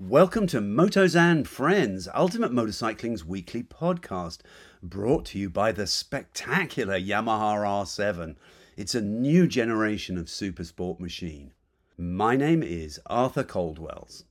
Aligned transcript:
Welcome 0.00 0.48
to 0.48 0.58
Motos 0.60 1.14
and 1.14 1.46
Friends, 1.46 2.08
Ultimate 2.12 2.50
Motorcycling's 2.52 3.24
weekly 3.24 3.62
podcast, 3.62 4.40
brought 4.82 5.24
to 5.26 5.38
you 5.38 5.48
by 5.48 5.70
the 5.70 5.86
spectacular 5.86 6.98
Yamaha 6.98 7.64
R7. 7.64 8.34
It's 8.76 8.96
a 8.96 9.00
new 9.00 9.46
generation 9.46 10.18
of 10.18 10.26
supersport 10.26 10.98
machine. 10.98 11.52
My 11.96 12.34
name 12.34 12.60
is 12.60 12.98
Arthur 13.06 13.44
Coldwells. 13.44 14.24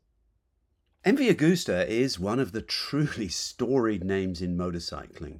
MV 1.05 1.33
Agusta 1.33 1.87
is 1.87 2.19
one 2.19 2.41
of 2.41 2.51
the 2.51 2.61
truly 2.61 3.29
storied 3.29 4.03
names 4.03 4.41
in 4.41 4.57
motorcycling, 4.57 5.39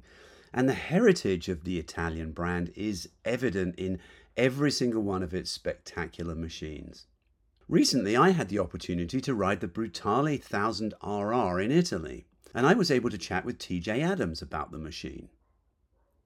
and 0.54 0.66
the 0.66 0.72
heritage 0.72 1.50
of 1.50 1.64
the 1.64 1.78
Italian 1.78 2.32
brand 2.32 2.72
is 2.74 3.10
evident 3.26 3.74
in 3.74 4.00
every 4.38 4.70
single 4.70 5.02
one 5.02 5.22
of 5.22 5.34
its 5.34 5.50
spectacular 5.50 6.34
machines. 6.34 7.04
Recently, 7.68 8.14
I 8.14 8.30
had 8.30 8.50
the 8.50 8.58
opportunity 8.58 9.22
to 9.22 9.34
ride 9.34 9.60
the 9.60 9.68
Brutale 9.68 10.38
1000 10.38 10.92
RR 11.02 11.60
in 11.60 11.70
Italy, 11.70 12.26
and 12.54 12.66
I 12.66 12.74
was 12.74 12.90
able 12.90 13.08
to 13.08 13.16
chat 13.16 13.46
with 13.46 13.58
Teejay 13.58 14.02
Adams 14.02 14.42
about 14.42 14.70
the 14.70 14.76
machine. 14.76 15.30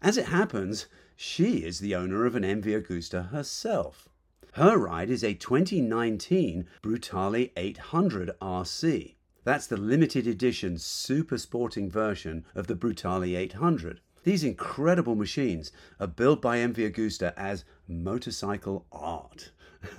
As 0.03 0.17
it 0.17 0.27
happens, 0.27 0.87
she 1.15 1.59
is 1.59 1.79
the 1.79 1.95
owner 1.95 2.27
of 2.27 2.35
an 2.35 2.43
MV 2.43 2.83
Agusta 2.83 3.29
herself. 3.31 4.09
Her 4.55 4.77
ride 4.77 5.11
is 5.11 5.23
a 5.23 5.35
2019 5.35 6.67
Brutale 6.83 7.53
800 7.57 8.31
RC. 8.43 9.15
That's 9.45 9.69
the 9.69 9.77
limited 9.77 10.27
edition 10.27 10.77
super 10.77 11.39
sporting 11.39 11.89
version 11.89 12.47
of 12.57 12.67
the 12.67 12.75
Brutale 12.75 13.37
800. 13.37 14.01
These 14.25 14.43
incredible 14.43 15.15
machines 15.15 15.71
are 16.01 16.09
built 16.09 16.43
by 16.43 16.59
MV 16.59 16.93
Agusta 16.93 17.33
as 17.37 17.65
motorcycle 17.87 18.87
art. 18.91 19.53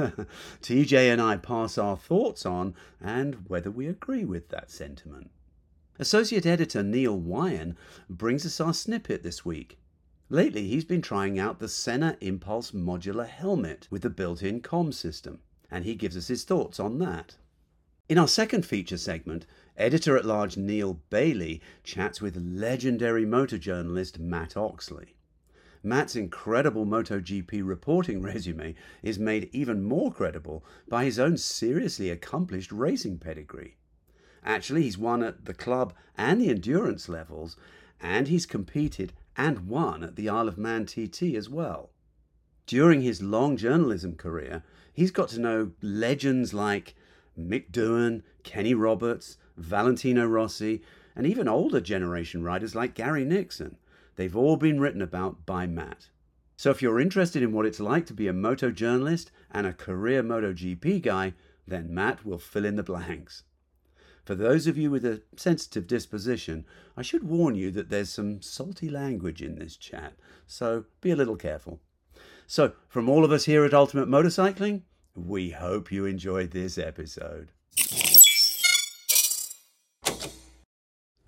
Teejay 0.61 1.11
and 1.11 1.21
I 1.21 1.37
pass 1.37 1.77
our 1.77 1.97
thoughts 1.97 2.45
on 2.45 2.75
and 3.01 3.45
whether 3.47 3.71
we 3.71 3.87
agree 3.87 4.25
with 4.25 4.49
that 4.49 4.71
sentiment. 4.71 5.31
Associate 5.97 6.45
editor 6.45 6.81
Neil 6.81 7.19
Wyenn 7.19 7.75
brings 8.09 8.45
us 8.45 8.59
our 8.59 8.73
snippet 8.73 9.23
this 9.23 9.43
week. 9.43 9.77
Lately, 10.29 10.67
he's 10.67 10.85
been 10.85 11.01
trying 11.01 11.39
out 11.39 11.59
the 11.59 11.67
Sena 11.67 12.15
Impulse 12.21 12.71
modular 12.71 13.27
helmet 13.27 13.87
with 13.89 14.03
the 14.03 14.09
built 14.09 14.43
in 14.43 14.61
com 14.61 14.91
system, 14.91 15.39
and 15.69 15.83
he 15.83 15.95
gives 15.95 16.15
us 16.15 16.27
his 16.27 16.43
thoughts 16.43 16.79
on 16.79 16.99
that. 16.99 17.37
In 18.07 18.17
our 18.17 18.27
second 18.27 18.65
feature 18.65 18.97
segment, 18.97 19.45
editor 19.75 20.17
at 20.17 20.25
large 20.25 20.55
Neale 20.55 20.99
Bayly 21.09 21.61
chats 21.83 22.21
with 22.21 22.37
legendary 22.37 23.25
motor 23.25 23.57
journalist 23.57 24.19
Mat 24.19 24.55
Oxley. 24.55 25.15
Mat's 25.81 26.15
incredible 26.15 26.85
MotoGP 26.85 27.65
reporting 27.65 28.21
resume 28.23 28.75
is 29.01 29.17
made 29.17 29.49
even 29.53 29.83
more 29.83 30.11
credible 30.11 30.65
by 30.87 31.05
his 31.05 31.17
own 31.17 31.37
seriously 31.37 32.09
accomplished 32.09 32.71
racing 32.71 33.17
pedigree. 33.17 33.77
Actually, 34.43 34.83
he's 34.83 34.97
won 34.97 35.23
at 35.23 35.45
the 35.45 35.53
club 35.53 35.93
and 36.17 36.41
the 36.41 36.49
endurance 36.49 37.07
levels, 37.07 37.55
and 38.01 38.27
he's 38.27 38.45
competed 38.45 39.13
and 39.37 39.67
won 39.67 40.03
at 40.03 40.15
the 40.15 40.27
Isle 40.27 40.47
of 40.47 40.57
Man 40.57 40.85
TT 40.85 41.35
as 41.35 41.49
well. 41.49 41.91
During 42.65 43.01
his 43.01 43.21
long 43.21 43.57
journalism 43.57 44.15
career, 44.15 44.63
he's 44.93 45.11
got 45.11 45.29
to 45.29 45.39
know 45.39 45.71
legends 45.81 46.53
like 46.53 46.95
Mick 47.37 47.71
Doohan, 47.71 48.21
Kenny 48.43 48.73
Roberts, 48.73 49.37
Valentino 49.57 50.25
Rossi, 50.25 50.81
and 51.15 51.25
even 51.25 51.47
older 51.47 51.81
generation 51.81 52.43
riders 52.43 52.75
like 52.75 52.95
Gary 52.95 53.25
Nixon. 53.25 53.77
They've 54.19 54.35
all 54.35 54.57
been 54.57 54.81
written 54.81 55.01
about 55.01 55.45
by 55.45 55.65
Mat. 55.65 56.09
So 56.57 56.71
if 56.71 56.81
you're 56.81 56.99
interested 56.99 57.41
in 57.41 57.53
what 57.53 57.65
it's 57.65 57.79
like 57.79 58.05
to 58.07 58.13
be 58.13 58.27
a 58.27 58.33
moto 58.33 58.69
journalist 58.69 59.31
and 59.49 59.65
a 59.65 59.71
career 59.71 60.21
MotoGP 60.21 61.01
guy, 61.01 61.35
then 61.65 61.93
Mat 61.93 62.25
will 62.25 62.37
fill 62.37 62.65
in 62.65 62.75
the 62.75 62.83
blanks. 62.83 63.43
For 64.25 64.35
those 64.35 64.67
of 64.67 64.77
you 64.77 64.91
with 64.91 65.05
a 65.05 65.21
sensitive 65.37 65.87
disposition, 65.87 66.65
I 66.97 67.01
should 67.01 67.23
warn 67.23 67.55
you 67.55 67.71
that 67.71 67.89
there's 67.89 68.09
some 68.09 68.41
salty 68.41 68.89
language 68.89 69.41
in 69.41 69.57
this 69.57 69.77
chat, 69.77 70.15
so 70.45 70.83
be 70.99 71.11
a 71.11 71.15
little 71.15 71.37
careful. 71.37 71.79
So, 72.45 72.73
from 72.89 73.07
all 73.07 73.23
of 73.23 73.31
us 73.31 73.45
here 73.45 73.63
at 73.63 73.73
Ultimate 73.73 74.09
Motorcycling, 74.09 74.81
we 75.15 75.51
hope 75.51 75.93
you 75.93 76.05
enjoyed 76.05 76.51
this 76.51 76.77
episode. 76.77 77.53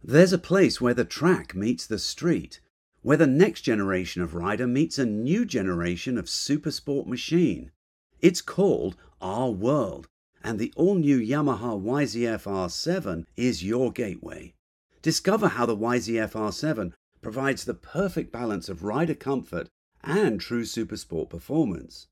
There's 0.03 0.33
a 0.33 0.37
place 0.37 0.81
where 0.81 0.93
the 0.93 1.05
track 1.05 1.55
meets 1.55 1.87
the 1.87 1.97
street, 1.97 2.59
where 3.01 3.17
the 3.17 3.27
next 3.27 3.61
generation 3.61 4.21
of 4.21 4.35
rider 4.35 4.67
meets 4.67 4.99
a 4.99 5.05
new 5.05 5.45
generation 5.45 6.17
of 6.17 6.25
supersport 6.25 7.07
machine. 7.07 7.71
It's 8.19 8.41
called 8.41 8.95
Our 9.21 9.49
World, 9.49 10.07
and 10.43 10.59
the 10.59 10.71
all 10.75 10.95
new 10.95 11.19
Yamaha 11.19 11.81
YZF 11.81 12.43
R7 12.43 13.25
is 13.35 13.63
your 13.63 13.91
gateway. 13.91 14.53
Discover 15.01 15.49
how 15.49 15.65
the 15.65 15.75
YZF 15.75 16.33
R7 16.33 16.93
provides 17.21 17.65
the 17.65 17.73
perfect 17.73 18.31
balance 18.31 18.69
of 18.69 18.83
rider 18.83 19.15
comfort 19.15 19.67
and 20.03 20.39
true 20.39 20.63
supersport 20.63 21.29
performance. 21.29 22.07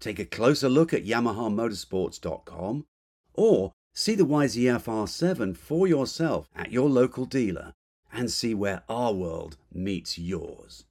Take 0.00 0.18
a 0.18 0.24
closer 0.24 0.68
look 0.68 0.92
at 0.92 1.04
YamahaMotorsports.com 1.04 2.86
or 3.34 3.72
see 3.94 4.16
the 4.16 4.26
YZF 4.26 4.84
R7 4.84 5.56
for 5.56 5.86
yourself 5.86 6.48
at 6.56 6.72
your 6.72 6.88
local 6.88 7.24
dealer 7.24 7.72
and 8.12 8.30
see 8.30 8.54
where 8.54 8.82
our 8.88 9.12
world 9.12 9.56
meets 9.72 10.18
yours. 10.18 10.84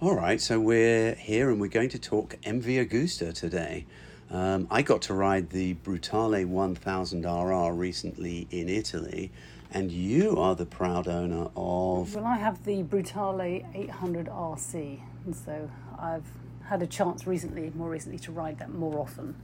All 0.00 0.16
right, 0.16 0.40
so 0.40 0.58
we're 0.58 1.14
here 1.14 1.50
and 1.50 1.60
we're 1.60 1.68
going 1.68 1.90
to 1.90 1.98
talk 1.98 2.34
MV 2.42 2.88
Agusta 2.88 3.32
today. 3.32 3.86
Um, 4.32 4.66
I 4.70 4.82
got 4.82 5.02
to 5.02 5.14
ride 5.14 5.50
the 5.50 5.74
Brutale 5.74 6.44
1000 6.44 7.24
RR 7.24 7.72
recently 7.72 8.48
in 8.50 8.68
Italy, 8.68 9.30
and 9.70 9.92
you 9.92 10.38
are 10.38 10.56
the 10.56 10.66
proud 10.66 11.06
owner 11.06 11.50
of. 11.54 12.14
Well, 12.16 12.24
I 12.24 12.38
have 12.38 12.64
the 12.64 12.82
Brutale 12.82 13.64
800 13.74 14.26
RC, 14.26 15.00
and 15.24 15.36
so 15.36 15.70
I've 15.98 16.24
had 16.64 16.82
a 16.82 16.86
chance 16.86 17.26
recently, 17.26 17.70
more 17.76 17.90
recently, 17.90 18.18
to 18.20 18.32
ride 18.32 18.58
that 18.58 18.72
more 18.72 18.98
often. 18.98 19.36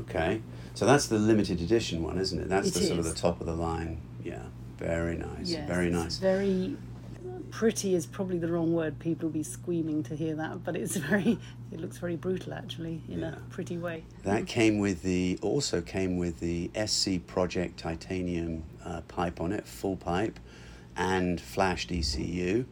Okay, 0.00 0.40
so 0.74 0.86
that's 0.86 1.06
the 1.06 1.18
limited 1.18 1.60
edition 1.60 2.02
one, 2.02 2.18
isn't 2.18 2.38
it? 2.40 2.48
That's 2.48 2.68
It 2.68 2.74
the 2.74 2.80
sort 2.80 2.98
of 2.98 3.04
the 3.04 3.14
top 3.14 3.40
of 3.40 3.46
the 3.46 3.54
line. 3.54 4.00
Yeah, 4.22 4.42
very 4.78 5.16
nice. 5.16 5.50
Yes, 5.50 5.68
very 5.68 5.90
nice. 5.90 6.18
Very 6.18 6.76
pretty 7.50 7.94
is 7.94 8.04
probably 8.06 8.38
the 8.38 8.50
wrong 8.50 8.72
word. 8.72 8.98
People 8.98 9.28
will 9.28 9.32
be 9.34 9.42
screaming 9.42 10.02
to 10.04 10.16
hear 10.16 10.34
that, 10.36 10.64
but 10.64 10.76
it's 10.76 10.96
very. 11.10 11.38
It 11.72 11.80
looks 11.80 11.98
very 11.98 12.16
brutal, 12.16 12.54
actually, 12.54 13.00
in 13.08 13.20
Yeah. 13.20 13.34
a 13.34 13.40
pretty 13.50 13.78
way. 13.78 14.04
That 14.22 14.46
came 14.46 14.78
with 14.78 15.02
the 15.02 15.38
also 15.42 15.80
came 15.80 16.16
with 16.18 16.38
the 16.40 16.70
SC 16.86 17.24
Project 17.26 17.78
titanium 17.78 18.62
uh, 18.84 19.00
pipe 19.02 19.40
on 19.40 19.52
it, 19.52 19.66
full 19.66 19.96
pipe, 19.96 20.38
and 20.96 21.40
flashed 21.40 21.90
ECU. 21.90 22.64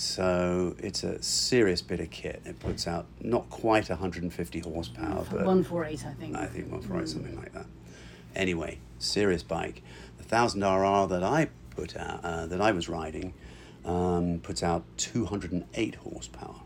So 0.00 0.74
it's 0.78 1.04
a 1.04 1.22
serious 1.22 1.82
bit 1.82 2.00
of 2.00 2.08
kit. 2.08 2.40
It 2.46 2.58
puts 2.58 2.88
out 2.88 3.04
not 3.20 3.50
quite 3.50 3.90
150 3.90 4.60
horsepower, 4.60 5.26
but 5.30 5.44
One 5.44 5.62
four 5.62 5.84
eight, 5.84 6.06
I 6.06 6.14
think. 6.14 6.34
I 6.34 6.46
think 6.46 6.72
one 6.72 6.80
for 6.80 7.06
something 7.06 7.36
like 7.36 7.52
that. 7.52 7.66
Anyway, 8.34 8.78
serious 8.98 9.42
bike. 9.42 9.82
The 10.16 10.24
thousand 10.24 10.62
RR 10.62 11.06
that 11.08 11.22
I 11.22 11.50
put 11.76 11.98
out, 11.98 12.24
uh, 12.24 12.46
that 12.46 12.62
I 12.62 12.72
was 12.72 12.88
riding, 12.88 13.34
um, 13.84 14.40
puts 14.42 14.62
out 14.62 14.84
208 14.96 15.96
horsepower. 15.96 16.62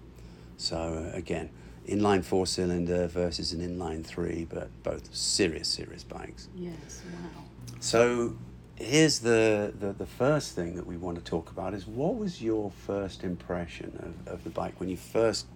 So 0.56 1.10
uh, 1.12 1.16
again, 1.16 1.50
inline 1.88 2.24
four 2.24 2.46
cylinder 2.46 3.08
versus 3.08 3.52
an 3.52 3.68
inline 3.68 4.06
three, 4.06 4.46
but 4.48 4.70
both 4.84 5.12
serious, 5.12 5.66
serious 5.66 6.04
bikes. 6.04 6.46
Yes. 6.54 7.02
Wow. 7.12 7.42
So 7.80 8.36
here's 8.76 9.20
the, 9.20 9.72
the, 9.78 9.92
the 9.92 10.06
first 10.06 10.54
thing 10.54 10.74
that 10.76 10.86
we 10.86 10.96
want 10.96 11.16
to 11.18 11.24
talk 11.24 11.50
about 11.50 11.74
is 11.74 11.86
what 11.86 12.16
was 12.16 12.42
your 12.42 12.70
first 12.70 13.22
impression 13.24 14.14
of, 14.26 14.34
of 14.34 14.44
the 14.44 14.50
bike 14.50 14.78
when 14.80 14.88
you 14.88 14.96
first 14.96 15.46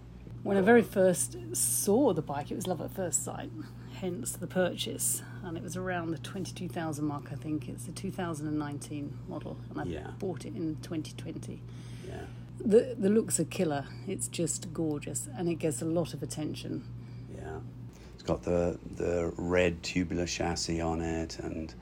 When 0.43 0.57
I 0.57 0.61
very 0.61 0.83
first 0.83 1.37
saw 1.55 2.13
the 2.13 2.23
bike, 2.23 2.51
it 2.51 2.55
was 2.55 2.67
love 2.67 2.81
at 2.81 2.91
first 2.93 3.25
sight, 3.25 3.51
hence 4.01 4.33
the 4.33 4.47
purchase. 4.47 5.23
And 5.43 5.57
it 5.57 5.63
was 5.63 5.77
around 5.77 6.11
the 6.11 6.19
22,000 6.19 7.05
mark, 7.05 7.31
I 7.33 7.37
think. 7.37 7.69
It's 7.69 7.89
a 7.89 7.93
2019 7.93 9.19
model, 9.29 9.57
and 9.71 9.81
I 9.81 9.85
Yeah. 9.85 10.11
bought 10.19 10.45
it 10.45 10.55
in 10.55 10.77
2020. 10.83 11.61
yeah 12.07 12.21
The, 12.65 12.95
the 12.99 13.09
looks 13.09 13.41
are 13.41 13.45
killer. 13.45 13.85
It's 14.07 14.29
just 14.29 14.73
gorgeous, 14.73 15.29
and 15.37 15.49
it 15.49 15.57
gets 15.57 15.81
a 15.83 15.85
lot 15.87 16.15
of 16.15 16.23
attention. 16.23 16.85
Yeah, 17.35 17.61
it's 18.15 18.23
got 18.25 18.43
the 18.43 18.79
the 18.97 19.33
red 19.37 19.83
tubular 19.83 20.27
chassis 20.27 20.81
on 20.81 21.01
it, 21.01 21.39
and 21.39 21.73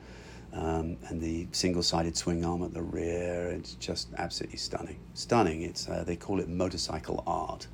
um, 0.56 0.96
and 1.08 1.20
the 1.20 1.46
single-sided 1.52 2.16
swing 2.16 2.44
arm 2.44 2.62
at 2.62 2.72
the 2.72 2.82
rear. 2.82 3.50
It's 3.50 3.74
just 3.74 4.08
absolutely 4.16 4.58
stunning. 4.58 4.98
Stunning. 5.14 5.62
It's 5.62 5.88
uh, 5.88 6.04
they 6.04 6.16
call 6.16 6.40
it 6.40 6.48
motorcycle 6.48 7.22
art, 7.26 7.66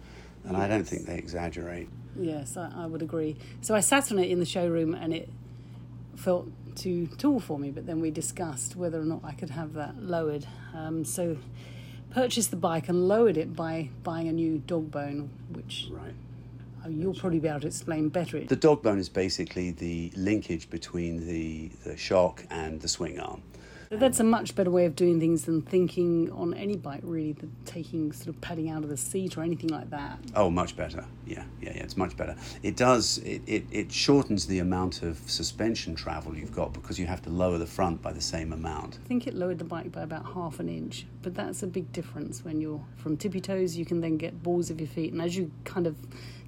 and 0.44 0.56
I 0.56 0.68
don't 0.68 0.84
think 0.84 1.06
they 1.06 1.16
exaggerate. 1.16 1.88
Yes, 2.18 2.56
I, 2.56 2.70
I 2.76 2.86
would 2.86 3.02
agree. 3.02 3.36
So 3.60 3.74
I 3.74 3.80
sat 3.80 4.10
on 4.10 4.18
it 4.18 4.30
in 4.30 4.38
the 4.38 4.46
showroom, 4.46 4.94
and 4.94 5.14
it 5.14 5.28
felt 6.16 6.48
too 6.74 7.06
tall 7.18 7.40
for 7.40 7.58
me. 7.58 7.70
But 7.70 7.86
then 7.86 8.00
we 8.00 8.10
discussed 8.10 8.76
whether 8.76 9.00
or 9.00 9.04
not 9.04 9.20
I 9.24 9.32
could 9.32 9.50
have 9.50 9.74
that 9.74 10.02
lowered. 10.02 10.46
Um, 10.74 11.04
so 11.04 11.36
purchased 12.10 12.50
the 12.50 12.56
bike 12.56 12.88
and 12.88 13.08
lowered 13.08 13.36
it 13.36 13.54
by 13.54 13.88
buying 14.02 14.28
a 14.28 14.32
new 14.32 14.58
dog 14.58 14.90
bone, 14.90 15.30
which 15.50 15.88
Right. 15.90 16.14
Oh, 16.84 16.88
you'll 16.88 17.14
probably 17.14 17.38
be 17.38 17.48
able 17.48 17.60
to 17.60 17.68
explain 17.68 18.08
better. 18.08 18.40
The 18.40 18.56
dog 18.56 18.82
bone 18.82 18.98
is 18.98 19.08
basically 19.08 19.70
the 19.70 20.12
linkage 20.16 20.68
between 20.68 21.26
the, 21.26 21.70
the 21.84 21.96
shock 21.96 22.44
and 22.50 22.80
the 22.80 22.88
swing 22.88 23.20
arm. 23.20 23.42
That's 23.90 24.20
a 24.20 24.24
much 24.24 24.54
better 24.54 24.70
way 24.70 24.86
of 24.86 24.96
doing 24.96 25.20
things 25.20 25.44
than 25.44 25.60
thinking 25.60 26.32
on 26.32 26.54
any 26.54 26.76
bike, 26.76 27.02
really, 27.02 27.32
than 27.32 27.54
taking 27.66 28.10
sort 28.12 28.28
of 28.28 28.40
padding 28.40 28.70
out 28.70 28.84
of 28.84 28.88
the 28.88 28.96
seat 28.96 29.36
or 29.36 29.42
anything 29.42 29.68
like 29.68 29.90
that. 29.90 30.18
Oh, 30.34 30.48
much 30.48 30.78
better. 30.78 31.04
Yeah, 31.26 31.44
yeah, 31.60 31.72
yeah. 31.74 31.82
It's 31.82 31.98
much 31.98 32.16
better. 32.16 32.34
It 32.62 32.76
does. 32.76 33.18
It, 33.18 33.42
it, 33.46 33.66
it 33.70 33.92
shortens 33.92 34.46
the 34.46 34.60
amount 34.60 35.02
of 35.02 35.18
suspension 35.30 35.94
travel 35.94 36.34
you've 36.34 36.54
got 36.54 36.72
because 36.72 36.98
you 36.98 37.04
have 37.04 37.20
to 37.22 37.30
lower 37.30 37.58
the 37.58 37.66
front 37.66 38.00
by 38.00 38.14
the 38.14 38.20
same 38.20 38.54
amount. 38.54 38.98
I 39.04 39.08
think 39.08 39.26
it 39.26 39.34
lowered 39.34 39.58
the 39.58 39.64
bike 39.64 39.92
by 39.92 40.00
about 40.00 40.24
half 40.24 40.58
an 40.58 40.70
inch, 40.70 41.04
but 41.20 41.34
that's 41.34 41.62
a 41.62 41.66
big 41.66 41.92
difference 41.92 42.46
when 42.46 42.62
you're 42.62 42.82
from 42.96 43.18
tippy 43.18 43.42
toes. 43.42 43.76
You 43.76 43.84
can 43.84 44.00
then 44.00 44.16
get 44.16 44.42
balls 44.42 44.70
of 44.70 44.80
your 44.80 44.88
feet, 44.88 45.12
and 45.12 45.20
as 45.20 45.36
you 45.36 45.50
kind 45.64 45.86
of 45.86 45.96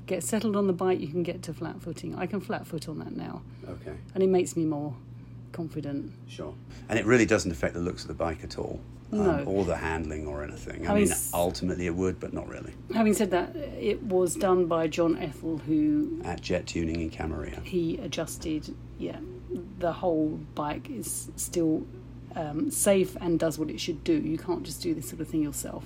get 0.07 0.23
settled 0.23 0.57
on 0.57 0.67
the 0.67 0.73
bike, 0.73 1.01
you 1.01 1.09
can 1.09 1.23
get 1.23 1.43
to 1.43 1.55
flat 1.55 1.81
footing. 1.81 2.15
I 2.15 2.27
can 2.27 2.41
flat 2.41 2.67
foot 2.67 2.89
on 2.89 2.99
that 2.99 3.17
now, 3.17 3.43
Okay. 3.69 3.95
and 4.15 4.23
it 4.23 4.29
makes 4.29 4.57
me 4.57 4.65
more 4.65 4.95
confident. 5.53 6.13
Sure. 6.29 6.55
And 6.89 6.99
it 6.99 7.07
really 7.07 7.27
doesn't 7.27 7.51
affect 7.51 7.75
the 7.75 7.81
looks 7.81 8.03
of 8.03 8.09
the 8.09 8.15
bike 8.15 8.43
at 8.45 8.59
all. 8.59 8.81
um, 9.13 9.47
or 9.47 9.65
the 9.65 9.77
handling 9.77 10.27
or 10.27 10.43
anything. 10.43 10.83
I 10.83 10.89
Having 10.89 11.03
mean, 11.05 11.13
s- 11.13 11.31
ultimately 11.33 11.87
it 11.87 11.95
would, 11.95 12.19
but 12.19 12.33
not 12.33 12.49
really. 12.49 12.73
Having 12.93 13.15
said 13.15 13.31
that, 13.31 13.55
it 13.55 14.03
was 14.03 14.35
done 14.35 14.67
by 14.67 14.89
John 14.89 15.17
Ethel, 15.19 15.59
who 15.59 16.21
At 16.25 16.41
Jet 16.41 16.67
Tuning 16.67 17.01
in 17.01 17.11
Camarillo. 17.11 17.63
he 17.63 17.97
adjusted. 17.99 18.75
Yeah, 18.99 19.19
the 19.79 19.93
whole 19.93 20.41
bike 20.57 20.91
is 20.91 21.31
still 21.37 21.87
um, 22.35 22.73
safe 22.73 23.17
and 23.21 23.39
does 23.39 23.57
what 23.57 23.71
it 23.71 23.79
should 23.79 24.03
do. 24.03 24.15
You 24.15 24.37
can't 24.37 24.65
just 24.65 24.83
do 24.83 24.95
this 24.95 25.09
sort 25.11 25.21
of 25.21 25.29
thing 25.29 25.43
yourself. 25.45 25.85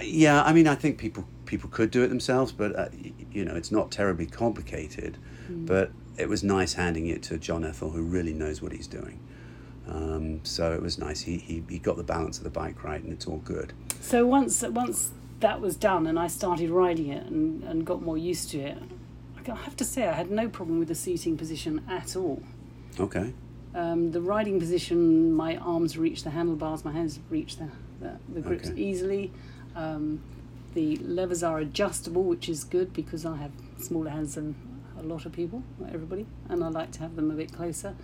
Yeah, 0.00 0.44
I 0.44 0.52
mean, 0.52 0.68
I 0.68 0.76
think 0.76 0.98
people 0.98 1.26
people 1.46 1.68
could 1.70 1.90
do 1.90 2.02
it 2.02 2.08
themselves, 2.08 2.52
but 2.52 2.74
uh, 2.76 2.88
you 3.32 3.44
know, 3.44 3.54
it's 3.54 3.70
not 3.72 3.90
terribly 3.90 4.26
complicated. 4.26 5.18
But 5.48 5.90
it 6.16 6.28
was 6.28 6.42
nice 6.42 6.72
handing 6.74 7.06
it 7.08 7.22
to 7.24 7.36
John 7.38 7.64
Ethel, 7.64 7.90
who 7.90 8.02
really 8.02 8.32
knows 8.32 8.62
what 8.62 8.72
he's 8.72 8.86
doing. 8.86 9.20
Um, 9.86 10.42
so 10.44 10.72
it 10.72 10.80
was 10.80 10.98
nice. 10.98 11.20
He, 11.20 11.36
he 11.36 11.62
he 11.68 11.78
got 11.78 11.96
the 11.98 12.02
balance 12.02 12.38
of 12.38 12.44
the 12.44 12.50
bike 12.50 12.82
right, 12.82 13.02
and 13.02 13.12
it's 13.12 13.26
all 13.26 13.38
good. 13.44 13.72
So 14.00 14.26
once 14.26 14.62
once 14.62 15.10
that 15.40 15.60
was 15.60 15.76
done 15.76 16.06
and 16.06 16.18
I 16.18 16.28
started 16.28 16.70
riding 16.70 17.08
it 17.10 17.26
and, 17.26 17.62
and 17.64 17.84
got 17.84 18.00
more 18.00 18.16
used 18.16 18.50
to 18.52 18.58
it, 18.60 18.78
I 19.46 19.54
have 19.54 19.76
to 19.76 19.84
say 19.84 20.08
I 20.08 20.12
had 20.12 20.30
no 20.30 20.48
problem 20.48 20.78
with 20.78 20.88
the 20.88 20.94
seating 20.94 21.36
position 21.36 21.82
at 21.88 22.16
all. 22.16 22.42
Okay. 22.98 23.34
Um, 23.74 24.12
the 24.12 24.20
riding 24.22 24.58
position, 24.58 25.34
my 25.34 25.56
arms 25.56 25.98
reach 25.98 26.22
the 26.22 26.30
handlebars, 26.30 26.84
my 26.84 26.92
hands 26.92 27.18
reach 27.28 27.58
the, 27.58 27.68
the, 28.00 28.12
the 28.32 28.40
grips 28.40 28.70
Okay. 28.70 28.80
easily. 28.80 29.32
Um, 29.74 30.22
the 30.74 30.96
levers 30.96 31.42
are 31.42 31.58
adjustable, 31.58 32.24
which 32.24 32.48
is 32.48 32.64
good 32.64 32.92
because 32.92 33.24
I 33.24 33.36
have 33.36 33.52
smaller 33.78 34.10
hands 34.10 34.34
than 34.34 34.54
a 34.98 35.02
lot 35.02 35.26
of 35.26 35.32
people, 35.32 35.62
not 35.78 35.92
everybody, 35.92 36.26
and 36.48 36.62
I 36.62 36.68
like 36.68 36.92
to 36.92 37.00
have 37.00 37.16
them 37.16 37.30
a 37.30 37.34
bit 37.34 37.52
closer. 37.52 37.94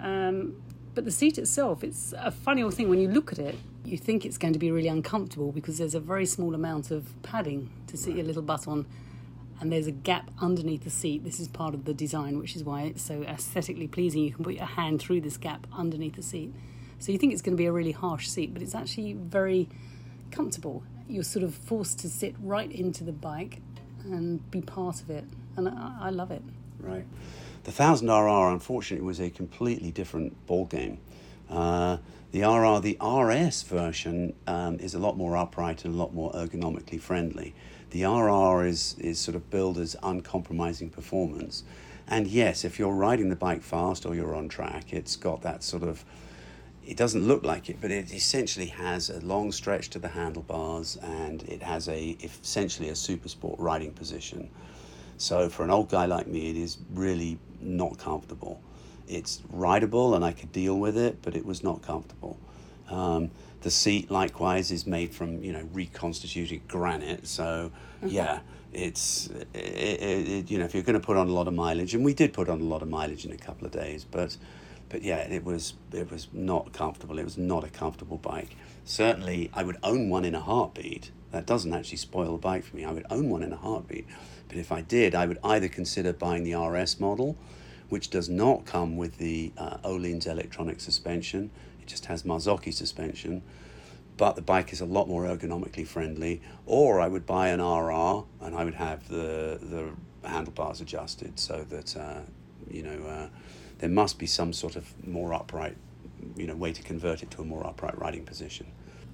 Um, 0.00 0.62
but 0.94 1.04
the 1.04 1.10
seat 1.10 1.38
itself, 1.38 1.82
it's 1.82 2.12
a 2.18 2.30
funny 2.30 2.62
old 2.62 2.74
thing. 2.74 2.90
When 2.90 3.00
you 3.00 3.08
look 3.08 3.32
at 3.32 3.38
it, 3.38 3.56
you 3.84 3.96
think 3.96 4.24
it's 4.24 4.38
going 4.38 4.52
to 4.52 4.58
be 4.58 4.70
really 4.70 4.88
uncomfortable 4.88 5.50
because 5.50 5.78
there's 5.78 5.94
a 5.94 6.00
very 6.00 6.26
small 6.26 6.54
amount 6.54 6.90
of 6.90 7.20
padding 7.22 7.70
to 7.86 7.96
sit 7.96 8.14
your 8.14 8.24
little 8.24 8.42
butt 8.42 8.68
on, 8.68 8.86
and 9.60 9.72
there's 9.72 9.86
a 9.86 9.92
gap 9.92 10.30
underneath 10.40 10.84
the 10.84 10.90
seat. 10.90 11.24
This 11.24 11.40
is 11.40 11.48
part 11.48 11.72
of 11.72 11.84
the 11.84 11.94
design, 11.94 12.38
which 12.38 12.56
is 12.56 12.64
why 12.64 12.82
it's 12.82 13.02
so 13.02 13.22
aesthetically 13.22 13.88
pleasing. 13.88 14.22
You 14.22 14.32
can 14.32 14.44
put 14.44 14.54
your 14.54 14.66
hand 14.66 15.00
through 15.00 15.22
this 15.22 15.36
gap 15.36 15.66
underneath 15.72 16.16
the 16.16 16.22
seat. 16.22 16.52
So 16.98 17.10
you 17.10 17.18
think 17.18 17.32
it's 17.32 17.42
going 17.42 17.56
to 17.56 17.60
be 17.60 17.66
a 17.66 17.72
really 17.72 17.92
harsh 17.92 18.28
seat, 18.28 18.52
but 18.52 18.62
it's 18.62 18.74
actually 18.74 19.14
very 19.14 19.68
comfortable. 20.30 20.82
You're 21.12 21.24
sort 21.24 21.44
of 21.44 21.54
forced 21.54 21.98
to 21.98 22.08
sit 22.08 22.34
right 22.42 22.72
into 22.72 23.04
the 23.04 23.12
bike 23.12 23.60
and 24.04 24.50
be 24.50 24.62
part 24.62 25.02
of 25.02 25.10
it, 25.10 25.24
and 25.58 25.68
I, 25.68 25.96
I 26.04 26.10
love 26.10 26.30
it. 26.30 26.42
Right. 26.80 27.04
The 27.64 27.70
1000RR, 27.70 28.50
unfortunately, 28.50 29.06
was 29.06 29.20
a 29.20 29.28
completely 29.28 29.90
different 29.90 30.46
ball 30.46 30.64
game. 30.64 30.98
Uh, 31.50 31.98
the 32.30 32.44
RR, 32.44 32.80
the 32.80 32.96
RS 32.98 33.62
version, 33.64 34.32
um, 34.46 34.78
is 34.80 34.94
a 34.94 34.98
lot 34.98 35.18
more 35.18 35.36
upright 35.36 35.84
and 35.84 35.94
a 35.94 35.98
lot 35.98 36.14
more 36.14 36.32
ergonomically 36.32 36.98
friendly. 36.98 37.54
The 37.90 38.04
RR 38.04 38.64
is, 38.64 38.96
is 38.98 39.18
sort 39.18 39.34
of 39.34 39.50
billed 39.50 39.76
as 39.76 39.94
uncompromising 40.02 40.88
performance. 40.88 41.62
And 42.08 42.26
yes, 42.26 42.64
if 42.64 42.78
you're 42.78 42.94
riding 42.94 43.28
the 43.28 43.36
bike 43.36 43.62
fast 43.62 44.06
or 44.06 44.14
you're 44.14 44.34
on 44.34 44.48
track, 44.48 44.94
it's 44.94 45.16
got 45.16 45.42
that 45.42 45.62
sort 45.62 45.82
of 45.82 46.06
it 46.86 46.96
doesn't 46.96 47.26
look 47.26 47.44
like 47.44 47.68
it, 47.68 47.78
but 47.80 47.90
it 47.90 48.12
essentially 48.12 48.66
has 48.66 49.08
a 49.10 49.20
long 49.20 49.52
stretch 49.52 49.90
to 49.90 49.98
the 49.98 50.08
handlebars 50.08 50.96
and 50.96 51.42
it 51.44 51.62
has 51.62 51.88
a 51.88 52.16
essentially 52.22 52.88
a 52.88 52.96
super 52.96 53.28
sport 53.28 53.58
riding 53.60 53.92
position. 53.92 54.50
So 55.16 55.48
for 55.48 55.62
an 55.62 55.70
old 55.70 55.88
guy 55.88 56.06
like 56.06 56.26
me, 56.26 56.50
it 56.50 56.56
is 56.56 56.78
really 56.92 57.38
not 57.60 57.98
comfortable. 57.98 58.60
It's 59.06 59.42
rideable 59.50 60.14
and 60.14 60.24
I 60.24 60.32
could 60.32 60.50
deal 60.52 60.78
with 60.78 60.96
it, 60.96 61.18
but 61.22 61.36
it 61.36 61.44
was 61.44 61.62
not 61.62 61.82
comfortable. 61.82 62.38
Um, 62.88 63.30
the 63.60 63.70
seat 63.70 64.10
likewise 64.10 64.70
is 64.70 64.86
made 64.86 65.14
from 65.14 65.42
you 65.42 65.52
know 65.52 65.66
reconstituted 65.72 66.66
granite, 66.68 67.26
so 67.26 67.70
yeah, 68.04 68.40
it's 68.72 69.28
it, 69.28 69.46
it, 69.54 70.28
it, 70.28 70.50
you 70.50 70.58
know 70.58 70.64
if 70.64 70.74
you're 70.74 70.82
going 70.82 71.00
to 71.00 71.06
put 71.06 71.16
on 71.16 71.28
a 71.28 71.32
lot 71.32 71.46
of 71.46 71.54
mileage, 71.54 71.94
and 71.94 72.04
we 72.04 72.12
did 72.12 72.32
put 72.32 72.48
on 72.48 72.60
a 72.60 72.64
lot 72.64 72.82
of 72.82 72.88
mileage 72.88 73.24
in 73.24 73.32
a 73.32 73.36
couple 73.36 73.64
of 73.64 73.72
days, 73.72 74.04
but 74.04 74.36
but 74.92 75.02
yeah, 75.02 75.16
it 75.16 75.42
was 75.42 75.72
it 75.90 76.10
was 76.10 76.28
not 76.32 76.74
comfortable. 76.74 77.18
It 77.18 77.24
was 77.24 77.38
not 77.38 77.64
a 77.64 77.70
comfortable 77.70 78.18
bike. 78.18 78.54
Certainly, 78.84 79.50
I 79.54 79.64
would 79.64 79.78
own 79.82 80.10
one 80.10 80.24
in 80.26 80.34
a 80.34 80.40
heartbeat. 80.40 81.10
That 81.30 81.46
doesn't 81.46 81.72
actually 81.72 81.96
spoil 81.96 82.32
the 82.32 82.38
bike 82.38 82.62
for 82.62 82.76
me. 82.76 82.84
I 82.84 82.92
would 82.92 83.06
own 83.08 83.30
one 83.30 83.42
in 83.42 83.54
a 83.54 83.56
heartbeat. 83.56 84.06
But 84.48 84.58
if 84.58 84.70
I 84.70 84.82
did, 84.82 85.14
I 85.14 85.24
would 85.24 85.38
either 85.42 85.66
consider 85.66 86.12
buying 86.12 86.44
the 86.44 86.54
RS 86.54 87.00
model, 87.00 87.38
which 87.88 88.10
does 88.10 88.28
not 88.28 88.66
come 88.66 88.98
with 88.98 89.16
the 89.16 89.50
uh, 89.56 89.78
Öhlins 89.78 90.26
electronic 90.26 90.78
suspension. 90.80 91.50
It 91.80 91.86
just 91.86 92.04
has 92.06 92.24
Marzocchi 92.24 92.74
suspension, 92.74 93.42
but 94.18 94.36
the 94.36 94.42
bike 94.42 94.74
is 94.74 94.82
a 94.82 94.86
lot 94.86 95.08
more 95.08 95.24
ergonomically 95.24 95.86
friendly. 95.86 96.42
Or 96.66 97.00
I 97.00 97.08
would 97.08 97.24
buy 97.24 97.48
an 97.48 97.60
RR 97.62 98.24
and 98.42 98.54
I 98.54 98.62
would 98.64 98.74
have 98.74 99.08
the 99.08 99.58
the 99.62 100.28
handlebars 100.28 100.82
adjusted 100.82 101.40
so 101.40 101.64
that 101.70 101.96
uh, 101.96 102.20
you 102.70 102.82
know 102.82 103.06
uh, 103.06 103.28
there 103.82 103.90
must 103.90 104.16
be 104.16 104.26
some 104.26 104.52
sort 104.52 104.76
of 104.76 104.84
more 105.04 105.34
upright 105.34 105.76
you 106.36 106.46
know 106.46 106.54
way 106.54 106.72
to 106.72 106.82
convert 106.84 107.20
it 107.24 107.32
to 107.32 107.42
a 107.42 107.44
more 107.44 107.66
upright 107.66 107.98
riding 107.98 108.24
position. 108.24 108.66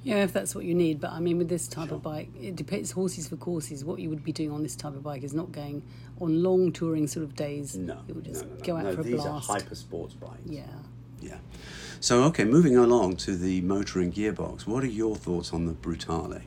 Yeah, 0.04 0.22
if 0.22 0.32
that's 0.32 0.54
what 0.54 0.64
you 0.66 0.74
need. 0.74 1.00
But 1.00 1.10
I 1.12 1.20
mean, 1.20 1.38
with 1.38 1.48
this 1.48 1.66
type 1.66 1.90
of 1.90 2.02
bike, 2.02 2.28
it 2.40 2.54
depends 2.54 2.90
horses 2.92 3.28
for 3.28 3.36
courses. 3.36 3.82
What 3.82 3.98
you 3.98 4.10
would 4.10 4.22
be 4.22 4.30
doing 4.30 4.52
on 4.52 4.62
this 4.62 4.76
type 4.76 4.92
of 4.94 5.02
bike 5.02 5.22
is 5.24 5.32
not 5.32 5.50
going 5.52 5.82
on 6.20 6.42
long 6.42 6.70
touring 6.70 7.06
sort 7.08 7.24
of 7.24 7.34
days. 7.34 7.76
No, 7.76 7.98
it 8.06 8.14
would 8.14 8.24
just 8.26 8.44
no, 8.44 8.50
no, 8.50 8.56
no. 8.56 8.64
go 8.64 8.76
out 8.76 8.84
No, 8.84 8.94
for 8.94 9.00
a 9.00 9.04
these 9.04 9.14
blast. 9.22 9.50
are 9.50 9.54
hyper 9.54 9.75
sports 9.75 10.14
bikes. 10.14 10.38
yeah. 10.44 10.66
Yeah. 11.20 11.38
So 12.00 12.22
okay, 12.25 12.44
moving 12.44 12.76
along 12.76 13.16
to 13.26 13.34
the 13.37 13.62
motor 13.62 14.00
and 14.00 14.12
gearbox. 14.14 14.66
What 14.66 14.84
are 14.84 14.92
your 15.02 15.16
thoughts 15.16 15.52
on 15.54 15.64
the 15.66 15.72
Brutale? 15.72 16.42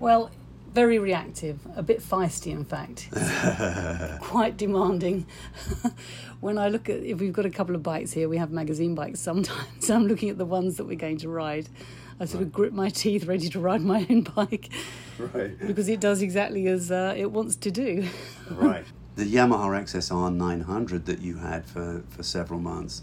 Well, 0.00 0.30
very 0.74 0.98
reactive, 0.98 1.58
a 1.76 1.82
bit 1.82 2.00
feisty, 2.00 2.50
in 2.50 2.64
fact. 2.64 3.08
Quite 4.20 4.56
demanding. 4.56 5.26
when 6.40 6.58
I 6.58 6.68
look 6.68 6.88
at, 6.88 7.00
if 7.02 7.20
we've 7.20 7.32
got 7.32 7.46
a 7.46 7.50
couple 7.50 7.74
of 7.76 7.82
bikes 7.82 8.12
here, 8.12 8.28
we 8.28 8.36
have 8.38 8.50
magazine 8.50 8.94
bikes 8.94 9.20
sometimes. 9.20 9.88
I'm 9.90 10.06
looking 10.06 10.30
at 10.30 10.38
the 10.38 10.44
ones 10.44 10.76
that 10.76 10.84
we're 10.84 10.96
going 10.98 11.18
to 11.18 11.28
ride. 11.28 11.68
I 12.20 12.26
sort 12.26 12.42
of 12.42 12.52
grip 12.52 12.72
my 12.72 12.88
teeth, 12.90 13.24
ready 13.26 13.48
to 13.48 13.60
ride 13.60 13.80
my 13.82 14.06
own 14.10 14.22
bike, 14.22 14.68
Right. 15.18 15.58
because 15.66 15.88
it 15.88 16.00
does 16.00 16.22
exactly 16.22 16.66
as 16.68 16.90
uh, 16.90 17.14
it 17.16 17.30
wants 17.30 17.56
to 17.56 17.70
do. 17.70 18.08
right. 18.50 18.84
The 19.16 19.24
Yamaha 19.32 19.82
XSR 19.84 20.34
900 20.34 21.06
that 21.06 21.20
you 21.20 21.36
had 21.36 21.64
for, 21.64 22.02
for 22.08 22.24
several 22.24 22.58
months, 22.58 23.02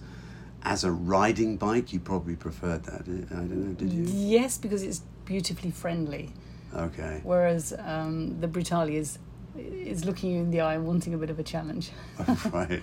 as 0.64 0.84
a 0.84 0.92
riding 0.92 1.56
bike, 1.56 1.94
you 1.94 2.02
probably 2.02 2.36
preferred 2.36 2.84
that. 2.84 3.02
I 3.02 3.36
don't 3.36 3.52
know, 3.52 3.74
did 3.74 3.94
you? 3.94 4.04
Yes, 4.08 4.58
because 4.58 4.84
it's 4.84 5.00
beautifully 5.24 5.72
friendly. 5.72 6.34
Okay. 6.76 7.20
Whereas 7.24 7.74
um, 7.80 8.40
the 8.40 8.48
Brutale 8.48 8.94
is 8.94 9.20
is 9.58 10.06
looking 10.06 10.32
you 10.32 10.40
in 10.40 10.52
the 10.52 10.62
eye 10.62 10.76
and 10.76 10.86
wanting 10.86 11.14
a 11.14 11.18
bit 11.18 11.30
of 11.30 11.40
a 11.40 11.44
challenge. 11.44 11.92
right. 12.52 12.82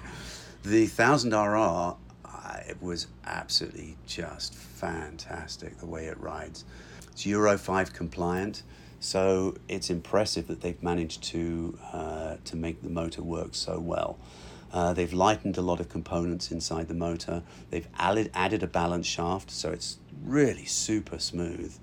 The 0.62 0.86
1000RR, 0.86 1.96
uh, 2.24 2.56
it 2.68 2.82
was 2.82 3.06
absolutely 3.24 3.96
just 4.06 4.54
fantastic 4.54 5.78
the 5.78 5.86
way 5.86 6.06
it 6.06 6.20
rides. 6.20 6.64
It's 7.12 7.24
Euro 7.26 7.56
5 7.56 7.92
compliant, 7.94 8.62
so 9.00 9.56
it's 9.68 9.88
impressive 9.88 10.46
that 10.48 10.60
they've 10.60 10.82
managed 10.82 11.22
to, 11.24 11.78
uh, 11.92 12.36
to 12.44 12.56
make 12.56 12.82
the 12.82 12.90
motor 12.90 13.22
work 13.22 13.54
so 13.54 13.78
well. 13.78 14.18
Uh, 14.72 14.92
they've 14.92 15.14
lightened 15.14 15.56
a 15.56 15.62
lot 15.62 15.80
of 15.80 15.88
components 15.88 16.50
inside 16.50 16.88
the 16.88 16.94
motor. 16.94 17.42
They've 17.70 17.88
added, 17.98 18.30
added 18.34 18.62
a 18.62 18.66
balance 18.66 19.06
shaft, 19.06 19.50
so 19.50 19.70
it's 19.70 19.98
really 20.22 20.66
super 20.66 21.18
smooth. 21.18 21.74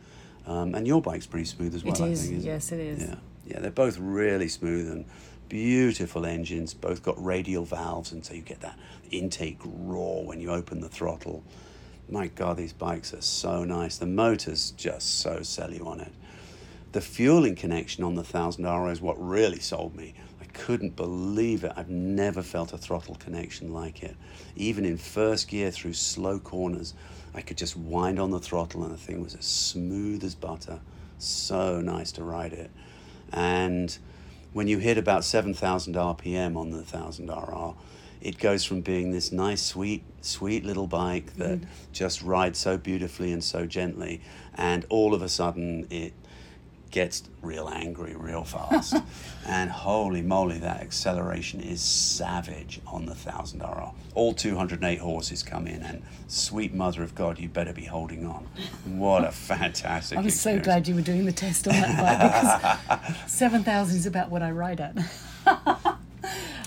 Um, 0.47 0.75
and 0.75 0.85
your 0.87 1.01
bike's 1.01 1.25
pretty 1.25 1.45
smooth 1.45 1.73
as 1.73 1.83
well, 1.83 1.93
It 1.95 2.01
I 2.01 2.15
think. 2.15 2.43
yes, 2.43 2.71
it 2.71 2.79
is. 2.79 3.01
Yeah, 3.01 3.15
yeah, 3.47 3.59
they're 3.59 3.71
both 3.71 3.97
really 3.97 4.47
smooth 4.47 4.91
and 4.91 5.05
beautiful 5.49 6.25
engines. 6.25 6.73
Both 6.73 7.01
got 7.03 7.23
radial 7.23 7.65
valves, 7.65 8.11
and 8.11 8.23
so 8.23 8.33
you 8.33 8.41
get 8.41 8.61
that 8.61 8.77
intake 9.11 9.59
roar 9.63 10.25
when 10.25 10.39
you 10.39 10.51
open 10.51 10.81
the 10.81 10.89
throttle. 10.89 11.43
My 12.09 12.27
God, 12.27 12.57
these 12.57 12.73
bikes 12.73 13.13
are 13.13 13.21
so 13.21 13.63
nice. 13.63 13.97
The 13.97 14.05
motor's 14.05 14.71
just 14.71 15.19
so 15.19 15.41
sell 15.41 15.73
you 15.73 15.87
on 15.87 15.99
it. 16.01 16.11
The 16.91 17.01
fueling 17.01 17.55
connection 17.55 18.03
on 18.03 18.15
the 18.15 18.23
1000R 18.23 18.91
is 18.91 19.01
what 19.01 19.15
really 19.19 19.59
sold 19.59 19.95
me. 19.95 20.13
I 20.39 20.45
couldn't 20.45 20.95
believe 20.95 21.63
it. 21.63 21.73
I've 21.75 21.89
never 21.89 22.41
felt 22.43 22.71
a 22.73 22.77
throttle 22.77 23.15
connection 23.15 23.73
like 23.73 24.03
it. 24.03 24.15
Even 24.55 24.85
in 24.85 24.97
first 24.97 25.47
gear 25.47 25.71
through 25.71 25.93
slow 25.93 26.39
corners, 26.39 26.93
I 27.35 27.41
could 27.41 27.57
just 27.57 27.75
wind 27.75 28.19
on 28.19 28.31
the 28.31 28.39
throttle 28.39 28.83
and 28.83 28.93
the 28.93 28.97
thing 28.97 29.21
was 29.21 29.35
as 29.35 29.45
smooth 29.45 30.23
as 30.23 30.35
butter. 30.35 30.79
So 31.17 31.81
nice 31.81 32.11
to 32.13 32.23
ride 32.23 32.53
it. 32.53 32.71
And 33.31 33.97
when 34.53 34.67
you 34.67 34.77
hit 34.77 34.97
about 34.97 35.23
7,000 35.25 35.95
RPM 35.95 36.55
on 36.55 36.69
the 36.71 36.83
1000RR, 36.83 37.75
it 38.21 38.39
goes 38.39 38.63
from 38.63 38.81
being 38.81 39.11
this 39.11 39.31
nice, 39.31 39.61
sweet, 39.61 40.03
sweet 40.21 40.63
little 40.65 40.87
bike 40.87 41.35
that 41.35 41.61
Mm-hmm. 41.61 41.69
just 41.93 42.21
rides 42.21 42.57
so 42.57 42.77
beautifully 42.77 43.31
and 43.31 43.43
so 43.43 43.65
gently, 43.65 44.21
and 44.55 44.85
all 44.89 45.13
of 45.13 45.21
a 45.21 45.29
sudden 45.29 45.85
it 45.89 46.13
gets 46.95 47.23
real 47.41 47.67
angry 47.67 48.15
real 48.15 48.45
fast. 48.45 48.95
and 49.45 49.69
holy 49.69 50.21
moly, 50.21 50.57
that 50.59 50.79
acceleration 50.79 51.59
is 51.59 51.81
savage 51.81 52.79
on 52.87 53.05
the 53.05 53.13
1000RR. 53.13 53.93
All 54.13 54.33
208 54.33 54.99
horses 54.99 55.43
come 55.43 55.67
in, 55.67 55.83
and 55.83 56.01
sweet 56.27 56.73
mother 56.73 57.03
of 57.03 57.13
God, 57.13 57.37
you 57.37 57.49
better 57.49 57.73
be 57.73 57.83
holding 57.83 58.25
on. 58.25 58.47
What 58.85 59.25
a 59.25 59.31
fantastic 59.33 60.17
I 60.17 60.21
was 60.21 60.39
so 60.39 60.57
glad 60.57 60.87
you 60.87 60.95
were 60.95 61.01
doing 61.01 61.25
the 61.25 61.33
test 61.33 61.67
on 61.67 61.73
that 61.73 62.79
bike 62.79 62.97
because 62.97 63.27
7,000 63.31 63.97
is 63.97 64.05
about 64.05 64.31
what 64.31 64.41
I 64.41 64.51
ride 64.51 64.79
at. 64.79 64.95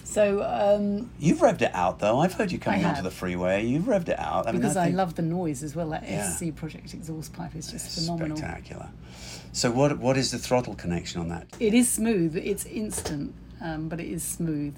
so, 0.05 0.43
um, 0.43 1.11
You've 1.19 1.39
revved 1.39 1.63
it 1.63 1.75
out 1.75 2.01
though. 2.01 2.21
I've 2.21 2.35
heard 2.35 2.53
you 2.53 2.59
coming 2.59 2.85
I 2.85 2.91
onto 2.91 3.03
the 3.03 3.11
freeway. 3.11 3.65
You've 3.65 3.85
revved 3.85 4.11
it 4.11 4.19
out. 4.19 4.47
I 4.47 4.53
mean, 4.53 4.61
because 4.61 4.75
that 4.75 4.89
I 4.89 4.91
love 4.91 5.15
the 5.15 5.23
noise 5.23 5.63
as 5.63 5.75
well, 5.75 5.89
that 5.89 6.03
Yeah. 6.07 6.31
SC 6.31 6.55
Project 6.55 6.93
exhaust 6.93 7.33
pipe 7.33 7.57
is 7.57 7.71
just 7.71 7.87
it's 7.87 8.05
phenomenal. 8.05 8.37
spectacular. 8.37 8.91
So 9.53 9.71
what 9.71 9.99
what 9.99 10.17
is 10.17 10.31
the 10.31 10.39
throttle 10.39 10.75
connection 10.75 11.21
on 11.21 11.29
that? 11.29 11.47
It 11.59 11.75
is 11.75 11.91
smooth, 11.91 12.37
it's 12.37 12.65
instant, 12.67 13.35
um, 13.61 13.89
but 13.89 14.01
it 14.01 14.09
is 14.09 14.23
smooth. 14.23 14.77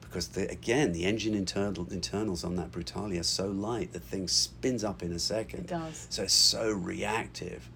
Because 0.00 0.28
the, 0.28 0.48
again, 0.48 0.92
the 0.92 1.04
engine 1.04 1.34
internal 1.34 1.88
internals 1.90 2.44
on 2.44 2.54
that 2.56 2.70
Brutale 2.70 3.18
are 3.18 3.24
so 3.24 3.48
light, 3.48 3.92
the 3.92 3.98
thing 3.98 4.28
spins 4.28 4.84
up 4.84 5.02
in 5.02 5.12
a 5.12 5.18
second. 5.18 5.60
It 5.60 5.66
does. 5.66 6.06
So 6.10 6.22
it's 6.22 6.32
so 6.32 6.70
reactive. 6.70 7.68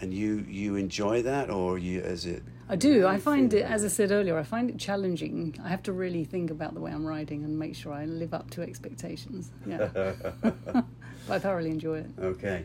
And 0.00 0.12
you 0.12 0.44
you 0.48 0.76
enjoy 0.76 1.22
that, 1.22 1.50
or 1.50 1.78
you 1.78 2.00
as 2.00 2.26
it? 2.26 2.42
I 2.68 2.76
do. 2.76 3.06
I 3.06 3.18
find 3.18 3.52
it, 3.54 3.62
as 3.62 3.84
I 3.84 3.88
said 3.88 4.10
earlier, 4.10 4.38
I 4.38 4.42
find 4.42 4.70
it 4.70 4.78
challenging. 4.78 5.58
I 5.62 5.68
have 5.68 5.82
to 5.84 5.92
really 5.92 6.24
think 6.24 6.50
about 6.50 6.74
the 6.74 6.80
way 6.80 6.90
I'm 6.90 7.06
riding 7.06 7.44
and 7.44 7.58
make 7.58 7.74
sure 7.74 7.92
I 7.92 8.06
live 8.06 8.34
up 8.34 8.50
to 8.50 8.62
expectations. 8.62 9.50
Yeah. 9.66 9.88
but 10.42 10.84
I 11.28 11.38
thoroughly 11.38 11.70
enjoy 11.70 11.98
it. 11.98 12.10
Okay. 12.18 12.64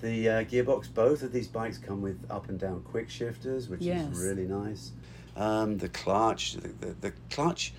The 0.00 0.28
uh, 0.28 0.44
gearbox, 0.44 0.92
both 0.92 1.22
of 1.22 1.32
these 1.32 1.48
bikes 1.48 1.78
come 1.78 2.02
with 2.02 2.18
up 2.30 2.48
and 2.48 2.58
down 2.58 2.82
quick 2.82 3.08
shifters, 3.08 3.68
which 3.68 3.80
Yes. 3.80 4.12
is 4.12 4.18
really 4.18 4.46
nice. 4.46 4.92
Um, 5.36 5.78
the 5.78 5.88
clutch, 5.88 6.54
the, 6.54 6.68
the, 6.68 6.94
the 7.00 7.12
clutch, 7.30 7.72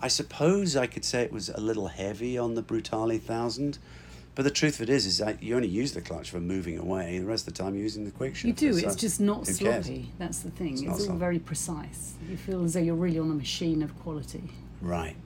I 0.00 0.08
suppose 0.08 0.76
I 0.76 0.86
could 0.86 1.04
say 1.04 1.22
it 1.22 1.32
was 1.32 1.48
a 1.48 1.60
little 1.60 1.88
heavy 1.88 2.36
on 2.38 2.54
the 2.54 2.62
Brutale 2.62 3.18
1000. 3.18 3.78
But 4.36 4.44
the 4.44 4.50
truth 4.50 4.76
of 4.76 4.82
it 4.88 4.90
is, 4.90 5.06
is 5.06 5.18
that 5.18 5.42
you 5.42 5.56
only 5.56 5.68
use 5.68 5.92
the 5.92 6.00
clutch 6.00 6.30
for 6.30 6.38
moving 6.40 6.78
away. 6.78 7.18
The 7.18 7.26
rest 7.26 7.48
of 7.48 7.54
the 7.54 7.62
time, 7.62 7.74
you're 7.74 7.82
using 7.82 8.04
the 8.04 8.12
quick 8.12 8.36
shifter. 8.36 8.48
You 8.66 8.72
do. 8.72 8.78
so 8.80 8.86
It's 8.86 8.96
just 8.96 9.20
not 9.20 9.44
cares? 9.44 9.58
sloppy. 9.58 10.12
That's 10.18 10.38
the 10.38 10.50
thing. 10.50 10.74
It's 10.74 10.82
It's, 10.82 10.90
all 10.90 10.98
sloppy. 10.98 11.18
very 11.18 11.38
precise. 11.40 12.14
You 12.28 12.36
feel 12.36 12.62
as 12.64 12.74
though 12.74 12.80
you're 12.80 12.94
really 12.94 13.18
on 13.18 13.30
a 13.30 13.34
machine 13.34 13.82
of 13.82 13.98
quality. 14.00 14.44
Right. 14.80 15.16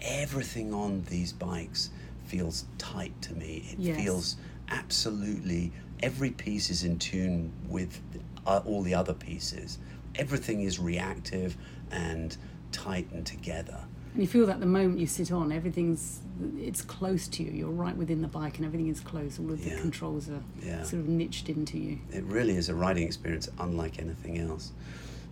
Everything 0.00 0.72
on 0.74 1.04
these 1.08 1.32
bikes 1.32 1.90
feels 2.26 2.64
tight 2.78 3.12
to 3.22 3.34
me. 3.34 3.68
It 3.72 3.78
Yes. 3.78 3.96
feels 4.02 4.36
absolutely 4.70 5.72
every 6.02 6.30
piece 6.30 6.70
is 6.70 6.84
in 6.84 6.98
tune 6.98 7.52
with 7.68 8.00
uh, 8.46 8.60
all 8.64 8.82
the 8.82 8.94
other 8.94 9.14
pieces. 9.14 9.78
Everything 10.16 10.62
is 10.62 10.78
reactive 10.78 11.56
and 11.90 12.36
tight 12.72 13.08
and 13.12 13.24
together. 13.24 13.80
And 14.12 14.22
you 14.22 14.28
feel 14.28 14.46
that 14.46 14.60
the 14.60 14.66
moment 14.66 14.98
you 15.00 15.06
sit 15.06 15.32
on, 15.32 15.50
everything's 15.50 16.20
it's 16.56 16.82
close 16.82 17.26
to 17.28 17.42
you. 17.42 17.50
You're 17.52 17.70
right 17.70 17.96
within 17.96 18.20
the 18.22 18.28
bike, 18.28 18.56
and 18.58 18.66
everything 18.66 18.88
is 18.88 19.00
close. 19.00 19.38
All 19.38 19.50
of 19.50 19.62
the 19.62 19.70
Yeah. 19.70 19.80
controls 19.80 20.28
are 20.28 20.42
Yeah. 20.64 20.82
sort 20.82 21.02
of 21.02 21.08
niched 21.08 21.48
into 21.48 21.78
you. 21.78 21.98
It 22.12 22.24
really 22.24 22.56
is 22.56 22.68
a 22.68 22.74
riding 22.74 23.04
experience 23.04 23.48
unlike 23.58 23.98
anything 23.98 24.38
else. 24.38 24.72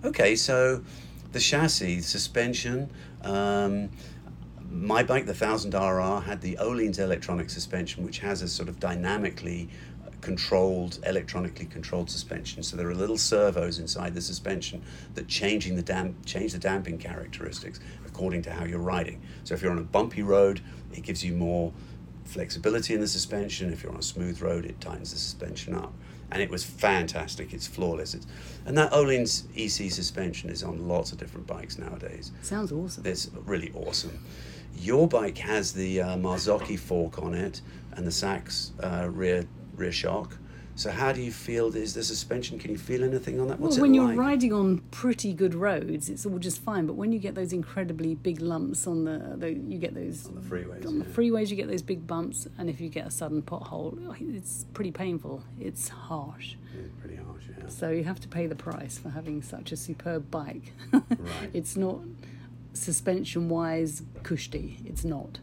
Okay, 0.05 0.35
so 0.37 0.83
the 1.33 1.39
chassis, 1.41 2.01
suspension. 2.03 2.91
Um, 3.23 3.91
my 4.73 5.03
bike, 5.03 5.27
the 5.27 5.35
1000RR, 5.35 6.25
had 6.25 6.41
the 6.41 6.57
Öhlins 6.57 6.99
electronic 6.99 7.51
suspension, 7.51 8.05
which 8.05 8.19
has 8.21 8.41
a 8.41 8.49
sort 8.49 8.69
of 8.69 8.81
dynamically 8.81 9.69
controlled, 10.23 10.99
electronically 11.05 11.67
controlled 11.67 12.09
suspension. 12.09 12.63
So 12.63 12.77
there 12.77 12.89
are 12.89 12.95
little 12.95 13.19
servos 13.19 13.79
inside 13.79 14.15
the 14.15 14.21
suspension 14.23 14.83
that 15.15 15.29
changing 15.29 15.77
the 15.77 15.83
damp, 15.83 16.25
change 16.25 16.53
the 16.53 16.59
damping 16.59 16.97
characteristics 16.97 17.81
according 18.07 18.43
to 18.43 18.53
how 18.53 18.65
you're 18.65 18.79
riding. 18.79 19.21
So 19.45 19.55
if 19.55 19.63
you're 19.63 19.73
on 19.73 19.79
a 19.79 19.83
bumpy 19.83 20.23
road, 20.23 20.63
it 20.95 21.03
gives 21.03 21.23
you 21.23 21.35
more 21.35 21.73
flexibility 22.25 22.95
in 22.95 23.01
the 23.01 23.09
suspension. 23.09 23.73
If 23.73 23.83
you're 23.83 23.93
on 23.93 23.99
a 23.99 24.03
smooth 24.03 24.41
road, 24.41 24.65
it 24.65 24.81
tightens 24.81 25.13
the 25.13 25.19
suspension 25.19 25.75
up. 25.75 25.93
And 26.31 26.41
it 26.41 26.49
was 26.49 26.65
fantastic. 26.65 27.53
It's 27.53 27.67
flawless. 27.67 28.15
It's, 28.15 28.27
and 28.65 28.79
that 28.79 28.91
Öhlins 28.93 29.45
EC 29.55 29.91
suspension 29.93 30.49
is 30.49 30.63
on 30.63 30.89
lots 30.89 31.13
of 31.13 31.19
different 31.19 31.47
bikes 31.47 31.77
nowadays. 31.79 32.33
Sounds 32.41 32.73
awesome. 32.73 33.05
It's 33.05 33.29
really 33.45 33.71
awesome. 33.75 34.19
Your 34.77 35.07
bike 35.07 35.39
has 35.39 35.73
the 35.73 36.01
uh, 36.01 36.17
Marzocchi 36.17 36.79
fork 36.79 37.23
on 37.23 37.35
it 37.35 37.61
and 37.93 38.07
the 38.07 38.13
Sachs 38.13 38.73
uh, 38.83 39.09
rear 39.11 39.47
rear 39.77 39.93
shock. 39.93 40.39
So 40.75 40.91
how 40.91 41.13
do 41.13 41.21
you 41.21 41.33
feel? 41.33 41.75
Is 41.77 41.95
the 41.95 42.03
suspension? 42.03 42.59
Can 42.59 42.71
you 42.71 42.79
feel 42.79 43.05
anything 43.05 43.39
on 43.39 43.49
that? 43.49 43.61
What's 43.61 43.77
well, 43.77 43.83
when 43.83 43.95
you're 43.95 44.09
like? 44.09 44.17
riding 44.17 44.53
on 44.55 44.79
pretty 44.91 45.35
good 45.35 45.55
roads, 45.55 46.09
it's 46.09 46.25
all 46.25 46.39
just 46.39 46.63
fine. 46.63 46.87
But 46.87 46.95
when 46.95 47.13
you 47.13 47.19
get 47.19 47.35
those 47.35 47.53
incredibly 47.53 48.15
big 48.15 48.41
lumps 48.41 48.87
on 48.87 49.05
the, 49.05 49.35
the 49.37 49.53
you 49.53 49.79
get 49.79 49.95
those 49.95 50.27
on 50.27 50.35
the 50.37 50.41
freeways. 50.41 50.87
on 50.87 50.99
the 50.99 51.05
freeways, 51.05 51.51
you 51.51 51.57
get 51.57 51.69
those 51.69 51.83
big 51.83 52.07
bumps, 52.07 52.49
and 52.57 52.71
if 52.71 52.81
you 52.81 52.89
get 52.89 53.07
a 53.07 53.11
sudden 53.11 53.43
pothole, 53.43 54.17
it's 54.35 54.65
pretty 54.73 54.93
painful. 54.93 55.43
It's 55.61 55.89
harsh. 55.91 56.55
Yeah, 56.75 56.89
pretty 57.01 57.17
harsh. 57.17 57.43
Yeah. 57.51 57.69
So 57.69 57.91
you 57.91 58.05
have 58.05 58.21
to 58.21 58.29
pay 58.29 58.47
the 58.47 58.57
price 58.57 58.97
for 58.97 59.11
having 59.11 59.43
such 59.43 59.73
a 59.73 59.77
superb 59.77 60.31
bike. 60.31 60.73
Right. 60.93 61.05
it's 61.53 61.77
not 61.77 61.99
suspension 62.73 63.49
wise 63.49 64.03
cushy. 64.23 64.79
It's 64.85 65.05
not. 65.05 65.41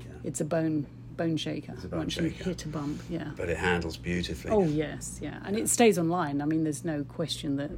Yeah. 0.00 0.06
It's 0.24 0.40
a 0.40 0.44
bone 0.44 0.86
bone 1.16 1.36
shaker 1.36 1.72
It's 1.72 1.84
a 1.84 1.88
bone 1.88 2.00
once 2.00 2.16
you 2.16 2.28
hit 2.28 2.64
a 2.64 2.68
bump. 2.68 3.02
Yeah. 3.08 3.30
But 3.36 3.48
it 3.48 3.58
handles 3.58 3.96
beautifully. 3.96 4.50
Oh 4.50 4.64
yes, 4.64 5.18
yeah, 5.22 5.40
and 5.44 5.58
it 5.58 5.68
stays 5.68 5.98
online. 5.98 6.40
I 6.40 6.46
mean, 6.46 6.64
there's 6.64 6.84
no 6.84 7.04
question 7.04 7.56
that 7.56 7.70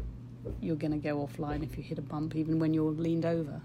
you're 0.60 0.76
going 0.76 0.92
to 0.92 0.98
go 0.98 1.26
offline 1.26 1.62
if 1.62 1.76
you 1.76 1.82
hit 1.82 1.98
a 1.98 2.02
bump, 2.02 2.36
even 2.36 2.58
when 2.58 2.74
you're 2.74 2.92
leaned 2.92 3.24
over. 3.24 3.60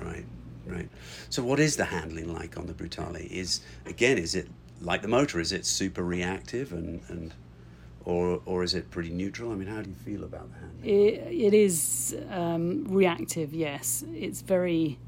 Right, 0.00 0.24
right. 0.66 0.88
So, 1.30 1.42
what 1.42 1.60
is 1.60 1.76
the 1.76 1.84
handling 1.84 2.32
like 2.32 2.56
on 2.56 2.66
the 2.66 2.72
Brutale? 2.72 3.30
Is 3.30 3.60
again, 3.86 4.18
is 4.18 4.34
it 4.34 4.48
like 4.80 5.02
the 5.02 5.08
motor? 5.08 5.40
Is 5.40 5.52
it 5.52 5.66
super 5.66 6.02
reactive 6.02 6.72
and 6.72 7.00
and, 7.08 7.34
or 8.04 8.40
or 8.46 8.62
is 8.62 8.74
it 8.74 8.90
pretty 8.90 9.10
neutral? 9.10 9.52
I 9.52 9.54
mean, 9.54 9.68
how 9.68 9.82
do 9.82 9.88
you 9.90 9.96
feel 9.96 10.24
about 10.24 10.48
the 10.52 10.58
handling? 10.58 10.84
It, 10.88 11.32
it 11.46 11.54
is 11.54 12.16
um, 12.30 12.84
reactive, 12.88 13.52
yes. 13.54 14.04
It's 14.14 14.42
very, 14.42 14.98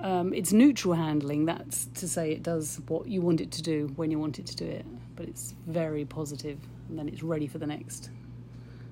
um, 0.00 0.32
it's 0.32 0.52
neutral 0.52 0.94
handling. 0.94 1.44
That's 1.46 1.86
to 1.94 2.08
say, 2.08 2.32
it 2.32 2.42
does 2.42 2.80
what 2.88 3.06
you 3.08 3.20
want 3.20 3.40
it 3.40 3.50
to 3.52 3.62
do 3.62 3.92
when 3.96 4.10
you 4.10 4.18
want 4.18 4.38
it 4.38 4.46
to 4.46 4.56
do 4.56 4.66
it. 4.66 4.84
But 5.16 5.26
it's 5.28 5.54
very 5.66 6.04
positive, 6.04 6.58
and 6.88 6.98
then 6.98 7.08
it's 7.08 7.22
ready 7.22 7.46
for 7.46 7.58
the 7.58 7.66
next 7.66 8.10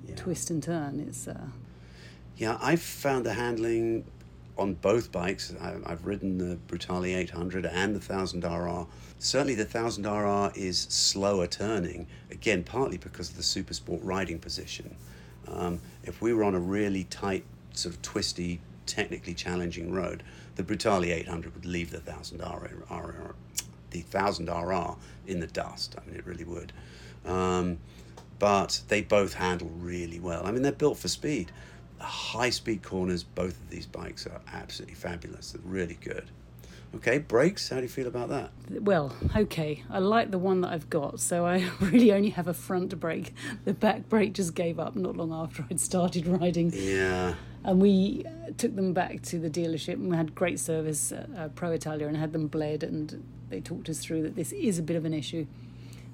Yeah. 0.08 0.16
twist 0.16 0.50
and 0.50 0.62
turn. 0.62 1.00
It's 1.00 1.26
uh, 1.28 1.46
Yeah, 2.37 2.58
I've 2.60 2.82
found 2.82 3.25
the 3.26 3.34
handling 3.34 4.04
on 4.60 4.74
both 4.74 5.10
bikes. 5.10 5.52
I've 5.60 6.04
ridden 6.04 6.38
the 6.38 6.56
Brutale 6.68 7.16
800 7.16 7.64
and 7.66 7.96
the 7.96 8.00
1000RR. 8.00 8.86
Certainly, 9.18 9.54
the 9.54 9.64
1000RR 9.64 10.56
is 10.56 10.78
slower 10.78 11.46
turning, 11.46 12.06
again, 12.30 12.62
partly 12.62 12.98
because 12.98 13.30
of 13.30 13.36
the 13.36 13.42
super 13.42 13.74
sport 13.74 14.02
riding 14.02 14.38
position. 14.38 14.94
Um, 15.48 15.80
if 16.04 16.20
we 16.20 16.32
were 16.32 16.44
on 16.44 16.54
a 16.54 16.60
really 16.60 17.04
tight, 17.04 17.44
sort 17.72 17.94
of 17.94 18.02
twisty, 18.02 18.60
technically 18.86 19.34
challenging 19.34 19.92
road, 19.92 20.22
the 20.56 20.62
Brutale 20.62 21.10
800 21.10 21.54
would 21.54 21.64
leave 21.64 21.90
the 21.90 21.98
1000RR, 21.98 23.32
the 23.90 24.02
1000RR 24.02 24.98
in 25.26 25.40
the 25.40 25.46
dust. 25.46 25.96
I 25.98 26.06
mean, 26.06 26.16
it 26.18 26.26
really 26.26 26.44
would. 26.44 26.72
Um, 27.24 27.78
but 28.38 28.82
they 28.88 29.02
both 29.02 29.34
handle 29.34 29.70
really 29.78 30.20
well. 30.20 30.46
I 30.46 30.50
mean, 30.50 30.62
they're 30.62 30.72
built 30.72 30.98
for 30.98 31.08
speed. 31.08 31.52
High 32.00 32.50
speed 32.50 32.83
corners, 32.83 33.23
both 33.23 33.52
of 33.52 33.71
these 33.71 33.87
bikes 33.87 34.26
are 34.26 34.40
absolutely 34.52 34.95
fabulous. 34.95 35.52
They're 35.52 35.62
really 35.64 35.99
good. 36.00 36.30
Okay, 36.92 37.19
brakes, 37.19 37.69
how 37.69 37.76
do 37.76 37.83
you 37.83 37.88
feel 37.88 38.09
about 38.09 38.30
that? 38.30 38.50
well, 38.83 39.14
okay. 39.37 39.85
I 39.88 40.00
like 40.00 40.33
the 40.33 40.38
one 40.38 40.61
that 40.62 40.73
I've 40.73 40.90
got, 40.90 41.21
so 41.21 41.47
I 41.47 41.71
really 41.80 42.12
only 42.12 42.30
have 42.30 42.49
a 42.49 42.54
front 42.54 42.99
brake. 42.99 43.33
The 43.64 43.73
back 43.73 44.09
brake 44.09 44.33
just 44.33 44.54
gave 44.54 44.80
up 44.80 44.97
not 44.97 45.16
long 45.16 45.33
after 45.33 45.64
I'd 45.71 45.78
started 45.78 46.26
riding. 46.26 46.73
Yeah, 46.75 47.35
And 47.64 47.80
we 47.80 48.25
uh, 48.26 48.50
took 48.59 48.75
them 48.75 48.92
back 48.92 49.23
to 49.23 49.38
the 49.38 49.49
dealership 49.49 49.95
and 49.95 50.11
we 50.11 50.16
had 50.16 50.35
great 50.35 50.59
service 50.59 51.12
at 51.12 51.28
uh, 51.37 51.49
Pro 51.49 51.71
Italia 51.71 52.09
and 52.09 52.16
had 52.16 52.33
them 52.33 52.49
bled 52.49 52.83
and 52.83 53.23
they 53.50 53.61
talked 53.61 53.88
us 53.88 54.00
through 54.00 54.23
that 54.23 54.35
this 54.35 54.50
is 54.52 54.78
a 54.78 54.83
bit 54.83 54.97
of 54.97 55.04
an 55.04 55.14
issue. 55.14 55.47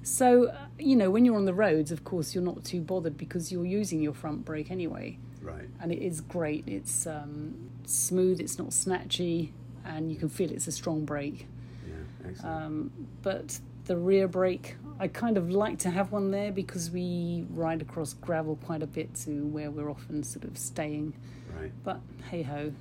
So, 0.03 0.49
uh, 0.49 0.57
you 0.77 0.95
know, 0.95 1.09
when 1.09 1.25
you're 1.25 1.35
on 1.35 1.45
the 1.45 1.53
roads, 1.53 1.91
of 1.91 2.03
course, 2.03 2.35
you're 2.35 2.43
not 2.43 2.63
too 2.63 2.81
bothered 2.81 3.17
because 3.17 3.51
you're 3.51 3.65
using 3.65 3.99
your 3.99 4.13
front 4.13 4.45
brake 4.45 4.69
anyway. 4.69 5.17
Right. 5.41 5.67
and 5.81 5.91
it 5.91 5.99
is 6.01 6.21
great. 6.21 6.63
It's 6.67 7.05
um, 7.07 7.55
smooth. 7.85 8.39
It's 8.39 8.57
not 8.57 8.69
snatchy, 8.69 9.51
and 9.85 10.11
you 10.11 10.17
can 10.17 10.29
feel 10.29 10.51
it's 10.51 10.67
a 10.67 10.71
strong 10.71 11.05
brake. 11.05 11.47
Yeah. 11.87 12.29
Excellent. 12.29 12.63
Um, 12.63 12.91
but 13.21 13.59
the 13.85 13.95
rear 13.97 14.27
brake, 14.27 14.75
I 14.99 15.07
kind 15.07 15.37
of 15.37 15.49
like 15.49 15.79
to 15.79 15.89
have 15.89 16.11
one 16.11 16.31
there 16.31 16.51
because 16.51 16.91
we 16.91 17.45
ride 17.51 17.81
across 17.81 18.13
gravel 18.13 18.57
quite 18.65 18.83
a 18.83 18.87
bit 18.87 19.13
to 19.25 19.45
where 19.47 19.71
we're 19.71 19.89
often 19.89 20.23
sort 20.23 20.43
of 20.45 20.57
staying. 20.57 21.13
right. 21.59 21.71
But 21.83 22.01
hey 22.29 22.41
ho. 22.43 22.73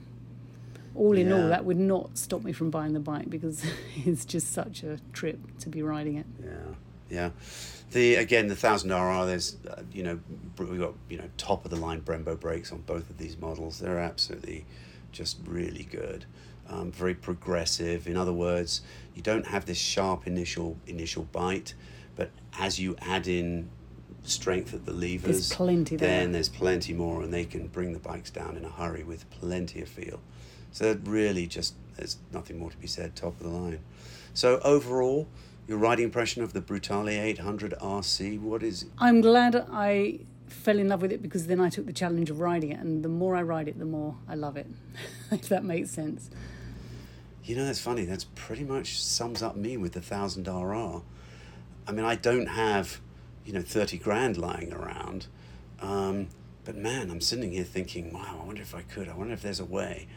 All 0.97 1.13
in 1.17 1.29
Yeah. 1.29 1.43
all, 1.43 1.49
that 1.51 1.65
would 1.67 1.77
not 1.79 2.17
stop 2.17 2.43
me 2.43 2.53
from 2.55 2.71
buying 2.71 2.95
the 2.95 3.01
bike 3.01 3.29
because 3.29 3.63
it's 4.05 4.25
just 4.25 4.53
such 4.53 4.83
a 4.83 4.99
trip 5.13 5.39
to 5.59 5.69
be 5.69 5.83
riding 5.83 6.17
it. 6.17 6.27
Yeah, 6.43 6.51
yeah. 7.11 7.31
The 7.93 8.17
again 8.17 8.49
the 8.49 8.57
thousand 8.57 8.91
RR. 8.91 9.27
There's 9.27 9.57
uh, 9.69 9.83
you 9.93 10.03
know 10.03 10.19
we've 10.59 10.81
got 10.81 10.95
you 11.09 11.19
know 11.19 11.29
top 11.37 11.65
of 11.65 11.71
the 11.71 11.77
line 11.77 12.01
Brembo 12.01 12.39
brakes 12.39 12.73
on 12.73 12.81
both 12.81 13.09
of 13.11 13.19
these 13.19 13.39
models. 13.39 13.79
They're 13.79 13.99
absolutely 13.99 14.67
just 15.13 15.39
really 15.45 15.85
good. 15.85 16.27
Um, 16.69 16.91
very 16.91 17.15
progressive. 17.15 18.09
In 18.09 18.17
other 18.17 18.33
words, 18.33 18.81
you 19.15 19.23
don't 19.23 19.47
have 19.47 19.67
this 19.67 19.79
sharp 19.79 20.27
initial 20.27 20.77
initial 20.87 21.25
bite, 21.25 21.75
but 22.17 22.31
as 22.59 22.81
you 22.81 22.97
add 23.01 23.29
in 23.29 23.71
strength 24.25 24.75
at 24.75 24.85
the 24.85 24.93
levers, 24.93 25.53
plenty 25.53 25.97
there. 25.97 26.09
then 26.09 26.33
there's 26.33 26.49
plenty 26.49 26.93
more, 26.93 27.23
and 27.23 27.33
they 27.33 27.45
can 27.45 27.69
bring 27.69 27.93
the 27.93 27.99
bikes 27.99 28.31
down 28.31 28.57
in 28.57 28.65
a 28.65 28.69
hurry 28.71 29.05
with 29.05 29.29
plenty 29.31 29.81
of 29.81 29.89
feel. 29.89 30.21
So 30.73 30.99
really, 31.05 31.47
just 31.47 31.75
there's 31.97 32.19
nothing 32.33 32.59
more 32.59 32.71
to 32.71 32.77
be 32.77 32.87
said. 32.87 33.17
Top 33.17 33.41
of 33.41 33.43
the 33.45 33.49
line. 33.49 33.81
So 34.35 34.59
overall, 34.63 35.29
your 35.67 35.79
riding 35.79 36.05
impression 36.05 36.43
of 36.43 36.53
the 36.53 36.61
Brutale 36.61 37.09
800 37.09 37.75
RC, 37.81 38.41
what 38.41 38.63
is? 38.63 38.87
I'm 38.99 39.21
glad 39.21 39.67
I 39.71 40.21
fell 40.49 40.79
in 40.79 40.89
love 40.89 41.03
with 41.03 41.13
it 41.13 41.23
because 41.23 41.47
then 41.49 41.61
I 41.61 41.69
took 41.69 41.87
the 41.87 41.93
challenge 41.93 42.31
of 42.31 42.41
riding 42.41 42.73
it, 42.73 42.79
and 42.79 43.05
the 43.05 43.09
more 43.09 43.37
I 43.37 43.43
ride 43.43 43.69
it, 43.69 43.79
the 43.79 43.85
more 43.85 44.17
I 44.29 44.35
love 44.35 44.57
it. 44.57 44.67
if 45.31 45.49
that 45.49 45.65
makes 45.65 45.91
sense. 45.91 46.31
You 47.45 47.57
know, 47.57 47.65
that's 47.65 47.81
funny. 47.81 48.05
That's 48.05 48.25
pretty 48.35 48.65
much 48.65 49.01
sums 49.01 49.43
up 49.43 49.57
me 49.57 49.77
with 49.77 49.93
the 49.93 50.01
thousand 50.01 50.49
RR. 50.49 51.03
I 51.89 51.93
mean, 51.93 52.05
I 52.05 52.17
don't 52.17 52.47
have, 52.47 53.01
you 53.45 53.53
know, 53.53 53.63
thirty 53.63 53.99
grand 53.99 54.37
lying 54.37 54.73
around, 54.73 55.27
um, 55.81 56.29
but 56.65 56.77
man, 56.77 57.11
I'm 57.11 57.21
sitting 57.21 57.53
here 57.53 57.65
thinking, 57.65 58.13
wow, 58.13 58.41
I 58.43 58.45
wonder 58.45 58.63
if 58.63 58.75
I 58.75 58.83
could. 58.83 59.09
I 59.09 59.15
wonder 59.15 59.33
if 59.33 59.43
there's 59.43 59.61
a 59.61 59.65
way. 59.65 60.09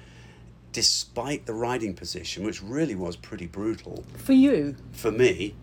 Despite 0.72 1.46
the 1.46 1.54
riding 1.54 1.94
position, 1.96 2.44
which 2.46 2.62
really 2.62 2.96
was 2.96 3.16
pretty 3.16 3.48
brutal 3.48 4.04
For 4.18 4.34
you, 4.34 4.76
for 4.92 5.12
me, 5.12 5.56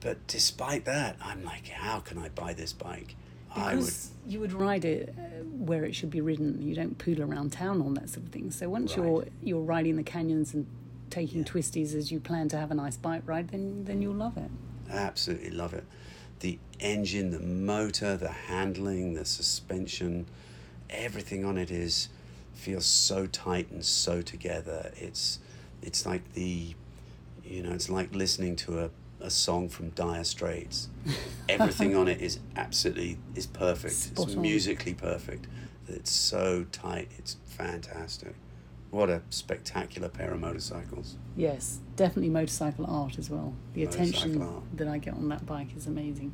but 0.00 0.26
despite 0.26 0.84
that, 0.84 1.16
I'm 1.22 1.44
like, 1.44 1.68
how 1.68 2.00
can 2.00 2.18
I 2.18 2.28
buy 2.28 2.54
this 2.54 2.72
bike? 2.72 3.14
I 3.54 3.74
would. 3.74 3.80
because 3.80 4.10
you 4.26 4.40
would 4.40 4.52
ride 4.52 4.84
it 4.84 5.14
uh, 5.18 5.22
where 5.44 5.84
it 5.84 5.94
should 5.94 6.10
be 6.10 6.20
ridden. 6.20 6.60
You 6.60 6.74
don't 6.74 6.98
poodle 6.98 7.30
around 7.30 7.52
town 7.52 7.80
on 7.80 7.94
that 7.94 8.10
sort 8.10 8.26
of 8.26 8.32
thing. 8.32 8.50
So 8.50 8.68
once 8.68 8.94
you're 8.96 9.24
you're 9.42 9.62
riding 9.62 9.96
the 9.96 10.02
canyons 10.02 10.54
and 10.54 10.66
taking 11.10 11.44
twisties 11.44 11.94
as 11.94 12.12
you 12.12 12.20
plan 12.20 12.48
to 12.50 12.58
have 12.58 12.70
a 12.70 12.74
nice 12.74 12.96
bike 12.96 13.22
ride, 13.26 13.48
then 13.48 13.84
then 13.84 14.02
you'll 14.02 14.14
love 14.14 14.36
it. 14.36 14.50
Absolutely 14.90 15.50
love 15.50 15.72
it. 15.74 15.84
The 16.40 16.58
engine, 16.78 17.30
the 17.30 17.40
motor, 17.40 18.16
the 18.16 18.28
handling, 18.30 19.14
the 19.14 19.24
suspension, 19.24 20.26
everything 20.90 21.44
on 21.44 21.58
it 21.58 21.70
is 21.70 22.08
feels 22.58 22.86
so 22.86 23.26
tight 23.26 23.70
and 23.70 23.84
so 23.84 24.22
together. 24.22 24.92
It's 24.96 25.38
it's 25.82 26.04
like 26.04 26.32
the 26.34 26.74
you 27.44 27.62
know, 27.62 27.72
it's 27.72 27.88
like 27.88 28.14
listening 28.14 28.56
to 28.56 28.80
a, 28.80 28.90
a 29.20 29.30
song 29.30 29.68
from 29.68 29.90
Dire 29.90 30.24
Straits. 30.24 30.88
Everything 31.48 31.96
on 31.96 32.08
it 32.08 32.20
is 32.20 32.40
absolutely 32.56 33.18
is 33.34 33.46
perfect. 33.46 33.94
Spot 33.94 34.26
it's 34.26 34.36
on. 34.36 34.42
musically 34.42 34.94
perfect. 34.94 35.46
It's 35.88 36.10
so 36.12 36.66
tight. 36.70 37.10
It's 37.16 37.36
fantastic. 37.46 38.34
What 38.90 39.10
a 39.10 39.22
spectacular 39.30 40.08
pair 40.08 40.32
of 40.32 40.40
motorcycles. 40.40 41.16
Yes, 41.36 41.80
definitely 41.96 42.30
motorcycle 42.30 42.86
art 42.86 43.18
as 43.18 43.30
well. 43.30 43.54
The 43.74 43.84
attention 43.84 44.42
art. 44.42 44.62
that 44.74 44.88
I 44.88 44.98
get 44.98 45.14
on 45.14 45.28
that 45.28 45.44
bike 45.46 45.76
is 45.76 45.86
amazing. 45.86 46.32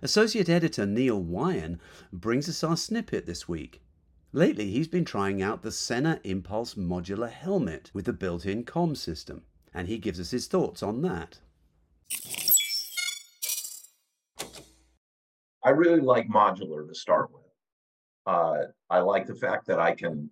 Associate 0.00 0.48
editor 0.48 0.86
Neil 0.86 1.20
Wyenn 1.20 1.80
brings 2.12 2.48
us 2.48 2.62
our 2.62 2.76
snippet 2.76 3.26
this 3.26 3.48
week. 3.48 3.82
Lately, 4.32 4.70
he's 4.70 4.86
been 4.86 5.04
trying 5.04 5.42
out 5.42 5.62
the 5.62 5.72
Sena 5.72 6.20
Impulse 6.22 6.74
modular 6.74 7.28
helmet 7.28 7.90
with 7.92 8.04
the 8.04 8.12
built 8.12 8.46
in 8.46 8.64
comm 8.64 8.96
system, 8.96 9.42
and 9.74 9.88
he 9.88 9.98
gives 9.98 10.20
us 10.20 10.30
his 10.30 10.46
thoughts 10.46 10.84
on 10.84 11.02
that. 11.02 11.40
I 15.64 15.70
really 15.70 16.00
like 16.00 16.28
modular 16.28 16.86
to 16.86 16.94
start 16.94 17.32
with. 17.32 17.42
Uh, 18.24 18.66
I 18.88 19.00
like 19.00 19.26
the 19.26 19.34
fact 19.34 19.66
that 19.66 19.80
I 19.80 19.96
can, 19.96 20.30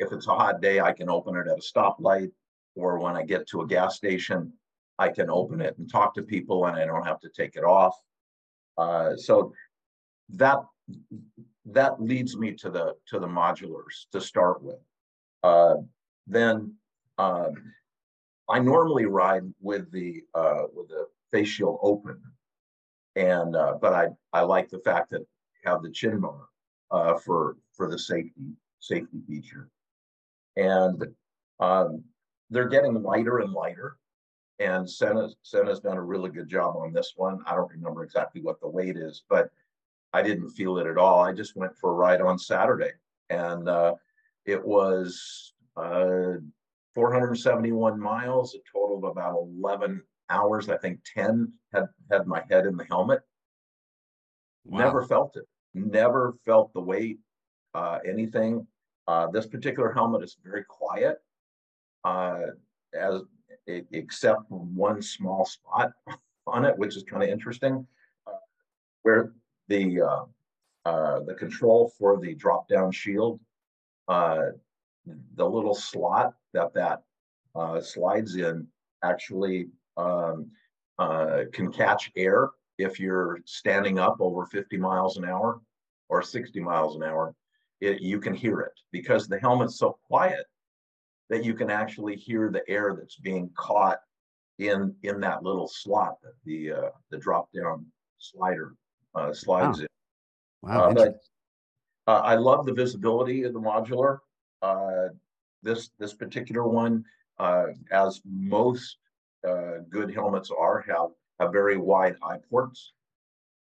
if 0.00 0.10
it's 0.10 0.26
a 0.26 0.34
hot 0.34 0.60
day, 0.60 0.80
I 0.80 0.92
can 0.92 1.08
open 1.08 1.36
it 1.36 1.46
at 1.46 1.58
a 1.58 1.60
stoplight, 1.60 2.32
or 2.74 2.98
when 2.98 3.14
I 3.14 3.22
get 3.22 3.46
to 3.48 3.60
a 3.60 3.66
gas 3.66 3.94
station, 3.94 4.52
I 4.98 5.10
can 5.10 5.30
open 5.30 5.60
it 5.60 5.78
and 5.78 5.88
talk 5.88 6.14
to 6.14 6.22
people, 6.22 6.66
and 6.66 6.76
I 6.76 6.84
don't 6.84 7.06
have 7.06 7.20
to 7.20 7.28
take 7.28 7.54
it 7.54 7.62
off. 7.62 7.94
Uh, 8.78 9.16
so 9.16 9.52
that 10.30 10.58
that 11.66 12.00
leads 12.00 12.36
me 12.36 12.52
to 12.54 12.70
the 12.70 12.94
to 13.06 13.18
the 13.18 13.26
modulars 13.26 14.06
to 14.12 14.20
start 14.20 14.62
with. 14.62 14.78
Uh, 15.42 15.74
then 16.26 16.74
um, 17.18 17.52
I 18.48 18.58
normally 18.60 19.06
ride 19.06 19.42
with 19.60 19.90
the 19.92 20.22
uh, 20.34 20.64
with 20.72 20.88
the 20.88 21.06
face 21.32 21.48
shield 21.48 21.78
open, 21.82 22.20
and 23.16 23.54
uh, 23.54 23.74
but 23.80 23.92
I 23.92 24.08
I 24.32 24.42
like 24.42 24.70
the 24.70 24.80
fact 24.80 25.10
that 25.10 25.20
you 25.20 25.70
have 25.70 25.82
the 25.82 25.90
chin 25.90 26.20
bar 26.20 26.46
uh, 26.90 27.18
for 27.18 27.56
for 27.72 27.90
the 27.90 27.98
safety 27.98 28.54
safety 28.80 29.18
feature, 29.26 29.68
and 30.56 31.04
um, 31.60 32.04
they're 32.50 32.68
getting 32.68 33.02
lighter 33.02 33.38
and 33.40 33.52
lighter. 33.52 33.96
And 34.60 34.88
Sena 34.88 35.28
Sena's 35.42 35.80
done 35.80 35.96
a 35.96 36.02
really 36.02 36.30
good 36.30 36.48
job 36.48 36.76
on 36.76 36.92
this 36.92 37.12
one. 37.16 37.40
I 37.46 37.54
don't 37.54 37.70
remember 37.70 38.02
exactly 38.02 38.40
what 38.42 38.60
the 38.60 38.68
weight 38.68 38.96
is, 38.96 39.22
but 39.28 39.50
I 40.12 40.22
didn't 40.22 40.50
feel 40.50 40.78
it 40.78 40.86
at 40.86 40.98
all. 40.98 41.20
I 41.20 41.32
just 41.32 41.56
went 41.56 41.76
for 41.76 41.90
a 41.90 41.94
ride 41.94 42.20
on 42.20 42.38
Saturday, 42.38 42.92
and 43.30 43.68
uh, 43.68 43.94
it 44.46 44.64
was 44.64 45.52
uh, 45.76 46.38
471 46.94 48.00
miles, 48.00 48.54
a 48.54 48.58
total 48.72 48.98
of 48.98 49.04
about 49.04 49.38
11 49.38 50.02
hours. 50.30 50.68
I 50.68 50.76
think 50.78 51.00
10 51.14 51.52
had 51.72 51.84
had 52.10 52.26
my 52.26 52.42
head 52.50 52.66
in 52.66 52.76
the 52.76 52.84
helmet. 52.84 53.20
Never 54.64 55.04
felt 55.04 55.36
it. 55.36 55.44
Never 55.74 56.34
felt 56.44 56.72
the 56.72 56.80
weight, 56.80 57.18
uh, 57.74 57.98
anything. 58.04 58.66
Uh, 59.06 59.28
this 59.28 59.46
particular 59.46 59.92
helmet 59.92 60.22
is 60.22 60.36
very 60.44 60.64
quiet, 60.64 61.18
uh, 62.04 62.40
as 62.92 63.22
except 63.68 64.48
for 64.48 64.58
one 64.58 65.02
small 65.02 65.44
spot 65.44 65.92
on 66.46 66.64
it, 66.64 66.76
which 66.76 66.96
is 66.96 67.02
kind 67.04 67.22
of 67.22 67.28
interesting, 67.28 67.86
uh, 68.26 68.32
where 69.02 69.32
the 69.68 70.00
uh, 70.00 70.24
uh, 70.84 71.20
the 71.20 71.34
control 71.34 71.92
for 71.98 72.18
the 72.18 72.34
drop 72.34 72.68
down 72.68 72.90
shield, 72.90 73.38
uh, 74.08 74.46
the 75.34 75.44
little 75.44 75.74
slot 75.74 76.34
that 76.54 76.72
that 76.74 77.02
uh, 77.54 77.80
slides 77.80 78.36
in 78.36 78.66
actually 79.04 79.68
um, 79.96 80.50
uh, 80.98 81.42
can 81.52 81.70
catch 81.70 82.10
air 82.16 82.50
if 82.78 82.98
you're 82.98 83.40
standing 83.44 83.98
up 83.98 84.16
over 84.20 84.46
50 84.46 84.76
miles 84.78 85.16
an 85.16 85.24
hour 85.24 85.60
or 86.08 86.22
60 86.22 86.60
miles 86.60 86.96
an 86.96 87.02
hour. 87.02 87.34
It, 87.80 88.00
you 88.00 88.18
can 88.18 88.34
hear 88.34 88.60
it 88.60 88.72
because 88.90 89.28
the 89.28 89.38
helmet's 89.38 89.78
so 89.78 89.98
quiet 90.06 90.46
that 91.30 91.44
you 91.44 91.54
can 91.54 91.70
actually 91.70 92.16
hear 92.16 92.50
the 92.50 92.68
air 92.68 92.96
that's 92.98 93.16
being 93.16 93.50
caught 93.56 93.98
in 94.58 94.94
in 95.02 95.20
that 95.20 95.42
little 95.42 95.68
slot 95.68 96.16
that 96.22 96.34
the 96.44 96.72
uh, 96.72 96.90
the 97.10 97.18
drop 97.18 97.48
down 97.52 97.86
slider 98.18 98.74
uh, 99.14 99.32
slides 99.32 99.78
Wow. 100.62 100.70
in. 100.72 100.76
Wow. 100.76 100.90
Uh, 100.90 100.94
but 100.94 101.14
uh, 102.06 102.20
I 102.24 102.34
love 102.34 102.66
the 102.66 102.72
visibility 102.72 103.44
of 103.44 103.52
the 103.52 103.60
modular. 103.60 104.18
Uh, 104.62 105.08
this 105.62 105.90
this 105.98 106.14
particular 106.14 106.66
one, 106.66 107.04
uh, 107.38 107.66
as 107.92 108.20
most 108.24 108.96
uh, 109.46 109.78
good 109.88 110.12
helmets 110.12 110.50
are, 110.50 110.80
have 110.80 111.10
have 111.38 111.52
very 111.52 111.76
wide 111.76 112.16
eye 112.22 112.38
ports. 112.50 112.92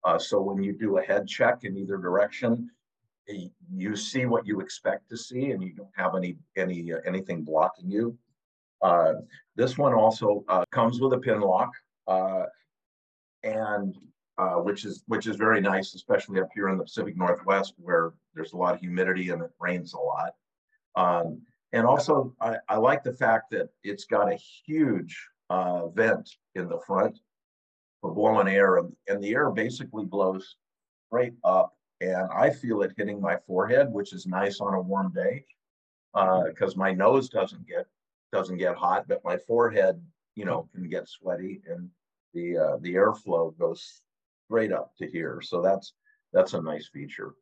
Uh, 0.03 0.17
so 0.17 0.39
when 0.39 0.63
you 0.63 0.71
do 0.71 0.97
a 0.99 1.01
head 1.01 1.27
check 1.27 1.63
in 1.63 1.75
either 1.75 1.97
direction, 1.97 2.69
you 3.27 3.95
see 3.95 4.25
what 4.25 4.45
you 4.45 4.59
expect 4.61 5.09
to 5.09 5.17
see, 5.17 5.51
and 5.51 5.61
you 5.63 5.73
don't 5.73 5.89
have 5.95 6.15
any 6.15 6.37
any 6.55 6.93
uh, 6.93 6.97
anything 7.05 7.43
blocking 7.43 7.89
you. 7.89 8.17
Uh, 8.81 9.13
this 9.55 9.77
one 9.77 9.93
also 9.93 10.43
uh, 10.47 10.63
comes 10.71 10.99
with 10.99 11.13
a 11.13 11.17
pin 11.17 11.41
lock, 11.41 11.71
uh, 12.07 12.43
and 13.43 13.95
uh, 14.37 14.55
which 14.55 14.85
is 14.85 15.03
which 15.07 15.27
is 15.27 15.35
very 15.35 15.59
nice, 15.59 15.93
especially 15.95 16.39
up 16.39 16.49
here 16.53 16.69
in 16.69 16.77
the 16.77 16.83
Pacific 16.83 17.17
Northwest 17.17 17.73
where 17.77 18.13
there's 18.33 18.53
a 18.53 18.57
lot 18.57 18.75
of 18.75 18.79
humidity 18.79 19.29
and 19.29 19.41
it 19.41 19.51
rains 19.59 19.93
a 19.93 19.99
lot. 19.99 20.33
Um, 20.95 21.41
and 21.73 21.85
also, 21.85 22.33
I, 22.39 22.57
I 22.69 22.77
like 22.77 23.03
the 23.03 23.13
fact 23.13 23.51
that 23.51 23.69
it's 23.83 24.05
got 24.05 24.31
a 24.31 24.39
huge 24.65 25.19
uh, 25.49 25.87
vent 25.87 26.29
in 26.55 26.69
the 26.69 26.79
front 26.87 27.19
for 28.01 28.13
blowing 28.13 28.47
air, 28.47 28.77
and, 28.77 28.95
and 29.07 29.23
the 29.23 29.33
air 29.33 29.49
basically 29.51 30.05
blows 30.05 30.55
straight 31.07 31.33
up, 31.43 31.73
and 32.01 32.29
I 32.31 32.49
feel 32.49 32.81
it 32.81 32.93
hitting 32.97 33.19
my 33.21 33.37
forehead, 33.47 33.91
which 33.91 34.13
is 34.13 34.27
nice 34.27 34.59
on 34.59 34.73
a 34.73 34.81
warm 34.81 35.11
day, 35.13 35.45
because 36.13 36.75
uh, 36.75 36.77
my 36.77 36.91
nose 36.93 37.29
doesn't 37.29 37.67
get 37.67 37.85
doesn't 38.31 38.57
get 38.57 38.75
hot, 38.75 39.07
but 39.07 39.23
my 39.23 39.37
forehead, 39.37 40.01
you 40.35 40.45
know, 40.45 40.69
can 40.73 40.89
get 40.89 41.07
sweaty, 41.07 41.61
and 41.69 41.89
the 42.33 42.57
uh, 42.57 42.77
the 42.81 42.93
airflow 42.95 43.57
goes 43.57 44.01
straight 44.45 44.71
up 44.71 44.91
to 44.97 45.07
here. 45.09 45.41
So 45.41 45.61
that's 45.61 45.93
that's 46.33 46.53
a 46.53 46.61
nice 46.61 46.89
feature. 46.93 47.33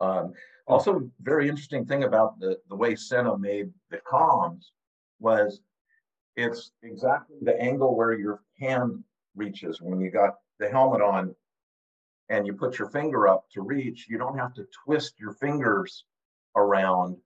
Um, 0.00 0.32
also, 0.66 1.10
very 1.20 1.48
interesting 1.48 1.84
thing 1.84 2.04
about 2.04 2.38
the 2.40 2.58
the 2.68 2.76
way 2.76 2.96
Sena 2.96 3.36
made 3.38 3.70
the 3.90 3.98
comms 4.10 4.66
was 5.20 5.60
it's 6.36 6.72
exactly 6.82 7.36
the 7.42 7.60
angle 7.60 7.96
where 7.96 8.14
your 8.14 8.42
hand 8.58 9.04
reaches 9.36 9.80
when 9.80 10.00
you 10.00 10.10
got 10.10 10.36
the 10.58 10.68
helmet 10.68 11.02
on 11.02 11.34
and 12.30 12.46
you 12.46 12.54
put 12.54 12.78
your 12.78 12.88
finger 12.88 13.28
up 13.28 13.44
to 13.50 13.60
reach, 13.60 14.06
you 14.08 14.16
don't 14.16 14.38
have 14.38 14.54
to 14.54 14.66
twist 14.84 15.18
your 15.18 15.34
fingers 15.34 16.04
around 16.56 17.16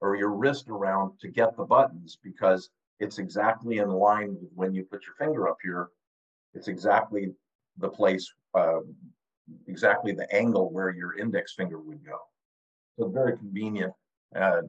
or 0.00 0.16
your 0.16 0.30
wrist 0.30 0.68
around 0.68 1.18
to 1.20 1.28
get 1.28 1.56
the 1.56 1.64
buttons 1.64 2.18
because 2.22 2.70
it's 3.00 3.18
exactly 3.18 3.78
in 3.78 3.90
line 3.90 4.36
with 4.40 4.50
when 4.54 4.72
you 4.72 4.84
put 4.84 5.04
your 5.04 5.16
finger 5.16 5.48
up 5.48 5.58
here. 5.62 5.88
It's 6.54 6.68
exactly 6.68 7.34
the 7.78 7.88
place, 7.88 8.32
uh, 8.54 8.80
exactly 9.66 10.12
the 10.12 10.32
angle 10.34 10.70
where 10.70 10.90
your 10.90 11.18
index 11.18 11.54
finger 11.54 11.80
would 11.80 12.04
go. 12.04 12.18
So 12.98 13.08
very 13.08 13.36
convenient, 13.36 13.92
uh, 14.34 14.62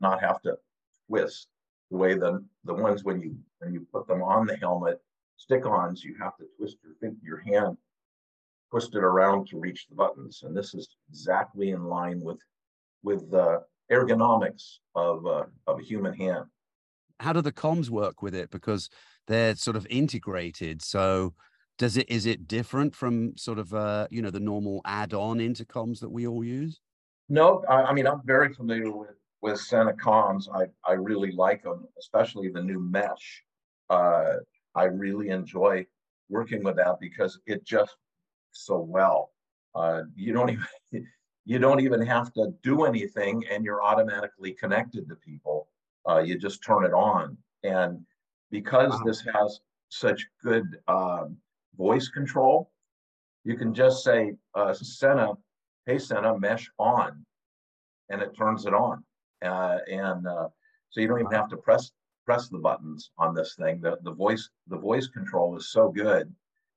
not 0.00 0.20
have 0.20 0.40
to 0.42 0.56
twist 1.08 1.48
the 1.90 1.96
way 1.96 2.14
the 2.14 2.42
the 2.64 2.74
ones 2.74 3.04
when 3.04 3.20
you 3.20 3.36
when 3.58 3.74
you 3.74 3.86
put 3.92 4.06
them 4.06 4.22
on 4.22 4.46
the 4.46 4.56
helmet 4.56 5.00
stick-ons, 5.36 6.02
you 6.02 6.14
have 6.20 6.36
to 6.36 6.44
twist 6.56 6.76
your 6.82 6.94
finger 7.00 7.18
your 7.22 7.40
hand, 7.40 7.76
twist 8.74 8.96
it 8.96 9.04
around 9.04 9.46
to 9.46 9.56
reach 9.56 9.86
the 9.88 9.94
buttons, 9.94 10.42
and 10.42 10.56
this 10.56 10.74
is 10.74 10.96
exactly 11.08 11.70
in 11.70 11.84
line 11.84 12.20
with 12.20 12.40
with 13.04 13.30
the 13.30 13.62
ergonomics 13.92 14.78
of 14.96 15.24
uh, 15.26 15.44
of 15.68 15.78
a 15.78 15.82
human 15.84 16.12
hand. 16.12 16.46
How 17.20 17.32
do 17.32 17.40
the 17.40 17.52
comms 17.52 17.88
work 17.88 18.20
with 18.20 18.34
it? 18.34 18.50
Because 18.50 18.90
they're 19.28 19.54
sort 19.54 19.76
of 19.76 19.86
integrated. 19.90 20.82
So 20.82 21.34
does 21.78 21.96
it 21.96 22.10
is 22.10 22.26
it 22.26 22.48
different 22.48 22.96
from 22.96 23.36
sort 23.36 23.60
of 23.60 23.72
uh, 23.72 24.08
you 24.10 24.20
know 24.22 24.30
the 24.30 24.40
normal 24.40 24.80
add-on 24.84 25.38
intercoms 25.38 26.00
that 26.00 26.10
we 26.10 26.26
all 26.26 26.42
use? 26.42 26.80
No, 27.28 27.62
I, 27.68 27.82
I 27.82 27.92
mean 27.92 28.08
I'm 28.08 28.22
very 28.24 28.52
familiar 28.52 28.90
with 28.90 29.14
with 29.40 29.60
Sena 29.60 29.92
comms. 29.92 30.48
I 30.52 30.64
I 30.84 30.94
really 30.94 31.30
like 31.30 31.62
them, 31.62 31.86
especially 31.96 32.48
the 32.48 32.62
new 32.62 32.80
mesh. 32.80 33.44
Uh, 33.88 34.38
I 34.74 34.84
really 34.84 35.28
enjoy 35.28 35.86
working 36.28 36.64
with 36.64 36.74
that 36.74 36.96
because 37.00 37.38
it 37.46 37.64
just 37.64 37.94
so 38.54 38.78
well. 38.78 39.30
Uh, 39.74 40.02
you 40.14 40.32
don't 40.32 40.50
even 40.50 41.06
you 41.44 41.58
don't 41.58 41.80
even 41.80 42.00
have 42.00 42.32
to 42.32 42.52
do 42.62 42.84
anything, 42.84 43.44
and 43.50 43.64
you're 43.64 43.82
automatically 43.82 44.52
connected 44.52 45.08
to 45.08 45.16
people. 45.16 45.68
Uh, 46.08 46.18
you 46.18 46.38
just 46.38 46.62
turn 46.62 46.84
it 46.84 46.92
on, 46.92 47.36
and 47.62 48.00
because 48.50 48.92
wow. 48.92 49.02
this 49.04 49.20
has 49.20 49.60
such 49.88 50.26
good 50.42 50.78
um, 50.88 51.36
voice 51.76 52.08
control, 52.08 52.70
you 53.44 53.56
can 53.56 53.74
just 53.74 54.04
say, 54.04 54.34
uh, 54.54 54.72
"Sena, 54.72 55.32
hey 55.86 55.98
Sena, 55.98 56.38
mesh 56.38 56.70
on," 56.78 57.24
and 58.10 58.22
it 58.22 58.36
turns 58.36 58.66
it 58.66 58.74
on, 58.74 59.04
uh, 59.42 59.78
and 59.90 60.26
uh, 60.26 60.48
so 60.90 61.00
you 61.00 61.08
don't 61.08 61.20
even 61.20 61.32
have 61.32 61.48
to 61.50 61.56
press 61.56 61.90
press 62.24 62.48
the 62.48 62.58
buttons 62.58 63.10
on 63.18 63.34
this 63.34 63.54
thing. 63.54 63.80
The, 63.80 63.98
the 64.02 64.12
voice 64.12 64.48
the 64.68 64.78
voice 64.78 65.08
control 65.08 65.56
is 65.56 65.70
so 65.70 65.90
good 65.90 66.32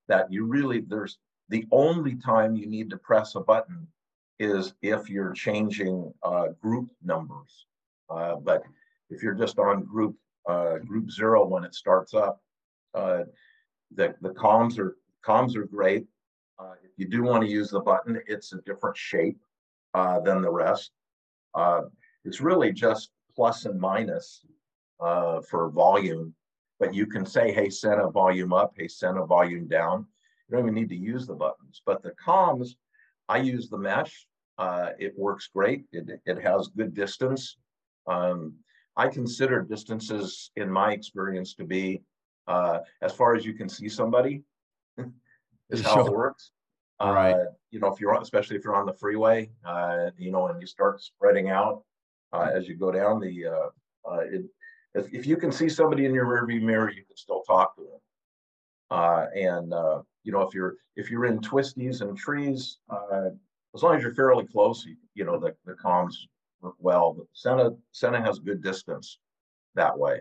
that 0.07 0.31
you 0.31 0.45
really 0.45 0.81
there's 0.81 1.19
the 1.49 1.65
only 1.71 2.15
time 2.15 2.55
you 2.55 2.67
need 2.67 2.89
to 2.89 2.97
press 2.97 3.35
a 3.35 3.39
button 3.39 3.87
is 4.39 4.73
if 4.81 5.09
you're 5.09 5.33
changing 5.33 6.13
uh, 6.23 6.47
group 6.61 6.89
numbers. 7.03 7.65
Uh, 8.09 8.35
but 8.35 8.63
if 9.09 9.23
you're 9.23 9.33
just 9.33 9.57
on 9.59 9.83
group 9.83 10.15
uh, 10.47 10.77
group 10.77 11.11
zero 11.11 11.45
when 11.45 11.63
it 11.63 11.75
starts 11.75 12.13
up, 12.13 12.41
uh, 12.93 13.23
the 13.95 14.13
the 14.21 14.29
comms 14.29 14.77
are 14.77 14.97
comms 15.25 15.55
are 15.55 15.65
great. 15.65 16.05
Uh, 16.59 16.73
if 16.83 16.91
you 16.97 17.07
do 17.07 17.23
want 17.23 17.43
to 17.43 17.49
use 17.49 17.69
the 17.69 17.79
button, 17.79 18.19
it's 18.27 18.53
a 18.53 18.61
different 18.61 18.97
shape 18.97 19.39
uh, 19.93 20.19
than 20.19 20.41
the 20.41 20.49
rest. 20.49 20.91
it's 22.25 22.41
really 22.41 22.71
just 22.71 23.11
plus 23.35 23.65
and 23.65 23.79
minus 23.79 24.45
for 24.99 25.69
volume, 25.69 26.33
but 26.79 26.93
you 26.93 27.05
can 27.05 27.25
say, 27.25 27.51
hey, 27.51 27.69
Sena 27.69 28.09
volume 28.09 28.53
up, 28.53 28.73
hey, 28.75 28.87
Sena 28.87 29.25
volume 29.25 29.67
down. 29.67 30.05
You 30.47 30.57
don't 30.57 30.65
even 30.65 30.75
need 30.75 30.89
to 30.89 30.95
use 30.95 31.27
the 31.27 31.35
buttons. 31.35 31.81
But 31.85 32.01
the 32.03 32.11
comms, 32.11 32.69
I 33.27 33.37
use 33.37 33.69
the 33.69 33.77
mesh. 33.77 34.27
Uh, 34.57 34.89
it 34.99 35.13
works 35.17 35.49
great. 35.53 35.85
It, 35.91 36.21
it 36.25 36.41
has 36.41 36.69
good 36.75 36.93
distance. 36.93 37.57
Um, 38.07 38.53
I 38.95 39.07
consider 39.09 39.61
distances, 39.61 40.51
in 40.55 40.71
my 40.71 40.91
experience, 40.93 41.53
to 41.55 41.65
be 41.65 42.01
uh, 42.47 42.79
as 43.01 43.13
far 43.13 43.35
as 43.35 43.45
you 43.45 43.53
can 43.53 43.69
see 43.69 43.89
somebody. 43.89 44.43
is 45.69 45.81
how 45.81 46.05
it 46.05 46.11
works. 46.11 46.51
All 46.99 47.13
right. 47.13 47.35
Uh, 47.35 47.45
you 47.69 47.79
know, 47.79 47.93
if 47.93 47.99
you're 47.99 48.19
especially 48.19 48.55
if 48.55 48.63
you're 48.63 48.75
on 48.75 48.85
the 48.85 48.93
freeway, 48.93 49.51
uh, 49.65 50.09
you 50.17 50.31
know, 50.31 50.47
and 50.47 50.59
you 50.59 50.65
start 50.65 51.01
spreading 51.01 51.49
out 51.49 51.83
uh, 52.33 52.49
as 52.51 52.67
you 52.67 52.75
go 52.75 52.91
down 52.91 53.19
the, 53.19 53.45
uh, 53.45 54.09
uh, 54.09 54.19
it 54.21 54.45
if, 54.97 55.13
if 55.13 55.27
you 55.27 55.37
can 55.37 55.51
see 55.51 55.69
somebody 55.69 56.05
in 56.05 56.13
your 56.13 56.25
rearview 56.25 56.61
mirror, 56.61 56.89
you 56.89 57.03
can 57.05 57.15
still 57.15 57.41
talk 57.41 57.75
to 57.75 57.81
them. 57.81 57.99
Uh, 58.89 59.25
and 59.35 59.73
uh, 59.73 60.01
you 60.27 60.33
know, 60.33 60.41
if 60.41 60.53
you're 60.53 60.75
if 60.97 61.09
you're 61.09 61.25
in 61.25 61.39
twisties 61.39 62.01
and 62.01 62.17
trees, 62.17 62.79
uh, 62.89 63.29
as 63.73 63.81
long 63.81 63.95
as 63.95 64.03
you're 64.03 64.13
fairly 64.13 64.45
close, 64.45 64.85
you, 64.85 64.97
you 65.15 65.23
know 65.23 65.39
the 65.39 65.55
the 65.65 65.71
comms 65.73 66.15
work 66.59 66.75
well. 66.79 67.13
But 67.13 67.27
Sena 67.31 67.69
Sena 67.93 68.21
has 68.21 68.37
good 68.37 68.61
distance 68.61 69.19
that 69.75 69.97
way. 69.97 70.19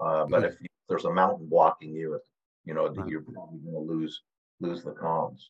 Uh, 0.00 0.24
but 0.24 0.44
if, 0.44 0.60
you, 0.62 0.66
there's 0.88 1.04
a 1.04 1.12
mountain 1.12 1.46
blocking 1.46 1.92
you, 1.92 2.18
you 2.64 2.72
know, 2.72 2.88
right. 2.88 3.06
you're 3.06 3.20
probably 3.20 3.58
going 3.58 3.74
to 3.74 3.92
lose 3.92 4.22
lose 4.60 4.82
the 4.82 4.92
comms. 4.92 5.40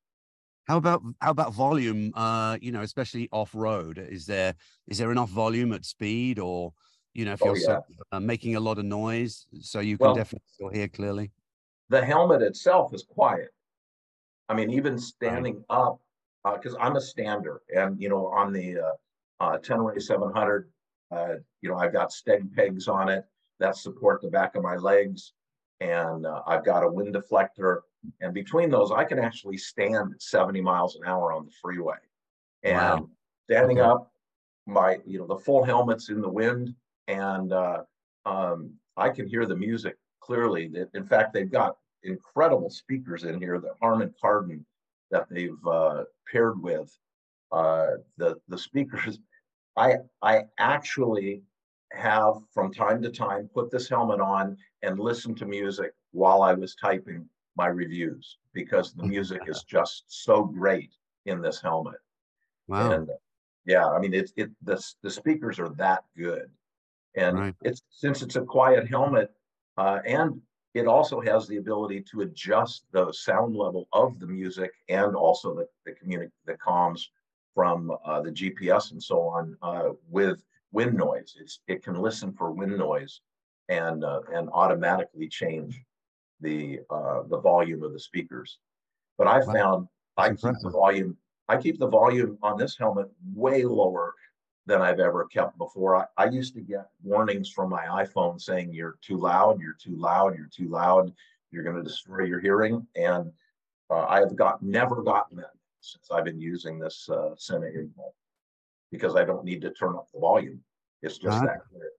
How 0.67 0.77
about 0.79 1.03
how 1.21 1.31
about 1.31 1.55
volume? 1.55 2.13
Uh, 2.17 2.59
you 2.61 2.73
know, 2.73 2.83
especially 2.83 3.29
off 3.31 3.55
road, 3.55 3.99
is 3.99 4.27
there 4.27 4.57
is 4.89 4.99
there 4.99 5.13
enough 5.13 5.31
volume 5.31 5.73
at 5.73 5.85
speed 5.85 6.41
or 6.41 6.73
you 7.13 7.25
know, 7.25 7.35
if 7.35 7.41
you're 7.43 7.57
oh, 7.57 7.81
yeah. 7.89 7.97
uh, 8.11 8.19
making 8.19 8.57
a 8.57 8.61
lot 8.61 8.79
of 8.79 8.87
noise, 8.87 9.47
so 9.61 9.79
you 9.79 9.97
can 9.97 10.07
well, 10.07 10.15
definitely 10.17 10.49
still 10.53 10.71
hear 10.71 10.89
clearly. 10.89 11.31
The 11.91 12.05
helmet 12.05 12.43
itself 12.43 12.93
is 12.93 13.05
quiet. 13.05 13.51
I 14.49 14.55
mean, 14.55 14.71
even 14.71 14.99
standing 14.99 15.57
right. 15.71 15.79
up, 15.79 16.01
because 16.55 16.75
uh, 16.75 16.79
I'm 16.79 16.97
a 16.97 17.01
stander, 17.01 17.63
and 17.75 18.01
you 18.01 18.09
know, 18.09 18.27
on 18.27 18.53
the 18.53 18.79
uh, 18.79 18.93
uh, 19.41 19.59
Tenere 19.59 20.01
700, 20.01 20.71
uh, 21.11 21.35
you 21.63 21.71
know, 21.71 21.77
I've 21.77 21.93
got 21.93 22.11
steg 22.11 22.53
pegs 22.55 22.89
on 22.89 23.09
it 23.09 23.25
that 23.61 23.77
support 23.77 24.21
the 24.21 24.29
back 24.29 24.57
of 24.57 24.63
my 24.63 24.77
legs, 24.77 25.33
and 25.81 26.27
uh, 26.27 26.43
I've 26.47 26.65
got 26.65 26.85
a 26.85 26.91
wind 26.91 27.15
deflector, 27.15 27.81
and 28.21 28.35
between 28.35 28.71
those, 28.71 28.91
I 28.91 29.05
can 29.05 29.19
actually 29.19 29.57
stand 29.57 30.15
70 30.19 30.61
miles 30.61 30.97
an 30.97 31.03
hour 31.07 31.33
on 31.33 31.47
the 31.47 31.53
freeway. 31.63 31.97
And 32.63 32.77
wow. 33.01 33.11
standing 33.49 33.81
okay. 33.81 33.89
up, 33.89 34.13
my 34.67 34.99
you 35.07 35.19
know, 35.19 35.27
the 35.27 35.37
full 35.37 35.65
helmet's 35.65 36.09
in 36.09 36.21
the 36.21 36.29
wind 36.29 36.75
and 37.09 37.53
uh, 37.53 37.83
um, 38.27 38.75
I 38.97 39.11
can 39.11 39.27
hear 39.27 39.47
the 39.47 39.57
music 39.57 39.97
clearly. 40.21 40.69
That 40.69 40.89
In 40.95 41.05
fact, 41.05 41.33
they've 41.33 41.51
got 41.51 41.77
incredible 42.05 42.71
speakers 42.71 43.25
in 43.25 43.39
here 43.39 43.59
that 43.59 43.77
Harman 43.81 44.15
Kardon 44.23 44.65
that 45.11 45.27
they've 45.31 45.67
uh, 45.67 46.05
paired 46.31 46.61
with. 46.63 46.97
Uh, 47.53 47.93
the 48.17 48.37
the 48.49 48.59
speakers, 48.59 49.19
I 49.77 49.97
I 50.23 50.43
actually 50.59 51.43
have 51.93 52.35
from 52.53 52.73
time 52.73 53.01
to 53.03 53.11
time 53.11 53.49
put 53.55 53.71
this 53.71 53.89
helmet 53.89 54.21
on 54.21 54.57
and 54.83 54.99
listen 54.99 55.35
to 55.37 55.47
music 55.47 55.93
while 56.11 56.43
I 56.43 56.55
was 56.55 56.75
typing 56.75 57.29
my 57.57 57.67
reviews 57.67 58.39
because 58.53 58.93
the 58.93 59.05
music 59.05 59.43
is 59.47 59.63
just 59.69 60.05
so 60.09 60.45
great 60.45 60.93
in 61.27 61.41
this 61.41 61.61
helmet. 61.61 62.01
Wow. 62.67 62.93
And 62.93 63.09
yeah, 63.67 63.87
I 63.87 63.99
mean 63.99 64.15
it's 64.15 64.33
it 64.37 64.51
the 64.63 64.83
the 65.03 65.11
speakers 65.11 65.59
are 65.59 65.71
that 65.71 66.05
good. 66.17 66.51
And 67.17 67.39
right. 67.39 67.55
it's 67.63 67.83
since 67.91 68.23
it's 68.23 68.37
a 68.37 68.43
quiet 68.43 68.89
helmet, 68.89 69.31
uh, 69.77 70.01
and 70.05 70.41
it 70.75 70.87
also 70.89 71.21
has 71.21 71.47
the 71.47 71.57
ability 71.59 72.01
to 72.11 72.23
adjust 72.23 72.85
the 72.91 73.13
sound 73.13 73.57
level 73.57 73.89
of 73.93 74.19
the 74.19 74.27
music 74.27 74.73
and 74.89 75.15
also 75.15 75.55
the 75.55 75.67
the 75.87 75.93
communi- 75.93 76.31
the 76.47 76.55
comms 76.55 77.03
from 77.55 77.97
uh, 78.05 78.21
the 78.21 78.31
GPS 78.33 78.91
and 78.91 79.03
so 79.03 79.21
on 79.21 79.57
uh, 79.63 79.91
with 80.11 80.43
wind 80.73 80.95
noise. 80.95 81.37
It's 81.41 81.61
it 81.69 81.83
can 81.85 81.95
listen 81.95 82.33
for 82.33 82.51
wind 82.51 82.77
noise 82.77 83.21
and 83.69 84.05
uh, 84.05 84.21
and 84.33 84.49
automatically 84.53 85.29
change 85.29 85.81
the 86.41 86.81
uh, 86.91 87.23
the 87.29 87.41
volume 87.41 87.83
of 87.83 87.93
the 87.93 88.01
speakers. 88.01 88.59
But 89.17 89.29
I 89.29 89.41
wow. 89.41 89.53
found 89.55 89.89
That's 90.17 90.27
I 90.27 90.31
impressive. 90.31 90.55
keep 90.55 90.63
the 90.63 90.71
volume 90.71 91.17
I 91.49 91.57
keep 91.57 91.79
the 91.79 91.89
volume 91.89 92.39
on 92.43 92.59
this 92.59 92.77
helmet 92.77 93.09
way 93.35 93.65
lower 93.65 94.15
than 94.67 94.81
I've 94.81 95.01
ever 95.01 95.25
kept 95.27 95.59
before. 95.59 95.97
I, 95.97 96.07
I 96.17 96.25
used 96.31 96.55
to 96.55 96.61
get 96.61 96.87
warnings 97.03 97.51
from 97.51 97.71
my 97.71 97.85
iPhone 98.05 98.41
saying 98.41 98.73
you're 98.73 98.97
too 99.03 99.19
loud, 99.19 99.61
you're 99.61 99.77
too 99.79 99.97
loud, 99.97 100.37
you're 100.37 100.47
too 100.49 100.69
loud, 100.69 101.13
you're 101.51 101.65
going 101.65 101.77
to 101.77 101.83
destroy 101.83 102.25
your 102.25 102.41
hearing. 102.41 102.87
And 102.97 103.31
uh, 103.91 104.07
I've 104.07 104.35
got 104.37 104.63
never 104.63 105.03
gotten 105.03 105.37
that 105.39 105.51
since 105.81 106.11
I've 106.11 106.25
been 106.25 106.41
using 106.41 106.79
this 106.79 107.09
uh, 107.11 107.35
because 108.91 109.17
I 109.17 109.25
don't 109.25 109.45
need 109.45 109.61
to 109.63 109.71
turn 109.71 109.97
up 109.97 110.09
the 110.15 110.21
volume. 110.21 110.61
It's 111.03 111.19
just 111.19 111.37
Ah. 111.43 111.45
that 111.47 111.59
clear. 111.71 111.91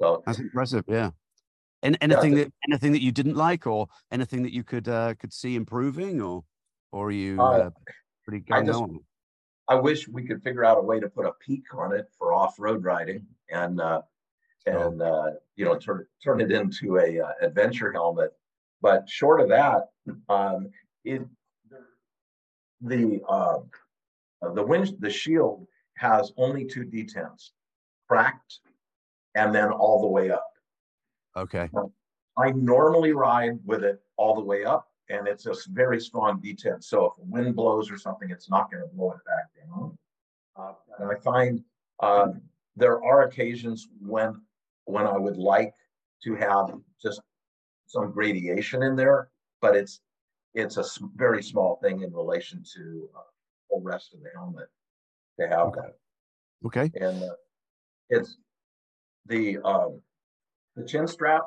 So 0.00 0.22
That's 0.26 0.38
impressive. 0.38 0.84
Yeah. 0.86 1.10
And 1.82 1.98
anything 2.00 2.34
the- 2.34 2.44
that 2.44 2.52
anything 2.68 2.92
that 2.92 3.02
you 3.02 3.10
didn't 3.12 3.34
like, 3.36 3.66
or 3.66 3.88
anything 4.12 4.42
that 4.44 4.52
you 4.52 4.62
could 4.64 4.88
uh, 4.88 5.14
could 5.14 5.32
see 5.32 5.56
improving, 5.56 6.20
or 6.20 6.44
or 6.92 7.08
are 7.08 7.10
you 7.10 7.40
Uh, 7.40 7.44
uh, 7.44 7.70
pretty 8.24 8.44
I 8.52 8.62
just- 8.62 8.78
on? 8.80 9.00
I 9.68 9.74
wish 9.74 10.08
we 10.08 10.24
could 10.24 10.42
figure 10.42 10.64
out 10.64 10.78
a 10.78 10.82
way 10.82 11.00
to 11.00 11.08
put 11.08 11.26
a 11.26 11.32
peak 11.44 11.64
on 11.74 11.94
it 11.94 12.06
for 12.18 12.32
off-road 12.32 12.84
riding 12.84 13.26
and 13.50 13.80
uh, 13.80 14.02
and 14.66 15.02
uh, 15.02 15.30
you 15.56 15.64
know 15.64 15.76
turn 15.76 16.06
turn 16.22 16.40
it 16.40 16.52
into 16.52 16.98
a 16.98 17.20
uh, 17.20 17.32
adventure 17.40 17.92
helmet. 17.92 18.32
But 18.80 19.08
short 19.08 19.40
of 19.40 19.48
that, 19.48 19.88
um, 20.28 20.70
it 21.04 21.22
the 22.80 23.20
uh, 23.28 23.58
the 24.54 24.62
wind 24.62 24.96
the 25.00 25.10
shield 25.10 25.66
has 25.96 26.32
only 26.36 26.64
two 26.64 26.84
detents, 26.84 27.50
cracked, 28.08 28.60
and 29.34 29.54
then 29.54 29.70
all 29.70 30.00
the 30.00 30.08
way 30.08 30.30
up. 30.30 30.52
Okay. 31.36 31.68
I 32.38 32.50
normally 32.50 33.12
ride 33.12 33.58
with 33.64 33.82
it 33.82 34.00
all 34.16 34.34
the 34.34 34.42
way 34.42 34.64
up, 34.64 34.88
and 35.08 35.28
it's 35.28 35.46
a 35.46 35.54
very 35.70 36.00
strong 36.00 36.40
detent. 36.40 36.82
So 36.82 37.06
if 37.06 37.12
the 37.16 37.30
wind 37.30 37.54
blows 37.54 37.90
or 37.90 37.98
something, 37.98 38.30
it's 38.30 38.50
not 38.50 38.70
going 38.70 38.82
to 38.82 38.94
blow 38.94 39.12
it 39.12 39.24
back 39.24 39.66
down. 39.66 39.98
Uh, 40.56 40.72
and 40.98 41.10
I 41.10 41.14
find 41.20 41.62
uh, 42.00 42.28
there 42.76 43.02
are 43.02 43.22
occasions 43.22 43.88
when 44.00 44.40
when 44.84 45.06
I 45.06 45.16
would 45.16 45.36
like 45.36 45.74
to 46.24 46.34
have 46.36 46.70
just 47.02 47.20
some 47.86 48.12
gradation 48.12 48.82
in 48.82 48.96
there, 48.96 49.28
but 49.60 49.76
it's 49.76 50.00
it's 50.54 50.76
a 50.78 50.84
very 51.14 51.42
small 51.42 51.78
thing 51.82 52.02
in 52.02 52.12
relation 52.12 52.64
to 52.74 53.08
uh, 53.16 53.20
the 53.70 53.80
rest 53.82 54.14
of 54.14 54.20
the 54.20 54.30
helmet 54.34 54.68
to 55.38 55.48
have 55.48 55.68
Okay. 55.68 55.80
that 55.80 55.96
Okay. 56.64 56.90
and 56.94 57.22
uh, 57.22 57.34
it's 58.08 58.38
the 59.26 59.58
um, 59.58 60.00
the 60.76 60.84
chin 60.84 61.06
strap 61.06 61.42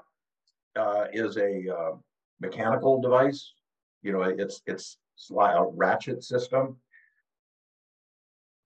uh, 0.75 1.05
is 1.11 1.37
a 1.37 1.75
uh, 1.75 1.91
mechanical 2.39 3.01
device. 3.01 3.53
You 4.01 4.13
know, 4.13 4.23
it's 4.23 4.61
it's 4.65 4.97
a 5.31 5.65
ratchet 5.65 6.23
system. 6.23 6.77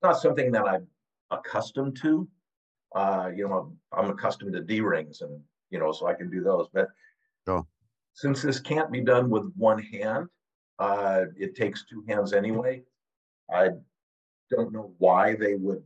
Not 0.02 0.20
something 0.20 0.52
that 0.52 0.68
I'm 0.68 0.88
accustomed 1.32 1.98
to. 2.02 2.28
Uh, 2.96 3.32
you 3.36 3.48
know, 3.48 3.76
I'm 3.92 4.12
accustomed 4.12 4.54
to 4.54 4.62
D 4.62 4.82
rings, 4.82 5.22
and 5.22 5.42
you 5.70 5.80
know, 5.80 5.92
so 5.92 6.08
I 6.08 6.14
can 6.14 6.30
do 6.30 6.44
those. 6.44 6.68
But 6.74 6.90
Sure. 7.48 7.66
since 8.14 8.42
this 8.42 8.60
can't 8.60 8.92
be 8.92 9.02
done 9.02 9.30
with 9.30 9.52
one 9.56 9.80
hand, 9.82 10.28
uh, 10.80 11.26
it 11.36 11.56
takes 11.56 11.86
two 11.86 12.04
hands 12.08 12.34
anyway. 12.34 12.84
I 13.52 13.72
don't 14.50 14.72
know 14.72 14.94
why 15.00 15.36
they 15.36 15.56
would 15.56 15.84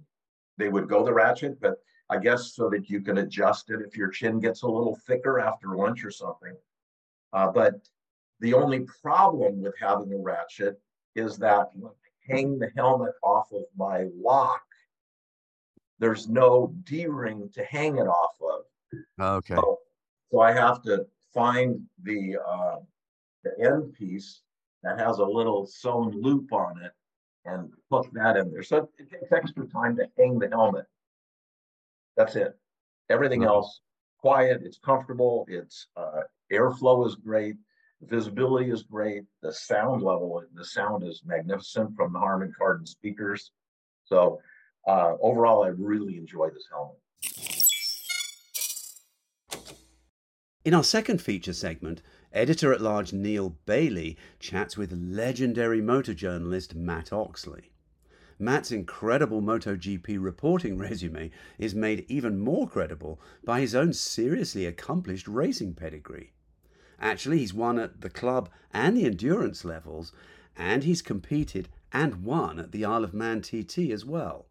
they 0.57 0.69
would 0.69 0.89
go 0.89 1.03
the 1.05 1.13
ratchet, 1.13 1.59
but 1.61 1.77
I 2.09 2.17
guess 2.17 2.53
so 2.53 2.69
that 2.69 2.89
you 2.89 3.01
can 3.01 3.19
adjust 3.19 3.69
it 3.69 3.81
if 3.81 3.95
your 3.95 4.09
chin 4.09 4.39
gets 4.39 4.63
a 4.63 4.67
little 4.67 4.95
thicker 5.07 5.39
after 5.39 5.75
lunch 5.75 6.03
or 6.03 6.11
something. 6.11 6.55
Uh, 7.37 7.51
but 7.51 7.75
the 8.39 8.55
only 8.55 8.79
problem 9.01 9.61
with 9.61 9.75
having 9.79 10.11
a 10.11 10.17
ratchet 10.17 10.81
is 11.15 11.37
that 11.37 11.67
when 11.75 11.91
I 11.91 12.33
hang 12.33 12.57
the 12.57 12.71
helmet 12.75 13.13
off 13.21 13.51
of 13.51 13.65
my 13.77 14.07
lock, 14.19 14.63
there's 15.99 16.27
no 16.27 16.73
D-ring 16.83 17.49
to 17.53 17.63
hang 17.65 17.97
it 17.97 18.07
off 18.07 18.35
of. 18.41 18.61
Okay. 19.21 19.53
So, 19.53 19.77
so 20.31 20.39
I 20.39 20.51
have 20.51 20.81
to 20.83 21.05
find 21.31 21.79
the 22.01 22.37
uh, 22.43 22.77
the 23.43 23.51
end 23.63 23.93
piece 23.93 24.41
that 24.81 24.99
has 24.99 25.19
a 25.19 25.25
little 25.25 25.67
sewn 25.67 26.19
loop 26.19 26.51
on 26.51 26.81
it 26.83 26.91
and 27.45 27.69
hook 27.91 28.07
that 28.13 28.35
in 28.35 28.51
there. 28.51 28.63
So 28.63 28.89
it 28.97 29.11
takes 29.11 29.31
extra 29.31 29.67
time 29.67 29.95
to 29.97 30.07
hang 30.17 30.39
the 30.39 30.49
helmet. 30.49 30.85
That's 32.15 32.35
it. 32.35 32.57
Everything 33.09 33.43
else 33.43 33.81
quiet. 34.19 34.61
It's 34.63 34.79
comfortable. 34.79 35.45
It's 35.47 35.87
uh, 35.95 36.21
airflow 36.51 37.05
is 37.05 37.15
great. 37.15 37.55
Visibility 38.01 38.69
is 38.69 38.83
great. 38.83 39.23
The 39.41 39.51
sound 39.51 40.03
level, 40.03 40.43
the 40.53 40.65
sound 40.65 41.03
is 41.03 41.23
magnificent 41.25 41.95
from 41.95 42.13
the 42.13 42.19
Harman 42.19 42.53
Kardon 42.57 42.85
speakers. 42.85 43.51
So 44.05 44.39
uh, 44.87 45.13
overall, 45.21 45.63
I 45.63 45.69
really 45.69 46.17
enjoy 46.17 46.49
this 46.49 46.67
helmet. 46.71 46.97
In 50.63 50.73
our 50.73 50.83
second 50.83 51.21
feature 51.21 51.53
segment, 51.53 52.01
editor 52.33 52.73
at 52.73 52.81
large 52.81 53.13
Neale 53.13 53.55
Bayly 53.65 54.17
chats 54.39 54.75
with 54.75 54.91
legendary 54.91 55.81
motor 55.81 56.13
journalist 56.13 56.75
Mat 56.75 57.13
Oxley. 57.13 57.71
Mat's 58.37 58.71
incredible 58.71 59.41
MotoGP 59.41 60.21
reporting 60.21 60.77
resume 60.77 61.31
is 61.57 61.73
made 61.73 62.05
even 62.07 62.37
more 62.37 62.67
credible 62.67 63.19
by 63.43 63.61
his 63.61 63.73
own 63.73 63.93
seriously 63.93 64.65
accomplished 64.65 65.27
racing 65.27 65.73
pedigree. 65.73 66.33
Actually, 66.99 67.39
he's 67.39 67.53
won 67.53 67.77
at 67.77 68.01
the 68.01 68.09
club 68.09 68.49
and 68.73 68.97
the 68.97 69.05
endurance 69.05 69.63
levels, 69.63 70.11
and 70.55 70.83
he's 70.83 71.01
competed 71.01 71.69
and 71.93 72.23
won 72.23 72.59
at 72.59 72.71
the 72.71 72.83
Isle 72.83 73.03
of 73.03 73.13
Man 73.13 73.41
TT 73.41 73.91
as 73.91 74.03
well. 74.03 74.45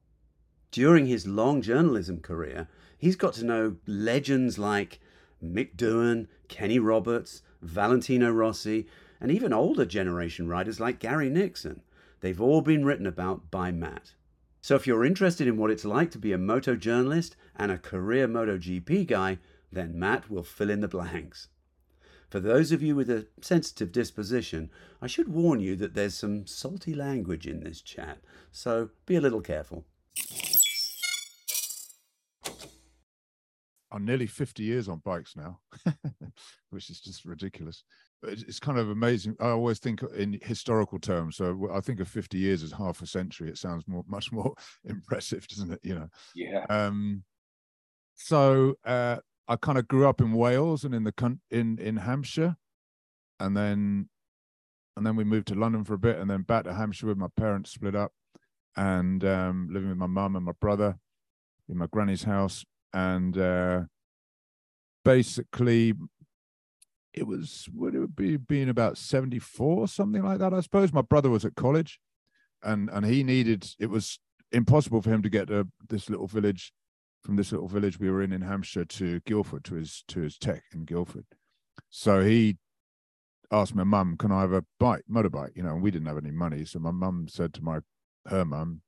During 0.70 1.06
his 1.06 1.26
long 1.26 1.62
journalism 1.62 2.20
career, 2.20 2.68
he's 2.98 3.16
got 3.16 3.34
to 3.34 3.44
know 3.44 3.76
legends 3.86 4.58
like 4.58 5.00
Mick 5.42 5.76
Doohan, 5.76 6.28
Kenny 6.48 6.78
Roberts, 6.78 7.42
Valentino 7.62 8.30
Rossi, 8.30 8.86
and 9.20 9.30
even 9.30 9.52
older 9.52 9.84
generation 9.84 10.48
riders 10.48 10.80
like 10.80 10.98
Gary 10.98 11.30
Nixon. 11.30 11.82
They've 12.20 12.40
all 12.40 12.62
been 12.62 12.84
written 12.84 13.06
about 13.06 13.50
by 13.50 13.70
Mat. 13.72 14.14
So 14.60 14.74
if 14.74 14.86
you're 14.86 15.04
interested 15.04 15.46
in 15.46 15.56
what 15.56 15.70
it's 15.70 15.84
like 15.84 16.10
to 16.12 16.18
be 16.18 16.32
a 16.32 16.38
moto 16.38 16.74
journalist 16.74 17.36
and 17.54 17.70
a 17.70 17.78
career 17.78 18.26
MotoGP 18.26 19.06
guy, 19.06 19.38
then 19.70 19.98
Mat 19.98 20.30
will 20.30 20.42
fill 20.42 20.70
in 20.70 20.80
the 20.80 20.88
blanks. 20.88 21.48
For 22.36 22.40
those 22.40 22.70
of 22.70 22.82
you 22.82 22.94
with 22.94 23.08
a 23.08 23.26
sensitive 23.40 23.92
disposition, 23.92 24.68
I 25.00 25.06
should 25.06 25.26
warn 25.26 25.58
you 25.58 25.74
that 25.76 25.94
there's 25.94 26.18
some 26.18 26.46
salty 26.46 26.92
language 26.92 27.46
in 27.46 27.60
this 27.60 27.80
chat, 27.80 28.18
so 28.52 28.90
be 29.06 29.16
a 29.16 29.22
little 29.22 29.40
careful. 29.40 29.86
I'm 33.90 34.04
nearly 34.04 34.26
50 34.26 34.62
years 34.62 34.86
on 34.86 35.00
bikes 35.02 35.34
now, 35.34 35.60
which 36.68 36.90
is 36.90 37.00
just 37.00 37.24
ridiculous. 37.24 37.84
But 38.20 38.34
it's, 38.34 38.42
it's 38.42 38.60
kind 38.60 38.78
of 38.78 38.90
amazing. 38.90 39.36
I 39.40 39.48
always 39.48 39.78
think 39.78 40.02
in 40.14 40.38
historical 40.42 40.98
terms. 40.98 41.36
So 41.36 41.70
I 41.72 41.80
think 41.80 42.00
of 42.00 42.08
50 42.08 42.36
years 42.36 42.62
as 42.62 42.70
half 42.70 43.00
a 43.00 43.06
century. 43.06 43.48
It 43.48 43.56
sounds 43.56 43.88
more, 43.88 44.04
much 44.06 44.30
more 44.30 44.52
impressive, 44.84 45.48
doesn't 45.48 45.72
it? 45.72 45.80
You 45.82 45.94
know. 45.94 46.08
Yeah. 46.34 46.66
Um, 46.68 47.24
so 48.14 48.74
uh, 48.84 49.20
I 49.48 49.56
kind 49.56 49.78
of 49.78 49.88
grew 49.88 50.08
up 50.08 50.20
in 50.20 50.32
Wales 50.32 50.84
and 50.84 50.94
in 50.94 51.04
the 51.04 51.38
in 51.50 51.78
in 51.78 51.96
Hampshire, 51.98 52.56
and 53.38 53.56
then 53.56 54.08
and 54.96 55.06
then 55.06 55.16
we 55.16 55.24
moved 55.24 55.48
to 55.48 55.54
London 55.54 55.84
for 55.84 55.94
a 55.94 55.98
bit, 55.98 56.18
and 56.18 56.30
then 56.30 56.42
back 56.42 56.64
to 56.64 56.74
Hampshire 56.74 57.06
with 57.06 57.18
my 57.18 57.28
parents 57.36 57.70
split 57.70 57.94
up, 57.94 58.12
and 58.76 59.24
um, 59.24 59.68
living 59.70 59.88
with 59.88 59.98
my 59.98 60.06
mum 60.06 60.36
and 60.36 60.44
my 60.44 60.52
brother 60.60 60.98
in 61.68 61.78
my 61.78 61.86
granny's 61.86 62.24
house, 62.24 62.64
and 62.92 63.36
uh, 63.38 63.82
basically 65.04 65.94
it 67.14 67.26
was 67.26 67.68
would 67.72 67.94
it 67.94 68.14
be 68.14 68.36
being 68.36 68.68
about 68.68 68.98
74 68.98 69.88
something 69.88 70.22
like 70.22 70.38
that 70.38 70.52
i 70.52 70.60
suppose. 70.60 70.92
My 70.92 71.00
brother 71.00 71.30
was 71.30 71.44
at 71.44 71.54
college 71.54 71.98
and 72.62 72.90
and 72.90 73.06
he 73.06 73.22
needed 73.22 73.66
it 73.78 73.86
was 73.86 74.18
impossible 74.52 75.00
for 75.00 75.10
him 75.10 75.22
to 75.22 75.30
get 75.30 75.48
to 75.48 75.66
this 75.88 76.10
little 76.10 76.26
village 76.26 76.72
from 77.26 77.36
this 77.36 77.50
little 77.50 77.66
village 77.66 77.98
we 77.98 78.08
were 78.08 78.22
in 78.22 78.32
in 78.32 78.40
hampshire 78.40 78.84
to 78.84 79.18
guildford 79.26 79.64
to 79.64 79.74
his 79.74 80.04
to 80.06 80.20
his 80.20 80.38
tech 80.38 80.62
in 80.72 80.84
guildford. 80.84 81.26
So 81.90 82.22
he 82.22 82.56
asked 83.50 83.74
my 83.74 83.84
mum 83.84 84.16
can 84.16 84.32
i 84.32 84.40
have 84.40 84.52
a 84.52 84.64
bike 84.78 85.02
motorbike? 85.10 85.50
You 85.56 85.64
know 85.64 85.74
and 85.74 85.82
we 85.82 85.90
didn't 85.90 86.06
have 86.06 86.16
any 86.16 86.30
money. 86.30 86.64
So 86.64 86.78
my 86.78 86.92
mum 86.92 87.26
said 87.28 87.52
to 87.54 87.62
my 87.62 87.80
her 88.28 88.44
mum 88.44 88.80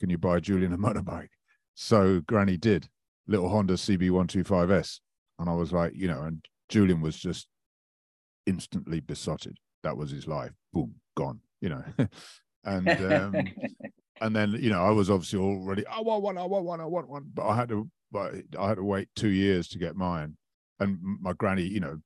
can 0.00 0.10
you 0.10 0.18
buy 0.18 0.40
julian 0.40 0.72
a 0.72 0.78
motorbike? 0.86 1.28
So 1.74 2.20
granny 2.26 2.56
did 2.56 2.88
little 3.28 3.48
honda 3.48 3.74
cb125s 3.74 4.98
and 5.38 5.48
i 5.48 5.54
was 5.54 5.72
like 5.72 5.92
you 5.94 6.08
know 6.08 6.22
and 6.22 6.44
julian 6.68 7.00
was 7.00 7.16
just 7.16 7.46
instantly 8.46 8.98
besotted. 8.98 9.56
That 9.84 9.96
was 9.96 10.10
his 10.10 10.26
life. 10.26 10.50
Boom 10.72 10.96
gone 11.16 11.40
you 11.60 11.68
know. 11.68 11.84
And 12.64 12.88
um 12.88 13.34
and 14.22 14.34
then 14.34 14.52
you 14.52 14.70
know 14.70 14.82
i 14.84 14.90
was 14.90 15.10
obviously 15.10 15.38
already 15.38 15.86
i 15.86 16.00
want 16.00 16.22
one 16.22 16.38
i 16.38 16.44
want 16.44 16.64
one 16.64 16.80
i 16.80 16.84
want 16.84 17.08
one 17.08 17.24
but 17.34 17.46
i 17.46 17.54
had 17.54 17.68
to 17.68 17.88
but 18.10 18.32
i 18.58 18.68
had 18.68 18.76
to 18.76 18.84
wait 18.84 19.08
two 19.14 19.28
years 19.28 19.68
to 19.68 19.78
get 19.78 19.96
mine 19.96 20.36
and 20.80 20.98
my 21.20 21.32
granny 21.34 21.62
you 21.62 21.80
know 21.80 21.98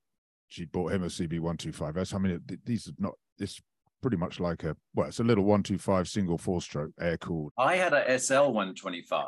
she 0.48 0.64
bought 0.64 0.92
him 0.92 1.02
a 1.02 1.07
cb125s 1.07 2.14
i 2.14 2.18
mean 2.18 2.40
th- 2.48 2.61
these 2.64 2.88
are 2.88 2.92
not 2.98 3.14
this 3.38 3.61
pretty 4.02 4.16
much 4.16 4.40
like 4.40 4.64
a 4.64 4.76
well 4.94 5.09
it's 5.09 5.20
a 5.20 5.24
little 5.24 5.44
125 5.44 6.09
single 6.09 6.38
four 6.38 6.61
stroke 6.61 6.92
air 7.00 7.16
cooled 7.18 7.52
I 7.59 7.76
had 7.76 7.92
a 7.92 8.18
SL 8.18 8.52
125. 8.52 9.24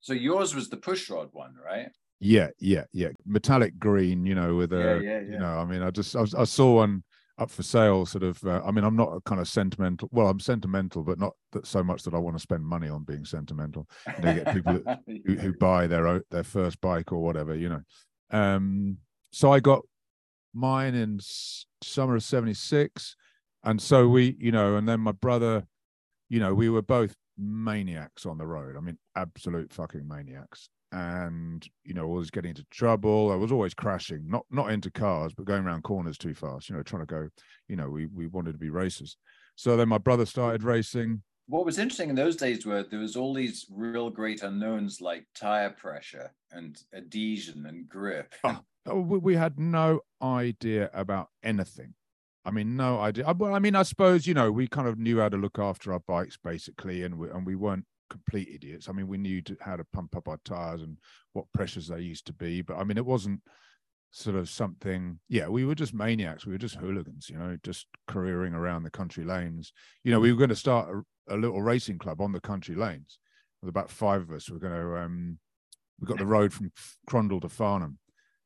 So 0.00 0.12
yours 0.12 0.54
was 0.54 0.68
the 0.68 0.76
push 0.76 1.08
rod 1.08 1.28
one, 1.32 1.54
right? 1.64 1.88
Yeah, 2.20 2.48
yeah, 2.58 2.84
yeah. 2.92 3.08
Metallic 3.24 3.78
green, 3.78 4.26
you 4.26 4.34
know, 4.34 4.56
with 4.56 4.72
a, 4.72 5.00
Yeah, 5.02 5.12
yeah, 5.12 5.20
you 5.20 5.38
know, 5.38 5.58
I 5.58 5.64
mean, 5.64 5.82
I 5.82 5.90
just, 5.90 6.14
I, 6.16 6.24
I 6.36 6.44
saw 6.44 6.76
one, 6.76 7.04
up 7.38 7.50
for 7.50 7.62
sale. 7.62 8.06
Sort 8.06 8.24
of. 8.24 8.42
Uh, 8.44 8.60
I 8.64 8.70
mean, 8.70 8.84
I'm 8.84 8.96
not 8.96 9.14
a 9.14 9.20
kind 9.20 9.40
of 9.40 9.48
sentimental. 9.48 10.08
Well, 10.12 10.28
I'm 10.28 10.40
sentimental, 10.40 11.02
but 11.02 11.18
not 11.18 11.34
that 11.52 11.66
so 11.66 11.82
much 11.82 12.02
that 12.02 12.14
I 12.14 12.18
want 12.18 12.36
to 12.36 12.42
spend 12.42 12.64
money 12.64 12.88
on 12.88 13.04
being 13.04 13.24
sentimental. 13.24 13.88
You 14.06 14.24
know, 14.24 14.30
you 14.30 14.44
get 14.44 14.54
people 14.54 14.80
that, 14.84 15.00
who, 15.26 15.34
who 15.36 15.52
buy 15.52 15.86
their 15.86 16.22
their 16.30 16.44
first 16.44 16.80
bike 16.80 17.12
or 17.12 17.22
whatever. 17.22 17.54
You 17.54 17.68
know. 17.68 17.82
Um, 18.30 18.98
so 19.32 19.52
I 19.52 19.60
got 19.60 19.82
mine 20.54 20.94
in 20.94 21.20
summer 21.82 22.16
of 22.16 22.22
'76, 22.22 23.16
and 23.64 23.80
so 23.80 24.08
we, 24.08 24.36
you 24.38 24.52
know, 24.52 24.76
and 24.76 24.88
then 24.88 25.00
my 25.00 25.12
brother, 25.12 25.66
you 26.28 26.40
know, 26.40 26.54
we 26.54 26.68
were 26.68 26.82
both 26.82 27.14
maniacs 27.36 28.26
on 28.26 28.38
the 28.38 28.46
road. 28.46 28.76
I 28.76 28.80
mean, 28.80 28.98
absolute 29.16 29.72
fucking 29.72 30.06
maniacs. 30.06 30.68
And 30.90 31.66
you 31.84 31.92
know, 31.92 32.06
always 32.06 32.30
getting 32.30 32.50
into 32.50 32.64
trouble. 32.70 33.30
I 33.30 33.36
was 33.36 33.52
always 33.52 33.74
crashing, 33.74 34.24
not 34.26 34.46
not 34.50 34.70
into 34.70 34.90
cars, 34.90 35.32
but 35.34 35.44
going 35.44 35.64
around 35.64 35.82
corners 35.82 36.16
too 36.16 36.34
fast. 36.34 36.68
You 36.68 36.76
know, 36.76 36.82
trying 36.82 37.02
to 37.02 37.06
go. 37.06 37.28
You 37.68 37.76
know, 37.76 37.90
we 37.90 38.06
we 38.06 38.26
wanted 38.26 38.52
to 38.52 38.58
be 38.58 38.70
racers. 38.70 39.16
So 39.56 39.76
then 39.76 39.88
my 39.88 39.98
brother 39.98 40.24
started 40.24 40.62
racing. 40.62 41.22
What 41.48 41.64
was 41.64 41.78
interesting 41.78 42.10
in 42.10 42.14
those 42.14 42.36
days 42.36 42.64
were 42.64 42.84
there 42.84 43.00
was 43.00 43.16
all 43.16 43.34
these 43.34 43.66
real 43.70 44.08
great 44.08 44.42
unknowns 44.42 45.00
like 45.00 45.26
tire 45.34 45.70
pressure 45.70 46.32
and 46.52 46.80
adhesion 46.94 47.66
and 47.66 47.88
grip. 47.88 48.34
Oh, 48.44 48.60
oh, 48.86 49.00
we, 49.00 49.34
had 49.34 49.58
no 49.58 50.00
idea 50.22 50.90
about 50.94 51.28
anything. 51.42 51.94
I 52.44 52.50
mean, 52.50 52.76
no 52.76 53.00
idea. 53.00 53.34
Well, 53.36 53.54
I 53.54 53.58
mean, 53.58 53.74
I 53.74 53.82
suppose 53.82 54.26
you 54.26 54.34
know 54.34 54.52
we 54.52 54.68
kind 54.68 54.88
of 54.88 54.98
knew 54.98 55.20
how 55.20 55.28
to 55.28 55.36
look 55.36 55.58
after 55.58 55.92
our 55.92 56.00
bikes 56.06 56.38
basically, 56.42 57.02
and 57.02 57.18
we, 57.18 57.28
and 57.28 57.44
we 57.44 57.54
weren't 57.54 57.84
complete 58.08 58.48
idiots. 58.52 58.88
I 58.88 58.92
mean, 58.92 59.06
we 59.06 59.18
knew 59.18 59.42
how 59.60 59.76
to 59.76 59.84
pump 59.92 60.16
up 60.16 60.28
our 60.28 60.40
tires 60.44 60.82
and 60.82 60.96
what 61.32 61.52
pressures 61.52 61.88
they 61.88 62.00
used 62.00 62.26
to 62.26 62.32
be, 62.32 62.62
but 62.62 62.76
I 62.76 62.84
mean, 62.84 62.96
it 62.96 63.06
wasn't 63.06 63.40
sort 64.10 64.36
of 64.36 64.48
something. 64.48 65.18
Yeah, 65.28 65.48
we 65.48 65.64
were 65.64 65.74
just 65.74 65.94
maniacs. 65.94 66.46
We 66.46 66.52
were 66.52 66.58
just 66.58 66.76
hooligans, 66.76 67.28
you 67.28 67.38
know, 67.38 67.56
just 67.62 67.86
careering 68.08 68.54
around 68.54 68.82
the 68.82 68.90
country 68.90 69.24
lanes. 69.24 69.72
You 70.04 70.12
know, 70.12 70.20
we 70.20 70.32
were 70.32 70.38
going 70.38 70.48
to 70.50 70.56
start 70.56 70.88
a, 70.90 71.34
a 71.34 71.36
little 71.36 71.62
racing 71.62 71.98
club 71.98 72.20
on 72.20 72.32
the 72.32 72.40
country 72.40 72.74
lanes. 72.74 73.18
With 73.60 73.68
about 73.68 73.90
five 73.90 74.22
of 74.22 74.30
us, 74.30 74.48
we 74.48 74.54
we're 74.54 74.68
going 74.68 74.80
to. 74.80 74.96
Um, 74.98 75.38
we 76.00 76.06
got 76.06 76.18
the 76.18 76.26
road 76.26 76.52
from 76.52 76.70
Crondall 77.10 77.40
to 77.40 77.48
Farnham, 77.48 77.98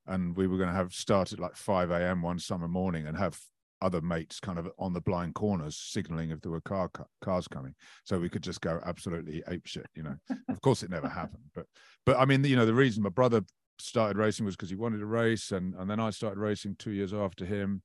and 0.07 0.35
we 0.35 0.47
were 0.47 0.57
going 0.57 0.71
to 0.71 0.75
have 0.75 0.95
started 0.95 1.39
like 1.39 1.55
5 1.55 1.91
a.m. 1.91 2.23
one 2.23 2.39
summer 2.39 2.67
morning 2.67 3.07
and 3.07 3.17
have 3.19 3.39
other 3.83 4.01
mates 4.01 4.41
kind 4.41 4.59
of 4.59 4.69
on 4.79 4.93
the 4.93 5.01
blind 5.01 5.35
corners 5.35 5.77
signaling 5.77 6.31
if 6.31 6.41
there 6.41 6.53
were 6.53 6.61
car 6.61 6.91
cars 7.21 7.49
coming 7.49 7.75
so 8.05 8.19
we 8.19 8.29
could 8.29 8.43
just 8.43 8.61
go 8.61 8.81
absolutely 8.87 9.43
ape 9.49 9.67
shit 9.67 9.87
you 9.95 10.03
know 10.03 10.17
of 10.49 10.61
course 10.61 10.83
it 10.83 10.91
never 10.91 11.09
happened 11.09 11.45
but 11.55 11.67
but 12.07 12.17
i 12.17 12.25
mean 12.25 12.43
you 12.45 12.57
know 12.57 12.67
the 12.67 12.75
reason 12.75 13.03
my 13.03 13.09
brother 13.11 13.43
started 13.79 14.17
racing 14.17 14.47
was 14.47 14.55
because 14.57 14.71
he 14.71 14.77
wanted 14.77 14.99
to 14.99 15.07
race 15.07 15.51
and 15.51 15.75
and 15.75 15.91
then 15.91 15.99
i 15.99 16.11
started 16.11 16.39
racing 16.39 16.77
two 16.79 16.93
years 16.93 17.13
after 17.13 17.45
him 17.45 17.83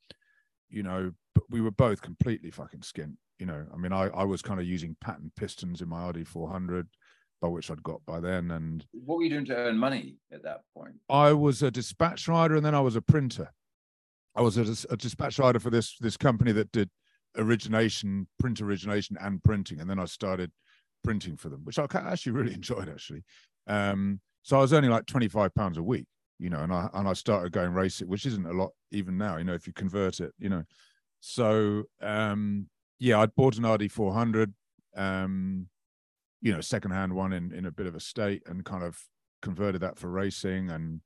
you 0.70 0.84
know 0.84 1.12
but 1.34 1.44
we 1.50 1.62
were 1.62 1.72
both 1.72 2.02
completely 2.02 2.52
fucking 2.52 2.82
skint 2.82 3.16
you 3.40 3.46
know 3.46 3.66
i 3.74 3.78
mean 3.78 3.92
i 3.92 4.08
i 4.10 4.24
was 4.24 4.42
kind 4.42 4.60
of 4.60 4.66
using 4.66 4.96
patent 5.02 5.34
pistons 5.36 5.82
in 5.82 5.90
my 5.90 6.08
rd 6.10 6.28
400 6.28 6.88
by 7.42 7.48
which 7.48 7.72
i'd 7.72 7.84
got 7.84 8.06
by 8.06 8.20
then 8.20 8.52
and 8.52 8.86
What 8.92 9.18
were 9.18 9.24
you 9.24 9.30
doing 9.30 9.46
to 9.46 9.56
earn 9.56 9.78
money 9.78 10.18
at 10.32 10.44
that 10.44 10.62
point? 10.76 10.96
I 11.10 11.34
was 11.34 11.62
a 11.64 11.72
dispatch 11.72 12.28
rider 12.28 12.56
and 12.56 12.66
then 12.66 12.76
I 12.76 12.82
was 12.82 12.96
a 12.96 13.02
printer. 13.02 13.52
I 14.38 14.42
was 14.42 14.58
a, 14.58 14.94
a 14.94 14.98
dispatch 14.98 15.40
rider 15.40 15.60
for 15.60 15.72
this 15.72 15.98
this 16.00 16.16
company 16.16 16.52
that 16.54 16.72
did 16.72 16.90
origination, 17.38 18.28
print 18.40 18.62
origination, 18.62 19.18
and 19.20 19.44
printing, 19.44 19.80
and 19.82 19.90
then 19.90 20.00
I 20.00 20.06
started 20.06 20.52
printing 21.04 21.36
for 21.38 21.50
them, 21.50 21.62
which 21.64 21.80
I 21.80 21.88
actually 21.94 22.34
really 22.34 22.54
enjoyed. 22.62 22.88
Actually, 22.88 23.24
um, 23.66 24.22
so 24.44 24.58
I 24.58 24.62
was 24.62 24.74
earning 24.74 24.92
like 24.92 25.08
twenty 25.08 25.28
five 25.28 25.56
pounds 25.56 25.78
a 25.78 25.84
week, 25.84 26.06
you 26.38 26.52
know, 26.52 26.60
and 26.60 26.72
I 26.72 26.88
and 26.94 27.08
I 27.08 27.14
started 27.14 27.52
going 27.52 27.74
racing, 27.74 28.08
which 28.08 28.28
isn't 28.28 28.46
a 28.46 28.54
lot 28.54 28.72
even 28.92 29.18
now, 29.18 29.38
you 29.38 29.44
know, 29.44 29.56
if 29.56 29.66
you 29.66 29.74
convert 29.74 30.20
it, 30.20 30.34
you 30.38 30.50
know. 30.50 30.64
So 31.20 31.84
um, 32.02 32.68
yeah, 33.00 33.20
I'd 33.20 33.36
bought 33.36 33.58
an 33.58 33.66
RD 33.66 33.92
four 33.92 34.14
hundred, 34.14 34.54
um, 34.96 35.68
you 36.42 36.54
know, 36.54 36.62
second 36.62 36.92
hand 36.92 37.14
one 37.14 37.34
in 37.34 37.52
in 37.54 37.66
a 37.66 37.72
bit 37.72 37.88
of 37.88 37.96
a 37.96 38.00
state, 38.00 38.44
and 38.46 38.64
kind 38.64 38.84
of 38.84 39.00
converted 39.42 39.82
that 39.82 39.98
for 39.98 40.10
racing 40.10 40.70
and 40.70 41.02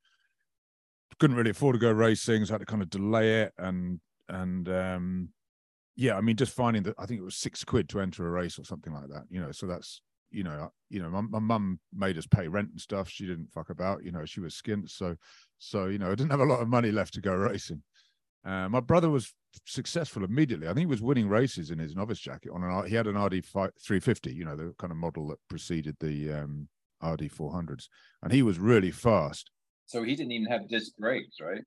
couldn't 1.20 1.36
really 1.36 1.52
afford 1.52 1.74
to 1.74 1.80
go 1.80 1.92
racing 1.92 2.46
so 2.46 2.52
I 2.52 2.56
had 2.56 2.60
to 2.60 2.66
kind 2.66 2.82
of 2.82 2.90
delay 2.90 3.42
it 3.42 3.54
and 3.58 4.00
and 4.30 4.70
um 4.70 5.30
yeah 5.96 6.16
i 6.16 6.22
mean 6.22 6.38
just 6.38 6.56
finding 6.56 6.84
that 6.84 6.96
i 6.98 7.06
think 7.06 7.20
it 7.20 7.24
was 7.24 7.36
six 7.36 7.64
quid 7.64 7.90
to 7.90 8.00
enter 8.00 8.26
a 8.26 8.32
race 8.32 8.58
or 8.58 8.64
something 8.64 8.94
like 8.94 9.10
that 9.10 9.24
you 9.30 9.42
know 9.42 9.52
so 9.52 9.68
that's 9.68 10.02
you 10.32 10.44
know 10.44 10.72
you 10.90 11.02
know 11.02 11.10
my, 11.10 11.40
mum 11.40 11.80
made 11.94 12.18
us 12.18 12.26
pay 12.26 12.48
rent 12.48 12.70
and 12.70 12.80
stuff 12.80 13.10
she 13.10 13.26
didn't 13.26 13.52
fuck 13.52 13.70
about 13.70 14.04
you 14.04 14.12
know 14.12 14.24
she 14.24 14.40
was 14.40 14.56
skint 14.56 14.90
so 14.90 15.16
so 15.58 15.88
you 15.88 15.98
know 15.98 16.08
i 16.08 16.16
didn't 16.16 16.32
have 16.32 16.40
a 16.40 16.46
lot 16.46 16.62
of 16.62 16.70
money 16.70 16.92
left 16.92 17.14
to 17.14 17.22
go 17.22 17.34
racing 17.34 17.84
uh, 18.44 18.68
my 18.70 18.80
brother 18.80 19.10
was 19.10 19.34
successful 19.66 20.24
immediately. 20.24 20.68
I 20.68 20.72
think 20.72 20.80
he 20.80 20.86
was 20.88 21.02
winning 21.02 21.30
races 21.30 21.70
in 21.70 21.80
his 21.80 21.96
novice 21.96 22.20
jacket 22.20 22.52
on 22.54 22.64
an. 22.64 22.88
He 22.88 22.96
had 22.96 23.08
an 23.08 23.18
RD 23.18 23.46
350, 23.46 24.34
you 24.34 24.46
know, 24.46 24.56
the 24.56 24.74
kind 24.80 24.92
of 24.92 24.98
model 24.98 25.28
that 25.28 25.38
preceded 25.48 25.96
the 26.00 26.34
um, 26.34 26.68
RD 27.04 27.32
400s, 27.32 27.88
and 28.24 28.34
he 28.34 28.42
was 28.42 28.58
really 28.58 28.92
fast. 28.92 29.52
So 29.92 30.04
he 30.04 30.16
didn't 30.16 30.32
even 30.32 30.50
have 30.50 30.70
disc 30.70 30.96
brakes, 30.98 31.42
right? 31.42 31.62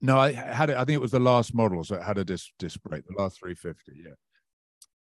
No, 0.00 0.18
I 0.18 0.32
had 0.32 0.70
it. 0.70 0.76
I 0.76 0.84
think 0.86 0.96
it 0.96 1.02
was 1.02 1.10
the 1.10 1.20
last 1.20 1.54
model, 1.54 1.84
so 1.84 1.96
it 1.96 2.02
had 2.02 2.16
a 2.16 2.24
disc 2.24 2.48
disc 2.58 2.80
brake, 2.82 3.04
the 3.06 3.22
last 3.22 3.40
350, 3.40 4.02
yeah. 4.02 4.14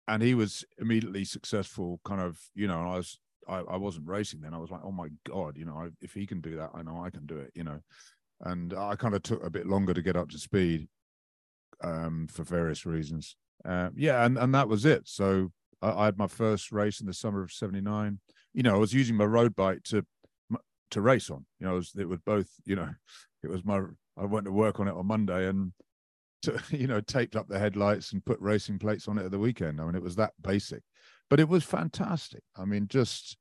And 0.07 0.23
he 0.23 0.33
was 0.33 0.65
immediately 0.79 1.25
successful. 1.25 1.99
Kind 2.03 2.21
of, 2.21 2.39
you 2.55 2.67
know, 2.67 2.81
I 2.81 2.97
was, 2.97 3.19
I, 3.47 3.57
I 3.57 3.77
wasn't 3.77 4.07
racing 4.07 4.41
then. 4.41 4.55
I 4.55 4.57
was 4.57 4.71
like, 4.71 4.81
oh 4.83 4.91
my 4.91 5.09
god, 5.27 5.57
you 5.57 5.65
know, 5.65 5.77
I, 5.77 5.89
if 6.01 6.13
he 6.13 6.25
can 6.25 6.41
do 6.41 6.55
that, 6.55 6.71
I 6.73 6.81
know 6.81 7.03
I 7.03 7.11
can 7.11 7.27
do 7.27 7.37
it, 7.37 7.51
you 7.53 7.63
know. 7.63 7.79
And 8.41 8.73
I 8.73 8.95
kind 8.95 9.13
of 9.13 9.21
took 9.21 9.45
a 9.45 9.51
bit 9.51 9.67
longer 9.67 9.93
to 9.93 10.01
get 10.01 10.17
up 10.17 10.29
to 10.29 10.39
speed, 10.39 10.87
um, 11.83 12.27
for 12.31 12.43
various 12.43 12.83
reasons. 12.83 13.35
Uh, 13.63 13.89
yeah, 13.95 14.25
and 14.25 14.39
and 14.39 14.55
that 14.55 14.67
was 14.67 14.85
it. 14.85 15.07
So 15.07 15.51
I, 15.83 15.91
I 15.91 16.05
had 16.05 16.17
my 16.17 16.27
first 16.27 16.71
race 16.71 16.99
in 16.99 17.05
the 17.05 17.13
summer 17.13 17.43
of 17.43 17.51
'79. 17.51 18.19
You 18.53 18.63
know, 18.63 18.73
I 18.73 18.79
was 18.79 18.93
using 18.93 19.15
my 19.15 19.25
road 19.25 19.55
bike 19.55 19.83
to 19.85 20.03
to 20.93 21.01
race 21.01 21.29
on. 21.29 21.45
You 21.59 21.67
know, 21.67 21.73
it 21.73 21.75
was, 21.75 21.91
it 21.97 22.09
was 22.09 22.19
both. 22.25 22.49
You 22.65 22.75
know, 22.75 22.89
it 23.43 23.49
was 23.49 23.63
my. 23.63 23.81
I 24.17 24.25
went 24.25 24.45
to 24.45 24.51
work 24.51 24.79
on 24.79 24.87
it 24.87 24.93
on 24.93 25.07
Monday 25.07 25.47
and, 25.47 25.73
to, 26.43 26.61
you 26.69 26.87
know, 26.87 27.01
taped 27.01 27.35
up 27.35 27.47
the 27.47 27.59
headlights 27.59 28.13
and 28.13 28.25
put 28.25 28.39
racing 28.39 28.79
plates 28.79 29.07
on 29.07 29.17
it 29.17 29.25
at 29.25 29.31
the 29.31 29.39
weekend. 29.39 29.81
I 29.81 29.85
mean, 29.85 29.95
it 29.95 30.03
was 30.03 30.15
that 30.15 30.33
basic, 30.41 30.83
but 31.29 31.39
it 31.39 31.49
was 31.49 31.63
fantastic. 31.63 32.43
I 32.55 32.65
mean, 32.65 32.87
just 32.87 33.37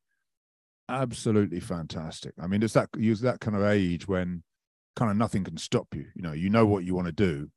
absolutely 0.89 1.61
fantastic. 1.61 2.33
I 2.41 2.47
mean, 2.47 2.63
it's 2.63 2.75
that 2.75 2.89
use 2.97 3.21
that 3.21 3.41
kind 3.41 3.57
of 3.57 3.65
age 3.65 4.09
when 4.09 4.43
kind 4.97 5.11
of 5.11 5.17
nothing 5.17 5.45
can 5.45 5.57
stop 5.57 5.89
you. 5.95 6.07
You 6.15 6.23
know, 6.23 6.33
you 6.33 6.51
know 6.51 6.67
what 6.67 6.85
you 6.85 6.95
want 6.95 7.07
to 7.07 7.13
do, 7.13 7.51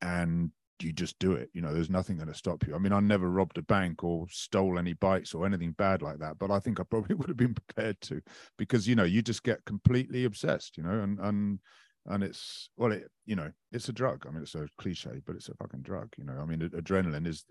and 0.00 0.50
you 0.80 0.92
just 0.92 1.18
do 1.18 1.32
it. 1.32 1.50
You 1.52 1.62
know, 1.62 1.72
there's 1.72 1.90
nothing 1.90 2.16
going 2.16 2.28
to 2.28 2.34
stop 2.34 2.66
you. 2.66 2.74
I 2.74 2.78
mean, 2.78 2.92
I 2.92 3.00
never 3.00 3.30
robbed 3.30 3.58
a 3.58 3.62
bank 3.62 4.02
or 4.02 4.26
stole 4.30 4.78
any 4.78 4.94
bikes 4.94 5.34
or 5.34 5.46
anything 5.46 5.72
bad 5.72 6.02
like 6.02 6.18
that, 6.18 6.38
but 6.38 6.50
I 6.50 6.58
think 6.58 6.80
I 6.80 6.84
probably 6.84 7.14
would 7.16 7.28
have 7.28 7.36
been 7.36 7.54
prepared 7.54 8.00
to 8.02 8.20
because 8.58 8.88
you 8.88 8.94
know 8.94 9.04
you 9.04 9.22
just 9.22 9.42
get 9.42 9.64
completely 9.64 10.24
obsessed. 10.24 10.76
You 10.76 10.84
know, 10.84 11.00
and 11.00 11.18
and 11.20 11.58
and 12.06 12.22
it's 12.22 12.70
well, 12.76 12.92
it 12.92 13.10
you 13.26 13.36
know, 13.36 13.50
it's 13.72 13.88
a 13.88 13.92
drug. 13.92 14.26
I 14.26 14.30
mean, 14.30 14.42
it's 14.42 14.54
a 14.54 14.68
cliche, 14.78 15.20
but 15.26 15.36
it's 15.36 15.48
a 15.48 15.54
fucking 15.54 15.82
drug. 15.82 16.12
You 16.18 16.24
know, 16.24 16.38
I 16.40 16.44
mean, 16.44 16.60
adrenaline 16.60 17.26
is 17.26 17.44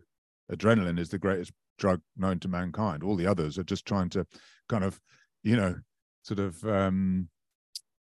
adrenaline 0.52 1.00
is 1.00 1.10
the 1.10 1.20
greatest 1.20 1.52
drug 1.78 2.02
known 2.18 2.40
to 2.40 2.48
mankind. 2.48 3.04
All 3.04 3.16
the 3.16 3.28
others 3.28 3.58
are 3.58 3.64
just 3.64 3.86
trying 3.86 4.10
to 4.10 4.26
kind 4.70 4.84
of, 4.84 5.00
you 5.44 5.56
know, 5.56 5.76
sort 6.24 6.40
of 6.40 6.64
um 6.66 7.30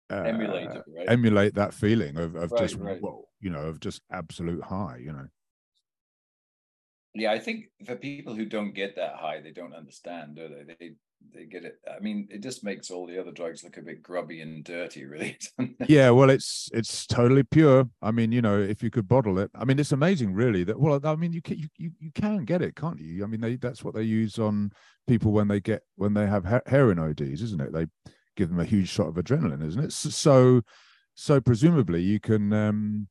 uh, 0.09 0.23
Emulate 0.25 0.69
it, 0.71 0.83
right? 0.95 1.09
emulate 1.09 1.55
that 1.55 1.73
feeling 1.73 2.17
of, 2.17 2.35
of 2.35 2.51
Right, 2.51 2.61
just 2.61 2.75
right. 2.77 3.01
whoa, 3.01 3.25
you 3.39 3.49
know, 3.49 3.61
of 3.61 3.79
just 3.79 4.01
absolute 4.11 4.63
high, 4.63 4.97
you 5.01 5.11
know. 5.11 5.27
Yeah, 7.13 7.31
I 7.31 7.39
think 7.39 7.67
for 7.85 7.95
people 7.95 8.35
who 8.35 8.45
don't 8.45 8.73
get 8.73 8.97
that 8.97 9.15
high, 9.15 9.39
they 9.41 9.51
don't 9.51 9.73
understand, 9.73 10.35
do 10.35 10.49
they? 10.49 10.75
They 10.79 10.91
they 11.33 11.45
get 11.45 11.63
it. 11.63 11.79
I 11.89 11.99
mean, 11.99 12.27
it 12.29 12.43
just 12.43 12.63
makes 12.63 12.91
all 12.91 13.07
the 13.07 13.19
other 13.19 13.31
drugs 13.31 13.63
look 13.63 13.77
a 13.77 13.81
bit 13.81 14.03
grubby 14.03 14.41
and 14.41 14.63
dirty, 14.63 15.05
really. 15.05 15.37
yeah 15.87 16.09
well 16.09 16.29
it's 16.31 16.67
it's 16.73 17.05
totally 17.05 17.43
pure 17.43 17.87
i 18.01 18.09
mean 18.09 18.31
you 18.31 18.41
know 18.41 18.59
if 18.59 18.81
you 18.81 18.89
could 18.89 19.07
bottle 19.07 19.37
it 19.37 19.51
i 19.55 19.63
mean 19.63 19.77
it's 19.77 19.91
amazing 19.91 20.33
really 20.33 20.63
that 20.63 20.79
well 20.79 20.99
i 21.03 21.15
mean 21.15 21.31
you 21.31 21.41
can 21.41 21.57
you, 21.59 21.67
you, 21.77 21.91
you 21.99 22.11
can 22.11 22.43
get 22.43 22.61
it 22.61 22.75
can't 22.75 22.99
you 22.99 23.23
i 23.23 23.27
mean 23.27 23.39
they 23.39 23.55
that's 23.55 23.83
what 23.83 23.93
they 23.93 24.01
use 24.01 24.39
on 24.39 24.71
people 25.05 25.31
when 25.31 25.47
they 25.47 25.59
get 25.59 25.83
when 25.95 26.13
they 26.13 26.25
have 26.25 26.43
he- 26.45 26.71
heroin 26.71 26.97
ods 26.97 27.41
isn't 27.41 27.61
it 27.61 27.71
they 27.71 27.85
give 28.35 28.49
them 28.49 28.59
a 28.59 28.65
huge 28.65 28.89
shot 28.89 29.07
of 29.07 29.15
adrenaline 29.15 29.65
isn't 29.65 29.83
it 29.85 29.91
so 29.91 30.61
so 31.13 31.39
presumably 31.39 32.01
you 32.01 32.19
can 32.19 32.51
um 32.53 33.07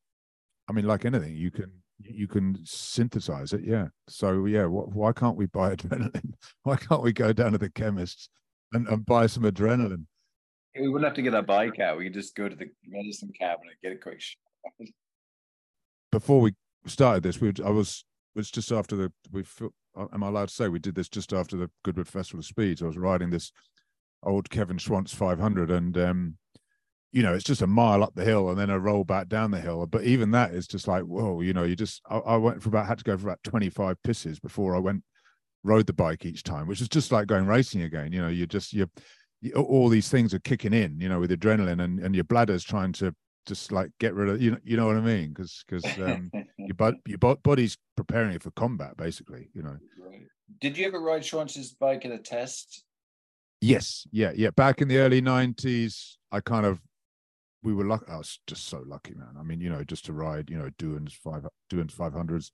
i 0.68 0.72
mean 0.72 0.87
like 0.87 1.05
anything 1.05 1.35
you 1.35 1.51
can 1.51 1.72
you 2.01 2.27
can 2.27 2.59
synthesize 2.64 3.53
it 3.53 3.62
yeah 3.64 3.87
so 4.09 4.47
yeah 4.47 4.64
wh- 4.64 4.95
why 4.95 5.12
can't 5.12 5.37
we 5.37 5.47
buy 5.47 5.75
adrenaline 5.75 6.33
why 6.62 6.77
can't 6.77 7.03
we 7.03 7.12
go 7.12 7.33
down 7.33 7.53
to 7.53 7.59
the 7.59 7.70
chemists 7.70 8.29
and, 8.72 8.87
and 8.89 9.07
buy 9.07 9.27
some 9.27 9.45
adrenaline 9.45 10.07
We 10.79 10.89
wouldn't 10.89 11.05
have 11.05 11.14
to 11.14 11.22
get 11.22 11.35
our 11.35 11.43
bike 11.43 11.79
out. 11.79 11.97
We 11.99 12.05
could 12.05 12.14
just 12.14 12.35
go 12.35 12.49
to 12.49 12.57
the 12.57 12.66
medicine 12.85 13.31
cabinet, 13.39 13.75
get 13.81 13.93
a 13.93 13.97
quick 13.97 14.20
shot. 14.20 14.89
before 16.11 16.41
we 16.41 16.55
started 16.87 17.22
this, 17.22 17.41
we 17.41 17.53
I 17.64 17.70
was 17.70 18.05
was 18.35 18.51
just 18.51 18.72
after 18.72 18.97
the 18.97 19.12
we 19.31 19.45
uh, 19.97 20.07
am 20.12 20.25
I 20.25 20.29
allowed 20.29 20.49
to 20.49 20.55
say 20.55 20.68
we 20.68 20.81
did 20.81 20.97
this 20.97 21.09
just 21.09 21.33
after 21.33 21.57
the 21.57 21.70
Goodwood 21.85 22.09
Festival 22.09 22.41
of 22.41 22.47
Speeds. 22.47 22.83
I 22.83 22.87
was 22.87 22.99
riding 22.99 23.31
this 23.31 23.53
old 24.27 24.51
Kevin 24.51 24.79
Schwantz 24.79 25.14
500, 25.14 25.70
and 25.70 25.97
um, 25.99 26.39
you 27.14 27.22
know, 27.22 27.33
it's 27.33 27.45
just 27.45 27.62
a 27.62 27.66
mile 27.68 28.03
up 28.03 28.12
the 28.16 28.25
hill 28.25 28.51
and 28.51 28.59
then 28.59 28.70
a 28.70 28.79
roll 28.79 29.05
back 29.05 29.29
down 29.29 29.53
the 29.53 29.61
hill. 29.61 29.87
But 29.87 30.03
even 30.03 30.33
that 30.33 30.53
is 30.53 30.66
just 30.66 30.89
like, 30.89 31.05
whoa, 31.05 31.43
you 31.43 31.53
know, 31.53 31.62
you 31.62 31.77
just, 31.77 32.03
I, 32.11 32.16
I 32.16 32.37
went 32.37 32.61
for 32.61 32.70
about, 32.70 32.87
had 32.87 32.99
to 32.99 33.05
go 33.05 33.16
for 33.16 33.29
about 33.29 33.43
25 33.45 33.97
pisses 34.05 34.43
before 34.43 34.75
I 34.75 34.81
went, 34.81 35.05
rode 35.62 35.87
the 35.87 35.93
bike 35.93 36.27
each 36.27 36.43
time, 36.43 36.66
which 36.66 36.81
is 36.81 36.89
just 36.89 37.12
like 37.12 37.29
going 37.29 37.47
racing 37.47 37.83
again. 37.83 38.12
You 38.12 38.20
know, 38.20 38.29
you 38.29 38.49
just, 38.49 38.72
you, 38.72 38.91
all 39.55 39.89
these 39.89 40.09
things 40.09 40.35
are 40.35 40.41
kicking 40.41 40.72
in, 40.72 40.99
you 40.99 41.09
know, 41.09 41.20
with 41.20 41.31
adrenaline 41.31 41.81
and, 41.81 42.01
and 42.01 42.16
your 42.16 42.25
bladder's 42.25 42.64
trying 42.64 42.93
to 42.95 43.14
just 43.47 43.70
like 43.70 43.93
get 44.01 44.12
rid 44.14 44.29
of, 44.29 44.43
you 44.43 44.51
know, 44.51 44.59
you 44.64 44.77
know 44.77 44.87
what 44.87 44.97
I 44.97 45.01
mean? 45.01 45.35
Cause, 45.35 45.64
cause, 45.70 45.85
um, 46.01 46.33
your, 46.59 46.75
but 46.75 46.97
your 47.07 47.18
body's 47.18 47.79
preparing 47.97 48.33
you 48.33 48.41
for 48.41 48.51
combat 48.51 48.97
basically, 48.97 49.51
you 49.55 49.62
know. 49.62 49.77
Right. 50.05 50.27
Did 50.61 50.77
you 50.77 50.85
ever 50.89 50.99
ride 50.99 51.22
Schwantz's 51.22 51.75
bike 51.75 52.05
at 52.05 52.11
a 52.11 52.18
test? 52.18 52.83
Yes. 53.65 54.07
Yeah. 54.12 54.33
Yeah. 54.35 54.51
Back 54.51 54.81
in 54.83 54.89
the 54.89 54.99
early 54.99 55.23
90s, 55.23 56.17
I 56.31 56.41
kind 56.41 56.67
of 56.67 56.81
we 57.62 57.73
were 57.73 57.85
lucky. 57.85 58.05
I 58.11 58.19
was 58.19 58.39
just 58.47 58.69
so 58.69 58.85
lucky, 58.87 59.15
man. 59.15 59.37
I 59.39 59.43
mean, 59.43 59.61
you 59.61 59.71
know, 59.71 59.83
just 59.83 60.05
to 60.05 60.12
ride, 60.12 60.51
you 60.51 60.59
know, 60.59 60.69
Doohan's 60.79 61.15
five 61.15 61.47
Doohan's 61.73 61.95
five 61.95 62.12
hundreds, 62.12 62.53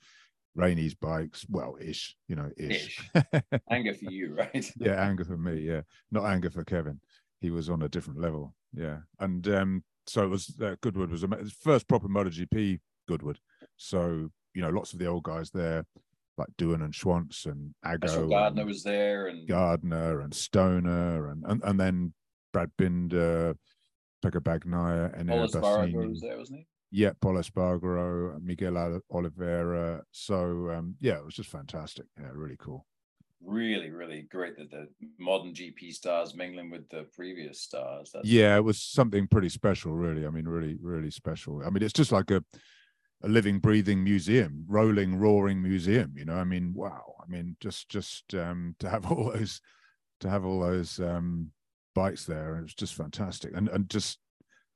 Rainey's 0.54 0.94
bikes, 0.94 1.44
well, 1.50 1.76
ish, 1.80 2.14
you 2.28 2.36
know, 2.36 2.48
ish. 2.56 3.00
ish. 3.14 3.22
anger 3.70 3.92
for 3.92 4.10
you, 4.10 4.34
right? 4.34 4.72
yeah, 4.78 4.92
anger 4.92 5.24
for 5.24 5.36
me. 5.36 5.60
Yeah, 5.62 5.80
not 6.12 6.26
anger 6.26 6.48
for 6.48 6.64
Kevin. 6.64 7.00
He 7.40 7.50
was 7.50 7.68
on 7.68 7.82
a 7.82 7.88
different 7.88 8.20
level. 8.20 8.54
Yeah, 8.72 8.98
and 9.18 9.46
um, 9.48 9.84
so 10.06 10.22
it 10.22 10.28
was 10.28 10.54
uh, 10.62 10.76
Goodwood 10.80 11.10
was 11.10 11.22
the 11.22 11.52
first 11.60 11.88
proper 11.88 12.06
MotoGP 12.06 12.78
Goodwood. 13.08 13.40
So 13.76 14.30
you 14.54 14.62
know, 14.62 14.70
lots 14.70 14.92
of 14.92 15.00
the 15.00 15.06
old 15.06 15.24
guys 15.24 15.50
there, 15.50 15.84
like 16.40 16.56
Doohan 16.58 16.84
and 16.84 16.92
Schwantz 16.92 17.46
and 17.46 17.74
Ago. 17.84 18.28
Gardner 18.28 18.64
was 18.64 18.82
there, 18.82 19.28
and 19.28 19.46
Gardner 19.46 20.20
and 20.20 20.34
Stoner, 20.34 21.30
and 21.30 21.44
and, 21.46 21.62
and 21.64 21.78
then 21.78 22.12
Brad 22.52 22.70
Binder 22.76 23.54
Pecco 24.24 24.40
Bagnaia, 24.40 25.18
and 25.18 25.28
Pol 25.28 25.46
Espargaro 25.46 26.08
was 26.08 26.20
there, 26.20 26.38
wasn't 26.38 26.60
he? 26.60 26.66
Yeah, 26.92 27.12
Pol 27.20 27.34
Espargaro, 27.34 28.42
Miguel 28.42 29.00
Oliveira. 29.10 30.02
So 30.10 30.70
um, 30.70 30.96
yeah, 31.00 31.18
it 31.18 31.24
was 31.24 31.34
just 31.34 31.50
fantastic. 31.50 32.06
Yeah, 32.18 32.28
really 32.32 32.56
cool. 32.58 32.86
Really, 33.42 33.90
really 33.90 34.26
great 34.30 34.58
that 34.58 34.70
the 34.70 34.88
modern 35.18 35.54
GP 35.54 35.92
stars 35.92 36.34
mingling 36.34 36.70
with 36.70 36.86
the 36.90 37.06
previous 37.14 37.62
stars. 37.62 38.10
That's... 38.12 38.26
Yeah, 38.26 38.56
it 38.56 38.64
was 38.64 38.82
something 38.82 39.26
pretty 39.26 39.48
special, 39.48 39.92
really. 39.94 40.26
I 40.26 40.30
mean, 40.30 40.46
really, 40.46 40.76
really 40.78 41.10
special. 41.10 41.62
I 41.64 41.70
mean, 41.70 41.82
it's 41.82 41.94
just 41.94 42.12
like 42.12 42.30
a 42.30 42.44
a 43.22 43.28
living, 43.28 43.58
breathing 43.58 44.02
museum, 44.02 44.64
rolling, 44.66 45.18
roaring 45.18 45.62
museum. 45.62 46.14
You 46.16 46.24
know, 46.24 46.34
I 46.34 46.44
mean, 46.44 46.72
wow. 46.74 47.14
I 47.22 47.30
mean, 47.30 47.56
just 47.60 47.88
just 47.88 48.34
um, 48.34 48.74
to 48.78 48.88
have 48.88 49.10
all 49.10 49.30
those 49.32 49.60
to 50.20 50.30
have 50.30 50.44
all 50.44 50.60
those 50.60 50.98
um, 51.00 51.50
bikes 51.94 52.24
there, 52.24 52.56
it 52.56 52.62
was 52.62 52.74
just 52.74 52.94
fantastic. 52.94 53.52
And 53.54 53.68
and 53.68 53.88
just 53.88 54.18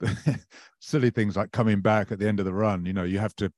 silly 0.80 1.10
things 1.10 1.36
like 1.36 1.52
coming 1.52 1.80
back 1.80 2.12
at 2.12 2.18
the 2.18 2.28
end 2.28 2.40
of 2.40 2.46
the 2.46 2.54
run. 2.54 2.86
You 2.86 2.92
know, 2.92 3.04
you 3.04 3.18
have 3.18 3.36
to. 3.36 3.52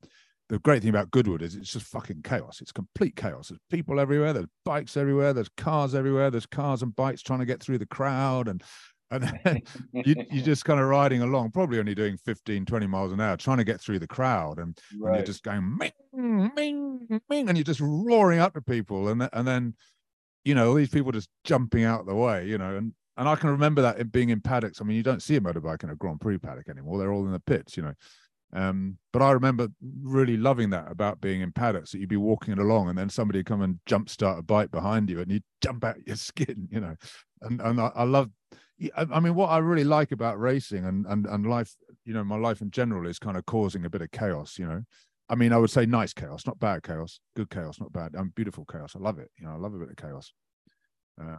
The 0.48 0.60
great 0.60 0.80
thing 0.80 0.90
about 0.90 1.10
Goodwood 1.10 1.42
is 1.42 1.56
it's 1.56 1.72
just 1.72 1.86
fucking 1.86 2.22
chaos. 2.22 2.60
It's 2.60 2.70
complete 2.70 3.16
chaos. 3.16 3.48
There's 3.48 3.58
people 3.68 3.98
everywhere. 3.98 4.32
There's 4.32 4.46
bikes 4.64 4.96
everywhere. 4.96 5.32
There's 5.32 5.50
cars 5.56 5.92
everywhere. 5.92 6.30
There's 6.30 6.46
cars 6.46 6.82
and 6.82 6.94
bikes 6.94 7.20
trying 7.20 7.40
to 7.40 7.46
get 7.46 7.60
through 7.60 7.78
the 7.78 7.86
crowd 7.86 8.46
and 8.46 8.62
and 9.10 9.62
you, 9.92 10.14
you're 10.30 10.44
just 10.44 10.64
kind 10.64 10.80
of 10.80 10.86
riding 10.86 11.22
along, 11.22 11.50
probably 11.50 11.78
only 11.78 11.94
doing 11.94 12.16
15, 12.16 12.64
20 12.64 12.86
miles 12.86 13.12
an 13.12 13.20
hour, 13.20 13.36
trying 13.36 13.58
to 13.58 13.64
get 13.64 13.80
through 13.80 13.98
the 13.98 14.06
crowd, 14.06 14.58
and, 14.58 14.78
right. 14.98 15.10
and 15.10 15.16
you're 15.18 15.26
just 15.26 15.42
going 15.42 15.78
ming, 15.78 16.52
ming, 16.54 17.20
ming, 17.28 17.48
and 17.48 17.56
you're 17.56 17.64
just 17.64 17.80
roaring 17.80 18.40
up 18.40 18.54
to 18.54 18.62
people, 18.62 19.08
and 19.08 19.28
and 19.32 19.46
then, 19.46 19.74
you 20.44 20.54
know, 20.54 20.68
all 20.68 20.74
these 20.74 20.90
people 20.90 21.12
just 21.12 21.28
jumping 21.44 21.84
out 21.84 22.00
of 22.00 22.06
the 22.06 22.14
way, 22.14 22.46
you 22.46 22.58
know, 22.58 22.76
and 22.76 22.92
and 23.16 23.28
I 23.28 23.36
can 23.36 23.50
remember 23.50 23.82
that 23.82 23.98
in 23.98 24.08
being 24.08 24.30
in 24.30 24.40
paddocks. 24.40 24.80
I 24.80 24.84
mean, 24.84 24.96
you 24.96 25.02
don't 25.02 25.22
see 25.22 25.36
a 25.36 25.40
motorbike 25.40 25.82
in 25.84 25.90
a 25.90 25.96
Grand 25.96 26.20
Prix 26.20 26.38
paddock 26.38 26.68
anymore; 26.68 26.98
they're 26.98 27.12
all 27.12 27.26
in 27.26 27.32
the 27.32 27.40
pits, 27.40 27.76
you 27.76 27.82
know. 27.82 27.94
Um, 28.52 28.98
but 29.12 29.22
I 29.22 29.32
remember 29.32 29.68
really 30.02 30.36
loving 30.36 30.70
that 30.70 30.90
about 30.90 31.20
being 31.20 31.40
in 31.40 31.52
paddocks 31.52 31.90
that 31.90 31.98
you'd 31.98 32.08
be 32.08 32.16
walking 32.16 32.58
along 32.58 32.88
and 32.88 32.96
then 32.96 33.10
somebody 33.10 33.42
come 33.42 33.60
and 33.60 33.80
jump 33.86 34.08
start 34.08 34.38
a 34.38 34.42
bike 34.42 34.70
behind 34.70 35.10
you 35.10 35.20
and 35.20 35.30
you 35.30 35.40
jump 35.60 35.84
out 35.84 36.06
your 36.06 36.16
skin, 36.16 36.68
you 36.70 36.80
know. 36.80 36.96
And 37.42 37.60
and 37.60 37.80
I, 37.80 37.90
I 37.94 38.04
love. 38.04 38.30
I 38.96 39.20
mean, 39.20 39.34
what 39.34 39.48
I 39.48 39.58
really 39.58 39.84
like 39.84 40.12
about 40.12 40.38
racing 40.38 40.84
and 40.84 41.06
and 41.06 41.26
and 41.26 41.46
life, 41.46 41.74
you 42.04 42.12
know, 42.12 42.24
my 42.24 42.36
life 42.36 42.60
in 42.60 42.70
general 42.70 43.08
is 43.08 43.18
kind 43.18 43.36
of 43.36 43.46
causing 43.46 43.84
a 43.84 43.90
bit 43.90 44.02
of 44.02 44.10
chaos, 44.10 44.58
you 44.58 44.66
know. 44.66 44.82
I 45.28 45.34
mean, 45.34 45.52
I 45.52 45.56
would 45.56 45.70
say 45.70 45.86
nice 45.86 46.12
chaos, 46.12 46.46
not 46.46 46.58
bad 46.58 46.82
chaos, 46.82 47.20
good 47.34 47.50
chaos, 47.50 47.80
not 47.80 47.92
bad. 47.92 48.14
I'm 48.16 48.32
beautiful 48.36 48.64
chaos. 48.64 48.94
I 48.94 49.00
love 49.00 49.18
it. 49.18 49.30
You 49.38 49.46
know, 49.46 49.52
I 49.52 49.56
love 49.56 49.74
a 49.74 49.78
bit 49.78 49.90
of 49.90 49.96
chaos 49.96 50.32
because 51.16 51.38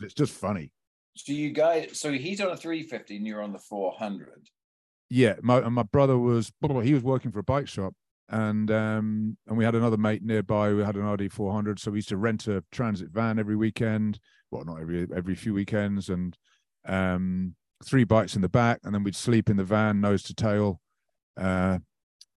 um, 0.00 0.04
it's 0.04 0.14
just 0.14 0.32
funny. 0.32 0.72
So 1.16 1.32
you 1.32 1.50
guys, 1.50 1.98
so 1.98 2.12
he's 2.12 2.40
on 2.40 2.50
a 2.50 2.56
350 2.56 3.16
and 3.16 3.26
you're 3.26 3.42
on 3.42 3.52
the 3.52 3.58
400. 3.58 4.48
Yeah, 5.10 5.36
my 5.42 5.60
my 5.68 5.82
brother 5.84 6.18
was 6.18 6.52
he 6.82 6.94
was 6.94 7.02
working 7.02 7.32
for 7.32 7.38
a 7.38 7.44
bike 7.44 7.66
shop, 7.66 7.94
and 8.28 8.70
um 8.70 9.36
and 9.46 9.56
we 9.56 9.64
had 9.64 9.74
another 9.74 9.96
mate 9.96 10.22
nearby 10.22 10.68
who 10.68 10.78
had 10.78 10.96
an 10.96 11.08
RD 11.08 11.32
400, 11.32 11.80
so 11.80 11.90
we 11.90 11.98
used 11.98 12.10
to 12.10 12.18
rent 12.18 12.46
a 12.46 12.62
transit 12.70 13.08
van 13.10 13.38
every 13.38 13.56
weekend. 13.56 14.20
Well, 14.50 14.64
not 14.64 14.80
every 14.80 15.06
every 15.16 15.34
few 15.34 15.54
weekends, 15.54 16.10
and 16.10 16.36
um 16.88 17.54
three 17.84 18.04
bikes 18.04 18.34
in 18.34 18.42
the 18.42 18.48
back, 18.48 18.80
and 18.84 18.94
then 18.94 19.04
we'd 19.04 19.16
sleep 19.16 19.48
in 19.48 19.56
the 19.56 19.64
van, 19.64 20.00
nose 20.00 20.22
to 20.24 20.34
tail, 20.34 20.80
uh, 21.38 21.78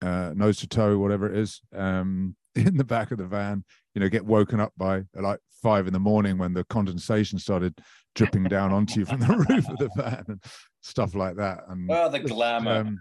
uh, 0.01 0.31
nose 0.35 0.57
to 0.57 0.67
toe, 0.67 0.97
whatever 0.97 1.31
it 1.31 1.37
is, 1.37 1.61
um, 1.75 2.35
in 2.55 2.77
the 2.77 2.83
back 2.83 3.11
of 3.11 3.17
the 3.17 3.25
van. 3.25 3.63
You 3.95 4.01
know, 4.01 4.09
get 4.09 4.25
woken 4.25 4.59
up 4.59 4.71
by 4.77 5.03
like 5.15 5.39
five 5.61 5.87
in 5.87 5.93
the 5.93 5.99
morning 5.99 6.37
when 6.37 6.53
the 6.53 6.63
condensation 6.65 7.37
started 7.37 7.77
dripping 8.15 8.45
down 8.45 8.71
onto 8.71 8.99
you 8.99 9.05
from 9.05 9.19
the 9.19 9.27
roof 9.49 9.69
of 9.69 9.77
the 9.77 9.89
van 9.95 10.23
and 10.27 10.43
stuff 10.81 11.13
like 11.13 11.35
that. 11.35 11.59
And 11.67 11.89
oh, 11.91 12.09
the 12.09 12.19
glamour. 12.19 12.79
Um, 12.79 12.99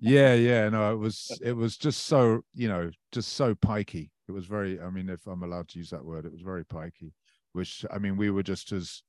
yeah, 0.00 0.34
yeah. 0.34 0.68
No, 0.68 0.92
it 0.92 0.96
was 0.96 1.38
it 1.42 1.52
was 1.52 1.76
just 1.76 2.06
so 2.06 2.42
you 2.54 2.68
know 2.68 2.90
just 3.12 3.32
so 3.34 3.54
pikey. 3.54 4.10
It 4.28 4.32
was 4.32 4.46
very. 4.46 4.80
I 4.80 4.90
mean, 4.90 5.08
if 5.08 5.26
I'm 5.26 5.42
allowed 5.42 5.68
to 5.68 5.78
use 5.78 5.90
that 5.90 6.04
word, 6.04 6.26
it 6.26 6.32
was 6.32 6.42
very 6.42 6.64
pikey. 6.64 7.12
Which 7.52 7.86
I 7.90 7.98
mean, 7.98 8.16
we 8.16 8.30
were 8.30 8.42
just 8.42 8.72
as 8.72 9.02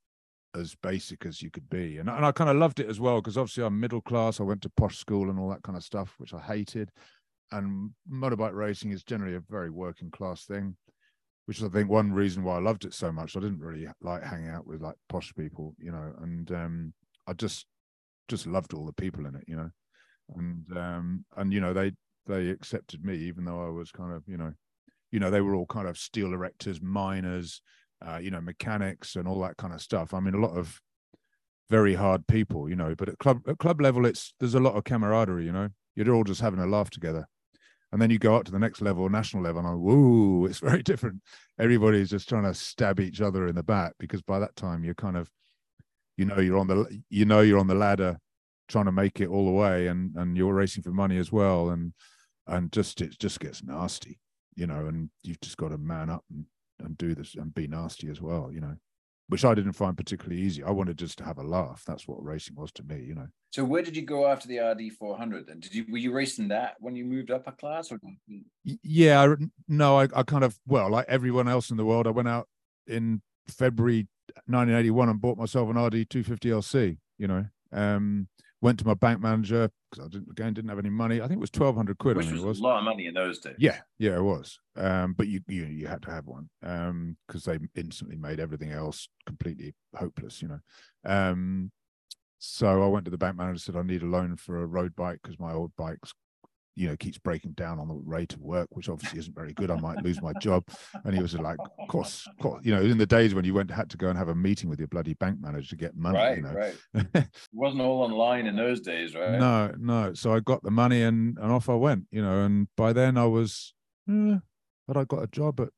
as 0.58 0.76
basic 0.82 1.26
as 1.26 1.41
you 1.41 1.49
could 1.49 1.70
be, 1.70 1.97
and 1.97 2.10
and 2.10 2.26
I 2.26 2.32
kind 2.32 2.49
of 2.49 2.58
loved 2.58 2.80
it 2.80 2.89
as 2.89 2.99
well 2.99 3.22
because 3.22 3.38
obviously 3.38 3.64
I'm 3.64 3.80
middle 3.80 4.01
class. 4.01 4.39
I 4.39 4.43
went 4.43 4.62
to 4.64 4.70
posh 4.70 4.97
school 4.97 5.30
and 5.30 5.39
all 5.39 5.49
that 5.49 5.64
kind 5.64 5.78
of 5.78 5.84
stuff, 5.84 6.16
which 6.18 6.34
I 6.34 6.39
hated. 6.39 6.89
And 7.51 7.91
motorbike 8.12 8.53
racing 8.53 8.91
is 8.91 9.03
generally 9.03 9.36
a 9.36 9.39
very 9.39 9.70
working 9.70 10.12
class 10.12 10.43
thing 10.45 10.76
which 11.47 11.60
is 11.60 11.64
I 11.64 11.70
think 11.70 11.89
one 11.89 12.12
reason 12.12 12.43
why 12.43 12.58
I 12.58 12.60
loved 12.60 12.84
it 12.84 12.93
so 12.93 13.10
much. 13.10 13.36
I 13.36 13.39
didn't 13.39 13.62
really 13.62 13.88
like 14.01 14.22
hanging 14.22 14.49
out 14.49 14.68
with 14.68 14.82
like 14.82 14.95
posh 15.08 15.34
people, 15.34 15.74
you 15.80 15.93
know, 15.93 16.14
and 16.22 16.51
um, 16.51 16.93
I 17.26 17.34
just 17.34 17.66
just 18.28 18.45
loved 18.45 18.74
all 18.74 18.86
the 18.86 18.91
people 18.91 19.26
in 19.26 19.36
it, 19.36 19.45
you 19.47 19.55
know, 19.55 19.70
and 20.36 20.78
um, 20.78 21.26
and 21.38 21.53
you 21.53 21.62
know 21.62 21.74
they 21.74 21.93
they 22.26 22.49
accepted 22.49 23.05
me 23.05 23.16
even 23.16 23.45
though 23.45 23.66
I 23.66 23.70
was 23.70 23.91
kind 23.91 24.12
of 24.14 24.24
you 24.28 24.36
know, 24.36 24.51
you 25.10 25.22
know 25.22 25.32
they 25.32 25.39
were 25.39 25.55
all 25.55 25.66
kind 25.66 25.88
of 25.88 25.97
steel 25.97 26.30
erectors, 26.30 26.82
miners, 26.82 27.62
uh, 28.06 28.18
you 28.18 28.32
know, 28.32 28.41
mechanics 28.41 29.16
and 29.16 29.28
all 29.28 29.41
that 29.41 29.58
kind 29.58 29.74
of 29.74 29.82
stuff. 29.82 30.14
I 30.14 30.20
mean, 30.20 30.34
a 30.34 30.39
lot 30.39 30.58
of 30.58 30.80
very 31.70 31.95
hard 31.95 32.28
people, 32.28 32.70
you 32.70 32.76
know, 32.76 32.95
but 32.95 33.10
at 33.10 33.20
club 33.20 33.41
at 33.48 33.58
club 33.58 33.82
level, 33.82 34.06
it's 34.06 34.34
there's 34.39 34.56
a 34.56 34.60
lot 34.60 34.76
of 34.76 34.84
camaraderie, 34.84 35.45
you 35.45 35.52
know. 35.52 35.70
You're 35.95 36.14
all 36.14 36.24
just 36.24 36.41
having 36.41 36.60
a 36.60 36.68
laugh 36.68 36.89
together 36.89 37.28
and 37.91 38.02
then 38.02 38.10
you 38.10 38.20
go 38.20 38.36
up 38.36 38.43
to 38.45 38.52
the 38.52 38.60
next 38.60 38.82
level, 38.82 39.10
national 39.10 39.43
level, 39.43 39.60
and 39.60 39.68
I'm, 39.68 40.50
it's 40.50 40.60
very 40.60 40.84
different. 40.84 41.22
Everybody's 41.60 42.10
just 42.10 42.28
trying 42.28 42.43
to 42.43 42.54
stab 42.54 43.00
each 43.00 43.22
other 43.22 43.48
in 43.48 43.56
the 43.56 43.64
back 43.64 43.93
because 43.98 44.22
by 44.22 44.39
that 44.39 44.56
time 44.56 44.84
you're 44.84 44.93
kind 44.93 45.18
of, 45.18 45.30
you 46.18 46.26
know, 46.26 46.39
you're 46.39 46.58
on 46.58 46.68
the, 46.68 47.02
you 47.10 47.26
know, 47.26 47.41
you're 47.41 47.60
on 47.60 47.68
the 47.68 47.76
ladder, 47.76 48.18
trying 48.68 48.86
to 48.86 48.91
make 48.91 49.22
it 49.22 49.30
all 49.30 49.45
the 49.45 49.52
way, 49.52 49.88
and 49.88 50.16
and 50.16 50.36
you're 50.36 50.54
racing 50.54 50.84
for 50.84 50.91
money 50.91 51.18
as 51.18 51.32
well, 51.32 51.70
and 51.70 51.93
and 52.48 52.72
just 52.72 53.02
it 53.02 53.18
just 53.20 53.39
gets 53.39 53.64
nasty, 53.64 54.20
you 54.56 54.68
know, 54.68 54.88
and 54.88 55.10
you've 55.24 55.41
just 55.41 55.58
got 55.58 55.70
to 55.70 55.78
man 55.78 56.10
up 56.10 56.26
and 56.30 56.45
and 56.80 56.97
do 56.97 57.15
this 57.15 57.36
and 57.36 57.53
be 57.53 57.67
nasty 57.67 58.09
as 58.09 58.21
well, 58.21 58.51
you 58.51 58.61
know 58.61 58.75
which 59.30 59.43
I 59.43 59.53
didn't 59.53 59.73
find 59.73 59.95
particularly 59.95 60.41
easy. 60.41 60.63
I 60.63 60.71
wanted 60.71 60.97
just 60.97 61.17
to 61.17 61.25
have 61.25 61.38
a 61.38 61.43
laugh. 61.43 61.84
That's 61.86 62.07
what 62.07 62.23
racing 62.23 62.55
was 62.55 62.71
to 62.73 62.84
me, 62.84 63.03
you 63.03 63.13
know. 63.13 63.28
So 63.51 63.63
where 63.63 63.82
did 63.82 63.95
you 63.95 64.03
go 64.03 64.28
after 64.28 64.47
the 64.47 64.59
RD 64.59 64.93
400 64.97 65.47
then? 65.47 65.59
Did 65.59 65.75
you 65.75 65.86
were 65.89 65.97
you 65.97 66.11
racing 66.11 66.47
that 66.49 66.75
when 66.80 66.95
you 66.95 67.03
moved 67.05 67.32
up 67.32 67.47
a 67.47 67.51
class 67.51 67.91
or 67.91 67.99
Yeah, 68.63 69.21
I, 69.21 69.36
no, 69.67 69.99
I, 69.99 70.07
I 70.15 70.23
kind 70.23 70.43
of 70.43 70.57
well, 70.65 70.89
like 70.89 71.05
everyone 71.09 71.47
else 71.47 71.71
in 71.71 71.78
the 71.78 71.86
world, 71.86 72.07
I 72.07 72.11
went 72.11 72.28
out 72.28 72.47
in 72.88 73.21
February 73.47 74.07
1981 74.45 75.09
and 75.09 75.21
bought 75.21 75.38
myself 75.38 75.69
an 75.69 75.78
RD 75.78 76.09
250 76.09 76.49
LC, 76.49 76.97
you 77.17 77.28
know. 77.28 77.45
Um 77.73 78.30
went 78.62 78.80
to 78.80 78.88
my 78.88 78.93
bank 78.93 79.22
manager 79.22 79.70
because 79.89 80.05
I 80.05 80.10
didn't 80.10 80.32
again 80.32 80.53
didn't 80.53 80.70
have 80.70 80.80
any 80.80 80.89
money. 80.89 81.22
I 81.22 81.28
think 81.28 81.38
it 81.38 81.41
was 81.41 81.49
twelve 81.49 81.76
hundred 81.76 81.97
quid. 81.97 82.18
Which 82.18 82.32
was, 82.32 82.41
was, 82.41 82.60
a 82.60 82.64
lot 82.64 82.80
of 82.80 82.84
money 82.84 83.08
in 83.08 83.14
those 83.14 83.39
days. 83.39 83.55
Yeah, 83.58 83.80
yeah, 83.99 84.16
it 84.16 84.24
was. 84.24 84.60
Um, 84.76 85.14
but 85.14 85.28
you 85.28 85.41
you 85.47 85.66
you 85.66 85.88
had 85.88 86.01
to 86.03 86.12
have 86.12 86.26
one 86.26 86.49
um 86.64 87.18
because 87.28 87.43
they 87.43 87.60
instantly 87.76 88.16
made 88.18 88.39
everything 88.39 88.72
else 88.72 89.08
completely 89.26 89.74
hopeless. 89.95 90.41
You 90.41 90.49
know. 90.49 90.60
Um, 91.05 91.72
so 92.39 92.84
I 92.84 92.88
went 92.88 93.05
to 93.05 93.12
the 93.12 93.18
bank 93.18 93.36
manager 93.36 93.51
and 93.51 93.62
said 93.62 93.76
I 93.76 93.82
need 93.82 94.03
a 94.03 94.08
loan 94.08 94.36
for 94.36 94.62
a 94.62 94.66
road 94.66 94.95
bike 94.95 95.20
because 95.24 95.39
my 95.39 95.53
old 95.53 95.72
bike's 95.76 96.14
you 96.78 96.88
know 96.88 96.95
keeps 96.95 97.17
breaking 97.17 97.53
down 97.53 97.80
on 97.80 97.88
the 97.88 97.95
rate 98.05 98.34
of 98.34 98.41
work, 98.41 98.67
which 98.71 98.88
obviously 98.88 99.17
isn't 99.19 99.36
very 99.36 99.51
good. 99.53 99.71
I 99.71 99.80
might 99.80 100.03
lose 100.03 100.21
my 100.21 100.32
job. 100.34 100.63
And 101.03 101.15
he 101.15 101.21
was 101.21 101.34
like, 101.34 101.57
of 101.59 101.88
course, 101.88 102.28
of 102.28 102.38
course, 102.38 102.63
you 102.63 102.73
know, 102.73 102.82
in 102.82 102.99
the 102.99 103.05
days 103.05 103.34
when 103.34 103.45
you 103.45 103.55
went 103.55 103.71
had 103.71 103.89
to 103.89 103.97
go 103.97 104.09
and 104.09 104.17
have 104.17 104.30
a 104.30 104.36
meeting 104.36 104.69
with 104.69 104.78
your 104.78 104.88
bloody 104.88 105.15
bank 105.15 105.39
manager 105.41 105.69
to 105.69 105.75
get 105.75 105.97
money, 105.97 106.17
right, 106.17 106.38
you 106.38 106.43
know. 106.43 106.53
right. 106.53 106.75
It 107.15 107.30
wasn't 107.51 107.82
all 107.82 108.03
online 108.03 108.45
in 108.45 108.55
those 108.55 108.80
days, 108.80 109.15
right? 109.15 109.39
No, 109.39 109.73
no. 109.80 110.13
So 110.13 110.34
I 110.34 110.39
got 110.39 110.61
the 110.63 110.71
money 110.71 111.01
and 111.01 111.38
and 111.39 111.51
off 111.51 111.67
I 111.67 111.75
went, 111.75 112.05
you 112.11 112.21
know. 112.21 112.43
And 112.43 112.67
by 112.78 112.93
then 112.93 113.17
I 113.17 113.25
was, 113.25 113.73
eh, 114.09 114.38
but 114.88 114.97
I 114.97 115.03
got 115.03 115.23
a 115.23 115.28
job 115.28 115.59
at, 115.59 115.69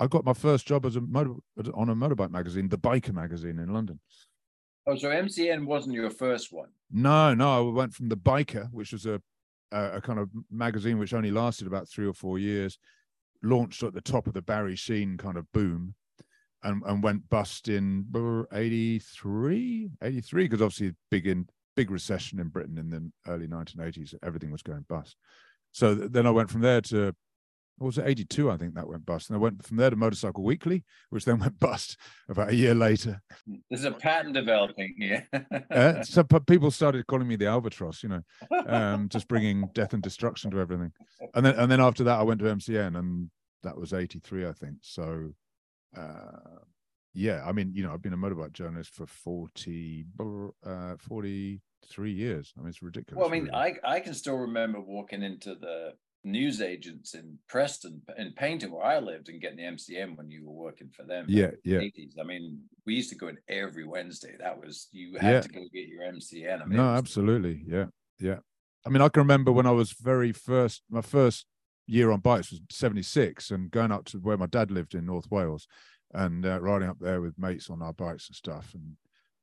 I 0.00 0.08
got 0.08 0.24
my 0.24 0.32
first 0.32 0.66
job 0.66 0.84
as 0.84 0.96
a 0.96 1.00
motor 1.00 1.34
on 1.72 1.88
a 1.88 1.94
motorbike 1.94 2.30
magazine, 2.30 2.68
the 2.68 2.78
Biker 2.78 3.12
magazine 3.12 3.60
in 3.60 3.72
London. 3.72 4.00
Oh, 4.88 4.96
so 4.96 5.08
MCN 5.08 5.66
wasn't 5.66 5.94
your 5.94 6.10
first 6.10 6.52
one. 6.52 6.70
No, 6.90 7.34
no. 7.34 7.68
I 7.68 7.70
went 7.70 7.94
from 7.94 8.08
the 8.08 8.16
Biker, 8.16 8.72
which 8.72 8.92
was 8.92 9.06
a 9.06 9.20
a, 9.72 9.96
a 9.96 10.00
kind 10.00 10.18
of 10.18 10.30
magazine 10.50 10.98
which 10.98 11.14
only 11.14 11.30
lasted 11.30 11.66
about 11.66 11.88
three 11.88 12.06
or 12.06 12.12
four 12.12 12.38
years, 12.38 12.78
launched 13.42 13.82
at 13.82 13.94
the 13.94 14.00
top 14.00 14.26
of 14.26 14.34
the 14.34 14.42
Barry 14.42 14.74
Sheene 14.74 15.18
kind 15.18 15.36
of 15.36 15.50
boom. 15.52 15.94
And, 16.64 16.82
and 16.86 17.04
went 17.04 17.28
bust 17.28 17.68
in 17.68 18.06
83 18.52 19.90
83 20.02 20.42
because 20.42 20.60
obviously 20.60 20.96
big 21.08 21.28
in 21.28 21.46
big 21.76 21.88
recession 21.88 22.40
in 22.40 22.48
britain 22.48 22.78
in 22.78 22.90
the 22.90 23.12
early 23.30 23.46
1980s 23.46 24.16
everything 24.24 24.50
was 24.50 24.62
going 24.62 24.84
bust 24.88 25.14
so 25.70 25.94
then 25.94 26.26
i 26.26 26.32
went 26.32 26.50
from 26.50 26.62
there 26.62 26.80
to 26.80 27.14
was 27.80 27.98
it 27.98 28.06
82 28.06 28.50
i 28.50 28.56
think 28.56 28.74
that 28.74 28.88
went 28.88 29.06
bust 29.06 29.30
and 29.30 29.36
i 29.36 29.40
went 29.40 29.64
from 29.64 29.76
there 29.76 29.90
to 29.90 29.96
motorcycle 29.96 30.42
weekly 30.42 30.84
which 31.10 31.24
then 31.24 31.38
went 31.40 31.58
bust 31.58 31.96
about 32.28 32.50
a 32.50 32.54
year 32.54 32.74
later 32.74 33.20
There's 33.70 33.84
a 33.84 33.92
pattern 33.92 34.32
developing 34.32 34.94
here. 34.98 35.28
uh, 35.70 36.02
so 36.02 36.22
people 36.24 36.70
started 36.70 37.06
calling 37.06 37.28
me 37.28 37.36
the 37.36 37.46
albatross 37.46 38.02
you 38.02 38.08
know 38.08 38.22
um, 38.66 39.08
just 39.08 39.28
bringing 39.28 39.68
death 39.74 39.92
and 39.92 40.02
destruction 40.02 40.50
to 40.50 40.60
everything. 40.60 40.92
And 41.34 41.44
then 41.44 41.54
and 41.54 41.70
then 41.70 41.80
after 41.80 42.04
that, 42.04 42.18
I 42.18 42.22
went 42.22 42.40
to 42.40 42.46
MCN, 42.46 42.98
and 42.98 43.30
that 43.62 43.76
was 43.76 43.92
'83, 43.92 44.46
I 44.46 44.52
think. 44.52 44.76
So, 44.82 45.32
uh, 45.96 46.60
yeah, 47.14 47.42
I 47.44 47.52
mean, 47.52 47.72
you 47.74 47.82
know, 47.82 47.92
I've 47.92 48.02
been 48.02 48.12
a 48.12 48.18
motorbike 48.18 48.52
journalist 48.52 48.94
for 48.94 49.06
40, 49.06 50.04
uh, 50.64 50.96
43 50.98 52.12
years. 52.12 52.52
I 52.56 52.60
mean, 52.60 52.68
it's 52.68 52.82
ridiculous. 52.82 53.18
well, 53.18 53.28
I 53.28 53.32
mean, 53.32 53.44
really. 53.44 53.74
I 53.84 53.96
I 53.96 54.00
can 54.00 54.14
still 54.14 54.36
remember 54.36 54.80
walking 54.80 55.22
into 55.22 55.54
the 55.54 55.92
news 56.30 56.60
agents 56.60 57.14
in 57.14 57.38
Preston 57.48 58.02
in 58.16 58.32
Paignton 58.32 58.70
where 58.70 58.84
I 58.84 58.98
lived 58.98 59.28
and 59.28 59.40
getting 59.40 59.56
the 59.58 59.64
MCN 59.64 60.16
when 60.16 60.30
you 60.30 60.44
were 60.46 60.52
working 60.52 60.90
for 60.90 61.02
them. 61.04 61.26
yeah, 61.28 61.50
yeah. 61.64 61.78
80s. 61.78 62.14
I 62.20 62.24
mean, 62.24 62.60
we 62.86 62.94
used 62.94 63.10
to 63.10 63.16
go 63.16 63.28
in 63.28 63.38
every 63.48 63.84
Wednesday. 63.86 64.34
That 64.38 64.60
was 64.60 64.88
you 64.92 65.16
had 65.18 65.32
Yeah. 65.32 65.40
to 65.40 65.48
go 65.48 65.60
get 65.72 65.88
your 65.88 66.02
MCN. 66.04 66.62
I 66.62 66.64
mean, 66.66 66.76
No, 66.76 66.90
was- 66.92 66.98
absolutely. 66.98 67.62
Yeah, 67.66 67.86
yeah. 68.18 68.38
I 68.86 68.90
mean, 68.90 69.02
I 69.02 69.08
can 69.08 69.20
remember 69.22 69.50
when 69.52 69.66
I 69.66 69.72
was 69.72 69.92
very 69.92 70.32
first, 70.32 70.82
my 70.88 71.00
first 71.02 71.46
year 71.86 72.10
on 72.10 72.20
bikes 72.20 72.50
was 72.50 72.60
76 72.70 73.50
and 73.50 73.70
going 73.70 73.90
up 73.92 74.04
to 74.06 74.18
where 74.18 74.36
my 74.36 74.46
dad 74.46 74.70
lived 74.70 74.94
in 74.94 75.06
North 75.06 75.30
Wales 75.30 75.66
and 76.14 76.44
uh, 76.46 76.60
riding 76.60 76.88
up 76.88 76.98
there 77.00 77.20
with 77.20 77.38
mates 77.38 77.68
on 77.70 77.82
our 77.82 77.92
bikes 77.92 78.28
and 78.28 78.36
stuff. 78.36 78.74
And, 78.74 78.96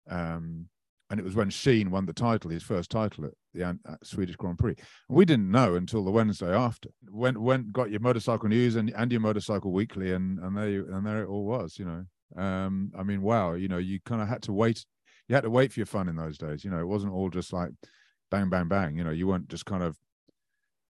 um, 0.09 0.69
and 1.09 1.19
it 1.19 1.23
was 1.23 1.35
when 1.35 1.49
Sheene 1.49 1.89
won 1.89 2.05
the 2.05 2.13
title, 2.13 2.49
his 2.49 2.63
first 2.63 2.89
title 2.89 3.25
at 3.25 3.31
the 3.53 3.63
at 3.63 3.77
Swedish 4.03 4.35
Grand 4.35 4.57
Prix. 4.57 4.75
And 5.07 5.17
we 5.17 5.25
didn't 5.25 5.51
know 5.51 5.75
until 5.75 6.03
the 6.03 6.11
Wednesday 6.11 6.53
after. 6.53 6.89
Went, 7.09 7.39
went, 7.39 7.71
got 7.71 7.91
your 7.91 7.99
motorcycle 7.99 8.49
news 8.49 8.75
and, 8.75 8.91
and 8.95 9.11
your 9.11 9.21
motorcycle 9.21 9.71
weekly, 9.71 10.13
and 10.13 10.39
and 10.39 10.57
there 10.57 10.69
you, 10.69 10.87
and 10.91 11.05
there 11.05 11.23
it 11.23 11.27
all 11.27 11.45
was. 11.45 11.77
You 11.77 11.85
know, 11.85 12.41
um, 12.41 12.91
I 12.97 13.03
mean, 13.03 13.21
wow. 13.21 13.53
You 13.53 13.67
know, 13.67 13.77
you 13.77 13.99
kind 14.05 14.21
of 14.21 14.27
had 14.27 14.41
to 14.43 14.53
wait. 14.53 14.85
You 15.27 15.35
had 15.35 15.43
to 15.43 15.49
wait 15.49 15.71
for 15.71 15.79
your 15.79 15.87
fun 15.87 16.09
in 16.09 16.15
those 16.15 16.37
days. 16.37 16.63
You 16.63 16.71
know, 16.71 16.79
it 16.79 16.87
wasn't 16.87 17.13
all 17.13 17.29
just 17.29 17.53
like 17.53 17.69
bang, 18.31 18.49
bang, 18.49 18.67
bang. 18.67 18.97
You 18.97 19.03
know, 19.03 19.11
you 19.11 19.27
weren't 19.27 19.49
just 19.49 19.65
kind 19.65 19.83
of 19.83 19.97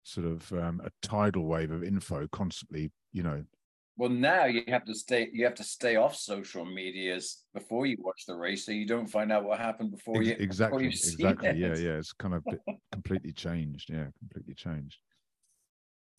sort 0.03 0.27
of 0.27 0.51
um, 0.53 0.81
a 0.83 0.89
tidal 1.05 1.45
wave 1.45 1.71
of 1.71 1.83
info 1.83 2.27
constantly. 2.31 2.91
You 3.11 3.23
know, 3.23 3.43
Well, 3.97 4.09
now 4.09 4.45
you 4.45 4.63
have 4.67 4.83
to 4.85 4.93
stay. 4.93 5.29
You 5.31 5.45
have 5.45 5.55
to 5.55 5.63
stay 5.63 5.95
off 5.95 6.15
social 6.15 6.65
medias 6.65 7.43
before 7.53 7.85
you 7.85 7.95
watch 7.99 8.25
the 8.27 8.35
race, 8.35 8.65
so 8.65 8.73
you 8.73 8.85
don't 8.85 9.07
find 9.07 9.31
out 9.31 9.45
what 9.45 9.57
happened 9.57 9.91
before 9.91 10.21
you. 10.21 10.31
before 10.31 10.43
exactly, 10.43 10.91
seen 10.91 11.27
exactly. 11.27 11.61
Yeah, 11.61 11.67
it. 11.67 11.79
yeah. 11.79 11.97
It's 11.97 12.11
kind 12.11 12.33
of 12.33 12.43
completely 12.91 13.31
changed. 13.31 13.89
Yeah, 13.89 14.07
completely 14.19 14.53
changed. 14.53 14.97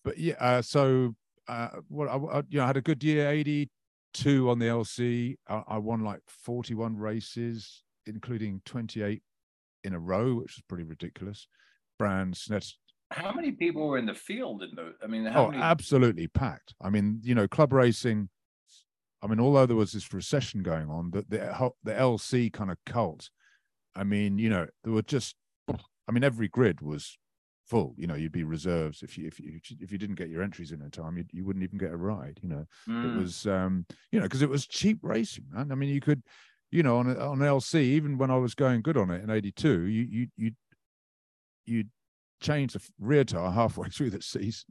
But 0.05 0.17
yeah, 0.17 0.35
uh, 0.41 0.63
so 0.63 1.15
uh, 1.49 1.69
what 1.89 2.09
I, 2.09 2.17
I, 2.17 2.43
you 2.49 2.59
know, 2.59 2.65
I 2.65 2.67
had 2.69 2.79
a 2.79 2.83
good 2.83 3.05
year. 3.05 3.31
Eighty-two 3.31 4.49
on 4.49 4.59
the 4.59 4.67
LC. 4.67 5.37
I, 5.47 5.63
I 5.69 5.79
won 5.79 6.03
like 6.03 6.21
forty-one 6.29 6.97
races, 6.97 7.83
including 8.07 8.63
twenty-eight 8.65 9.23
in 9.85 9.93
a 9.93 10.01
row, 10.01 10.35
which 10.37 10.57
was 10.57 10.63
pretty 10.67 10.85
ridiculous. 10.85 11.47
Brands, 11.99 12.47
that's 12.49 12.79
How 13.11 13.33
many 13.33 13.53
people 13.53 13.87
were 13.87 13.99
in 13.99 14.07
the 14.07 14.15
field 14.15 14.63
in 14.63 14.71
the? 14.75 14.95
I 15.03 15.07
mean, 15.07 15.25
how 15.27 15.47
oh, 15.47 15.51
many? 15.51 15.63
absolutely 15.63 16.27
packed. 16.29 16.75
I 16.81 16.91
mean, 16.91 17.21
you 17.23 17.35
know, 17.35 17.47
club 17.47 17.73
racing. 17.73 18.29
I 19.23 19.29
mean, 19.29 19.41
although 19.41 19.67
there 19.67 19.77
was 19.77 19.93
this 19.93 20.13
recession 20.13 20.63
going 20.63 20.91
on, 20.91 21.11
the 21.11 21.25
the, 21.29 21.73
the 21.85 21.93
LC 21.93 22.53
kind 22.53 22.71
of 22.71 22.79
cult. 22.85 23.31
I 23.95 24.05
mean, 24.05 24.39
you 24.39 24.51
know, 24.51 24.67
there 24.85 24.93
were 24.93 25.03
just. 25.03 25.37
I 26.09 26.13
mean, 26.13 26.23
every 26.23 26.49
grid 26.49 26.81
was 26.81 27.19
full. 27.67 27.95
You 27.97 28.07
know, 28.07 28.15
you'd 28.15 28.33
be 28.33 28.45
reserves 28.45 29.03
if 29.03 29.17
you 29.19 29.27
if 29.27 29.41
you 29.41 29.61
if 29.81 29.91
you 29.93 29.99
didn't 29.99 30.17
get 30.17 30.29
your 30.29 30.43
entries 30.43 30.73
in 30.73 30.83
in 30.83 30.91
time, 30.91 31.17
you 31.17 31.25
you 31.33 31.45
wouldn't 31.45 31.65
even 31.65 31.79
get 31.79 31.93
a 31.93 31.97
ride. 31.97 32.39
You 32.43 32.49
know, 32.49 32.67
it 32.89 32.91
Mm. 32.91 33.17
was 33.17 33.47
um 33.47 33.87
you 34.13 34.19
know 34.19 34.25
because 34.27 34.43
it 34.43 34.51
was 34.51 34.67
cheap 34.67 34.99
racing, 35.03 35.45
man. 35.51 35.73
I 35.73 35.75
mean, 35.75 35.89
you 35.91 36.01
could, 36.01 36.23
you 36.71 36.83
know, 36.83 36.99
on 36.99 37.09
on 37.17 37.39
LC, 37.39 37.77
even 37.83 38.19
when 38.19 38.31
I 38.31 38.37
was 38.37 38.55
going 38.55 38.83
good 38.83 38.97
on 38.97 39.11
it 39.11 39.23
in 39.23 39.31
'82, 39.31 39.83
you 39.83 40.03
you 40.11 40.27
you 40.37 40.51
you 41.65 41.85
change 42.41 42.73
the 42.75 42.81
rear 43.01 43.25
tire 43.25 43.51
halfway 43.51 43.89
through 43.91 44.11
the 44.11 44.23
season, 44.23 44.67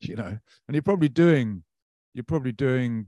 you 0.00 0.16
know, 0.16 0.24
and 0.68 0.74
you're 0.74 0.82
probably 0.82 1.08
doing 1.08 1.62
you're 2.14 2.24
probably 2.24 2.52
doing 2.52 3.04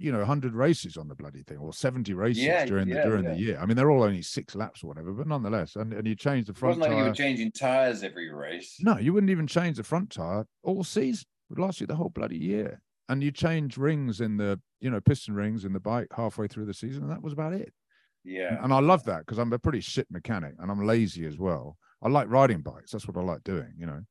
you 0.00 0.10
know 0.10 0.18
100 0.18 0.52
races 0.52 0.96
on 0.96 1.06
the 1.06 1.14
bloody 1.14 1.44
thing 1.44 1.58
or 1.58 1.72
70 1.72 2.12
races 2.14 2.42
Yeah, 2.42 2.64
during 2.64 2.88
the 2.88 2.96
yeah, 2.96 3.04
during 3.04 3.22
yeah. 3.22 3.30
the 3.34 3.36
year. 3.38 3.58
I 3.60 3.66
mean, 3.66 3.76
they're 3.76 3.90
all 3.90 4.02
only 4.02 4.20
six 4.22 4.56
laps 4.56 4.82
or 4.82 4.88
whatever, 4.88 5.12
but 5.12 5.28
nonetheless, 5.28 5.76
and, 5.76 5.92
and 5.92 6.06
you 6.08 6.16
change 6.16 6.46
the 6.46 6.52
It 6.52 6.58
front 6.58 6.78
wasn't 6.78 6.80
like 6.80 6.90
you 6.90 6.96
tire. 7.04 7.08
were 7.10 7.14
changing 7.14 7.52
tires 7.52 8.02
every 8.02 8.32
race. 8.32 8.76
No, 8.80 8.98
you 8.98 9.12
wouldn't 9.12 9.30
even 9.30 9.46
change 9.46 9.76
the 9.76 9.84
front 9.84 10.10
tire 10.10 10.44
all 10.64 10.82
season. 10.82 11.24
It 11.48 11.52
would 11.54 11.62
last 11.64 11.80
you 11.80 11.86
the 11.86 11.94
whole 11.94 12.10
bloody 12.10 12.36
year. 12.38 12.80
And 13.08 13.22
you 13.22 13.30
change 13.30 13.78
rings 13.78 14.20
in 14.20 14.36
the, 14.36 14.60
you 14.80 14.90
know, 14.90 15.00
piston 15.00 15.34
rings 15.34 15.64
in 15.64 15.72
the 15.72 15.80
bike 15.80 16.08
halfway 16.14 16.46
through 16.48 16.66
the 16.66 16.74
season, 16.74 17.04
and 17.04 17.12
that 17.12 17.22
was 17.22 17.32
about 17.32 17.52
it. 17.54 17.72
Yeah. 18.24 18.62
And 18.62 18.72
I 18.72 18.80
love 18.80 19.04
that 19.04 19.20
because 19.20 19.38
I'm 19.38 19.52
a 19.52 19.58
pretty 19.58 19.80
shit 19.80 20.08
mechanic 20.10 20.54
and 20.58 20.68
I'm 20.70 20.84
lazy 20.84 21.24
as 21.26 21.38
well. 21.38 21.78
I 22.02 22.08
like 22.08 22.28
riding 22.28 22.62
bikes. 22.62 22.92
That's 22.92 23.06
what 23.08 23.16
I 23.16 23.22
like 23.22 23.44
doing, 23.44 23.74
you 23.76 23.86
know. 23.86 24.02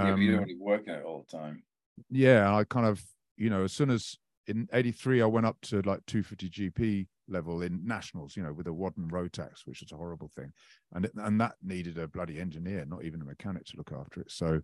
yeah, 0.00 0.12
but 0.12 0.20
you're 0.20 0.42
Um, 0.42 0.46
working 0.58 0.94
it 0.94 1.04
all 1.04 1.26
the 1.28 1.36
time. 1.36 1.62
yeah, 2.10 2.54
I 2.54 2.64
kind 2.64 2.86
of, 2.86 3.02
you 3.36 3.50
know, 3.50 3.64
as 3.64 3.72
soon 3.72 3.90
as 3.90 4.16
in 4.46 4.68
83, 4.72 5.22
I 5.22 5.26
went 5.26 5.46
up 5.46 5.60
to 5.62 5.80
like 5.82 6.04
250 6.06 6.48
GP 6.48 7.08
level 7.28 7.62
in 7.62 7.84
nationals, 7.84 8.36
you 8.36 8.42
know, 8.42 8.52
with 8.52 8.66
a 8.68 8.72
Waddon 8.72 9.08
Rotax, 9.10 9.66
which 9.66 9.80
was 9.80 9.92
a 9.92 9.96
horrible 9.96 10.30
thing. 10.36 10.52
And 10.92 11.08
and 11.16 11.40
that 11.40 11.54
needed 11.62 11.98
a 11.98 12.08
bloody 12.08 12.40
engineer, 12.40 12.84
not 12.86 13.04
even 13.04 13.20
a 13.22 13.24
mechanic 13.24 13.64
to 13.66 13.76
look 13.76 13.92
after 13.92 14.20
it. 14.20 14.30
So, 14.30 14.60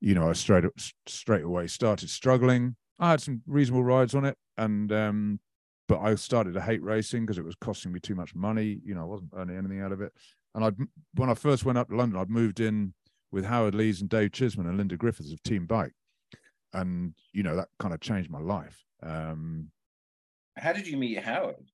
you 0.00 0.14
know, 0.14 0.28
I 0.28 0.32
straight 0.32 0.64
s- 0.78 0.92
straight 1.06 1.44
away 1.44 1.66
started 1.66 2.10
struggling. 2.10 2.76
I 2.98 3.10
had 3.10 3.20
some 3.20 3.42
reasonable 3.46 3.84
rides 3.84 4.14
on 4.14 4.24
it. 4.24 4.36
And, 4.56 4.90
um, 4.92 5.40
but 5.88 6.00
I 6.00 6.14
started 6.16 6.54
to 6.54 6.60
hate 6.60 6.82
racing 6.82 7.24
because 7.24 7.38
it 7.38 7.44
was 7.44 7.54
costing 7.56 7.92
me 7.92 8.00
too 8.00 8.14
much 8.14 8.34
money. 8.34 8.80
You 8.84 8.94
know, 8.94 9.02
I 9.02 9.04
wasn't 9.04 9.30
earning 9.36 9.56
anything 9.56 9.80
out 9.80 9.92
of 9.92 10.00
it. 10.00 10.12
And 10.56 10.64
I'd, 10.64 10.74
when 11.14 11.30
I 11.30 11.34
first 11.34 11.64
went 11.64 11.78
up 11.78 11.88
to 11.90 11.96
London, 11.96 12.18
I'd 12.18 12.30
moved 12.30 12.58
in 12.58 12.94
with 13.30 13.44
Howard 13.44 13.76
Lees 13.76 14.00
and 14.00 14.10
Dave 14.10 14.30
Chisman 14.32 14.66
and 14.66 14.76
Linda 14.76 14.96
Griffiths 14.96 15.32
of 15.32 15.40
Team 15.44 15.66
Bike 15.66 15.92
and 16.72 17.14
you 17.32 17.42
know 17.42 17.56
that 17.56 17.68
kind 17.78 17.94
of 17.94 18.00
changed 18.00 18.30
my 18.30 18.40
life. 18.40 18.84
Um, 19.02 19.70
How 20.56 20.72
did 20.72 20.86
you 20.86 20.96
meet 20.96 21.18
Howard? 21.18 21.70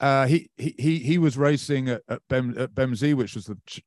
uh, 0.00 0.26
he 0.26 0.50
he 0.56 0.74
he 0.78 0.98
he 0.98 1.18
was 1.18 1.36
racing 1.36 1.88
at, 1.88 2.02
at 2.08 2.20
Bem 2.28 2.54
at 2.58 2.74
Bemsee, 2.74 3.14
which 3.14 3.34
was 3.34 3.46
the, 3.46 3.58
ch- 3.66 3.82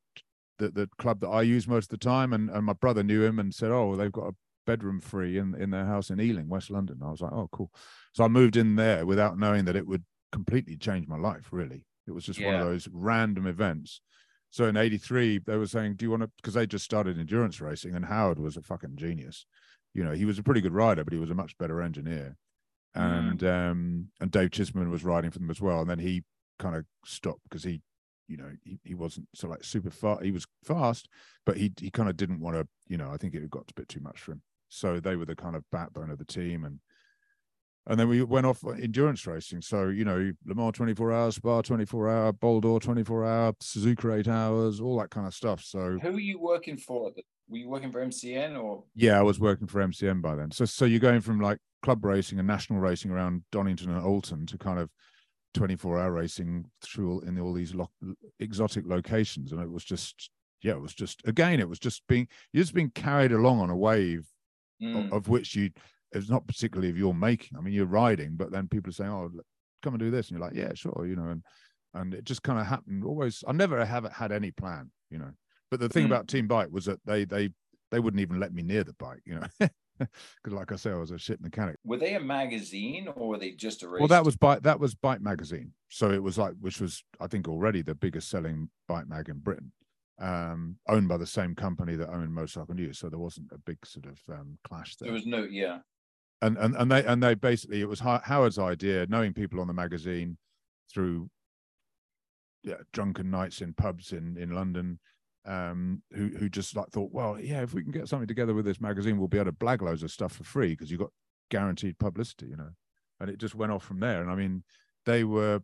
the 0.59 0.69
the 0.69 0.89
club 0.97 1.21
that 1.21 1.29
I 1.29 1.41
used 1.41 1.67
most 1.67 1.85
of 1.91 1.99
the 1.99 2.05
time, 2.05 2.33
and 2.33 2.49
and 2.49 2.65
my 2.65 2.73
brother 2.73 3.03
knew 3.03 3.23
him 3.23 3.39
and 3.39 3.53
said, 3.53 3.71
"Oh, 3.71 3.95
they've 3.95 4.11
got 4.11 4.27
a 4.29 4.35
bedroom 4.65 4.99
free 4.99 5.37
in 5.37 5.55
in 5.55 5.69
their 5.71 5.85
house 5.85 6.09
in 6.09 6.19
Ealing, 6.19 6.49
West 6.49 6.69
London." 6.69 6.99
I 7.03 7.11
was 7.11 7.21
like, 7.21 7.33
"Oh, 7.33 7.49
cool." 7.51 7.71
So 8.13 8.23
I 8.23 8.27
moved 8.27 8.57
in 8.57 8.75
there 8.75 9.05
without 9.05 9.37
knowing 9.37 9.65
that 9.65 9.75
it 9.75 9.87
would 9.87 10.03
completely 10.31 10.77
change 10.77 11.07
my 11.07 11.17
life. 11.17 11.49
Really, 11.51 11.85
it 12.07 12.11
was 12.11 12.25
just 12.25 12.43
one 12.43 12.55
of 12.55 12.65
those 12.65 12.87
random 12.91 13.47
events. 13.47 14.01
So 14.49 14.65
in 14.65 14.77
'83, 14.77 15.39
they 15.39 15.57
were 15.57 15.67
saying, 15.67 15.95
"Do 15.95 16.05
you 16.05 16.11
want 16.11 16.23
to?" 16.23 16.31
Because 16.37 16.53
they 16.53 16.65
just 16.65 16.85
started 16.85 17.19
endurance 17.19 17.59
racing, 17.59 17.95
and 17.95 18.05
Howard 18.05 18.39
was 18.39 18.57
a 18.57 18.61
fucking 18.61 18.95
genius. 18.95 19.45
You 19.93 20.03
know, 20.03 20.13
he 20.13 20.25
was 20.25 20.39
a 20.39 20.43
pretty 20.43 20.61
good 20.61 20.73
rider, 20.73 21.03
but 21.03 21.13
he 21.13 21.19
was 21.19 21.29
a 21.29 21.35
much 21.35 21.57
better 21.57 21.81
engineer. 21.81 22.37
Mm. 22.95 23.29
And 23.29 23.43
um, 23.43 24.07
and 24.19 24.31
Dave 24.31 24.51
Chisman 24.51 24.89
was 24.89 25.03
riding 25.03 25.31
for 25.31 25.39
them 25.39 25.49
as 25.49 25.61
well. 25.61 25.81
And 25.81 25.89
then 25.89 25.99
he 25.99 26.23
kind 26.59 26.75
of 26.75 26.85
stopped 27.05 27.41
because 27.43 27.63
he, 27.63 27.81
you 28.27 28.37
know, 28.37 28.51
he, 28.63 28.79
he 28.83 28.95
wasn't 28.95 29.27
so 29.33 29.47
like 29.47 29.63
super 29.63 29.89
fast. 29.89 30.23
He 30.23 30.31
was 30.31 30.45
fast, 30.63 31.09
but 31.45 31.57
he 31.57 31.73
he 31.79 31.91
kind 31.91 32.09
of 32.09 32.17
didn't 32.17 32.39
want 32.39 32.55
to. 32.55 32.67
You 32.87 32.97
know, 32.97 33.11
I 33.11 33.17
think 33.17 33.33
it 33.33 33.49
got 33.49 33.69
a 33.69 33.73
bit 33.73 33.89
too 33.89 34.01
much 34.01 34.21
for 34.21 34.33
him. 34.33 34.41
So 34.69 34.99
they 34.99 35.15
were 35.15 35.25
the 35.25 35.35
kind 35.35 35.55
of 35.55 35.63
backbone 35.71 36.11
of 36.11 36.17
the 36.17 36.25
team, 36.25 36.63
and 36.63 36.79
and 37.87 37.99
then 37.99 38.07
we 38.07 38.23
went 38.23 38.45
off 38.45 38.63
endurance 38.65 39.25
racing. 39.27 39.61
So 39.61 39.89
you 39.89 40.05
know, 40.05 40.31
Le 40.45 40.55
Mans 40.55 40.71
24 40.75 41.11
hours, 41.11 41.35
Spa 41.35 41.61
24 41.61 42.09
hour, 42.09 42.33
Bol 42.33 42.61
d'Or 42.61 42.79
24 42.79 43.25
hour, 43.25 43.53
Suzuka 43.61 44.17
eight 44.19 44.27
hours, 44.27 44.79
all 44.81 44.99
that 44.99 45.09
kind 45.09 45.27
of 45.27 45.33
stuff. 45.33 45.63
So 45.63 45.97
Who 46.01 46.11
were 46.13 46.19
you 46.19 46.39
working 46.39 46.77
for 46.77 47.11
were 47.47 47.57
you 47.57 47.69
working 47.69 47.91
for 47.91 48.03
MCN 48.05 48.61
or? 48.61 48.83
Yeah, 48.95 49.19
I 49.19 49.21
was 49.21 49.39
working 49.39 49.67
for 49.67 49.79
MCN 49.85 50.21
by 50.21 50.35
then. 50.35 50.51
So 50.51 50.65
so 50.65 50.85
you're 50.85 50.99
going 50.99 51.21
from 51.21 51.39
like 51.39 51.59
club 51.83 52.03
racing 52.03 52.39
and 52.39 52.47
national 52.47 52.79
racing 52.79 53.11
around 53.11 53.43
Donington 53.51 53.91
and 53.91 54.01
Oulton 54.03 54.47
to 54.47 54.57
kind 54.57 54.79
of 54.79 54.89
24 55.53 55.99
hour 55.99 56.11
racing 56.11 56.65
through 56.81 57.11
all, 57.11 57.19
in 57.21 57.39
all 57.39 57.53
these 57.53 57.73
lo- 57.75 57.91
exotic 58.39 58.85
locations, 58.87 59.51
and 59.51 59.61
it 59.61 59.69
was 59.71 59.83
just 59.85 60.29
yeah, 60.61 60.71
it 60.73 60.81
was 60.81 60.95
just 60.95 61.21
again, 61.27 61.59
it 61.59 61.69
was 61.69 61.77
just 61.79 62.01
being 62.07 62.27
you're 62.51 62.63
just 62.63 62.73
being 62.73 62.89
carried 62.89 63.31
along 63.31 63.59
on 63.59 63.69
a 63.69 63.75
wave 63.77 64.27
Mm. 64.83 65.09
of 65.13 65.29
which 65.29 65.55
you 65.55 65.69
it's 66.15 66.29
not 66.29 66.47
particularly 66.47 66.89
of 66.89 66.97
your 66.97 67.13
making. 67.13 67.57
I 67.57 67.61
mean, 67.61 67.73
you're 67.73 67.85
riding, 67.85 68.35
but 68.35 68.51
then 68.51 68.67
people 68.67 68.89
are 68.89 68.93
saying, 68.93 69.11
"Oh, 69.11 69.29
come 69.83 69.93
and 69.93 69.99
do 69.99 70.09
this," 70.11 70.29
and 70.29 70.37
you're 70.37 70.47
like, 70.47 70.55
"Yeah, 70.55 70.73
sure," 70.73 71.05
you 71.07 71.15
know, 71.15 71.29
and 71.29 71.43
and 71.93 72.13
it 72.13 72.25
just 72.25 72.43
kind 72.43 72.59
of 72.59 72.65
happened. 72.65 73.03
Always, 73.05 73.43
I 73.47 73.51
never 73.53 73.85
have 73.85 74.11
had 74.11 74.31
any 74.31 74.51
plan, 74.51 74.91
you 75.09 75.17
know. 75.19 75.31
But 75.71 75.79
the 75.79 75.89
thing 75.89 76.03
Mm. 76.03 76.07
about 76.07 76.27
Team 76.27 76.47
Bike 76.47 76.69
was 76.71 76.85
that 76.85 76.99
they 77.05 77.25
they 77.25 77.49
they 77.91 77.99
wouldn't 77.99 78.21
even 78.21 78.39
let 78.39 78.53
me 78.53 78.63
near 78.63 78.83
the 78.83 78.93
bike, 78.93 79.21
you 79.25 79.35
know, 79.35 79.47
because 79.99 80.53
like 80.53 80.71
I 80.71 80.75
say, 80.75 80.91
I 80.91 80.95
was 80.95 81.11
a 81.11 81.17
shit 81.17 81.39
mechanic. 81.41 81.77
Were 81.83 81.97
they 81.97 82.15
a 82.15 82.19
magazine 82.19 83.07
or 83.15 83.29
were 83.29 83.37
they 83.37 83.51
just 83.51 83.83
a 83.83 83.87
race? 83.87 83.99
Well, 83.99 84.07
that 84.09 84.25
was 84.25 84.35
bike 84.35 84.63
that 84.63 84.79
was 84.79 84.95
Bike 84.95 85.21
Magazine, 85.21 85.71
so 85.89 86.11
it 86.11 86.21
was 86.23 86.37
like 86.37 86.53
which 86.59 86.81
was 86.81 87.03
I 87.19 87.27
think 87.27 87.47
already 87.47 87.81
the 87.81 87.95
biggest 87.95 88.29
selling 88.29 88.69
bike 88.87 89.07
mag 89.07 89.29
in 89.29 89.39
Britain, 89.39 89.71
um, 90.19 90.77
owned 90.87 91.07
by 91.07 91.17
the 91.17 91.27
same 91.27 91.55
company 91.55 91.95
that 91.95 92.09
owned 92.09 92.33
Motorcycle 92.33 92.75
News, 92.75 92.99
so 92.99 93.09
there 93.09 93.19
wasn't 93.19 93.51
a 93.51 93.57
big 93.59 93.77
sort 93.85 94.05
of 94.05 94.19
um, 94.33 94.57
clash 94.67 94.95
there. 94.97 95.07
There 95.07 95.13
was 95.13 95.25
no, 95.25 95.43
yeah. 95.43 95.79
And 96.45 96.57
and 96.57 96.75
and 96.75 96.91
they 96.91 97.03
and 97.03 97.23
they 97.23 97.33
basically 97.33 97.81
it 97.81 97.89
was 97.89 97.99
Howard's 97.99 98.59
idea, 98.59 99.07
knowing 99.09 99.33
people 99.33 99.59
on 99.59 99.67
the 99.67 99.73
magazine 99.73 100.37
through 100.93 101.29
yeah, 102.63 102.75
drunken 102.93 103.31
nights 103.31 103.61
in 103.61 103.73
pubs 103.73 104.11
in 104.11 104.37
in 104.37 104.51
London, 104.51 104.99
um, 105.45 106.03
who 106.13 106.27
who 106.37 106.47
just 106.49 106.75
like 106.75 106.89
thought, 106.89 107.11
well, 107.11 107.39
yeah, 107.39 107.61
if 107.61 107.73
we 107.73 107.81
can 107.81 107.91
get 107.91 108.07
something 108.07 108.27
together 108.27 108.53
with 108.53 108.65
this 108.65 108.79
magazine, 108.79 109.17
we'll 109.17 109.27
be 109.27 109.37
able 109.37 109.51
to 109.51 109.57
blag 109.57 109.81
loads 109.81 110.03
of 110.03 110.11
stuff 110.11 110.33
for 110.33 110.43
free 110.43 110.69
because 110.69 110.91
you've 110.91 110.99
got 110.99 111.11
guaranteed 111.49 111.97
publicity, 111.97 112.47
you 112.47 112.57
know. 112.57 112.69
And 113.19 113.29
it 113.29 113.39
just 113.39 113.55
went 113.55 113.71
off 113.71 113.83
from 113.83 113.99
there. 113.99 114.21
And 114.21 114.29
I 114.29 114.35
mean, 114.35 114.63
they 115.05 115.23
were 115.23 115.61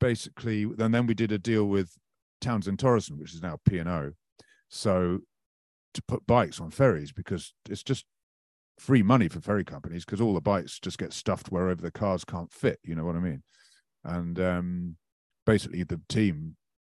basically, 0.00 0.62
and 0.62 0.92
then 0.94 1.06
we 1.06 1.14
did 1.14 1.30
a 1.32 1.38
deal 1.38 1.66
with 1.66 1.92
Townsend 2.40 2.78
Thoresen, 2.78 3.18
which 3.18 3.34
is 3.34 3.42
now 3.42 3.58
P 3.64 3.78
and 3.78 3.88
O, 3.88 4.12
so 4.68 5.20
to 5.94 6.02
put 6.02 6.26
bikes 6.26 6.60
on 6.60 6.70
ferries 6.70 7.12
because 7.12 7.54
it's 7.70 7.82
just 7.82 8.04
free 8.78 9.02
money 9.02 9.28
for 9.28 9.40
ferry 9.40 9.64
companies 9.64 10.04
because 10.04 10.20
all 10.20 10.34
the 10.34 10.40
bikes 10.40 10.78
just 10.78 10.98
get 10.98 11.12
stuffed 11.12 11.50
wherever 11.50 11.80
the 11.80 11.90
cars 11.90 12.24
can't 12.24 12.52
fit. 12.52 12.78
You 12.82 12.94
know 12.94 13.04
what 13.04 13.16
I 13.16 13.20
mean? 13.20 13.42
And 14.04 14.38
um, 14.40 14.96
basically, 15.44 15.82
the 15.82 16.00
team 16.08 16.56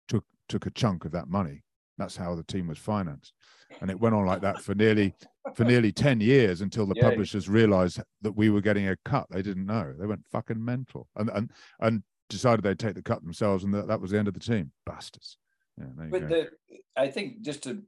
took 0.08 0.26
took 0.50 0.66
a 0.66 0.72
chunk 0.72 1.06
of 1.06 1.12
that 1.12 1.28
money. 1.28 1.64
That's 1.98 2.16
how 2.16 2.36
the 2.36 2.44
team 2.44 2.68
was 2.68 2.78
financed, 2.78 3.34
and 3.82 3.90
it 3.90 4.00
went 4.00 4.14
on 4.14 4.26
like 4.26 4.42
that 4.42 4.62
for 4.62 4.76
nearly 4.76 5.16
for 5.56 5.64
nearly 5.64 5.92
ten 5.92 6.20
years 6.20 6.62
until 6.62 6.86
the 6.86 6.94
Yeah. 6.96 7.10
publishers 7.10 7.50
realised 7.50 8.00
that 8.22 8.34
we 8.34 8.50
were 8.50 8.62
getting 8.62 8.88
a 8.88 8.98
cut. 9.06 9.26
They 9.32 9.42
didn't 9.42 9.66
know. 9.66 9.94
They 9.98 10.06
went 10.06 10.26
fucking 10.32 10.64
mental, 10.64 11.08
and 11.16 11.30
and 11.30 11.52
and 11.80 12.04
decided 12.30 12.64
they'd 12.64 12.78
take 12.78 12.96
the 12.96 13.02
cut 13.02 13.24
themselves, 13.24 13.64
and 13.64 13.74
that, 13.74 13.88
that 13.88 14.02
was 14.02 14.12
the 14.12 14.20
end 14.20 14.28
of 14.28 14.34
the 14.34 14.40
team. 14.40 14.72
Bastards. 14.86 15.38
Yeah, 15.78 16.08
But 16.10 16.28
the, 16.28 16.50
I 16.96 17.08
think 17.08 17.42
just 17.42 17.64
to 17.64 17.84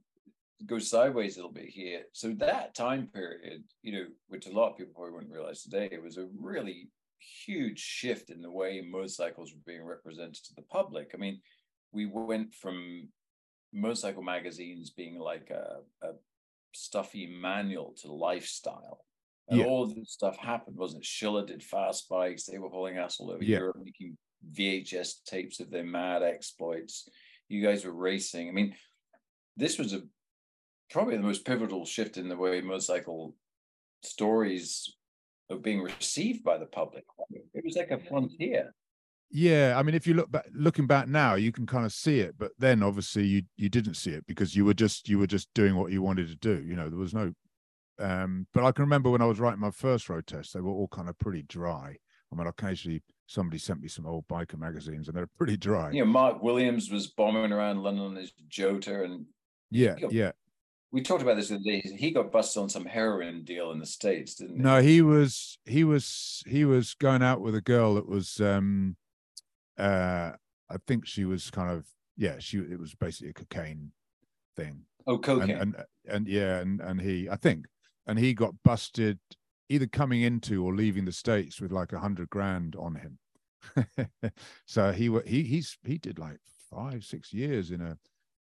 go 0.66 0.78
sideways 0.78 1.36
a 1.36 1.38
little 1.38 1.52
bit 1.52 1.68
here. 1.68 2.02
So 2.12 2.32
that 2.38 2.74
time 2.74 3.08
period, 3.12 3.64
you 3.82 3.92
know, 3.92 4.06
which 4.28 4.46
a 4.46 4.52
lot 4.52 4.70
of 4.70 4.76
people 4.76 4.92
probably 4.94 5.12
wouldn't 5.12 5.32
realize 5.32 5.62
today, 5.62 5.88
it 5.90 6.02
was 6.02 6.18
a 6.18 6.28
really 6.38 6.88
huge 7.44 7.78
shift 7.78 8.30
in 8.30 8.40
the 8.42 8.50
way 8.50 8.80
motorcycles 8.80 9.52
were 9.52 9.60
being 9.66 9.84
represented 9.84 10.34
to 10.44 10.54
the 10.54 10.62
public. 10.62 11.12
I 11.14 11.16
mean, 11.18 11.40
we 11.92 12.06
went 12.06 12.54
from 12.54 13.08
motorcycle 13.72 14.22
magazines 14.22 14.90
being 14.90 15.18
like 15.18 15.50
a, 15.50 15.78
a 16.06 16.12
stuffy 16.72 17.26
manual 17.26 17.94
to 18.02 18.12
lifestyle. 18.12 19.04
And 19.48 19.60
Yeah. 19.60 19.66
all 19.66 19.86
this 19.86 20.12
stuff 20.12 20.36
happened, 20.36 20.76
wasn't 20.76 21.02
it? 21.02 21.06
Schiller 21.06 21.44
did 21.44 21.62
fast 21.62 22.08
bikes. 22.08 22.44
They 22.44 22.58
were 22.58 22.68
hauling 22.68 22.98
ass 22.98 23.18
all 23.18 23.30
over 23.30 23.42
Yeah. 23.42 23.58
Europe, 23.58 23.78
making 23.82 24.16
VHS 24.52 25.22
tapes 25.24 25.60
of 25.60 25.70
their 25.70 25.84
mad 25.84 26.22
exploits. 26.22 27.08
You 27.48 27.62
guys 27.62 27.84
were 27.84 27.92
racing. 27.92 28.48
I 28.48 28.52
mean, 28.52 28.76
this 29.56 29.78
was 29.78 29.92
a 29.92 30.02
probably 30.90 31.16
the 31.16 31.22
most 31.22 31.44
pivotal 31.44 31.84
shift 31.84 32.16
in 32.16 32.28
the 32.28 32.36
way 32.36 32.60
motorcycle 32.60 33.34
stories 34.02 34.96
are 35.50 35.56
being 35.56 35.82
received 35.82 36.44
by 36.44 36.58
the 36.58 36.66
public. 36.66 37.04
It 37.54 37.64
was 37.64 37.76
like 37.76 37.90
a 37.90 37.98
frontier. 37.98 38.74
Yeah, 39.32 39.74
I 39.76 39.82
mean, 39.84 39.94
if 39.94 40.06
you 40.06 40.14
look 40.14 40.30
back, 40.30 40.46
looking 40.52 40.88
back 40.88 41.06
now, 41.06 41.34
you 41.34 41.52
can 41.52 41.64
kind 41.64 41.86
of 41.86 41.92
see 41.92 42.18
it, 42.18 42.34
but 42.36 42.50
then 42.58 42.82
obviously 42.82 43.24
you 43.24 43.42
you 43.56 43.68
didn't 43.68 43.94
see 43.94 44.10
it 44.10 44.26
because 44.26 44.56
you 44.56 44.64
were 44.64 44.74
just 44.74 45.08
you 45.08 45.20
were 45.20 45.26
just 45.28 45.48
doing 45.54 45.76
what 45.76 45.92
you 45.92 46.02
wanted 46.02 46.28
to 46.28 46.36
do. 46.36 46.62
You 46.64 46.74
know, 46.74 46.88
there 46.88 46.98
was 46.98 47.14
no. 47.14 47.32
Um, 48.00 48.46
but 48.52 48.64
I 48.64 48.72
can 48.72 48.82
remember 48.82 49.10
when 49.10 49.22
I 49.22 49.26
was 49.26 49.38
writing 49.38 49.60
my 49.60 49.70
first 49.70 50.08
road 50.08 50.26
test, 50.26 50.54
they 50.54 50.60
were 50.60 50.72
all 50.72 50.88
kind 50.88 51.08
of 51.08 51.18
pretty 51.18 51.42
dry. 51.42 51.96
I 52.32 52.36
mean, 52.36 52.46
occasionally 52.46 53.02
somebody 53.26 53.58
sent 53.58 53.80
me 53.80 53.88
some 53.88 54.06
old 54.06 54.26
biker 54.26 54.58
magazines, 54.58 55.06
and 55.06 55.16
they're 55.16 55.28
pretty 55.38 55.56
dry. 55.56 55.92
You 55.92 56.00
know, 56.00 56.10
Mark 56.10 56.42
Williams 56.42 56.90
was 56.90 57.06
bombing 57.08 57.52
around 57.52 57.84
London 57.84 58.06
on 58.06 58.16
his 58.16 58.32
Jota, 58.48 59.04
and 59.04 59.26
yeah, 59.70 59.94
you 59.96 60.02
know, 60.02 60.08
yeah. 60.10 60.32
We 60.92 61.02
talked 61.02 61.22
about 61.22 61.36
this 61.36 61.48
the 61.48 61.56
other 61.56 61.64
day. 61.64 61.82
He 61.96 62.10
got 62.10 62.32
busted 62.32 62.62
on 62.62 62.68
some 62.68 62.84
heroin 62.84 63.44
deal 63.44 63.70
in 63.70 63.78
the 63.78 63.86
states, 63.86 64.34
didn't 64.34 64.56
he? 64.56 64.62
No, 64.62 64.80
he 64.80 65.02
was 65.02 65.58
he 65.64 65.84
was 65.84 66.42
he 66.46 66.64
was 66.64 66.94
going 66.94 67.22
out 67.22 67.40
with 67.40 67.54
a 67.54 67.60
girl 67.60 67.94
that 67.94 68.08
was 68.08 68.40
um 68.40 68.96
uh 69.78 70.32
I 70.68 70.76
think 70.86 71.06
she 71.06 71.24
was 71.24 71.50
kind 71.50 71.70
of 71.70 71.86
yeah, 72.16 72.36
she 72.38 72.58
it 72.58 72.78
was 72.78 72.94
basically 72.94 73.30
a 73.30 73.34
cocaine 73.34 73.92
thing. 74.56 74.82
Oh, 75.06 75.18
cocaine. 75.18 75.50
and, 75.50 75.74
and 75.74 75.84
and 76.06 76.28
yeah, 76.28 76.58
and 76.58 76.80
and 76.80 77.00
he 77.00 77.28
I 77.28 77.36
think 77.36 77.66
and 78.06 78.18
he 78.18 78.34
got 78.34 78.54
busted 78.64 79.18
either 79.68 79.86
coming 79.86 80.22
into 80.22 80.64
or 80.64 80.74
leaving 80.74 81.04
the 81.04 81.12
states 81.12 81.60
with 81.60 81.70
like 81.70 81.92
a 81.92 82.00
hundred 82.00 82.28
grand 82.30 82.74
on 82.76 82.96
him. 82.96 83.18
so 84.66 84.90
he 84.90 85.08
he 85.24 85.44
he's 85.44 85.78
he 85.84 85.98
did 85.98 86.18
like 86.18 86.38
five 86.70 87.04
six 87.04 87.32
years 87.32 87.70
in 87.70 87.80
a 87.80 87.96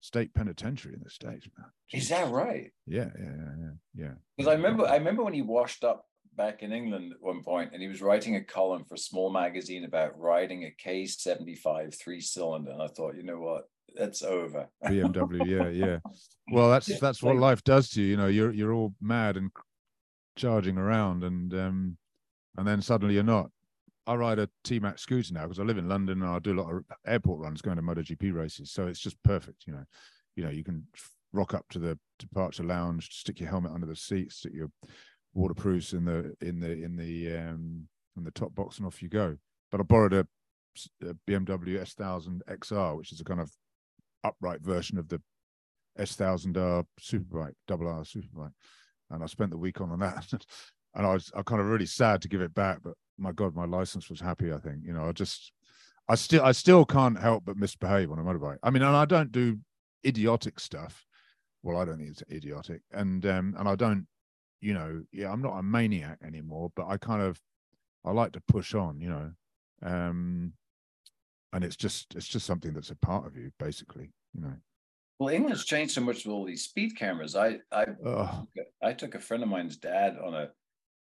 state 0.05 0.35
penitentiary 0.35 0.93
in 0.93 1.01
the 1.03 1.09
states. 1.09 1.49
Man. 1.57 1.67
Is 1.91 2.11
that 2.11 2.31
right? 2.31 2.71
Yeah, 2.87 3.09
yeah, 3.19 3.25
yeah, 3.25 3.55
yeah. 3.59 4.05
yeah. 4.05 4.13
Because 4.37 4.53
I 4.53 4.55
remember, 4.55 4.87
I 4.87 4.97
remember 4.97 5.25
when 5.25 5.33
he 5.33 5.41
washed 5.41 5.83
up 5.83 6.05
back 6.37 6.63
in 6.63 6.75
England 6.75 7.13
at 7.15 7.23
one 7.23 7.43
point, 7.43 7.71
and 7.73 7.81
he 7.81 7.89
was 7.89 8.03
writing 8.03 8.37
a 8.37 8.45
column 8.45 8.85
for 8.85 8.97
a 8.97 8.99
small 8.99 9.33
magazine 9.33 9.85
about 9.85 10.21
riding 10.21 10.65
a 10.65 10.71
K 10.73 11.07
seventy 11.07 11.55
five 11.55 11.95
three 11.95 12.21
cylinder, 12.21 12.71
and 12.71 12.83
I 12.83 12.89
thought, 12.89 13.17
you 13.17 13.23
know 13.23 13.41
what, 13.41 13.65
that's 13.97 14.23
over. 14.23 14.69
BMW. 14.85 15.47
Yeah, 15.47 15.69
yeah. 15.69 15.99
Well, 16.53 16.71
that's 16.71 16.89
Yeah, 16.89 16.99
that's 17.01 17.23
what 17.23 17.37
life 17.37 17.65
does 17.65 17.89
to 17.91 18.03
you. 18.03 18.09
You 18.09 18.17
know, 18.19 18.27
you're 18.27 18.53
you're 18.53 18.75
all 18.75 18.95
mad 19.01 19.39
and 19.39 19.51
charging 20.37 20.77
around, 20.77 21.25
and 21.25 21.55
um, 21.55 21.97
and 22.59 22.69
then 22.69 22.83
suddenly 22.83 23.15
you're 23.15 23.23
not. 23.23 23.51
I 24.07 24.15
ride 24.15 24.39
a 24.39 24.49
T 24.65 24.79
Max 24.81 25.03
scooter 25.03 25.33
now 25.33 25.43
because 25.43 25.59
I 25.59 25.63
live 25.63 25.79
in 25.79 25.89
London 25.89 26.23
and 26.23 26.31
I 26.31 26.39
do 26.39 26.53
a 26.53 26.61
lot 26.61 26.73
of 26.73 26.85
airport 27.07 27.41
runs 27.41 27.63
going 27.63 27.77
to 27.77 27.83
MotoGP 27.83 28.35
races. 28.35 28.71
So 28.71 28.87
it's 28.87 29.01
just 29.01 29.23
perfect. 29.23 29.67
You 29.67 29.75
know, 29.75 29.85
you 30.37 30.45
know, 30.45 30.51
you 30.51 30.65
can 30.65 30.87
rock 31.33 31.55
up 31.55 31.67
to 31.71 31.79
the 31.79 31.99
departure 32.19 32.65
lounge, 32.65 33.09
stick 33.11 33.41
your 33.41 33.49
helmet 33.49 33.73
under 33.73 33.87
the 33.87 33.97
seat, 33.97 34.33
stick 34.33 34.53
your 34.55 34.71
waterproofs 35.33 35.93
in 35.93 36.05
the 36.05 36.35
in 36.41 36.61
the 36.61 36.71
in 36.71 36.97
the 36.97 37.37
um 37.37 37.89
in 38.17 38.25
the 38.25 38.31
top 38.31 38.55
box, 38.55 38.79
and 38.79 38.87
off 38.87 39.03
you 39.03 39.09
go. 39.09 39.37
But 39.71 39.81
I 39.81 39.85
borrowed 39.85 40.13
a 40.13 40.27
BMW 41.29 41.81
S1000 41.81 42.41
XR, 42.49 42.97
which 42.97 43.13
is 43.13 43.21
a 43.21 43.25
kind 43.25 43.41
of 43.41 43.51
upright 44.23 44.61
version 44.61 44.99
of 44.99 45.09
the 45.09 45.21
S1000R 45.99 46.85
Superbike, 47.01 47.55
double 47.67 47.89
R 47.89 48.03
Superbike, 48.03 48.53
and 49.11 49.23
I 49.23 49.27
spent 49.27 49.51
the 49.51 49.59
week 49.59 49.81
on 49.81 49.99
that. 49.99 50.27
and 50.95 51.07
I 51.07 51.13
was 51.13 51.31
I 51.35 51.43
kind 51.43 51.61
of 51.61 51.69
really 51.69 51.87
sad 51.87 52.23
to 52.23 52.29
give 52.29 52.41
it 52.41 52.55
back, 52.55 52.79
but 52.83 52.95
my 53.19 53.33
God, 53.33 53.55
my 53.55 53.65
license 53.65 54.09
was 54.11 54.21
happy. 54.21 54.53
I 54.53 54.59
think 54.59 54.79
you 54.85 54.93
know 54.93 55.09
I 55.09 55.13
just 55.13 55.53
I 56.09 56.15
still 56.15 56.43
I 56.43 56.53
still 56.53 56.85
can't 56.85 57.19
help 57.19 57.45
but 57.45 57.57
misbehave 57.57 58.11
on 58.11 58.19
a 58.19 58.23
motorbike. 58.23 58.59
I 58.63 58.71
mean, 58.71 58.83
and 58.83 58.97
I 58.97 59.05
don't 59.05 59.33
do 59.33 59.59
idiotic 60.07 60.61
stuff. 60.61 61.05
Well, 61.63 61.79
I 61.79 61.85
don't 61.85 61.99
think 61.99 62.11
it's 62.11 62.23
idiotic, 62.31 62.83
and 62.93 63.25
um 63.27 63.55
and 63.59 63.69
I 63.69 63.75
don't, 63.75 64.07
you 64.61 64.75
know, 64.75 65.03
yeah, 65.13 65.31
I'm 65.31 65.43
not 65.43 65.59
a 65.59 65.63
maniac 65.63 66.19
anymore, 66.25 66.71
but 66.77 66.87
I 66.89 66.99
kind 66.99 67.23
of 67.23 67.41
I 68.05 68.13
like 68.13 68.33
to 68.33 68.43
push 68.49 68.75
on, 68.75 69.01
you 69.01 69.09
know, 69.09 69.31
um, 69.83 70.53
and 71.53 71.65
it's 71.65 71.77
just 71.77 72.15
it's 72.15 72.29
just 72.29 72.47
something 72.47 72.75
that's 72.75 72.91
a 72.91 72.97
part 72.97 73.27
of 73.27 73.37
you, 73.37 73.51
basically, 73.59 74.13
you 74.35 74.43
know. 74.43 74.55
Well, 75.19 75.33
England's 75.33 75.65
changed 75.65 75.95
so 75.95 76.01
much 76.01 76.25
with 76.25 76.35
all 76.35 76.45
these 76.45 76.65
speed 76.65 76.97
cameras. 76.97 77.37
I 77.37 77.59
I 77.73 77.87
Oh, 78.05 78.47
I 78.83 78.93
took 78.93 79.15
a 79.15 79.21
friend 79.21 79.43
of 79.43 79.49
mine's 79.49 79.77
dad 79.77 80.19
on 80.23 80.35
a 80.35 80.51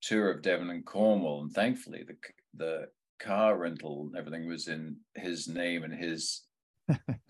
tour 0.02 0.32
of 0.32 0.41
Devon 0.41 0.70
and 0.70 0.86
Cornwall, 0.86 1.41
and 1.41 1.52
thankfully 1.52 2.04
the 2.06 2.16
the 2.54 2.86
car 3.20 3.58
rental 3.58 4.08
and 4.08 4.18
everything 4.18 4.47
was 4.47 4.68
in 4.68 4.97
his 5.16 5.47
name 5.47 5.84
and 5.84 5.93
his 5.93 6.41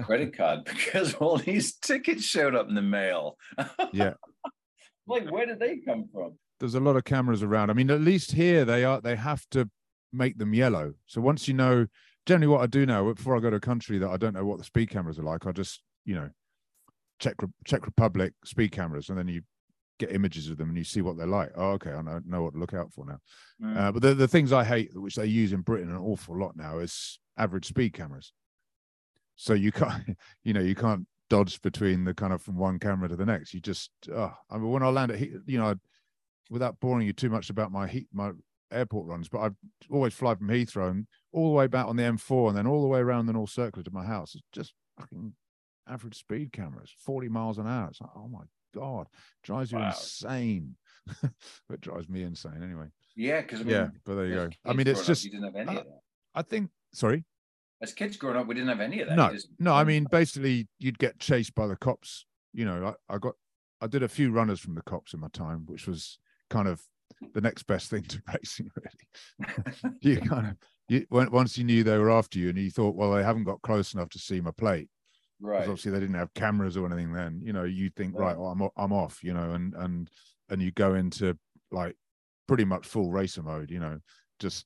credit 0.02 0.36
card 0.38 0.64
because 0.66 1.14
all 1.16 1.38
these 1.38 1.76
tickets 1.76 2.24
showed 2.24 2.56
up 2.56 2.70
in 2.70 2.76
the 2.76 2.82
mail. 2.82 3.38
Yeah. 3.92 4.14
like 5.08 5.30
where 5.30 5.46
did 5.46 5.60
they 5.60 5.78
come 5.78 6.08
from? 6.14 6.38
there's 6.62 6.76
a 6.76 6.80
lot 6.80 6.96
of 6.96 7.04
cameras 7.04 7.44
around. 7.44 7.70
I 7.72 7.74
mean, 7.74 7.90
at 7.90 8.02
least 8.02 8.32
here 8.32 8.64
they 8.64 8.86
are. 8.86 9.02
They 9.02 9.16
have 9.16 9.46
to 9.50 9.70
make 10.14 10.38
them 10.38 10.54
yellow. 10.54 10.94
So 11.08 11.20
once 11.20 11.48
you 11.48 11.56
know, 11.56 11.88
generally 12.26 12.48
what 12.48 12.62
I 12.62 12.68
do 12.68 12.86
now 12.86 13.12
before 13.12 13.36
I 13.36 13.40
go 13.40 13.50
to 13.50 13.56
a 13.58 13.60
country 13.60 13.98
that 13.98 14.10
I 14.10 14.16
don't 14.16 14.34
know 14.34 14.46
what 14.46 14.60
the 14.60 14.64
speed 14.64 14.90
cameras 14.90 15.20
are 15.20 15.24
like, 15.24 15.46
I 15.46 15.52
just 15.52 15.82
you 16.06 16.16
know 16.16 16.30
Czech 17.20 17.36
Czech 17.66 17.86
Republic 17.86 18.34
speed 18.46 18.72
cameras, 18.72 19.10
and 19.10 19.18
then 19.18 19.28
you 19.28 19.42
get 20.02 20.16
images 20.16 20.50
of 20.50 20.58
them 20.58 20.70
and 20.70 20.78
you 20.78 20.84
see 20.84 21.02
what 21.02 21.18
they're 21.18 21.28
like. 21.28 21.52
Oh, 21.56 21.72
okay, 21.72 21.92
I 21.92 22.02
know, 22.02 22.20
know 22.26 22.44
what 22.44 22.54
to 22.54 22.60
look 22.60 22.74
out 22.74 22.92
for 22.94 23.06
now. 23.06 23.18
Mm. 23.64 23.78
Uh, 23.78 23.92
but 23.92 24.02
the, 24.02 24.14
the 24.14 24.28
things 24.28 24.52
I 24.52 24.64
hate, 24.64 24.90
which 24.94 25.16
they 25.16 25.26
use 25.26 25.54
in 25.54 25.62
Britain 25.62 25.90
an 25.90 25.98
awful 25.98 26.38
lot 26.38 26.56
now, 26.56 26.80
is 26.80 27.20
average 27.38 27.68
speed 27.68 27.94
cameras. 27.94 28.34
So 29.36 29.54
you 29.54 29.72
can't, 29.72 30.04
you 30.44 30.54
know, 30.54 30.62
you 30.62 30.76
can't 30.76 31.06
dodge 31.30 31.62
between 31.62 32.04
the 32.04 32.14
kind 32.14 32.34
of 32.34 32.42
from 32.42 32.58
one 32.58 32.80
camera 32.80 33.08
to 33.10 33.16
the 33.16 33.26
next. 33.26 33.54
You 33.54 33.62
just, 33.62 33.92
oh, 34.14 34.34
I 34.50 34.58
mean, 34.58 34.70
when 34.70 34.84
I 34.84 34.90
land 34.90 35.12
at, 35.12 35.20
you 35.22 35.58
know, 35.58 35.76
without 36.50 36.80
boring 36.80 37.08
you 37.08 37.14
too 37.14 37.30
much 37.30 37.50
about 37.50 37.72
my 37.72 37.88
heat, 37.88 38.08
my 38.12 38.32
airport 38.72 39.08
runs, 39.08 39.30
but 39.30 39.40
I've 39.40 39.56
always 39.90 40.14
fly 40.14 40.36
from 40.36 40.48
Heathrow 40.48 40.90
and 40.90 41.08
all 41.32 41.50
the 41.50 41.56
way 41.56 41.68
back 41.68 41.88
on 41.88 41.96
the 41.96 42.04
M4 42.04 42.50
and 42.50 42.58
then 42.58 42.68
all 42.68 42.82
the 42.82 42.88
way 42.88 43.00
around 43.00 43.26
the 43.26 43.34
North 43.34 43.52
Circular 43.52 43.84
to 43.84 43.92
my 43.92 44.06
house. 44.06 44.36
It's 44.36 44.44
just 44.52 44.74
fucking 45.00 45.34
average 45.88 46.18
speed 46.18 46.52
cameras, 46.52 46.94
40 47.06 47.30
miles 47.30 47.58
an 47.58 47.68
hour. 47.68 47.90
It's 47.90 48.02
like, 48.02 48.10
oh 48.16 48.28
my 48.28 48.42
God, 48.74 49.08
drives 49.44 49.72
you 49.72 49.80
Wow. 49.80 49.88
insane. 49.88 50.76
it 51.24 51.82
drives 51.82 52.10
me 52.10 52.24
insane 52.24 52.62
anyway. 52.64 52.88
Yeah, 53.16 53.42
because 53.42 53.62
I 53.62 53.64
mean, 53.64 53.74
yeah, 53.74 53.88
but 54.06 54.16
there 54.16 54.26
you 54.26 54.36
go. 54.36 54.50
I 54.66 54.74
mean, 54.74 54.88
it's 54.88 54.92
growing 54.92 55.00
up, 55.00 55.06
just, 55.08 55.24
you 55.26 55.32
didn't 55.32 55.46
have 55.46 55.56
any 55.56 55.78
uh, 55.78 55.80
of 55.82 55.86
that. 55.86 56.00
I 56.36 56.42
think, 56.44 56.70
sorry. 56.94 57.26
As 57.82 57.94
kids 57.94 58.16
growing 58.16 58.38
up, 58.38 58.48
we 58.48 58.56
didn't 58.56 58.70
have 58.70 58.80
any 58.80 59.02
of 59.02 59.10
that. 59.10 59.16
No, 59.16 59.32
just- 59.32 59.50
no, 59.60 59.74
I 59.74 59.84
mean, 59.84 60.06
basically, 60.10 60.68
you'd 60.80 61.00
get 61.00 61.20
chased 61.20 61.56
by 61.56 61.68
the 61.68 61.76
cops. 61.76 62.26
You 62.54 62.66
know, 62.66 62.96
I, 63.10 63.16
I 63.16 63.18
got, 63.18 63.34
I 63.82 63.88
did 63.88 64.04
a 64.04 64.08
few 64.08 64.32
runners 64.32 64.60
from 64.60 64.76
the 64.76 64.84
cops 64.84 65.14
in 65.14 65.20
my 65.20 65.30
time, 65.34 65.64
which 65.66 65.88
was 65.88 66.20
kind 66.50 66.68
of 66.68 66.82
the 67.34 67.42
next 67.42 67.64
best 67.64 67.90
thing 67.90 68.04
to 68.04 68.22
racing, 68.34 68.70
really. 68.76 69.98
you 70.02 70.18
kind 70.22 70.48
of, 70.48 70.56
you, 70.88 71.06
once 71.10 71.58
you 71.58 71.64
knew 71.64 71.84
they 71.84 71.98
were 71.98 72.12
after 72.12 72.38
you 72.40 72.50
and 72.50 72.58
you 72.58 72.70
thought, 72.70 72.96
well, 72.96 73.14
they 73.14 73.24
haven't 73.24 73.46
got 73.46 73.62
close 73.62 73.94
enough 73.94 74.10
to 74.10 74.20
see 74.20 74.40
my 74.42 74.52
plate. 74.52 74.90
Because 75.42 75.52
right. 75.60 75.62
obviously 75.70 75.92
they 75.92 76.00
didn't 76.00 76.16
have 76.16 76.34
cameras 76.34 76.78
or 76.78 76.86
anything 76.86 77.12
then 77.14 77.42
you 77.44 77.54
know 77.54 77.64
you 77.64 77.90
think 77.90 78.14
right 78.18 78.28
Right. 78.28 78.38
well, 78.38 78.48
I'm, 78.52 78.70
I'm 78.78 78.94
off 78.94 79.24
you 79.24 79.34
know 79.34 79.52
and 79.52 79.74
and 79.76 80.10
and 80.50 80.62
you 80.62 80.72
go 80.72 80.96
into 80.96 81.38
like 81.72 81.96
pretty 82.48 82.66
much 82.66 82.86
full 82.86 83.12
racer 83.12 83.42
mode 83.42 83.72
you 83.72 83.80
know 83.80 83.98
just 84.40 84.66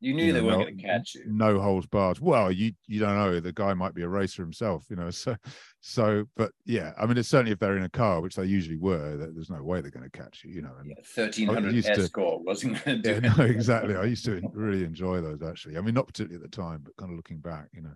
You 0.00 0.14
knew 0.14 0.24
you 0.26 0.32
they 0.32 0.40
weren't 0.42 0.58
no- 0.58 0.64
going 0.64 0.76
to 0.78 0.82
catch 0.82 1.14
you. 1.16 1.24
no 1.26 1.58
holes 1.60 1.86
barred 1.86 2.18
well 2.20 2.52
you 2.52 2.72
you 2.86 3.00
don't 3.00 3.16
know 3.16 3.40
the 3.40 3.52
guy 3.52 3.74
might 3.74 3.94
be 3.94 4.02
a 4.02 4.08
racer 4.08 4.42
himself 4.42 4.84
you 4.88 4.96
know 4.96 5.10
so 5.22 5.34
so 5.80 6.24
but 6.36 6.52
yeah 6.64 6.92
i 7.00 7.06
mean 7.06 7.16
it's 7.18 7.28
certainly 7.28 7.52
if 7.52 7.58
they're 7.58 7.76
in 7.76 7.82
a 7.84 7.88
car 7.88 8.20
which 8.20 8.36
they 8.36 8.44
usually 8.44 8.76
were 8.76 9.16
that 9.16 9.34
there's 9.34 9.50
no 9.50 9.62
way 9.62 9.80
they're 9.80 9.90
going 9.90 10.08
to 10.08 10.18
catch 10.18 10.42
you 10.44 10.52
you 10.52 10.62
know 10.62 10.72
and 10.80 10.90
Yeah, 10.90 11.02
thirteen 11.04 11.48
hundred 11.48 11.82
to- 11.82 11.90
escort 11.90 12.42
wasn't 12.44 12.84
going 12.84 13.02
to 13.02 13.08
yeah, 13.14 13.20
do 13.20 13.28
no, 13.38 13.44
it. 13.44 13.50
exactly. 13.50 13.96
I 13.96 14.04
used 14.04 14.24
to 14.26 14.40
really 14.52 14.84
enjoy 14.84 15.20
those 15.20 15.42
actually. 15.42 15.76
I 15.76 15.80
mean, 15.80 15.94
not 15.94 16.06
particularly 16.06 16.42
at 16.44 16.50
the 16.50 16.56
time, 16.56 16.80
but 16.84 16.96
kind 16.96 17.10
of 17.10 17.16
looking 17.16 17.38
back, 17.38 17.68
you 17.72 17.82
know, 17.82 17.94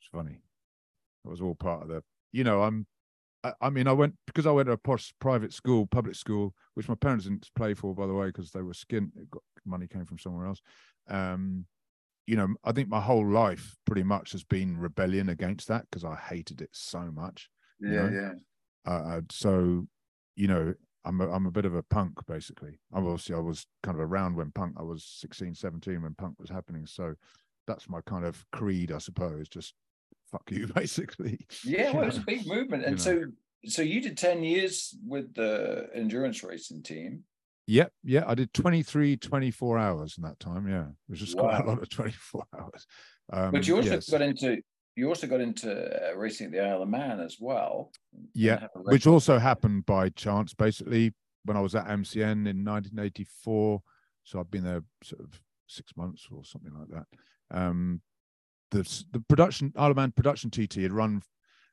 it's 0.00 0.08
funny. 0.12 0.40
It 1.24 1.28
was 1.28 1.40
all 1.40 1.54
part 1.54 1.82
of 1.82 1.88
the, 1.88 2.02
you 2.32 2.44
know, 2.44 2.62
I'm, 2.62 2.86
I, 3.44 3.52
I 3.60 3.70
mean, 3.70 3.86
I 3.86 3.92
went 3.92 4.14
because 4.26 4.46
I 4.46 4.50
went 4.50 4.66
to 4.66 4.72
a 4.72 4.78
posh 4.78 5.12
private 5.20 5.52
school, 5.52 5.86
public 5.86 6.14
school, 6.14 6.54
which 6.74 6.88
my 6.88 6.94
parents 6.94 7.24
didn't 7.24 7.50
play 7.54 7.74
for, 7.74 7.94
by 7.94 8.06
the 8.06 8.14
way, 8.14 8.26
because 8.26 8.50
they 8.50 8.62
were 8.62 8.72
skint. 8.72 9.10
Got 9.30 9.42
money 9.64 9.86
came 9.86 10.04
from 10.04 10.18
somewhere 10.18 10.46
else. 10.46 10.60
Um, 11.08 11.66
you 12.26 12.36
know, 12.36 12.48
I 12.64 12.72
think 12.72 12.88
my 12.88 13.00
whole 13.00 13.26
life 13.26 13.76
pretty 13.84 14.04
much 14.04 14.32
has 14.32 14.44
been 14.44 14.78
rebellion 14.78 15.28
against 15.28 15.68
that 15.68 15.86
because 15.90 16.04
I 16.04 16.14
hated 16.14 16.60
it 16.60 16.70
so 16.72 17.10
much 17.10 17.50
Yeah, 17.80 18.10
know? 18.10 18.32
yeah. 18.86 18.92
uh, 18.92 19.20
so 19.30 19.86
you 20.36 20.48
know 20.48 20.72
i'm 21.04 21.20
a, 21.20 21.30
i'm 21.30 21.46
a 21.46 21.50
bit 21.50 21.64
of 21.64 21.74
a 21.74 21.82
punk 21.82 22.14
basically 22.26 22.78
i'm 22.94 23.04
obviously 23.06 23.34
i 23.34 23.38
was 23.38 23.66
kind 23.82 23.96
of 23.96 24.02
around 24.02 24.34
when 24.34 24.50
punk 24.52 24.74
i 24.78 24.82
was 24.82 25.04
16 25.04 25.54
17 25.54 26.02
when 26.02 26.14
punk 26.14 26.34
was 26.38 26.48
happening 26.48 26.86
so 26.86 27.14
that's 27.66 27.88
my 27.88 28.00
kind 28.06 28.24
of 28.24 28.44
creed 28.52 28.92
i 28.92 28.98
suppose 28.98 29.48
just 29.48 29.74
fuck 30.32 30.50
you 30.50 30.66
basically 30.74 31.38
Yeah, 31.64 31.92
well, 31.92 32.02
it 32.04 32.06
was 32.06 32.18
a 32.18 32.20
big 32.26 32.46
movement. 32.46 32.82
you 32.82 32.88
And 32.88 32.96
know. 32.96 33.02
so 33.02 33.22
so 33.66 33.82
you 33.82 34.00
did 34.00 34.18
10 34.18 34.42
years 34.42 34.96
with 35.06 35.34
the 35.34 35.88
endurance 35.94 36.42
racing 36.42 36.82
team. 36.82 37.22
yep 37.68 37.92
yeah 38.02 38.24
i 38.26 38.34
did 38.34 38.52
23 38.54 39.16
24 39.18 39.78
hours 39.78 40.16
in 40.18 40.24
that 40.24 40.40
time 40.40 40.66
yeah 40.68 40.86
it 40.88 41.10
was 41.10 41.20
just 41.20 41.36
quite 41.36 41.60
a 41.60 41.64
lot 41.66 41.80
of 41.80 41.88
24 41.88 42.42
hours 42.58 42.86
um, 43.32 43.52
But 43.52 43.68
you 43.68 43.76
also 43.76 43.90
yes. 43.94 44.10
got 44.10 44.20
into 44.22 44.60
you 44.96 45.08
also 45.08 45.26
got 45.26 45.40
into 45.40 45.70
uh, 45.70 46.14
racing 46.16 46.46
at 46.46 46.52
the 46.52 46.60
Isle 46.60 46.82
of 46.82 46.88
Man 46.88 47.18
as 47.20 47.38
well. 47.40 47.92
Yeah, 48.34 48.66
which 48.74 49.06
also 49.06 49.38
happened 49.38 49.86
by 49.86 50.10
chance 50.10 50.52
basically 50.54 51.14
when 51.44 51.56
i 51.56 51.60
was 51.60 51.74
at 51.74 51.86
mcn 51.86 52.46
in 52.48 52.64
1984 52.64 53.80
so 54.24 54.38
i've 54.40 54.50
been 54.50 54.64
there 54.64 54.82
sort 55.02 55.22
of 55.22 55.40
six 55.66 55.96
months 55.96 56.28
or 56.30 56.44
something 56.44 56.72
like 56.78 56.88
that 56.88 57.06
um 57.58 58.00
the 58.72 59.04
the 59.12 59.20
production 59.20 59.72
Isle 59.76 59.92
of 59.92 59.96
Man 59.96 60.12
production 60.12 60.50
tt 60.50 60.74
had 60.74 60.92
run 60.92 61.22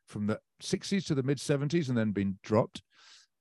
from 0.06 0.28
the 0.28 0.40
60s 0.62 1.06
to 1.08 1.16
the 1.16 1.24
mid 1.24 1.38
70s 1.38 1.90
and 1.90 1.98
then 1.98 2.12
been 2.12 2.38
dropped 2.44 2.82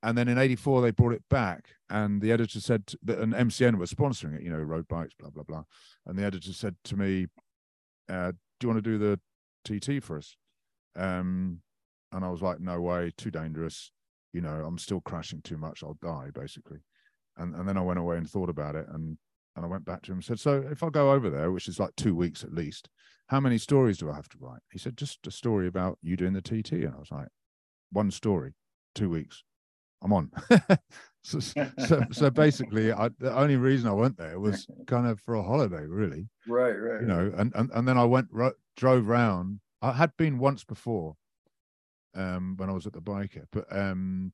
and 0.02 0.16
then 0.16 0.28
in 0.28 0.38
84 0.38 0.82
they 0.82 0.90
brought 0.90 1.12
it 1.12 1.24
back 1.28 1.70
and 1.90 2.22
the 2.22 2.32
editor 2.32 2.60
said 2.60 2.84
that 3.02 3.18
an 3.18 3.32
mcn 3.32 3.78
was 3.78 3.92
sponsoring 3.92 4.36
it 4.36 4.42
you 4.42 4.50
know 4.50 4.58
road 4.58 4.86
bikes 4.86 5.14
blah 5.18 5.30
blah 5.30 5.42
blah 5.42 5.64
and 6.06 6.18
the 6.18 6.24
editor 6.24 6.52
said 6.52 6.76
to 6.84 6.96
me 6.96 7.26
uh, 8.08 8.32
do 8.60 8.66
you 8.66 8.68
want 8.68 8.82
to 8.84 8.90
do 8.90 8.98
the 8.98 9.18
tt 9.64 10.02
for 10.02 10.18
us 10.18 10.36
um 10.94 11.60
and 12.12 12.24
I 12.24 12.30
was 12.30 12.42
like, 12.42 12.60
no 12.60 12.80
way, 12.80 13.12
too 13.16 13.30
dangerous. 13.30 13.90
You 14.32 14.40
know, 14.40 14.64
I'm 14.66 14.78
still 14.78 15.00
crashing 15.00 15.42
too 15.42 15.58
much. 15.58 15.82
I'll 15.82 15.98
die, 16.02 16.30
basically. 16.34 16.78
And 17.36 17.54
and 17.54 17.68
then 17.68 17.76
I 17.76 17.82
went 17.82 17.98
away 17.98 18.16
and 18.16 18.28
thought 18.28 18.48
about 18.48 18.76
it, 18.76 18.86
and 18.90 19.16
and 19.58 19.66
I 19.66 19.68
went 19.68 19.84
back 19.84 20.02
to 20.02 20.12
him 20.12 20.18
and 20.18 20.24
said, 20.24 20.40
so 20.40 20.64
if 20.70 20.82
I 20.82 20.88
go 20.88 21.12
over 21.12 21.28
there, 21.28 21.52
which 21.52 21.68
is 21.68 21.78
like 21.78 21.94
two 21.96 22.14
weeks 22.14 22.42
at 22.42 22.54
least, 22.54 22.88
how 23.26 23.40
many 23.40 23.58
stories 23.58 23.98
do 23.98 24.10
I 24.10 24.14
have 24.14 24.28
to 24.30 24.38
write? 24.40 24.62
He 24.72 24.78
said, 24.78 24.96
just 24.96 25.26
a 25.26 25.30
story 25.30 25.66
about 25.66 25.98
you 26.02 26.16
doing 26.16 26.32
the 26.32 26.40
TT, 26.40 26.72
and 26.72 26.94
I 26.94 26.98
was 26.98 27.10
like, 27.10 27.28
one 27.92 28.10
story, 28.10 28.54
two 28.94 29.10
weeks, 29.10 29.42
I'm 30.02 30.12
on. 30.12 30.30
so, 31.22 31.40
so 31.40 32.02
so 32.10 32.30
basically, 32.30 32.92
I, 32.92 33.10
the 33.18 33.36
only 33.36 33.56
reason 33.56 33.88
I 33.88 33.92
went 33.92 34.16
there 34.16 34.38
was 34.40 34.66
kind 34.86 35.06
of 35.06 35.20
for 35.20 35.34
a 35.34 35.42
holiday, 35.42 35.84
really 35.86 36.28
right, 36.48 36.72
right. 36.72 37.00
you 37.00 37.06
know 37.06 37.32
and 37.36 37.52
and, 37.54 37.70
and 37.72 37.86
then 37.86 37.98
i 37.98 38.04
went 38.04 38.28
ro- 38.32 38.52
drove 38.76 39.06
round 39.06 39.60
i 39.82 39.92
had 39.92 40.12
been 40.16 40.38
once 40.38 40.64
before 40.64 41.14
um 42.14 42.54
when 42.56 42.70
i 42.70 42.72
was 42.72 42.86
at 42.86 42.92
the 42.92 43.00
biker 43.00 43.44
but 43.52 43.64
um 43.70 44.32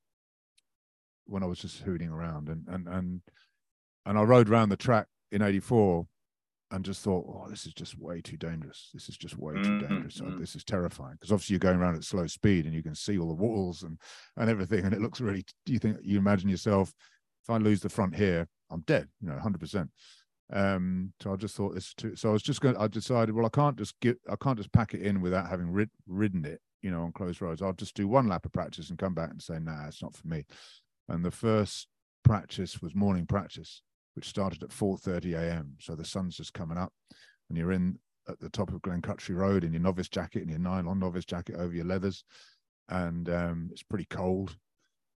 when 1.25 1.43
i 1.43 1.45
was 1.45 1.59
just 1.59 1.81
hooting 1.81 2.09
around 2.09 2.47
and 2.49 2.65
and 2.67 2.87
and 2.87 3.21
and 4.05 4.17
i 4.17 4.21
rode 4.23 4.49
around 4.49 4.69
the 4.69 4.77
track 4.77 5.07
in 5.35 5.41
84 5.41 6.07
and 6.71 6.83
just 6.83 7.01
thought 7.03 7.25
oh 7.27 7.47
this 7.49 7.65
is 7.67 7.73
just 7.73 7.97
way 7.99 8.21
too 8.21 8.37
dangerous. 8.37 8.89
This 8.93 9.07
is 9.09 9.17
just 9.17 9.37
way 9.37 9.53
too 9.53 9.59
Mhm, 9.59 9.87
dangerous. 9.87 10.19
Oh, 10.21 10.25
mhm. 10.25 10.39
this 10.39 10.55
is 10.55 10.63
terrifying. 10.63 11.13
Because 11.13 11.31
obviously 11.31 11.53
you're 11.53 11.59
going 11.59 11.77
around 11.77 11.95
at 11.95 12.03
slow 12.03 12.25
speed 12.27 12.65
and 12.65 12.73
you 12.73 12.81
can 12.81 12.95
see 12.95 13.19
all 13.19 13.27
the 13.27 13.33
walls 13.35 13.83
and 13.83 13.99
and 14.37 14.49
everything 14.49 14.85
and 14.85 14.93
it 14.93 15.01
looks 15.01 15.21
really 15.21 15.45
do 15.65 15.73
you 15.73 15.79
think 15.79 15.97
you 16.01 16.17
imagine 16.17 16.49
yourself 16.49 16.93
if 17.43 17.49
i 17.49 17.57
lose 17.57 17.81
the 17.81 17.89
front 17.89 18.15
here 18.15 18.47
i'm 18.71 18.81
dead 18.81 19.07
you 19.21 19.27
know 19.27 19.35
100% 19.35 19.89
um 20.53 21.13
so 21.21 21.33
i 21.33 21.35
just 21.35 21.55
thought 21.55 21.73
this 21.73 21.93
too 21.93 22.15
so 22.15 22.29
i 22.29 22.33
was 22.33 22.43
just 22.43 22.61
going 22.61 22.75
i 22.77 22.87
decided 22.87 23.33
well 23.35 23.45
i 23.45 23.49
can't 23.49 23.77
just 23.77 23.99
get 23.99 24.17
i 24.29 24.35
can't 24.35 24.57
just 24.57 24.71
pack 24.71 24.93
it 24.93 25.01
in 25.01 25.21
without 25.21 25.47
having 25.49 25.71
rid, 25.71 25.89
ridden 26.07 26.45
it 26.45 26.59
you 26.81 26.91
know 26.91 27.01
on 27.03 27.11
closed 27.11 27.41
roads. 27.41 27.61
I'll 27.61 27.73
just 27.73 27.95
do 27.95 28.07
one 28.07 28.27
lap 28.27 28.45
of 28.45 28.51
practice 28.53 28.89
and 28.89 28.99
come 28.99 29.13
back 29.15 29.31
and 29.31 29.41
say 29.41 29.57
nah 29.59 29.87
it's 29.87 30.03
not 30.03 30.15
for 30.15 30.27
me. 30.27 30.45
And 31.09 31.25
the 31.25 31.31
first 31.31 31.87
practice 32.23 32.81
was 32.81 32.93
morning 32.93 33.25
practice 33.25 33.81
which 34.15 34.27
started 34.27 34.63
at 34.63 34.69
4:30 34.69 35.33
a.m 35.33 35.75
so 35.79 35.95
the 35.95 36.05
sun's 36.05 36.37
just 36.37 36.53
coming 36.53 36.77
up 36.77 36.93
and 37.49 37.57
you're 37.57 37.71
in 37.71 37.97
at 38.27 38.39
the 38.39 38.49
top 38.49 38.73
of 38.73 38.81
Glencrutchery 38.81 39.35
Road 39.35 39.63
in 39.63 39.71
your 39.71 39.81
novice 39.81 40.09
jacket 40.09 40.41
and 40.41 40.49
your 40.49 40.59
nylon 40.59 40.99
novice 40.99 41.25
jacket 41.25 41.55
over 41.55 41.73
your 41.73 41.85
leathers 41.85 42.23
and 42.89 43.29
um 43.29 43.69
it's 43.71 43.83
pretty 43.83 44.05
cold 44.09 44.55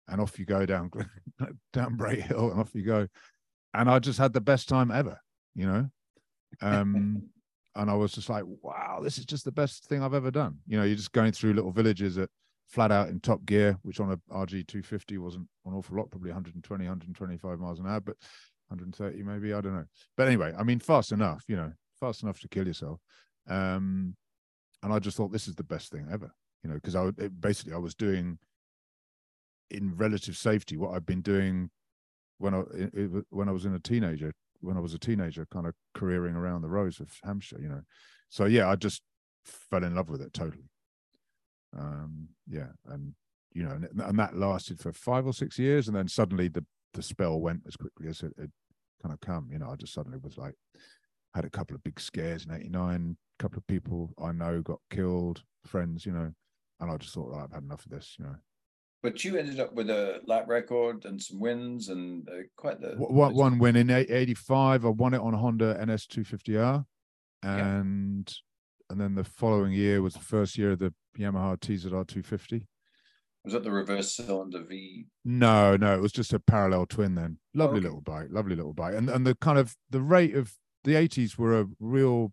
and 0.09 0.21
off 0.21 0.39
you 0.39 0.45
go 0.45 0.67
down 0.67 0.91
down 1.73 1.97
Bray 1.97 2.21
Hill 2.21 2.51
and 2.51 2.61
off 2.61 2.75
you 2.75 2.83
go 2.83 3.07
and 3.75 3.91
I 3.91 3.99
just 3.99 4.19
had 4.19 4.33
the 4.33 4.41
best 4.41 4.69
time 4.69 4.91
ever, 4.91 5.21
you 5.55 5.67
know. 5.67 5.89
Um, 6.61 7.23
and 7.77 7.91
I 7.91 7.95
was 7.95 8.13
just 8.13 8.29
like, 8.29 8.45
wow, 8.47 9.01
this 9.03 9.19
is 9.19 9.25
just 9.25 9.45
the 9.45 9.53
best 9.53 9.85
thing 9.85 10.03
I've 10.03 10.15
ever 10.15 10.31
done. 10.31 10.59
You 10.67 10.79
know, 10.79 10.85
you're 10.85 10.97
just 10.97 11.13
going 11.13 11.33
through 11.33 11.53
little 11.53 11.71
villages 11.71 12.19
at 12.19 12.29
flat 12.69 12.91
out 12.91 13.09
in 13.09 13.21
top 13.21 13.45
gear, 13.45 13.79
which 13.83 14.01
on 14.01 14.11
a 14.11 14.17
RG 14.35 14.67
250 14.67 15.19
wasn't 15.19 15.47
an 15.65 15.75
awful 15.75 15.97
lot, 15.97 16.11
probably 16.11 16.31
120, 16.31 16.85
125 16.85 17.59
miles 17.59 17.79
an 17.79 17.87
hour, 17.87 18.01
but 18.01 18.17
130 18.69 19.23
maybe, 19.23 19.53
I 19.53 19.61
don't 19.61 19.75
know. 19.75 19.85
But 20.17 20.29
anyway, 20.29 20.53
I 20.59 20.63
mean, 20.63 20.79
fast 20.79 21.13
enough, 21.13 21.45
you 21.49 21.57
know, 21.57 21.73
fast 21.99 22.23
enough 22.23 22.41
to 22.41 22.49
kill 22.49 22.67
yourself. 22.67 23.01
Um, 23.49 24.15
and 24.83 24.93
I 24.93 24.99
just 24.99 25.17
thought 25.17 25.33
this 25.33 25.49
is 25.49 25.55
the 25.55 25.65
best 25.65 25.91
thing 25.91 26.07
ever, 26.11 26.31
you 26.63 26.71
know, 26.71 26.77
because 26.77 26.95
I 26.95 27.09
it, 27.19 27.41
basically 27.41 27.75
I 27.75 27.79
was 27.79 27.95
doing 27.95 28.39
in 29.71 29.97
relative 29.97 30.37
safety 30.37 30.77
what 30.77 30.95
I've 30.95 31.07
been 31.07 31.21
doing 31.21 31.71
when 32.39 32.55
I 32.55 32.63
it, 32.75 33.25
when 33.31 33.49
I 33.49 33.53
was 33.53 33.65
in 33.65 33.75
a 33.75 33.81
teenager, 33.81 34.33
when 34.61 34.77
I 34.77 34.81
was 34.81 34.95
a 34.95 34.99
teenager, 34.99 35.47
kind 35.51 35.67
of 35.67 35.75
careering 35.95 36.37
around 36.37 36.63
the 36.63 36.69
roads 36.69 37.01
of 37.01 37.11
Hampshire, 37.25 37.61
you 37.61 37.69
know. 37.69 37.83
So 38.29 38.45
yeah, 38.45 38.69
I 38.69 38.77
just 38.77 39.03
fell 39.45 39.85
in 39.85 39.95
love 39.95 40.11
with 40.11 40.23
it 40.23 40.33
totally. 40.33 40.71
Um, 41.77 42.29
yeah, 42.49 42.69
and 42.87 43.15
you 43.53 43.65
know, 43.65 43.71
and, 43.71 43.89
and 44.01 44.19
that 44.19 44.37
lasted 44.37 44.79
for 44.79 44.93
five 44.93 45.27
or 45.27 45.33
six 45.33 45.59
years, 45.59 45.89
and 45.89 45.97
then 45.97 46.09
suddenly 46.09 46.49
the 46.49 46.65
the 46.95 47.03
spell 47.03 47.41
went 47.41 47.63
as 47.67 47.77
quickly 47.77 48.09
as 48.09 48.23
it 48.23 48.33
had 48.39 48.51
kind 49.03 49.13
of 49.13 49.21
come. 49.21 49.49
You 49.51 49.59
know, 49.59 49.71
I 49.71 49.77
just 49.77 49.95
suddenly 49.95 50.19
was 50.23 50.37
like, 50.37 50.55
had 51.35 51.45
a 51.45 51.51
couple 51.51 51.77
of 51.77 51.85
big 51.85 52.01
scares 52.01 52.45
in 52.45 52.53
'89. 52.53 53.17
A 53.39 53.43
couple 53.43 53.59
of 53.59 53.67
people 53.67 54.11
I 54.23 54.33
know 54.33 54.61
got 54.63 54.81
killed, 54.91 55.43
friends, 55.65 56.05
you 56.05 56.13
know, 56.13 56.33
and 56.81 56.91
I 56.91 56.97
just 56.97 57.15
thought, 57.15 57.31
right, 57.31 57.45
I've 57.45 57.53
had 57.53 57.63
enough 57.63 57.85
of 57.85 57.93
this, 57.93 58.17
you 58.19 58.25
know. 58.25 58.37
but 59.03 59.25
you 59.25 59.37
ended 59.37 59.61
up 59.61 59.75
with 59.75 59.91
a 59.91 60.21
lap 60.27 60.47
record 60.49 61.05
and 61.05 61.23
some 61.23 61.39
wins 61.39 61.89
and 61.89 62.29
uh, 62.29 62.43
quite 62.57 62.81
the 62.81 62.95
one, 62.97 63.35
one 63.35 63.59
win 63.59 63.77
in 63.77 63.91
'85. 63.91 64.85
I 64.85 64.89
won 64.89 65.15
it 65.15 65.21
on 65.21 65.35
a 65.35 65.39
Honda 65.39 65.75
NS 65.85 66.07
250R, 66.07 66.85
and 67.43 68.29
yeah. 68.29 68.91
and 68.91 69.01
then 69.01 69.15
the 69.15 69.25
following 69.25 69.73
year 69.73 70.03
was 70.03 70.15
the 70.15 70.21
first 70.21 70.59
year 70.59 70.73
of 70.73 70.79
the 70.79 70.93
Yamaha 71.19 71.59
TZR 71.59 71.91
250. 72.07 72.67
Was 73.45 73.53
that 73.55 73.65
the 73.65 73.71
reverse 73.71 74.15
cylinder 74.15 74.65
V? 74.69 75.07
No, 75.25 75.77
no, 75.77 75.95
it 75.95 76.01
was 76.01 76.13
just 76.13 76.33
a 76.33 76.41
parallel 76.41 76.87
twin. 76.87 77.15
Then 77.15 77.39
lovely 77.55 77.79
okay. 77.79 77.87
little 77.87 78.01
bike, 78.01 78.29
lovely 78.31 78.57
little 78.57 78.75
bike, 78.75 78.95
and 78.95 79.09
and 79.09 79.27
the 79.27 79.35
kind 79.37 79.59
of 79.59 79.77
the 79.91 80.03
rate 80.03 80.35
of 80.35 80.53
the 80.85 80.95
80s 80.95 81.39
were 81.39 81.61
a 81.61 81.67
real 81.81 82.33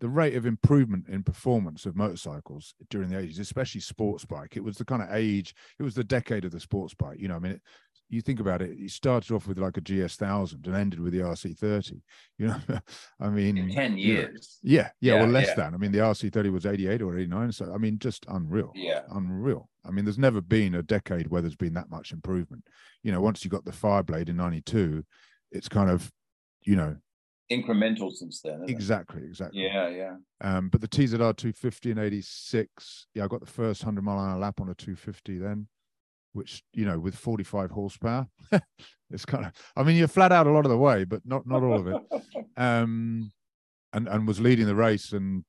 the 0.00 0.08
rate 0.08 0.34
of 0.34 0.44
improvement 0.44 1.08
in 1.08 1.22
performance 1.22 1.86
of 1.86 1.96
motorcycles 1.96 2.74
during 2.90 3.08
the 3.08 3.16
80s, 3.16 3.40
especially 3.40 3.80
sports 3.80 4.24
bike. 4.24 4.56
It 4.56 4.64
was 4.64 4.76
the 4.76 4.84
kind 4.84 5.00
of 5.00 5.08
age, 5.10 5.54
it 5.78 5.82
was 5.82 5.94
the 5.94 6.04
decade 6.04 6.44
of 6.44 6.50
the 6.50 6.60
sports 6.60 6.94
bike. 6.94 7.18
You 7.18 7.28
know, 7.28 7.36
I 7.36 7.38
mean, 7.38 7.52
it, 7.52 7.62
you 8.08 8.20
think 8.20 8.40
about 8.40 8.62
it, 8.62 8.76
you 8.76 8.88
started 8.88 9.34
off 9.34 9.46
with 9.46 9.58
like 9.58 9.76
a 9.76 9.80
GS 9.80 10.16
thousand 10.16 10.66
and 10.66 10.76
ended 10.76 11.00
with 11.00 11.12
the 11.12 11.20
RC 11.20 11.58
thirty. 11.58 12.02
You 12.38 12.48
know, 12.48 12.60
I 13.20 13.28
mean, 13.28 13.56
in 13.56 13.70
ten 13.70 13.96
years. 13.96 14.58
You 14.62 14.78
know, 14.78 14.82
yeah, 14.82 14.90
yeah, 15.00 15.14
yeah, 15.14 15.22
well, 15.22 15.30
less 15.30 15.48
yeah. 15.48 15.54
than. 15.54 15.74
I 15.74 15.76
mean, 15.76 15.92
the 15.92 15.98
RC 15.98 16.32
thirty 16.32 16.50
was 16.50 16.66
eighty 16.66 16.86
eight 16.86 17.02
or 17.02 17.16
eighty 17.16 17.28
nine. 17.28 17.52
So 17.52 17.72
I 17.74 17.78
mean, 17.78 17.98
just 17.98 18.24
unreal. 18.28 18.72
Yeah, 18.74 19.00
unreal. 19.10 19.68
I 19.84 19.90
mean, 19.90 20.04
there's 20.04 20.18
never 20.18 20.40
been 20.40 20.74
a 20.74 20.82
decade 20.82 21.28
where 21.28 21.42
there's 21.42 21.56
been 21.56 21.74
that 21.74 21.90
much 21.90 22.12
improvement. 22.12 22.64
You 23.02 23.12
know, 23.12 23.20
once 23.20 23.44
you 23.44 23.50
got 23.50 23.64
the 23.64 23.72
Fireblade 23.72 24.28
in 24.28 24.36
ninety 24.36 24.60
two, 24.60 25.04
it's 25.50 25.68
kind 25.68 25.90
of, 25.90 26.10
you 26.62 26.76
know, 26.76 26.96
incremental 27.50 28.12
since 28.12 28.40
then. 28.42 28.64
Exactly, 28.68 29.22
it? 29.22 29.26
exactly. 29.26 29.62
Yeah, 29.62 29.88
yeah. 29.88 30.16
Um, 30.40 30.68
but 30.68 30.80
the 30.80 30.88
TZR 30.88 31.36
250 31.36 31.90
in 31.90 31.98
86, 31.98 33.06
yeah, 33.14 33.24
I 33.24 33.28
got 33.28 33.40
the 33.40 33.46
first 33.46 33.82
100 33.82 34.02
mile 34.02 34.18
an 34.18 34.30
hour 34.30 34.38
lap 34.38 34.60
on 34.60 34.68
a 34.68 34.74
250 34.74 35.38
then, 35.38 35.68
which, 36.34 36.62
you 36.72 36.84
know, 36.84 36.98
with 36.98 37.14
45 37.14 37.70
horsepower, 37.70 38.26
it's 39.10 39.24
kind 39.24 39.46
of, 39.46 39.52
I 39.76 39.82
mean, 39.82 39.96
you're 39.96 40.08
flat 40.08 40.32
out 40.32 40.46
a 40.46 40.50
lot 40.50 40.66
of 40.66 40.70
the 40.70 40.78
way, 40.78 41.04
but 41.04 41.22
not 41.24 41.46
not 41.46 41.62
all 41.62 41.78
of 41.78 41.86
it. 41.86 42.02
um, 42.56 43.32
and, 43.92 44.08
and 44.08 44.28
was 44.28 44.40
leading 44.40 44.66
the 44.66 44.74
race 44.74 45.12
and 45.12 45.44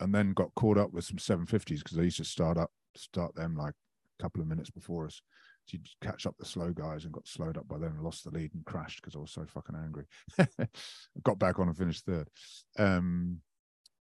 and 0.00 0.14
then 0.14 0.32
got 0.32 0.54
caught 0.54 0.78
up 0.78 0.92
with 0.92 1.04
some 1.04 1.16
750s 1.16 1.78
because 1.78 1.96
they 1.96 2.04
used 2.04 2.18
to 2.18 2.24
start 2.24 2.56
up, 2.56 2.70
start 2.96 3.34
them 3.34 3.56
like 3.56 3.74
a 3.74 4.22
couple 4.22 4.40
of 4.40 4.46
minutes 4.46 4.70
before 4.70 5.06
us 5.06 5.20
to 5.68 5.78
catch 6.00 6.24
up 6.24 6.36
the 6.38 6.44
slow 6.44 6.70
guys 6.70 7.04
and 7.04 7.12
got 7.12 7.26
slowed 7.26 7.58
up 7.58 7.66
by 7.68 7.76
them 7.78 7.94
and 7.94 8.02
lost 8.02 8.24
the 8.24 8.30
lead 8.30 8.54
and 8.54 8.64
crashed 8.64 9.02
because 9.02 9.16
I 9.16 9.18
was 9.18 9.32
so 9.32 9.44
fucking 9.44 9.76
angry. 9.76 10.04
got 11.24 11.38
back 11.38 11.58
on 11.58 11.68
and 11.68 11.76
finished 11.76 12.04
third. 12.06 12.28
Um, 12.78 13.40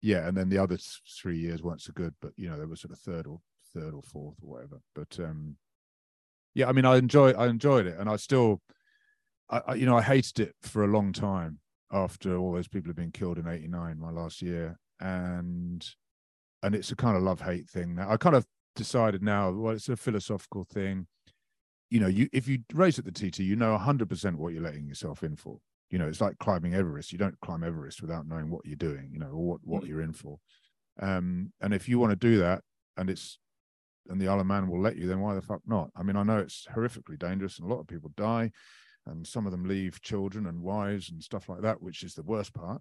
yeah, 0.00 0.28
and 0.28 0.36
then 0.36 0.48
the 0.48 0.58
other 0.58 0.78
three 1.20 1.38
years 1.38 1.62
weren't 1.62 1.80
so 1.80 1.92
good, 1.94 2.14
but 2.20 2.32
you 2.36 2.48
know 2.48 2.58
they 2.58 2.66
were 2.66 2.76
sort 2.76 2.92
of 2.92 3.00
third 3.00 3.26
or 3.26 3.40
third 3.74 3.94
or 3.94 4.02
fourth 4.02 4.36
or 4.42 4.54
whatever. 4.54 4.80
But 4.94 5.18
um, 5.18 5.56
yeah, 6.58 6.68
I 6.68 6.72
mean, 6.72 6.84
I 6.84 6.96
enjoy 6.96 7.32
I 7.32 7.48
enjoyed 7.48 7.86
it, 7.86 7.96
and 7.98 8.08
I 8.08 8.16
still, 8.16 8.60
I, 9.48 9.60
I 9.68 9.74
you 9.74 9.86
know 9.86 9.96
I 9.96 10.02
hated 10.02 10.40
it 10.40 10.54
for 10.62 10.84
a 10.84 10.88
long 10.88 11.12
time 11.12 11.60
after 11.90 12.36
all 12.36 12.52
those 12.52 12.68
people 12.68 12.88
had 12.90 12.96
been 12.96 13.12
killed 13.12 13.38
in 13.38 13.48
'89, 13.48 13.98
my 13.98 14.10
last 14.10 14.42
year, 14.42 14.78
and 15.00 15.86
and 16.62 16.74
it's 16.74 16.90
a 16.90 16.96
kind 16.96 17.16
of 17.16 17.22
love 17.22 17.40
hate 17.40 17.68
thing 17.70 17.94
now. 17.94 18.10
I 18.10 18.16
kind 18.16 18.36
of 18.36 18.44
decided 18.74 19.22
now, 19.22 19.50
well, 19.50 19.72
it's 19.72 19.88
a 19.88 19.96
philosophical 19.96 20.64
thing 20.64 21.06
you 21.90 22.00
know, 22.00 22.06
you 22.06 22.28
if 22.32 22.46
you 22.48 22.58
race 22.74 22.98
at 22.98 23.04
the 23.04 23.12
TT, 23.12 23.40
you 23.40 23.56
know 23.56 23.76
100% 23.76 24.34
what 24.34 24.52
you're 24.52 24.62
letting 24.62 24.86
yourself 24.86 25.22
in 25.22 25.36
for. 25.36 25.58
You 25.90 25.98
know, 25.98 26.06
it's 26.06 26.20
like 26.20 26.38
climbing 26.38 26.74
Everest. 26.74 27.12
You 27.12 27.18
don't 27.18 27.40
climb 27.40 27.64
Everest 27.64 28.02
without 28.02 28.26
knowing 28.26 28.50
what 28.50 28.66
you're 28.66 28.76
doing, 28.76 29.08
you 29.10 29.18
know, 29.18 29.28
or 29.28 29.46
what, 29.46 29.60
what 29.64 29.84
mm. 29.84 29.88
you're 29.88 30.02
in 30.02 30.12
for. 30.12 30.38
Um, 31.00 31.52
and 31.60 31.72
if 31.72 31.88
you 31.88 31.98
want 31.98 32.10
to 32.10 32.16
do 32.16 32.38
that 32.38 32.62
and 32.96 33.08
it's 33.08 33.38
and 34.08 34.20
the 34.20 34.28
Isle 34.28 34.40
of 34.40 34.46
Man 34.46 34.68
will 34.68 34.80
let 34.80 34.96
you, 34.96 35.06
then 35.06 35.20
why 35.20 35.34
the 35.34 35.42
fuck 35.42 35.60
not? 35.66 35.90
I 35.96 36.02
mean, 36.02 36.16
I 36.16 36.22
know 36.22 36.38
it's 36.38 36.66
horrifically 36.74 37.18
dangerous 37.18 37.58
and 37.58 37.70
a 37.70 37.72
lot 37.72 37.80
of 37.80 37.86
people 37.86 38.10
die, 38.16 38.50
and 39.06 39.26
some 39.26 39.46
of 39.46 39.52
them 39.52 39.64
leave 39.64 40.00
children 40.02 40.46
and 40.46 40.62
wives 40.62 41.10
and 41.10 41.22
stuff 41.22 41.48
like 41.48 41.62
that, 41.62 41.82
which 41.82 42.02
is 42.02 42.14
the 42.14 42.22
worst 42.22 42.54
part. 42.54 42.80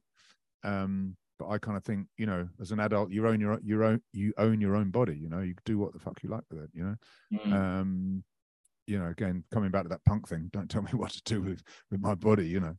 Um, 0.64 1.16
but 1.40 1.50
I 1.50 1.58
kind 1.58 1.78
of 1.78 1.84
think, 1.84 2.08
you 2.18 2.26
know, 2.26 2.48
as 2.60 2.72
an 2.72 2.80
adult, 2.80 3.12
you 3.12 3.28
own 3.28 3.40
your 3.40 3.60
your 3.64 3.84
own 3.84 4.02
you 4.12 4.34
own 4.38 4.60
your 4.60 4.76
own 4.76 4.90
body. 4.90 5.16
You 5.16 5.30
know, 5.30 5.42
you 5.42 5.56
do 5.66 5.78
what 5.78 5.94
the 5.94 6.00
fuck 6.00 6.22
you 6.24 6.30
like 6.30 6.44
with 6.50 6.64
it. 6.64 6.70
You 6.74 6.84
know, 6.84 6.96
mm. 7.34 7.54
um, 7.54 8.24
you 8.88 8.98
know, 8.98 9.08
again, 9.08 9.44
coming 9.54 9.70
back 9.70 9.84
to 9.84 9.90
that 9.90 10.04
punk 10.06 10.28
thing, 10.28 10.50
don't 10.52 10.70
tell 10.70 10.82
me 10.82 10.92
what 10.94 11.12
to 11.12 11.22
do 11.24 11.42
with 11.42 11.62
with 11.92 12.02
my 12.02 12.16
body, 12.16 12.48
you 12.48 12.60
know. 12.60 12.76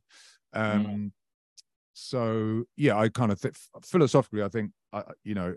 Um, 0.53 0.85
mm. 0.85 1.11
So 1.93 2.63
yeah, 2.75 2.97
I 2.97 3.09
kind 3.09 3.31
of 3.31 3.39
think 3.39 3.55
philosophically, 3.83 4.43
I 4.43 4.49
think, 4.49 4.71
I, 4.91 5.03
you 5.23 5.35
know, 5.35 5.55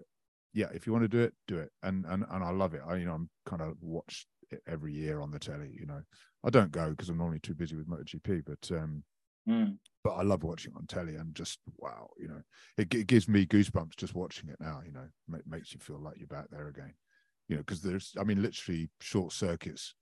yeah, 0.53 0.66
if 0.74 0.86
you 0.86 0.92
want 0.92 1.05
to 1.05 1.09
do 1.09 1.20
it, 1.20 1.34
do 1.46 1.59
it, 1.59 1.70
and 1.82 2.05
and 2.07 2.24
and 2.30 2.44
I 2.44 2.50
love 2.50 2.74
it. 2.74 2.82
I 2.86 2.96
you 2.96 3.07
know, 3.07 3.14
I'm 3.14 3.30
kind 3.46 3.62
of 3.62 3.74
watch 3.80 4.26
it 4.50 4.61
every 4.66 4.92
year 4.92 5.20
on 5.20 5.30
the 5.30 5.38
telly. 5.38 5.70
You 5.78 5.86
know, 5.86 6.00
I 6.44 6.50
don't 6.50 6.70
go 6.70 6.90
because 6.90 7.09
I'm 7.09 7.18
normally 7.18 7.40
too 7.40 7.55
busy 7.55 7.76
with 7.76 7.88
MotoGP, 7.88 8.44
but 8.44 8.76
um, 8.76 9.03
mm. 9.48 9.76
but 10.05 10.11
I 10.11 10.22
love 10.22 10.42
watching 10.42 10.72
on 10.76 10.86
telly 10.86 11.16
and 11.16 11.34
just 11.34 11.59
wow, 11.78 12.11
you 12.18 12.28
know, 12.28 12.42
it, 12.76 12.92
it 12.94 13.07
gives 13.07 13.28
me 13.28 13.46
goosebumps 13.46 13.96
just 13.96 14.14
watching 14.14 14.48
it 14.48 14.57
now. 14.61 14.80
You 14.84 14.92
know, 14.92 15.07
it 15.34 15.46
makes 15.46 15.72
you 15.72 15.80
feel 15.80 16.00
like 16.00 16.18
you're 16.18 16.26
back 16.26 16.46
there 16.50 16.68
again. 16.68 16.94
You 17.48 17.57
know, 17.57 17.62
because 17.62 17.82
there's, 17.82 18.14
I 18.18 18.24
mean, 18.24 18.40
literally 18.40 18.88
short 19.00 19.32
circuits 19.32 19.94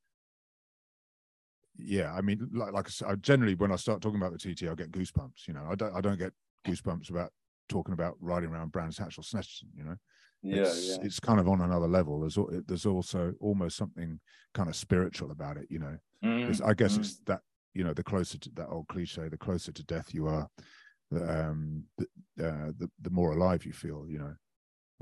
yeah, 1.76 2.12
I 2.12 2.20
mean, 2.20 2.48
like, 2.52 2.72
like 2.72 2.86
I 2.86 2.90
said, 2.90 3.08
I 3.08 3.14
generally 3.16 3.54
when 3.54 3.72
I 3.72 3.76
start 3.76 4.02
talking 4.02 4.20
about 4.20 4.32
the 4.32 4.38
TT, 4.38 4.64
I 4.64 4.74
get 4.74 4.92
goosebumps. 4.92 5.46
You 5.46 5.54
know, 5.54 5.66
I 5.70 5.74
don't 5.74 5.94
I 5.94 6.00
don't 6.00 6.18
get 6.18 6.32
goosebumps 6.66 7.10
about 7.10 7.32
talking 7.68 7.94
about 7.94 8.16
riding 8.20 8.50
around 8.50 8.72
Brands 8.72 8.98
Hatch 8.98 9.18
or 9.18 9.22
Snetterton. 9.22 9.68
You 9.74 9.84
know, 9.84 9.96
yeah, 10.42 10.62
it's, 10.62 10.88
yeah. 10.88 10.96
it's 11.02 11.20
kind 11.20 11.40
of 11.40 11.48
on 11.48 11.60
another 11.60 11.88
level. 11.88 12.20
There's 12.20 12.38
there's 12.66 12.86
also 12.86 13.34
almost 13.40 13.76
something 13.76 14.20
kind 14.54 14.68
of 14.68 14.76
spiritual 14.76 15.30
about 15.30 15.56
it. 15.56 15.66
You 15.68 15.80
know, 15.80 15.96
mm, 16.24 16.60
I 16.64 16.74
guess 16.74 16.96
mm. 16.96 17.00
it's 17.00 17.18
that 17.26 17.40
you 17.74 17.84
know 17.84 17.92
the 17.92 18.02
closer 18.02 18.38
to 18.38 18.50
that 18.54 18.68
old 18.68 18.88
cliche, 18.88 19.28
the 19.28 19.36
closer 19.36 19.72
to 19.72 19.82
death 19.84 20.14
you 20.14 20.26
are, 20.26 20.48
the 21.10 21.48
um, 21.48 21.84
the, 21.98 22.04
uh, 22.46 22.72
the 22.78 22.90
the 23.02 23.10
more 23.10 23.32
alive 23.32 23.66
you 23.66 23.72
feel. 23.72 24.06
You 24.08 24.18
know, 24.18 24.34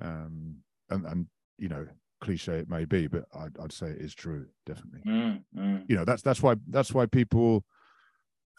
um, 0.03 0.57
and 0.91 1.07
and 1.07 1.27
you 1.59 1.69
know 1.69 1.87
cliche 2.21 2.59
it 2.59 2.69
may 2.69 2.85
be, 2.85 3.07
but 3.07 3.25
I'd, 3.35 3.57
I'd 3.63 3.73
say 3.73 3.89
it 3.89 4.01
is 4.01 4.15
true, 4.15 4.47
definitely. 4.67 5.01
Mm, 5.07 5.43
mm. 5.57 5.85
You 5.89 5.97
know, 5.97 6.05
that's 6.05 6.23
that's 6.23 6.43
why 6.43 6.57
that's 6.69 6.93
why 6.93 7.07
people. 7.07 7.65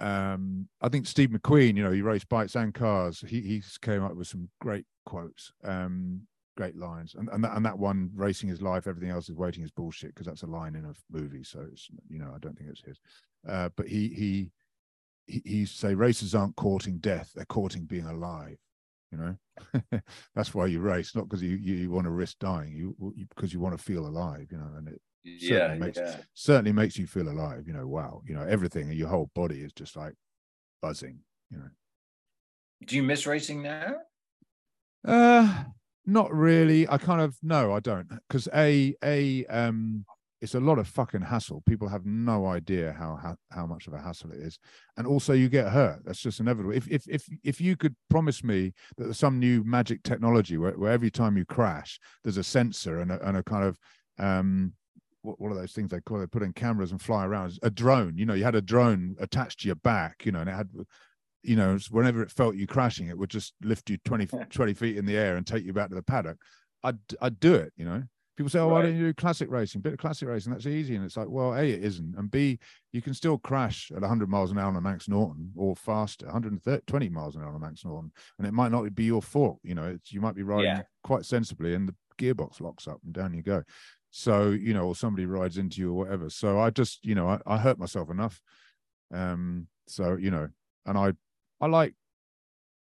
Um, 0.01 0.69
I 0.81 0.87
think 0.87 1.07
Steve 1.07 1.29
McQueen, 1.31 1.75
you 1.75 1.83
know, 1.83 1.91
he 1.91 2.01
raced 2.01 2.29
bikes 2.29 2.55
and 2.55 2.73
cars. 2.73 3.21
He 3.27 3.41
he 3.41 3.61
came 3.81 4.03
up 4.03 4.15
with 4.15 4.27
some 4.27 4.49
great 4.61 4.85
quotes, 5.05 5.51
um, 5.65 6.21
great 6.59 6.75
lines, 6.75 7.15
and 7.15 7.29
and 7.29 7.43
that, 7.43 7.55
and 7.55 7.65
that 7.65 7.79
one, 7.79 8.11
racing 8.13 8.49
is 8.49 8.61
life, 8.61 8.87
everything 8.87 9.11
else 9.11 9.29
is 9.29 9.35
waiting 9.35 9.63
is 9.63 9.71
bullshit, 9.71 10.13
because 10.13 10.27
that's 10.27 10.43
a 10.43 10.47
line 10.47 10.75
in 10.75 10.85
a 10.85 10.93
movie. 11.09 11.43
So 11.43 11.65
it's 11.71 11.87
you 12.09 12.19
know, 12.19 12.31
I 12.35 12.39
don't 12.39 12.57
think 12.57 12.69
it's 12.69 12.83
his. 12.83 12.99
Uh, 13.47 13.69
but 13.75 13.87
he 13.87 14.09
he 14.09 14.51
he, 15.25 15.41
he 15.45 15.65
say 15.65 15.93
racers 15.93 16.35
aren't 16.35 16.57
courting 16.57 16.97
death; 16.97 17.31
they're 17.33 17.45
courting 17.45 17.85
being 17.85 18.05
alive 18.05 18.57
you 19.11 19.17
know 19.17 20.01
that's 20.35 20.53
why 20.53 20.65
you 20.65 20.79
race 20.79 21.15
not 21.15 21.27
because 21.27 21.41
you, 21.41 21.57
you, 21.57 21.75
you 21.75 21.89
want 21.89 22.05
to 22.05 22.11
risk 22.11 22.37
dying 22.39 22.71
you, 22.71 22.95
you 23.15 23.25
because 23.35 23.53
you 23.53 23.59
want 23.59 23.75
to 23.75 23.83
feel 23.83 24.05
alive 24.05 24.47
you 24.51 24.57
know 24.57 24.69
and 24.77 24.87
it 24.87 25.01
yeah 25.23 25.49
certainly 25.49 25.85
makes, 25.85 25.97
yeah. 25.97 26.15
certainly 26.33 26.71
makes 26.71 26.97
you 26.97 27.07
feel 27.07 27.27
alive 27.27 27.63
you 27.65 27.73
know 27.73 27.87
wow 27.87 28.21
you 28.25 28.35
know 28.35 28.45
everything 28.47 28.89
and 28.89 28.97
your 28.97 29.07
whole 29.07 29.29
body 29.33 29.61
is 29.61 29.73
just 29.73 29.95
like 29.95 30.13
buzzing 30.81 31.19
you 31.49 31.57
know 31.57 31.69
do 32.85 32.95
you 32.95 33.03
miss 33.03 33.25
racing 33.25 33.61
now 33.63 33.95
uh 35.07 35.63
not 36.11 36.33
really 36.33 36.87
i 36.89 36.97
kind 36.97 37.21
of 37.21 37.37
no 37.41 37.73
i 37.73 37.79
don't 37.79 38.09
because 38.27 38.47
a 38.53 38.95
a 39.03 39.45
um 39.47 40.05
it's 40.41 40.55
a 40.55 40.59
lot 40.59 40.79
of 40.79 40.87
fucking 40.87 41.21
hassle. 41.21 41.61
People 41.67 41.89
have 41.89 42.05
no 42.05 42.45
idea 42.45 42.95
how, 42.97 43.17
how 43.21 43.35
how 43.51 43.65
much 43.65 43.87
of 43.87 43.93
a 43.93 43.99
hassle 43.99 44.31
it 44.31 44.39
is, 44.39 44.57
and 44.97 45.05
also 45.05 45.33
you 45.33 45.49
get 45.49 45.71
hurt. 45.71 46.01
That's 46.05 46.21
just 46.21 46.39
inevitable. 46.39 46.73
If 46.73 46.87
if 46.87 47.03
if 47.09 47.27
if 47.43 47.59
you 47.59 47.75
could 47.75 47.95
promise 48.09 48.43
me 48.43 48.73
that 48.97 49.05
there's 49.05 49.19
some 49.19 49.39
new 49.39 49.63
magic 49.65 50.03
technology 50.03 50.57
where, 50.57 50.71
where 50.73 50.91
every 50.91 51.11
time 51.11 51.37
you 51.37 51.45
crash, 51.45 51.99
there's 52.23 52.37
a 52.37 52.43
sensor 52.43 52.99
and 52.99 53.11
a, 53.11 53.27
and 53.27 53.37
a 53.37 53.43
kind 53.43 53.65
of 53.65 53.77
um 54.17 54.73
what, 55.21 55.39
what 55.41 55.51
are 55.51 55.55
those 55.55 55.73
things 55.73 55.91
they 55.91 55.99
call? 55.99 56.19
They 56.19 56.27
put 56.27 56.43
in 56.43 56.53
cameras 56.53 56.91
and 56.91 57.01
fly 57.01 57.25
around. 57.25 57.59
A 57.61 57.69
drone. 57.69 58.17
You 58.17 58.25
know, 58.25 58.33
you 58.33 58.45
had 58.45 58.55
a 58.55 58.61
drone 58.61 59.17
attached 59.19 59.59
to 59.61 59.67
your 59.67 59.75
back. 59.75 60.25
You 60.25 60.31
know, 60.31 60.39
and 60.39 60.49
it 60.49 60.55
had 60.55 60.69
you 61.43 61.55
know, 61.55 61.77
whenever 61.89 62.21
it 62.21 62.31
felt 62.31 62.55
you 62.55 62.67
crashing, 62.67 63.07
it 63.07 63.17
would 63.17 63.29
just 63.29 63.53
lift 63.63 63.89
you 63.89 63.97
20, 64.05 64.27
20 64.49 64.73
feet 64.73 64.97
in 64.97 65.05
the 65.05 65.17
air 65.17 65.37
and 65.37 65.45
take 65.45 65.65
you 65.65 65.73
back 65.73 65.89
to 65.89 65.95
the 65.95 66.03
paddock. 66.03 66.37
I'd 66.83 66.97
I'd 67.21 67.39
do 67.39 67.55
it, 67.55 67.73
you 67.77 67.85
know. 67.85 68.03
People 68.37 68.49
say, 68.49 68.59
"Oh, 68.59 68.67
right. 68.67 68.71
why 68.71 68.81
don't 68.83 68.95
you 68.95 69.07
do 69.07 69.13
classic 69.13 69.51
racing? 69.51 69.81
Bit 69.81 69.93
of 69.93 69.99
classic 69.99 70.29
racing, 70.29 70.53
that's 70.53 70.65
easy." 70.65 70.95
And 70.95 71.03
it's 71.03 71.17
like, 71.17 71.27
well, 71.29 71.53
a 71.53 71.61
it 71.61 71.83
isn't, 71.83 72.15
and 72.17 72.31
b 72.31 72.57
you 72.93 73.01
can 73.01 73.13
still 73.13 73.37
crash 73.37 73.91
at 73.93 74.01
100 74.01 74.29
miles 74.29 74.51
an 74.51 74.57
hour 74.57 74.67
on 74.67 74.77
a 74.77 74.81
Manx 74.81 75.09
Norton 75.09 75.51
or 75.57 75.75
faster, 75.75 76.25
120 76.25 77.09
miles 77.09 77.35
an 77.35 77.41
hour 77.41 77.49
on 77.49 77.55
a 77.55 77.59
Manx 77.59 77.83
Norton, 77.83 78.11
and 78.37 78.47
it 78.47 78.53
might 78.53 78.71
not 78.71 78.95
be 78.95 79.03
your 79.03 79.21
fault. 79.21 79.59
You 79.61 79.75
know, 79.75 79.83
it's 79.83 80.13
you 80.13 80.21
might 80.21 80.35
be 80.35 80.43
riding 80.43 80.65
yeah. 80.65 80.81
quite 81.03 81.25
sensibly, 81.25 81.73
and 81.73 81.89
the 81.89 81.95
gearbox 82.17 82.61
locks 82.61 82.87
up, 82.87 82.99
and 83.03 83.13
down 83.13 83.33
you 83.33 83.43
go. 83.43 83.63
So 84.11 84.51
you 84.51 84.73
know, 84.73 84.87
or 84.87 84.95
somebody 84.95 85.25
rides 85.25 85.57
into 85.57 85.81
you 85.81 85.91
or 85.91 86.05
whatever. 86.05 86.29
So 86.29 86.59
I 86.59 86.69
just, 86.69 87.05
you 87.05 87.15
know, 87.15 87.27
I, 87.27 87.39
I 87.45 87.57
hurt 87.57 87.77
myself 87.77 88.09
enough. 88.09 88.41
Um, 89.13 89.67
so 89.87 90.15
you 90.15 90.31
know, 90.31 90.47
and 90.85 90.97
I, 90.97 91.13
I 91.61 91.67
like 91.67 91.93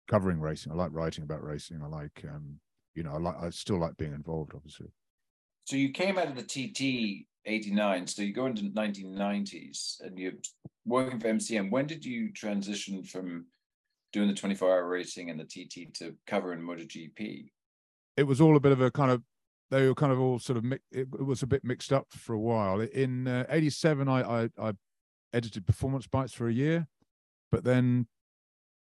covering 0.10 0.40
racing. 0.40 0.72
I 0.72 0.76
like 0.76 0.92
writing 0.94 1.24
about 1.24 1.44
racing. 1.44 1.82
I 1.84 1.88
like, 1.88 2.24
um, 2.30 2.60
you 2.96 3.04
know, 3.04 3.14
I 3.14 3.18
like, 3.18 3.36
I 3.42 3.50
still 3.50 3.80
like 3.80 3.98
being 3.98 4.14
involved, 4.14 4.54
obviously. 4.56 4.88
So 5.66 5.76
you 5.76 5.90
came 5.90 6.18
out 6.18 6.28
of 6.28 6.36
the 6.36 6.44
TT 6.44 7.26
89. 7.46 8.08
So 8.08 8.22
you 8.22 8.34
go 8.34 8.46
into 8.46 8.64
1990s 8.64 10.02
and 10.02 10.18
you're 10.18 10.34
working 10.86 11.20
for 11.20 11.28
MCN. 11.28 11.72
When 11.72 11.88
did 11.88 12.06
you 12.06 12.32
transition 12.32 13.04
from 13.04 13.46
doing 14.12 14.28
the 14.28 14.34
24 14.34 14.70
hour 14.70 14.88
racing 14.88 15.30
and 15.30 15.40
the 15.40 15.46
TT 15.46 15.94
to 15.96 16.16
covering 16.28 16.62
MotoGP? 16.62 17.50
It 18.16 18.24
was 18.24 18.42
all 18.42 18.56
a 18.56 18.60
bit 18.60 18.72
of 18.72 18.82
a 18.82 18.92
kind 18.92 19.12
of 19.12 19.24
they 19.72 19.88
were 19.88 19.96
kind 19.96 20.12
of 20.12 20.20
all 20.20 20.38
sort 20.38 20.58
of 20.58 20.72
it, 20.72 20.82
it 20.92 21.26
was 21.26 21.42
a 21.42 21.48
bit 21.48 21.64
mixed 21.64 21.92
up 21.92 22.06
for 22.12 22.34
a 22.34 22.40
while. 22.40 22.80
In 22.82 23.28
uh, 23.28 23.46
'87, 23.50 24.08
I, 24.08 24.44
I, 24.44 24.50
I 24.62 24.74
edited 25.34 25.66
Performance 25.66 26.06
Bikes 26.06 26.32
for 26.32 26.48
a 26.48 26.54
year, 26.54 26.88
but 27.52 27.64
then 27.64 28.08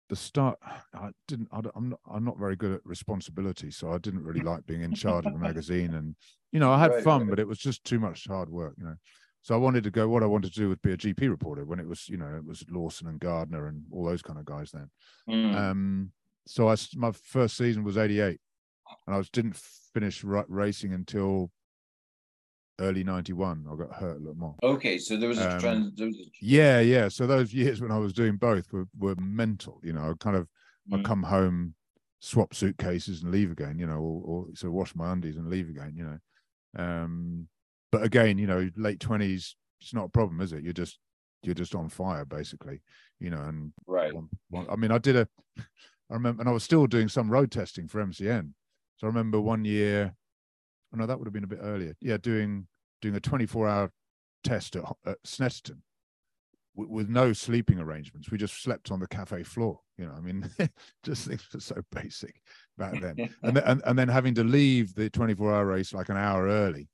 the 0.09 0.16
start 0.16 0.59
i 0.94 1.11
didn't 1.28 1.48
I, 1.52 1.61
am 1.76 1.90
not 1.90 2.00
i'm 2.11 2.24
not 2.24 2.38
very 2.38 2.57
good 2.57 2.72
at 2.72 2.80
responsibility 2.84 3.70
so 3.70 3.92
i 3.92 3.98
didn't 3.98 4.24
really 4.24 4.40
like 4.40 4.66
being 4.66 4.82
in 4.82 4.94
charge 4.94 5.26
of 5.26 5.32
the 5.32 5.38
magazine 5.48 5.94
and 5.94 6.16
you 6.52 6.61
know 6.61 6.72
i 6.72 6.78
had 6.78 6.92
right, 6.92 7.05
fun 7.05 7.22
right. 7.22 7.30
but 7.30 7.40
it 7.40 7.48
was 7.48 7.59
just 7.59 7.84
too 7.84 7.98
much 7.98 8.26
hard 8.26 8.48
work 8.48 8.74
you 8.78 8.84
know 8.84 8.94
so 9.42 9.55
i 9.55 9.59
wanted 9.59 9.84
to 9.84 9.90
go 9.90 10.09
what 10.09 10.22
i 10.22 10.26
wanted 10.26 10.52
to 10.52 10.61
do 10.61 10.68
was 10.68 10.78
be 10.82 10.92
a 10.92 10.96
gp 10.96 11.28
reporter 11.28 11.64
when 11.64 11.80
it 11.80 11.86
was 11.86 12.09
you 12.09 12.16
know 12.16 12.34
it 12.36 12.44
was 12.44 12.64
lawson 12.70 13.09
and 13.09 13.20
gardner 13.20 13.66
and 13.66 13.82
all 13.92 14.05
those 14.05 14.22
kind 14.22 14.38
of 14.38 14.44
guys 14.44 14.70
then 14.72 14.90
mm. 15.28 15.57
um 15.57 16.11
so 16.46 16.68
i 16.68 16.76
my 16.94 17.12
first 17.12 17.57
season 17.57 17.84
was 17.84 17.96
88 17.96 18.38
and 19.07 19.14
i 19.14 19.18
was 19.18 19.30
didn't 19.30 19.57
finish 19.57 20.22
racing 20.24 20.92
until 20.92 21.50
early 22.81 23.05
91 23.05 23.66
i 23.70 23.77
got 23.77 23.95
hurt 23.95 24.16
a 24.16 24.18
little 24.18 24.35
more. 24.35 24.55
Okay 24.62 24.99
so 24.99 25.16
there 25.16 25.29
was 25.29 25.39
a 25.39 25.55
um, 25.55 25.61
trans 25.61 26.01
a... 26.01 26.11
yeah 26.41 26.81
yeah 26.81 27.09
so 27.09 27.27
those 27.27 27.55
years 27.55 27.81
when 27.81 27.93
i 27.93 27.99
was 27.99 28.12
doing 28.12 28.37
both 28.37 28.72
were, 28.72 28.87
were 28.99 29.14
mental 29.16 29.81
you 29.83 29.93
know 29.93 30.11
i 30.11 30.12
kind 30.18 30.37
of 30.37 30.49
mm. 30.91 30.99
i 30.99 31.03
come 31.03 31.22
home 31.22 31.75
swap 32.20 32.55
suitcases 32.55 33.22
and 33.22 33.31
leave 33.31 33.51
again 33.51 33.79
you 33.79 33.87
know 33.87 33.99
or, 33.99 34.22
or 34.25 34.47
so 34.55 34.70
wash 34.70 34.95
my 34.97 35.12
undies 35.12 35.37
and 35.37 35.49
leave 35.49 35.68
again 35.68 35.93
you 35.97 36.05
know. 36.05 36.18
Um 36.77 37.49
but 37.93 38.03
again 38.03 38.39
you 38.39 38.47
know 38.47 38.68
late 38.77 38.99
20s 38.99 39.55
it's 39.81 39.95
not 39.95 40.07
a 40.07 40.09
problem 40.09 40.41
is 40.41 40.53
it? 40.53 40.62
You're 40.62 40.72
just 40.72 40.99
you're 41.45 41.55
just 41.55 41.75
on 41.75 41.89
fire 41.89 42.25
basically 42.25 42.81
you 43.20 43.31
know 43.31 43.41
and 43.43 43.72
right. 43.87 44.14
one, 44.14 44.29
one, 44.51 44.66
i 44.70 44.77
mean 44.77 44.91
i 44.91 44.99
did 44.99 45.16
a 45.16 45.29
i 45.59 45.64
remember 46.11 46.41
and 46.41 46.49
i 46.49 46.53
was 46.53 46.64
still 46.64 46.87
doing 46.87 47.09
some 47.09 47.31
road 47.31 47.51
testing 47.51 47.87
for 47.87 48.05
mcn 48.05 48.51
so 48.97 49.07
i 49.07 49.09
remember 49.09 49.41
one 49.41 49.64
year 49.64 50.14
oh 50.95 50.99
no, 50.99 51.07
that 51.07 51.18
would 51.18 51.26
have 51.26 51.32
been 51.32 51.45
a 51.45 51.49
bit 51.49 51.61
earlier. 51.62 51.95
Yeah, 52.01 52.16
doing 52.16 52.66
doing 53.03 53.14
a 53.14 53.20
24 53.20 53.68
hour 53.68 53.90
test 54.42 54.76
at, 54.76 54.84
at 55.07 55.22
Snetterton 55.26 55.78
with, 56.74 56.88
with, 56.88 57.09
no 57.09 57.32
sleeping 57.32 57.78
arrangements. 57.78 58.30
We 58.30 58.38
just 58.38 58.62
slept 58.62 58.90
on 58.90 59.01
the 59.01 59.07
cafe 59.07 59.42
floor. 59.42 59.80
You 59.99 60.07
know, 60.07 60.12
I 60.16 60.20
mean, 60.20 60.49
just 61.03 61.24
mm. 61.24 61.28
things 61.28 61.47
were 61.53 61.61
so 61.61 61.82
basic 61.92 62.40
back 62.78 63.01
then. 63.01 63.30
and, 63.42 63.57
then 63.57 63.64
and, 63.64 63.82
and 63.84 63.99
then 63.99 64.09
having 64.09 64.34
to 64.34 64.45
leave 64.45 64.95
the 64.95 65.11
24 65.11 65.55
hour 65.55 65.66
race 65.66 65.92
like 65.92 66.09
an 66.09 66.16
hour 66.16 66.47
early, 66.47 66.88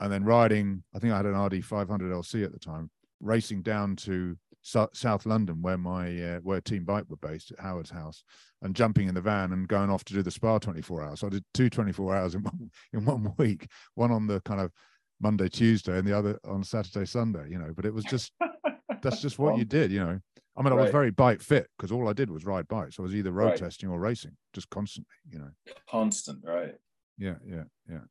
and 0.00 0.12
then 0.12 0.24
riding. 0.24 0.82
I 0.94 0.98
think 0.98 1.12
I 1.12 1.16
had 1.18 1.26
an 1.26 1.40
RD 1.40 1.64
500 1.64 2.12
LC 2.12 2.44
at 2.44 2.52
the 2.52 2.58
time, 2.58 2.90
racing 3.20 3.62
down 3.62 3.96
to 3.96 4.36
South 4.66 5.26
London, 5.26 5.62
where 5.62 5.78
my 5.78 6.20
uh, 6.20 6.38
where 6.40 6.60
Team 6.60 6.84
Bike 6.84 7.04
were 7.08 7.16
based 7.16 7.52
at 7.52 7.60
Howard's 7.60 7.90
house, 7.90 8.24
and 8.62 8.74
jumping 8.74 9.06
in 9.06 9.14
the 9.14 9.20
van 9.20 9.52
and 9.52 9.68
going 9.68 9.90
off 9.90 10.04
to 10.04 10.14
do 10.14 10.22
the 10.22 10.30
Spa 10.30 10.58
24 10.58 11.04
hours. 11.04 11.20
So 11.20 11.28
I 11.28 11.30
did 11.30 11.44
two 11.54 11.70
24 11.70 12.16
hours 12.16 12.34
in 12.34 12.42
one 12.42 12.70
in 12.92 13.04
one 13.04 13.32
week, 13.38 13.68
one 13.94 14.10
on 14.10 14.26
the 14.26 14.40
kind 14.40 14.60
of 14.60 14.72
Monday, 15.20 15.48
Tuesday, 15.48 15.96
and 15.96 16.06
the 16.06 16.16
other 16.16 16.40
on 16.44 16.64
Saturday, 16.64 17.06
Sunday. 17.06 17.48
You 17.48 17.58
know, 17.58 17.72
but 17.76 17.86
it 17.86 17.94
was 17.94 18.04
just 18.04 18.32
that's 19.02 19.20
just 19.20 19.38
what 19.38 19.56
you 19.56 19.64
did. 19.64 19.92
You 19.92 20.00
know, 20.00 20.20
I 20.56 20.62
mean, 20.62 20.72
I 20.72 20.76
was 20.76 20.90
very 20.90 21.12
bike 21.12 21.40
fit 21.40 21.68
because 21.78 21.92
all 21.92 22.08
I 22.08 22.12
did 22.12 22.28
was 22.28 22.44
ride 22.44 22.66
bikes. 22.66 22.98
I 22.98 23.02
was 23.02 23.14
either 23.14 23.30
road 23.30 23.50
right. 23.50 23.58
testing 23.58 23.88
or 23.88 24.00
racing, 24.00 24.36
just 24.52 24.68
constantly. 24.70 25.14
You 25.30 25.38
know, 25.38 25.50
constant, 25.88 26.40
right? 26.44 26.74
Yeah, 27.18 27.36
yeah, 27.46 27.64
yeah, 27.88 28.04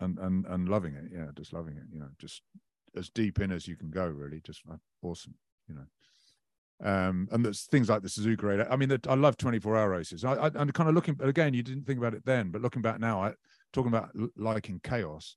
and 0.00 0.18
and 0.18 0.46
and 0.46 0.68
loving 0.70 0.94
it. 0.94 1.04
Yeah, 1.12 1.26
just 1.36 1.52
loving 1.52 1.76
it. 1.76 1.84
You 1.92 2.00
know, 2.00 2.08
just 2.18 2.40
as 2.96 3.10
deep 3.10 3.40
in 3.40 3.52
as 3.52 3.68
you 3.68 3.76
can 3.76 3.90
go. 3.90 4.06
Really, 4.06 4.40
just 4.40 4.62
awesome 5.02 5.34
you 5.68 5.74
know. 5.74 5.86
Um, 6.78 7.28
and 7.32 7.44
there's 7.44 7.62
things 7.62 7.88
like 7.88 8.02
the 8.02 8.08
Suzuka 8.08 8.60
8. 8.60 8.66
I 8.70 8.76
mean, 8.76 8.90
the, 8.90 9.00
I 9.08 9.14
love 9.14 9.38
24 9.38 9.76
hour 9.76 9.90
races. 9.90 10.24
I, 10.24 10.34
I, 10.34 10.46
am 10.60 10.70
kind 10.72 10.88
of 10.88 10.94
looking, 10.94 11.16
again, 11.20 11.54
you 11.54 11.62
didn't 11.62 11.86
think 11.86 11.98
about 11.98 12.12
it 12.12 12.24
then, 12.26 12.50
but 12.50 12.60
looking 12.60 12.82
back 12.82 13.00
now, 13.00 13.22
I, 13.22 13.32
talking 13.72 13.88
about 13.88 14.10
liking 14.36 14.80
chaos, 14.84 15.36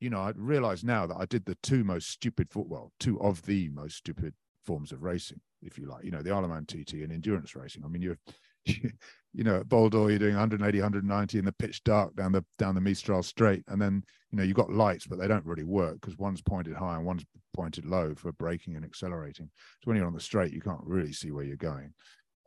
you 0.00 0.08
know, 0.08 0.20
I 0.20 0.32
realize 0.34 0.82
now 0.82 1.06
that 1.06 1.16
I 1.18 1.26
did 1.26 1.44
the 1.44 1.56
two 1.62 1.84
most 1.84 2.08
stupid 2.08 2.50
football, 2.50 2.92
two 2.98 3.20
of 3.20 3.42
the 3.42 3.68
most 3.68 3.96
stupid 3.96 4.32
forms 4.64 4.90
of 4.90 5.02
racing, 5.02 5.40
if 5.60 5.76
you 5.78 5.86
like, 5.86 6.02
you 6.04 6.10
know, 6.10 6.22
the 6.22 6.30
Isle 6.30 6.48
TT 6.66 6.94
and 6.94 7.12
endurance 7.12 7.54
racing. 7.54 7.84
I 7.84 7.88
mean, 7.88 8.00
you're, 8.00 8.18
you 9.32 9.44
know, 9.44 9.56
at 9.56 9.68
Bol 9.68 9.88
d'Or, 9.88 10.10
you're 10.10 10.18
doing 10.18 10.34
180, 10.34 10.78
190 10.78 11.38
in 11.38 11.44
the 11.44 11.52
pitch 11.52 11.82
dark 11.84 12.14
down 12.16 12.32
the 12.32 12.44
down 12.58 12.74
the 12.74 12.80
Mistral 12.80 13.22
straight, 13.22 13.64
and 13.68 13.80
then 13.80 14.02
you 14.30 14.38
know 14.38 14.42
you've 14.42 14.56
got 14.56 14.72
lights, 14.72 15.06
but 15.06 15.18
they 15.18 15.28
don't 15.28 15.46
really 15.46 15.64
work 15.64 16.00
because 16.00 16.18
one's 16.18 16.42
pointed 16.42 16.76
high 16.76 16.96
and 16.96 17.04
one's 17.04 17.24
pointed 17.54 17.84
low 17.84 18.14
for 18.14 18.32
braking 18.32 18.76
and 18.76 18.84
accelerating. 18.84 19.50
So 19.82 19.88
when 19.88 19.96
you're 19.96 20.06
on 20.06 20.14
the 20.14 20.20
straight, 20.20 20.52
you 20.52 20.60
can't 20.60 20.80
really 20.82 21.12
see 21.12 21.30
where 21.30 21.44
you're 21.44 21.56
going. 21.56 21.94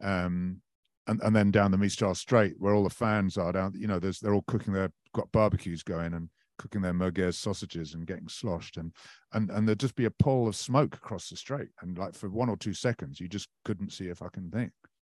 Um, 0.02 0.62
and 1.08 1.22
and 1.22 1.36
then 1.36 1.52
down 1.52 1.72
the 1.72 1.78
Mistral 1.78 2.16
straight, 2.16 2.56
where 2.58 2.74
all 2.74 2.84
the 2.84 2.90
fans 2.90 3.38
are 3.38 3.52
down, 3.52 3.74
you 3.76 3.88
know, 3.88 4.00
there's 4.00 4.20
they're 4.20 4.34
all 4.34 4.44
cooking 4.48 4.74
their 4.74 4.92
got 5.14 5.32
barbecues 5.32 5.84
going 5.84 6.14
and 6.14 6.30
cooking 6.58 6.82
their 6.82 6.94
merguez 6.94 7.36
sausages 7.36 7.94
and 7.94 8.08
getting 8.08 8.28
sloshed 8.28 8.78
and 8.78 8.92
and 9.34 9.50
and 9.50 9.68
there'd 9.68 9.80
just 9.80 9.96
be 9.96 10.06
a 10.06 10.12
pall 10.12 10.48
of 10.48 10.56
smoke 10.56 10.96
across 10.96 11.30
the 11.30 11.36
straight 11.36 11.70
and 11.82 11.98
like 11.98 12.14
for 12.14 12.30
one 12.30 12.50
or 12.50 12.58
two 12.58 12.74
seconds 12.74 13.20
you 13.20 13.28
just 13.28 13.50
couldn't 13.66 13.92
see 13.92 14.10
a 14.10 14.16
fucking 14.16 14.50
thing 14.52 14.72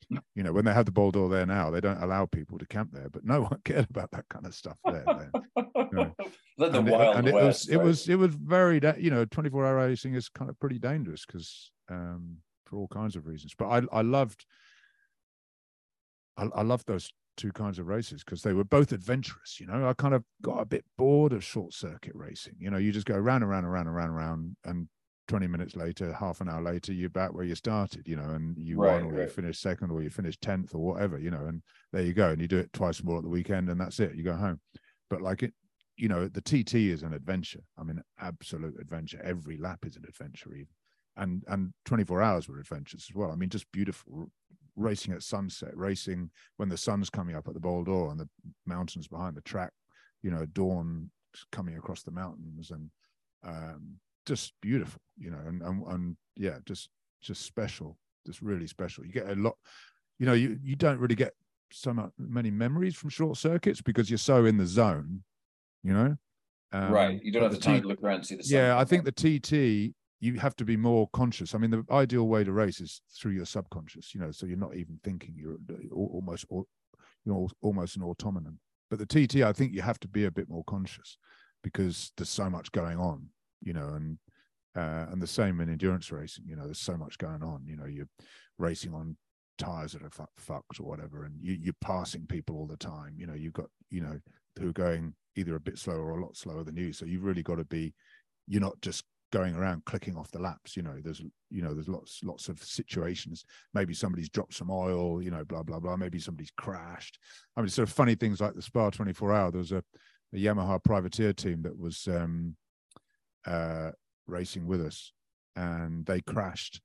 you 0.10 0.44
know, 0.44 0.54
when 0.54 0.66
they 0.66 0.74
have 0.74 0.86
the 0.86 0.92
Bol 0.92 1.12
d'Or 1.12 1.30
there 1.30 1.46
now, 1.46 1.70
they 1.70 1.82
don't 1.82 2.02
allow 2.02 2.26
people 2.26 2.58
to 2.58 2.66
camp 2.66 2.92
there, 2.94 3.10
but 3.10 3.26
no 3.26 3.42
one 3.50 3.60
cared 3.64 3.90
about 3.90 4.12
that 4.12 4.26
kind 4.30 4.46
of 4.46 4.54
stuff 4.54 4.78
there. 4.86 5.04
You 5.56 5.90
know. 5.92 6.16
and, 6.58 6.88
it, 6.88 6.94
and 6.94 7.28
it, 7.28 7.34
was, 7.34 7.68
right? 7.68 7.76
it 7.76 7.84
was, 7.84 8.10
it 8.10 8.16
was 8.16 8.34
very, 8.36 8.80
you 8.98 9.10
know, 9.10 9.26
24 9.26 9.66
hour 9.66 9.76
racing 9.76 10.16
is 10.16 10.30
kind 10.30 10.50
of 10.50 10.60
pretty 10.60 10.80
dangerous 10.80 11.26
because 11.26 11.72
um, 11.90 12.38
for 12.66 12.78
all 12.78 12.88
kinds 12.88 13.16
of 13.16 13.28
reasons. 13.28 13.54
But 13.58 13.68
I, 13.68 13.82
I 13.92 14.02
loved, 14.02 14.46
I, 16.38 16.48
I 16.56 16.62
loved 16.62 16.88
those 16.88 17.12
two 17.36 17.52
kinds 17.52 17.78
of 17.80 17.88
races 17.88 18.24
because 18.24 18.42
they 18.42 18.54
were 18.54 18.64
both 18.64 18.92
adventurous. 18.92 19.60
You 19.60 19.68
know, 19.68 19.88
I 19.88 19.94
kind 19.94 20.14
of 20.14 20.24
got 20.42 20.60
a 20.60 20.66
bit 20.66 20.86
bored 20.98 21.34
of 21.34 21.44
short 21.44 21.74
circuit 21.74 22.14
racing. 22.16 22.56
You 22.60 22.72
know, 22.72 22.78
you 22.78 22.92
just 22.92 23.06
go 23.06 23.16
around, 23.16 23.44
and 23.44 23.52
around, 23.52 23.66
and 23.66 23.74
around, 23.74 23.88
around, 23.88 24.10
around, 24.10 24.56
and 24.66 24.88
20 25.28 25.48
minutes 25.48 25.76
later, 25.76 26.14
half 26.14 26.42
an 26.42 26.50
hour 26.50 26.62
later, 26.62 26.94
you're 26.94 27.10
back 27.10 27.34
where 27.34 27.44
you 27.44 27.56
started, 27.56 28.08
you 28.08 28.16
know, 28.16 28.30
and 28.30 28.58
you 28.58 28.78
right, 28.78 28.94
won 28.94 29.04
or 29.04 29.14
right. 29.14 29.24
you 29.24 29.30
finished 29.30 29.62
second 29.62 29.92
or 29.92 30.02
you 30.02 30.10
finished 30.10 30.42
10th 30.42 30.74
or 30.74 30.80
whatever, 30.80 31.20
you 31.20 31.30
know, 31.30 31.46
and 31.46 31.62
there 31.92 32.04
you 32.04 32.14
go. 32.14 32.30
And 32.30 32.42
you 32.42 32.48
do 32.48 32.58
it 32.58 32.72
twice 32.74 33.04
more 33.04 33.18
at 33.18 33.24
the 33.24 33.30
weekend 33.30 33.70
and 33.70 33.80
that's 33.80 34.00
it. 34.00 34.16
You 34.16 34.24
go 34.24 34.36
home. 34.36 34.60
But 35.10 35.22
like 35.22 35.44
it, 35.44 35.54
you 35.98 36.08
know, 36.08 36.28
the 36.28 36.42
TT 36.42 36.76
is 36.76 37.04
an 37.04 37.14
adventure. 37.14 37.64
I 37.78 37.84
mean, 37.84 38.02
absolute 38.20 38.80
adventure. 38.80 39.22
Every 39.24 39.58
lap 39.58 39.80
is 39.86 39.96
an 39.96 40.06
adventure, 40.08 40.54
even. 40.54 40.68
And 41.18 41.44
and 41.48 41.74
24 41.86 42.22
hours 42.22 42.48
were 42.48 42.60
adventures 42.60 43.08
as 43.10 43.16
well. 43.16 43.32
I 43.32 43.36
mean, 43.36 43.50
just 43.50 43.72
beautiful 43.72 44.30
racing 44.76 45.14
at 45.14 45.24
sunset, 45.24 45.76
racing 45.76 46.30
when 46.58 46.70
the 46.70 46.78
sun's 46.78 47.10
coming 47.10 47.36
up 47.36 47.48
at 47.48 47.56
the 47.56 47.60
Bol 47.60 47.84
d'Or 47.84 48.12
and 48.12 48.20
the 48.20 48.30
mountains 48.66 49.08
behind 49.08 49.36
the 49.36 49.42
track, 49.42 49.74
you 50.22 50.30
know, 50.30 50.46
dawn 50.46 51.10
coming 51.52 51.76
across 51.78 52.04
the 52.04 52.12
mountains 52.12 52.72
and 52.72 52.90
um, 53.44 53.96
just 54.28 54.54
beautiful, 54.62 55.02
you 55.18 55.32
know, 55.32 55.40
and, 55.46 55.62
and 55.62 55.84
and 55.88 56.18
yeah, 56.36 56.58
just 56.66 56.90
just 57.22 57.44
special, 57.44 57.98
just 58.26 58.42
really 58.42 58.68
special. 58.68 59.06
You 59.06 59.12
get 59.12 59.30
a 59.30 59.36
lot, 59.36 59.56
you 60.20 60.26
know, 60.26 60.34
you 60.34 60.60
you 60.62 60.76
don't 60.76 61.00
really 61.00 61.16
get 61.16 61.34
so 61.72 61.94
much, 61.94 62.12
many 62.18 62.52
memories 62.52 62.96
from 62.96 63.10
short 63.10 63.38
circuits 63.38 63.82
because 63.82 64.10
you're 64.10 64.18
so 64.18 64.46
in 64.46 64.58
the 64.58 64.66
zone, 64.66 65.24
you 65.84 65.94
know. 65.94 66.16
Um, 66.74 66.92
right, 66.92 67.24
you 67.24 67.32
don't 67.32 67.44
have 67.44 67.54
the, 67.54 67.58
time 67.58 67.76
T- 67.76 67.82
to 67.82 67.88
look 67.88 68.04
around 68.04 68.16
and 68.16 68.26
see 68.26 68.36
the. 68.36 68.44
Sun. 68.44 68.60
Yeah, 68.60 68.78
I 68.78 68.84
think 68.84 69.06
the 69.06 69.12
TT 69.12 69.96
you 70.20 70.40
have 70.40 70.56
to 70.56 70.66
be 70.66 70.76
more 70.76 71.08
conscious. 71.14 71.54
I 71.54 71.60
mean, 71.60 71.70
the 71.70 71.86
ideal 71.92 72.28
way 72.28 72.44
to 72.44 72.52
race 72.52 72.82
is 72.82 73.02
through 73.16 73.34
your 73.34 73.46
subconscious, 73.46 74.16
you 74.16 74.20
know, 74.20 74.32
so 74.32 74.48
you're 74.48 74.58
not 74.58 74.76
even 74.76 75.00
thinking. 75.04 75.36
You're 75.38 75.58
almost, 75.94 76.46
you 76.50 76.66
know, 77.26 77.48
almost 77.62 77.98
an 77.98 78.04
automaton. 78.04 78.60
But 78.90 79.00
the 79.00 79.06
TT, 79.06 79.44
I 79.44 79.54
think 79.54 79.74
you 79.74 79.82
have 79.82 80.00
to 80.00 80.08
be 80.08 80.26
a 80.26 80.32
bit 80.32 80.50
more 80.50 80.64
conscious 80.64 81.18
because 81.64 82.12
there's 82.18 82.30
so 82.30 82.50
much 82.50 82.72
going 82.72 82.98
on 82.98 83.28
you 83.62 83.74
know, 83.74 83.90
and 83.90 84.18
uh, 84.76 85.12
and 85.12 85.22
the 85.22 85.28
same 85.28 85.60
in 85.60 85.70
endurance 85.70 86.12
racing. 86.12 86.46
You 86.48 86.56
know, 86.56 86.66
there's 86.66 86.80
so 86.80 86.98
much 86.98 87.18
going 87.18 87.44
on. 87.44 87.64
You 87.66 87.78
know, 87.78 87.86
you're 87.86 88.10
racing 88.58 88.94
on 88.94 89.18
tires 89.58 89.94
that 89.94 90.04
are 90.04 90.10
fu- 90.10 90.26
fucked 90.38 90.80
or 90.80 90.84
whatever, 90.84 91.24
and 91.24 91.36
you, 91.42 91.58
you're 91.60 91.74
passing 91.82 92.26
people 92.28 92.56
all 92.58 92.68
the 92.68 92.78
time. 92.78 93.16
You 93.18 93.28
know, 93.28 93.34
you've 93.34 93.54
got 93.54 93.70
you 93.90 94.02
know 94.02 94.20
who 94.60 94.70
are 94.70 94.74
going 94.74 95.14
either 95.36 95.56
a 95.56 95.60
bit 95.60 95.78
slower 95.78 96.12
or 96.12 96.20
a 96.20 96.24
lot 96.24 96.38
slower 96.38 96.64
than 96.64 96.78
you. 96.78 96.94
So 96.94 97.06
you've 97.06 97.24
really 97.24 97.44
got 97.44 97.56
to 97.56 97.66
be. 97.66 97.94
You're 98.48 98.62
not 98.62 98.80
just 98.82 99.04
going 99.32 99.56
around 99.56 99.84
clicking 99.86 100.16
off 100.16 100.32
the 100.32 100.40
laps 100.40 100.78
you 100.78 100.84
know 100.84 100.96
there's 101.04 101.22
you 101.50 101.62
know 101.62 101.74
there's 101.74 101.90
lots 101.90 102.22
lots 102.24 102.48
of 102.48 102.64
situations 102.64 103.44
maybe 103.74 103.94
somebody's 103.94 104.30
dropped 104.30 104.54
some 104.54 104.72
oil 104.72 105.22
you 105.22 105.30
know 105.30 105.44
blah 105.44 105.62
blah 105.62 105.80
blah 105.80 105.98
maybe 105.98 106.18
somebody's 106.18 106.52
crashed 106.56 107.20
i 107.58 107.62
mean 107.62 107.68
sort 107.68 107.88
of 107.88 107.94
funny 107.94 108.16
things 108.16 108.40
like 108.40 108.54
the 108.54 108.62
spa 108.62 108.90
24 108.90 109.34
hour 109.34 109.52
there 109.52 109.60
was 109.60 109.74
a, 109.74 109.84
a 110.34 110.38
yamaha 110.38 110.82
privateer 110.82 111.34
team 111.34 111.62
that 111.62 111.78
was 111.78 112.08
um 112.08 112.56
uh, 113.48 113.92
racing 114.28 114.68
with 114.68 114.86
us, 114.86 115.12
and 115.56 116.06
they 116.06 116.22
crashed 116.22 116.82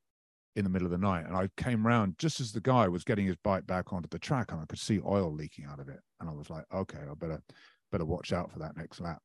in 0.55 0.65
the 0.65 0.71
middle 0.71 0.87
of 0.87 0.93
the 0.93 0.99
night. 0.99 1.27
And 1.27 1.37
I 1.37 1.49
came 1.57 1.87
round 1.87 2.19
just 2.19 2.41
as 2.41 2.53
the 2.53 2.61
guy 2.61 2.89
was 2.89 3.05
getting 3.05 3.27
his 3.27 3.37
bike 3.43 3.67
back 3.67 3.93
onto 3.93 4.09
the 4.09 4.19
track, 4.19 4.53
and 4.53 4.61
I 4.61 4.67
could 4.67 4.79
see 4.79 5.01
oil 5.05 5.33
leaking 5.33 5.67
out 5.67 5.81
of 5.81 5.89
it. 5.89 6.01
And 6.21 6.31
I 6.31 6.33
was 6.33 6.49
like, 6.51 6.65
okay, 6.73 6.99
I 6.99 7.15
better 7.15 7.43
better 7.91 8.05
watch 8.05 8.33
out 8.33 8.51
for 8.51 8.59
that 8.61 8.77
next 8.77 9.01
lap. 9.01 9.19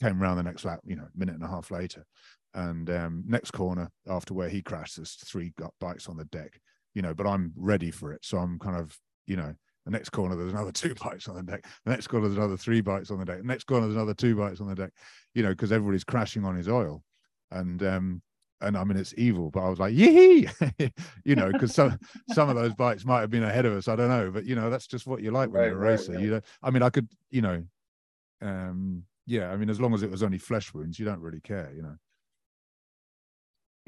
came 0.00 0.22
around 0.22 0.38
the 0.38 0.42
next 0.42 0.64
lap, 0.64 0.80
you 0.84 0.96
know, 0.96 1.06
minute 1.14 1.34
and 1.34 1.44
a 1.44 1.48
half 1.48 1.70
later. 1.70 2.04
And 2.54 2.88
um, 2.88 3.24
next 3.26 3.50
corner 3.50 3.90
after 4.08 4.32
where 4.32 4.48
he 4.48 4.62
crashed, 4.62 4.96
there's 4.96 5.12
three 5.12 5.52
bikes 5.80 6.08
on 6.08 6.16
the 6.16 6.24
deck, 6.26 6.58
you 6.94 7.02
know, 7.02 7.12
but 7.12 7.26
I'm 7.26 7.52
ready 7.54 7.90
for 7.90 8.12
it. 8.12 8.24
So 8.24 8.38
I'm 8.38 8.58
kind 8.58 8.76
of, 8.76 8.96
you 9.26 9.36
know, 9.36 9.54
the 9.86 9.92
next 9.92 10.10
corner, 10.10 10.34
there's 10.34 10.52
another 10.52 10.72
two 10.72 10.94
bikes 11.02 11.28
on 11.28 11.36
the 11.36 11.42
deck. 11.42 11.64
The 11.84 11.92
next 11.92 12.08
corner, 12.08 12.26
there's 12.26 12.36
another 12.36 12.56
three 12.56 12.80
bikes 12.80 13.10
on 13.10 13.18
the 13.18 13.24
deck. 13.24 13.38
The 13.38 13.46
next 13.46 13.64
corner, 13.64 13.86
there's 13.86 13.96
another 13.96 14.14
two 14.14 14.34
bikes 14.36 14.60
on 14.60 14.68
the 14.68 14.74
deck, 14.74 14.90
you 15.32 15.42
know, 15.42 15.50
because 15.50 15.72
everybody's 15.72 16.04
crashing 16.04 16.44
on 16.44 16.56
his 16.56 16.68
oil. 16.68 17.02
And 17.52 17.82
um, 17.84 18.22
and 18.60 18.76
I 18.76 18.82
mean 18.84 18.96
it's 18.96 19.14
evil, 19.16 19.50
but 19.50 19.60
I 19.60 19.68
was 19.68 19.78
like, 19.78 19.94
yee, 19.94 20.48
you 21.24 21.36
know, 21.36 21.52
because 21.52 21.72
some 21.72 21.98
some 22.32 22.48
of 22.48 22.56
those 22.56 22.74
bikes 22.74 23.04
might 23.04 23.20
have 23.20 23.30
been 23.30 23.44
ahead 23.44 23.64
of 23.64 23.74
us. 23.74 23.86
I 23.86 23.94
don't 23.94 24.08
know, 24.08 24.30
but 24.32 24.44
you 24.44 24.56
know, 24.56 24.68
that's 24.70 24.88
just 24.88 25.06
what 25.06 25.22
you 25.22 25.30
like 25.30 25.50
when 25.50 25.62
right, 25.62 25.68
you're 25.68 25.76
a 25.76 25.90
racer. 25.90 26.12
Right, 26.12 26.22
You 26.22 26.30
know, 26.32 26.40
I 26.62 26.70
mean, 26.70 26.82
I 26.82 26.90
could, 26.90 27.08
you 27.30 27.42
know, 27.42 27.62
um, 28.42 29.04
yeah, 29.26 29.50
I 29.50 29.56
mean, 29.56 29.70
as 29.70 29.80
long 29.80 29.94
as 29.94 30.02
it 30.02 30.10
was 30.10 30.24
only 30.24 30.38
flesh 30.38 30.74
wounds, 30.74 30.98
you 30.98 31.04
don't 31.04 31.20
really 31.20 31.40
care, 31.40 31.72
you 31.74 31.82
know. 31.82 31.96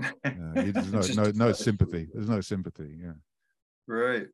Uh, 0.25 0.53
there's 0.55 1.17
no 1.17 1.25
no 1.25 1.31
no 1.33 1.53
sympathy. 1.53 2.07
There's 2.15 2.29
no 2.29 2.41
sympathy. 2.41 2.99
Yeah. 3.03 3.15
Right. 3.89 4.29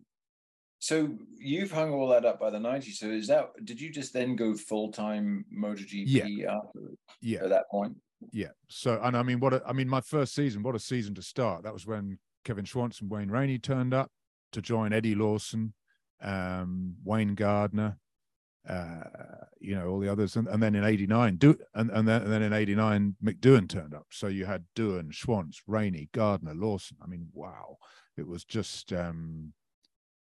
So 0.84 1.08
you've 1.38 1.72
hung 1.72 1.94
all 1.94 2.08
that 2.08 2.26
up 2.26 2.38
by 2.38 2.50
the 2.50 2.58
90s. 2.58 2.96
So 2.96 3.06
is 3.06 3.26
that 3.28 3.52
did 3.64 3.80
you 3.80 3.88
just 3.90 4.12
then 4.12 4.36
go 4.36 4.54
full 4.54 4.92
time 4.92 5.46
MotoGP 5.50 6.04
yeah. 6.04 6.56
after 6.56 6.80
yeah. 7.22 7.42
at 7.42 7.48
that 7.48 7.70
point? 7.70 7.96
Yeah. 8.32 8.48
So 8.68 9.00
and 9.02 9.16
I 9.16 9.22
mean 9.22 9.40
what 9.40 9.54
a, 9.54 9.62
I 9.66 9.72
mean 9.72 9.88
my 9.88 10.02
first 10.02 10.34
season, 10.34 10.62
what 10.62 10.74
a 10.74 10.78
season 10.78 11.14
to 11.14 11.22
start. 11.22 11.62
That 11.62 11.72
was 11.72 11.86
when 11.86 12.18
Kevin 12.44 12.66
Schwantz 12.66 13.00
and 13.00 13.10
Wayne 13.10 13.30
Rainey 13.30 13.58
turned 13.58 13.94
up 13.94 14.10
to 14.52 14.60
join 14.60 14.92
Eddie 14.92 15.14
Lawson, 15.14 15.72
um, 16.20 16.96
Wayne 17.02 17.34
Gardner, 17.34 17.96
uh, 18.68 19.04
you 19.60 19.74
know, 19.76 19.88
all 19.88 20.00
the 20.00 20.12
others. 20.12 20.36
And, 20.36 20.48
and 20.48 20.62
then 20.62 20.74
in 20.74 20.84
89, 20.84 21.36
do 21.36 21.56
and, 21.72 21.90
and 21.92 22.06
then 22.06 22.24
and 22.24 22.30
then 22.30 22.42
in 22.42 22.52
89, 22.52 23.16
Mick 23.24 23.40
Doohan 23.40 23.70
turned 23.70 23.94
up. 23.94 24.08
So 24.10 24.26
you 24.26 24.44
had 24.44 24.66
Doohan, 24.76 25.14
Schwantz, 25.14 25.60
Rainey, 25.66 26.10
Gardner, 26.12 26.52
Lawson. 26.54 26.98
I 27.02 27.06
mean, 27.06 27.28
wow. 27.32 27.78
It 28.18 28.26
was 28.26 28.44
just 28.44 28.92
um 28.92 29.54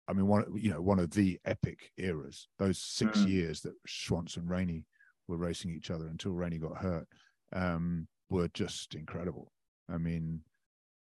I 0.08 0.12
mean, 0.12 0.26
one 0.26 0.44
you 0.54 0.70
know 0.70 0.80
one 0.80 0.98
of 0.98 1.10
the 1.10 1.38
epic 1.44 1.90
eras. 1.96 2.48
Those 2.58 2.78
six 2.78 3.20
mm. 3.20 3.28
years 3.28 3.60
that 3.62 3.74
Schwantz 3.88 4.36
and 4.36 4.48
Rainey 4.48 4.84
were 5.28 5.36
racing 5.36 5.72
each 5.72 5.90
other 5.90 6.06
until 6.06 6.32
Rainey 6.32 6.58
got 6.58 6.76
hurt 6.76 7.06
um, 7.52 8.06
were 8.30 8.48
just 8.48 8.94
incredible. 8.94 9.52
I 9.88 9.98
mean, 9.98 10.40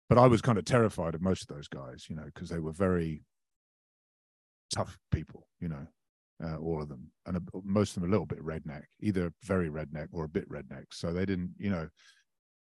but 0.09 0.19
I 0.19 0.27
was 0.27 0.43
kind 0.43 0.59
of 0.59 0.65
terrified 0.65 1.15
of 1.15 1.23
most 1.23 1.43
of 1.43 1.57
those 1.57 1.69
guys, 1.69 2.07
you 2.09 2.17
know, 2.17 2.25
because 2.25 2.49
they 2.49 2.59
were 2.59 2.73
very 2.73 3.23
tough 4.75 4.99
people, 5.13 5.47
you 5.61 5.69
know, 5.69 5.87
uh, 6.45 6.57
all 6.57 6.83
of 6.83 6.89
them, 6.89 7.11
and 7.27 7.37
a, 7.37 7.41
most 7.65 7.97
of 7.97 8.03
them 8.03 8.11
a 8.11 8.13
little 8.13 8.27
bit 8.27 8.45
redneck, 8.45 8.83
either 9.01 9.33
very 9.45 9.69
redneck 9.69 10.09
or 10.13 10.25
a 10.25 10.29
bit 10.29 10.49
redneck. 10.51 10.87
So 10.93 11.13
they 11.13 11.27
didn't, 11.27 11.55
you 11.59 11.71
know, 11.71 11.89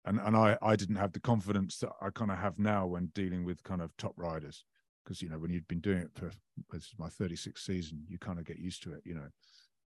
and 0.04 0.20
and 0.20 0.36
I 0.36 0.56
I 0.62 0.76
didn't 0.76 0.96
have 0.96 1.12
the 1.12 1.20
confidence 1.20 1.78
that 1.78 1.90
I 2.00 2.10
kind 2.10 2.30
of 2.30 2.38
have 2.38 2.58
now 2.58 2.86
when 2.86 3.10
dealing 3.14 3.44
with 3.44 3.62
kind 3.62 3.82
of 3.82 3.94
top 3.96 4.14
riders 4.16 4.64
because 5.04 5.22
you 5.22 5.28
know 5.28 5.38
when 5.38 5.52
you've 5.52 5.68
been 5.68 5.80
doing 5.80 5.98
it 5.98 6.10
for 6.14 6.30
this 6.70 6.84
is 6.84 6.94
my 6.98 7.08
36th 7.08 7.58
season 7.58 8.02
you 8.08 8.18
kind 8.18 8.38
of 8.38 8.44
get 8.44 8.58
used 8.58 8.82
to 8.82 8.92
it 8.92 9.02
you 9.04 9.14
know. 9.14 9.28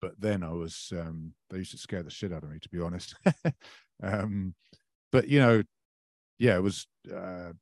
But 0.00 0.12
then 0.18 0.42
i 0.42 0.50
was 0.50 0.92
um 0.98 1.32
they 1.50 1.58
used 1.58 1.72
to 1.72 1.78
scare 1.78 2.02
the 2.02 2.10
shit 2.10 2.32
out 2.32 2.42
of 2.42 2.50
me 2.50 2.58
to 2.60 2.68
be 2.68 2.80
honest. 2.80 3.14
Um 4.02 4.54
but 5.12 5.28
you 5.28 5.40
know 5.40 5.62
yeah 6.38 6.56
it 6.56 6.62
was 6.62 6.86
uh 7.14 7.52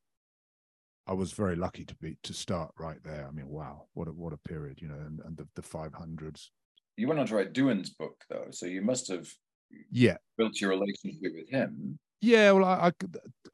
i 1.05 1.13
was 1.13 1.33
very 1.33 1.57
lucky 1.57 1.85
to 1.85 1.97
be 1.97 2.17
to 2.23 2.33
start 2.33 2.71
right 2.79 3.03
there. 3.03 3.27
I 3.27 3.33
mean 3.33 3.49
wow 3.49 3.87
what 3.95 4.07
a 4.07 4.13
what 4.13 4.33
a 4.33 4.49
period 4.49 4.81
you 4.81 4.87
know 4.87 4.95
and, 4.95 5.19
and 5.25 5.37
the, 5.37 5.49
the 5.57 5.63
500s 5.63 6.51
you 6.97 7.09
went 7.09 7.19
on 7.19 7.27
to 7.27 7.35
write 7.35 7.53
Doohan's 7.53 7.91
book 7.91 8.23
though 8.31 8.47
so 8.51 8.67
you 8.67 8.83
must 8.83 9.11
have 9.11 9.29
yeah. 9.91 10.17
built 10.37 10.61
your 10.61 10.71
relationship 10.71 11.33
with 11.35 11.49
him 11.51 11.99
yeah, 12.21 12.53
well, 12.53 12.65
I 12.65 12.93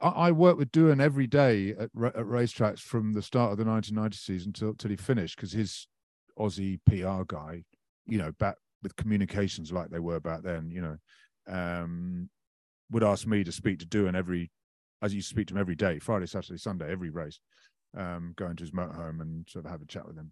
I, 0.01 0.07
I 0.07 0.31
worked 0.31 0.57
with 0.57 0.71
Doohan 0.71 1.01
every 1.01 1.27
day 1.27 1.71
at, 1.71 1.89
at 1.95 2.25
racetracks 2.25 2.79
from 2.79 3.13
the 3.13 3.21
start 3.21 3.51
of 3.51 3.57
the 3.57 3.65
1990 3.65 4.17
season 4.17 4.53
till 4.53 4.73
till 4.73 4.91
he 4.91 4.95
finished 4.95 5.35
because 5.35 5.51
his 5.51 5.87
Aussie 6.37 6.79
PR 6.85 7.23
guy, 7.25 7.63
you 8.05 8.17
know, 8.17 8.31
back 8.39 8.55
with 8.81 8.95
communications 8.95 9.71
like 9.71 9.89
they 9.89 9.99
were 9.99 10.19
back 10.19 10.41
then, 10.43 10.69
you 10.69 10.81
know, 10.81 10.97
um, 11.47 12.29
would 12.91 13.03
ask 13.03 13.25
me 13.25 13.43
to 13.43 13.51
speak 13.51 13.79
to 13.79 13.85
Doohan 13.85 14.15
every, 14.15 14.51
as 15.01 15.13
you 15.13 15.21
speak 15.21 15.47
to 15.47 15.53
him 15.53 15.59
every 15.59 15.75
day, 15.75 15.99
Friday, 15.99 16.25
Saturday, 16.25 16.57
Sunday, 16.57 16.91
every 16.91 17.09
race, 17.09 17.39
um, 17.97 18.33
going 18.35 18.55
to 18.55 18.63
his 18.63 18.71
motorhome 18.71 19.21
and 19.21 19.47
sort 19.49 19.65
of 19.65 19.71
have 19.71 19.81
a 19.81 19.85
chat 19.85 20.07
with 20.07 20.17
him, 20.17 20.31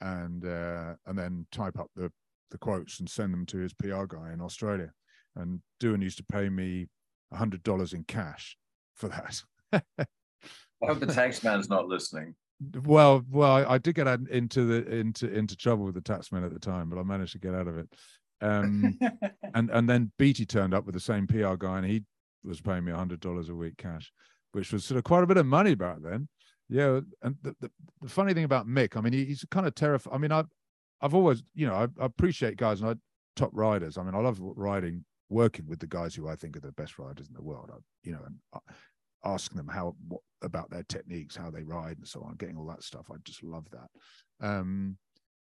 and 0.00 0.44
uh, 0.44 0.94
and 1.06 1.18
then 1.18 1.46
type 1.52 1.78
up 1.78 1.90
the 1.96 2.10
the 2.50 2.58
quotes 2.58 3.00
and 3.00 3.08
send 3.08 3.32
them 3.32 3.46
to 3.46 3.58
his 3.58 3.72
PR 3.72 4.04
guy 4.04 4.32
in 4.32 4.40
Australia. 4.40 4.92
And 5.36 5.60
Doohan 5.80 6.02
used 6.02 6.18
to 6.18 6.24
pay 6.24 6.48
me 6.48 6.86
hundred 7.32 7.62
dollars 7.62 7.92
in 7.92 8.04
cash 8.04 8.56
for 8.94 9.08
that. 9.08 9.42
I 9.72 10.06
hope 10.86 11.00
the 11.00 11.06
tax 11.06 11.42
man's 11.42 11.68
not 11.68 11.88
listening. 11.88 12.34
Well, 12.84 13.24
well, 13.30 13.50
I, 13.50 13.74
I, 13.74 13.78
did 13.78 13.96
get 13.96 14.06
into 14.06 14.64
the 14.64 14.88
into 14.94 15.32
into 15.32 15.56
trouble 15.56 15.84
with 15.84 15.94
the 15.94 16.00
taxman 16.00 16.44
at 16.44 16.52
the 16.52 16.60
time, 16.60 16.88
but 16.90 16.98
I 16.98 17.02
managed 17.02 17.32
to 17.32 17.38
get 17.38 17.54
out 17.54 17.66
of 17.66 17.78
it. 17.78 17.88
Um, 18.40 18.98
and 19.54 19.70
and 19.70 19.88
then 19.88 20.12
Beattie 20.18 20.46
turned 20.46 20.74
up 20.74 20.84
with 20.84 20.94
the 20.94 21.00
same 21.00 21.26
PR 21.26 21.54
guy, 21.54 21.78
and 21.78 21.86
he 21.86 22.04
was 22.44 22.60
paying 22.60 22.84
me 22.84 22.92
hundred 22.92 23.20
dollars 23.20 23.48
a 23.48 23.54
week 23.54 23.78
cash, 23.78 24.12
which 24.52 24.72
was 24.72 24.84
sort 24.84 24.98
of 24.98 25.04
quite 25.04 25.24
a 25.24 25.26
bit 25.26 25.36
of 25.38 25.46
money 25.46 25.74
back 25.74 25.96
then. 26.02 26.28
Yeah, 26.68 27.00
and 27.22 27.36
the, 27.42 27.54
the, 27.60 27.70
the 28.00 28.08
funny 28.08 28.32
thing 28.32 28.44
about 28.44 28.66
Mick, 28.66 28.96
I 28.96 29.00
mean, 29.00 29.12
he, 29.12 29.24
he's 29.24 29.44
kind 29.50 29.66
of 29.66 29.74
terrified. 29.74 30.14
I 30.14 30.18
mean, 30.18 30.32
I've 30.32 30.48
I've 31.00 31.14
always, 31.14 31.42
you 31.54 31.66
know, 31.66 31.74
I, 31.74 31.84
I 32.00 32.06
appreciate 32.06 32.56
guys 32.56 32.80
and 32.80 32.90
I 32.90 32.94
top 33.34 33.50
riders. 33.52 33.98
I 33.98 34.02
mean, 34.04 34.14
I 34.14 34.20
love 34.20 34.38
riding 34.40 35.04
working 35.32 35.66
with 35.66 35.80
the 35.80 35.86
guys 35.86 36.14
who 36.14 36.28
I 36.28 36.36
think 36.36 36.56
are 36.56 36.60
the 36.60 36.72
best 36.72 36.98
riders 36.98 37.28
in 37.28 37.34
the 37.34 37.42
world, 37.42 37.70
I, 37.72 37.78
you 38.04 38.12
know, 38.12 38.20
and 38.26 38.62
asking 39.24 39.56
them 39.56 39.68
how 39.68 39.96
what, 40.08 40.20
about 40.42 40.70
their 40.70 40.84
techniques, 40.84 41.36
how 41.36 41.50
they 41.50 41.62
ride, 41.62 41.98
and 41.98 42.06
so 42.06 42.22
on, 42.22 42.36
getting 42.36 42.56
all 42.56 42.66
that 42.66 42.82
stuff. 42.82 43.06
I 43.10 43.16
just 43.24 43.42
love 43.42 43.66
that. 43.70 44.46
Um, 44.46 44.96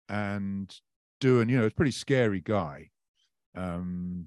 and 0.09 0.75
doing, 1.20 1.49
you 1.49 1.59
know, 1.59 1.64
it's 1.64 1.72
a 1.72 1.77
pretty 1.77 1.91
scary 1.91 2.41
guy. 2.41 2.91
Um, 3.57 4.27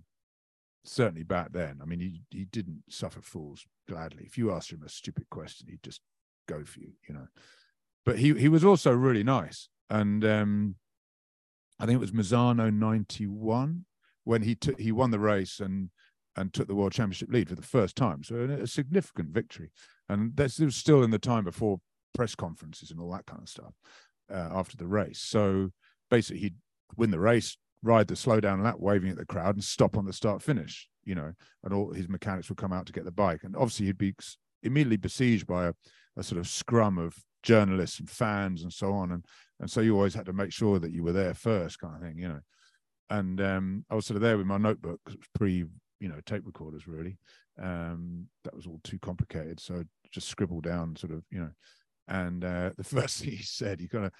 certainly 0.83 1.23
back 1.23 1.51
then. 1.51 1.79
I 1.81 1.85
mean, 1.85 1.99
he 1.99 2.21
he 2.29 2.45
didn't 2.45 2.83
suffer 2.89 3.21
fools 3.21 3.65
gladly. 3.87 4.23
If 4.25 4.37
you 4.37 4.51
asked 4.51 4.71
him 4.71 4.83
a 4.83 4.89
stupid 4.89 5.29
question, 5.29 5.67
he'd 5.69 5.83
just 5.83 6.01
go 6.47 6.63
for 6.63 6.79
you, 6.79 6.93
you 7.07 7.13
know. 7.13 7.27
But 8.05 8.19
he 8.19 8.33
he 8.33 8.49
was 8.49 8.63
also 8.63 8.91
really 8.91 9.23
nice, 9.23 9.69
and 9.89 10.23
um, 10.25 10.75
I 11.79 11.85
think 11.85 11.97
it 11.97 11.99
was 11.99 12.11
Misano 12.11 12.73
ninety 12.73 13.27
one 13.27 13.85
when 14.27 14.41
he 14.41 14.57
he 14.77 14.91
won 14.91 15.09
the 15.09 15.19
race 15.19 15.59
and 15.61 15.89
and 16.35 16.53
took 16.53 16.67
the 16.67 16.75
world 16.75 16.91
championship 16.91 17.29
lead 17.31 17.49
for 17.49 17.55
the 17.55 17.61
first 17.61 17.95
time. 17.95 18.23
So 18.23 18.35
a 18.35 18.67
significant 18.67 19.29
victory, 19.29 19.71
and 20.09 20.35
this 20.35 20.59
was 20.59 20.75
still 20.75 21.01
in 21.01 21.11
the 21.11 21.17
time 21.17 21.45
before 21.45 21.79
press 22.13 22.35
conferences 22.35 22.91
and 22.91 22.99
all 22.99 23.11
that 23.11 23.25
kind 23.25 23.41
of 23.41 23.49
stuff 23.49 23.73
uh, 24.31 24.49
after 24.51 24.75
the 24.75 24.85
race. 24.85 25.19
So 25.19 25.71
basically, 26.11 26.41
he'd 26.41 26.55
win 26.97 27.09
the 27.09 27.19
race, 27.19 27.57
ride 27.81 28.07
the 28.07 28.15
slow 28.15 28.39
down 28.39 28.61
lap, 28.61 28.75
waving 28.79 29.09
at 29.09 29.17
the 29.17 29.25
crowd, 29.25 29.55
and 29.55 29.63
stop 29.63 29.97
on 29.97 30.05
the 30.05 30.13
start 30.13 30.41
finish. 30.41 30.89
You 31.05 31.15
know, 31.15 31.31
and 31.63 31.73
all 31.73 31.93
his 31.93 32.09
mechanics 32.09 32.49
would 32.49 32.57
come 32.57 32.73
out 32.73 32.85
to 32.87 32.93
get 32.93 33.05
the 33.05 33.11
bike, 33.11 33.43
and 33.43 33.55
obviously 33.55 33.85
he'd 33.85 33.97
be 33.97 34.13
immediately 34.61 34.97
besieged 34.97 35.47
by 35.47 35.67
a, 35.67 35.73
a 36.17 36.23
sort 36.23 36.39
of 36.39 36.49
scrum 36.49 36.97
of 36.97 37.15
journalists 37.43 37.99
and 37.99 38.09
fans 38.09 38.61
and 38.63 38.73
so 38.73 38.91
on, 38.91 39.13
and 39.13 39.25
and 39.61 39.71
so 39.71 39.79
you 39.79 39.95
always 39.95 40.13
had 40.13 40.25
to 40.25 40.33
make 40.33 40.51
sure 40.51 40.79
that 40.79 40.91
you 40.91 41.01
were 41.01 41.13
there 41.13 41.33
first, 41.33 41.79
kind 41.79 41.95
of 41.95 42.01
thing. 42.01 42.19
You 42.19 42.27
know 42.27 42.41
and 43.09 43.39
um, 43.41 43.85
I 43.89 43.95
was 43.95 44.05
sort 44.05 44.15
of 44.15 44.21
there 44.21 44.37
with 44.37 44.47
my 44.47 44.57
notebook 44.57 44.99
pre, 45.35 45.65
you 45.99 46.09
know, 46.09 46.19
tape 46.25 46.43
recorders 46.45 46.87
really. 46.87 47.17
Um, 47.61 48.27
that 48.43 48.55
was 48.55 48.67
all 48.67 48.79
too 48.83 48.99
complicated, 48.99 49.59
so 49.59 49.83
just 50.11 50.27
scribble 50.27 50.61
down 50.61 50.95
sort 50.95 51.13
of, 51.13 51.23
you 51.31 51.39
know. 51.39 51.51
And 52.07 52.43
uh, 52.43 52.71
the 52.77 52.83
first 52.83 53.19
thing 53.19 53.31
he 53.31 53.43
said, 53.43 53.79
he 53.79 53.87
kind 53.87 54.05
of 54.05 54.11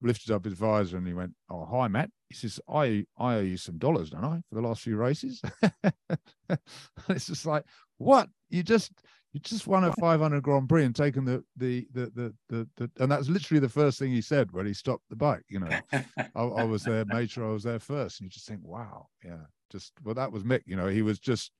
lifted 0.00 0.32
up 0.32 0.44
his 0.44 0.54
visor 0.54 0.96
and 0.96 1.06
he 1.06 1.14
went, 1.14 1.32
"Oh, 1.50 1.64
hi, 1.64 1.88
Matt." 1.88 2.10
He 2.28 2.34
says, 2.34 2.60
"I 2.68 3.04
I 3.18 3.36
owe 3.36 3.40
you 3.40 3.56
some 3.56 3.78
dollars, 3.78 4.10
don't 4.10 4.24
I, 4.24 4.40
for 4.48 4.54
the 4.54 4.66
last 4.66 4.82
few 4.82 4.96
races?" 4.96 5.42
it's 7.08 7.26
just 7.26 7.46
like, 7.46 7.64
what? 7.98 8.28
You 8.50 8.62
just 8.62 8.92
you 9.32 9.40
just 9.40 9.66
won 9.66 9.84
a 9.84 9.92
500 9.92 10.42
Grand 10.42 10.68
Prix 10.68 10.84
and 10.84 10.96
taken 10.96 11.24
the, 11.24 11.44
the 11.56 11.86
the 11.92 12.10
the 12.14 12.34
the 12.48 12.68
the, 12.76 12.90
and 12.98 13.12
that's 13.12 13.28
literally 13.28 13.60
the 13.60 13.68
first 13.68 13.98
thing 13.98 14.10
he 14.10 14.22
said 14.22 14.50
when 14.52 14.66
he 14.66 14.72
stopped 14.72 15.04
the 15.10 15.16
bike. 15.16 15.44
You 15.48 15.60
know, 15.60 15.80
I, 15.92 16.42
I, 16.42 16.64
was 16.64 16.82
there, 16.82 17.04
made 17.08 17.30
sure 17.30 17.48
I 17.48 17.52
was 17.52 17.62
there 17.62 17.78
first, 17.78 18.20
and 18.20 18.26
you 18.26 18.30
just 18.30 18.48
think, 18.48 18.60
wow, 18.64 19.06
yeah, 19.24 19.44
just 19.70 19.92
well, 20.02 20.14
that 20.14 20.32
was 20.32 20.44
Mick. 20.44 20.62
You 20.64 20.76
know, 20.76 20.88
he 20.88 21.02
was 21.02 21.18
just 21.18 21.52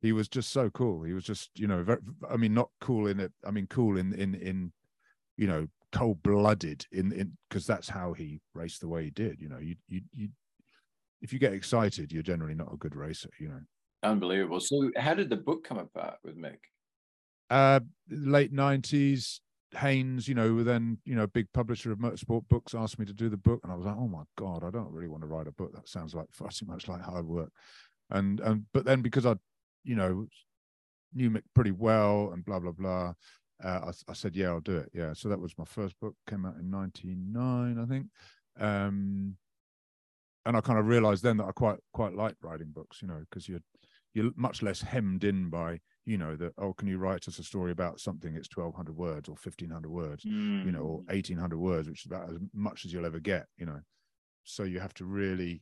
he 0.00 0.12
was 0.12 0.28
just 0.28 0.50
so 0.50 0.70
cool. 0.70 1.02
He 1.02 1.12
was 1.12 1.24
just 1.24 1.50
you 1.56 1.66
know, 1.66 1.82
very, 1.82 2.00
I 2.28 2.36
mean, 2.36 2.54
not 2.54 2.70
cool 2.80 3.06
in 3.06 3.20
it. 3.20 3.32
I 3.46 3.50
mean, 3.50 3.66
cool 3.68 3.98
in 3.98 4.14
in 4.14 4.34
in 4.36 4.72
you 5.36 5.46
know, 5.46 5.66
cold 5.92 6.22
blooded 6.22 6.86
in 6.90 7.12
in 7.12 7.36
because 7.50 7.66
that's 7.66 7.88
how 7.88 8.14
he 8.14 8.40
raced 8.54 8.80
the 8.80 8.88
way 8.88 9.04
he 9.04 9.10
did. 9.10 9.40
You 9.40 9.50
know, 9.50 9.58
you 9.58 9.76
you 9.88 10.00
you 10.12 10.28
if 11.20 11.34
you 11.34 11.38
get 11.38 11.52
excited, 11.52 12.12
you're 12.12 12.22
generally 12.22 12.54
not 12.54 12.72
a 12.72 12.78
good 12.78 12.96
racer. 12.96 13.30
You 13.38 13.48
know. 13.48 13.60
Unbelievable. 14.02 14.60
So, 14.60 14.90
how 14.96 15.14
did 15.14 15.30
the 15.30 15.36
book 15.36 15.64
come 15.64 15.78
about 15.78 16.18
with 16.22 16.36
Mick? 16.36 16.58
Uh, 17.50 17.80
late 18.10 18.52
nineties, 18.52 19.40
Haynes, 19.76 20.28
you 20.28 20.34
know, 20.34 20.62
then 20.62 20.98
you 21.04 21.14
know, 21.14 21.26
big 21.26 21.46
publisher 21.52 21.92
of 21.92 21.98
motorsport 21.98 22.48
books, 22.48 22.74
asked 22.74 22.98
me 22.98 23.06
to 23.06 23.12
do 23.12 23.28
the 23.28 23.36
book, 23.36 23.60
and 23.62 23.72
I 23.72 23.76
was 23.76 23.86
like, 23.86 23.96
oh 23.96 24.08
my 24.08 24.22
god, 24.36 24.64
I 24.64 24.70
don't 24.70 24.92
really 24.92 25.08
want 25.08 25.22
to 25.22 25.26
write 25.28 25.46
a 25.46 25.52
book. 25.52 25.72
That 25.74 25.88
sounds 25.88 26.14
like 26.14 26.26
far 26.32 26.50
too 26.50 26.66
much 26.66 26.88
like 26.88 27.02
hard 27.02 27.26
work. 27.26 27.50
and 28.10 28.40
and 28.40 28.64
but 28.72 28.84
then 28.84 29.02
because 29.02 29.26
I, 29.26 29.34
you 29.84 29.96
know, 29.96 30.26
knew 31.14 31.30
Mick 31.30 31.42
pretty 31.54 31.72
well 31.72 32.30
and 32.32 32.44
blah 32.44 32.60
blah 32.60 32.72
blah, 32.72 33.14
uh, 33.62 33.80
I, 33.86 33.92
I 34.08 34.12
said 34.14 34.36
yeah 34.36 34.48
I'll 34.48 34.60
do 34.60 34.76
it. 34.76 34.90
Yeah, 34.94 35.12
so 35.14 35.28
that 35.28 35.40
was 35.40 35.56
my 35.58 35.64
first 35.64 35.98
book. 36.00 36.14
Came 36.28 36.46
out 36.46 36.56
in 36.56 36.70
'99, 36.70 37.78
I 37.78 37.86
think. 37.86 38.06
Um, 38.58 39.36
and 40.46 40.56
I 40.56 40.60
kind 40.60 40.78
of 40.78 40.86
realized 40.86 41.22
then 41.22 41.38
that 41.38 41.46
I 41.46 41.52
quite 41.52 41.78
quite 41.92 42.14
like 42.14 42.36
writing 42.42 42.70
books, 42.72 43.00
you 43.02 43.08
know, 43.08 43.22
because 43.28 43.48
you're 43.48 43.62
you're 44.12 44.30
much 44.36 44.62
less 44.62 44.80
hemmed 44.80 45.24
in 45.24 45.50
by 45.50 45.80
you 46.06 46.18
know 46.18 46.36
that 46.36 46.52
oh 46.58 46.72
can 46.72 46.88
you 46.88 46.98
write 46.98 47.26
us 47.28 47.38
a 47.38 47.42
story 47.42 47.72
about 47.72 47.98
something 48.00 48.34
it's 48.34 48.48
1200 48.54 48.94
words 48.96 49.28
or 49.28 49.32
1500 49.42 49.90
words 49.90 50.24
Mm. 50.24 50.64
you 50.66 50.72
know 50.72 50.80
or 50.80 50.98
Mm. 51.00 51.08
1800 51.08 51.58
words 51.58 51.88
which 51.88 52.00
is 52.04 52.06
about 52.06 52.28
as 52.30 52.36
much 52.52 52.84
as 52.84 52.92
you'll 52.92 53.06
ever 53.06 53.20
get 53.20 53.46
you 53.56 53.66
know 53.66 53.80
so 54.44 54.62
you 54.64 54.80
have 54.80 54.94
to 54.94 55.04
really 55.04 55.60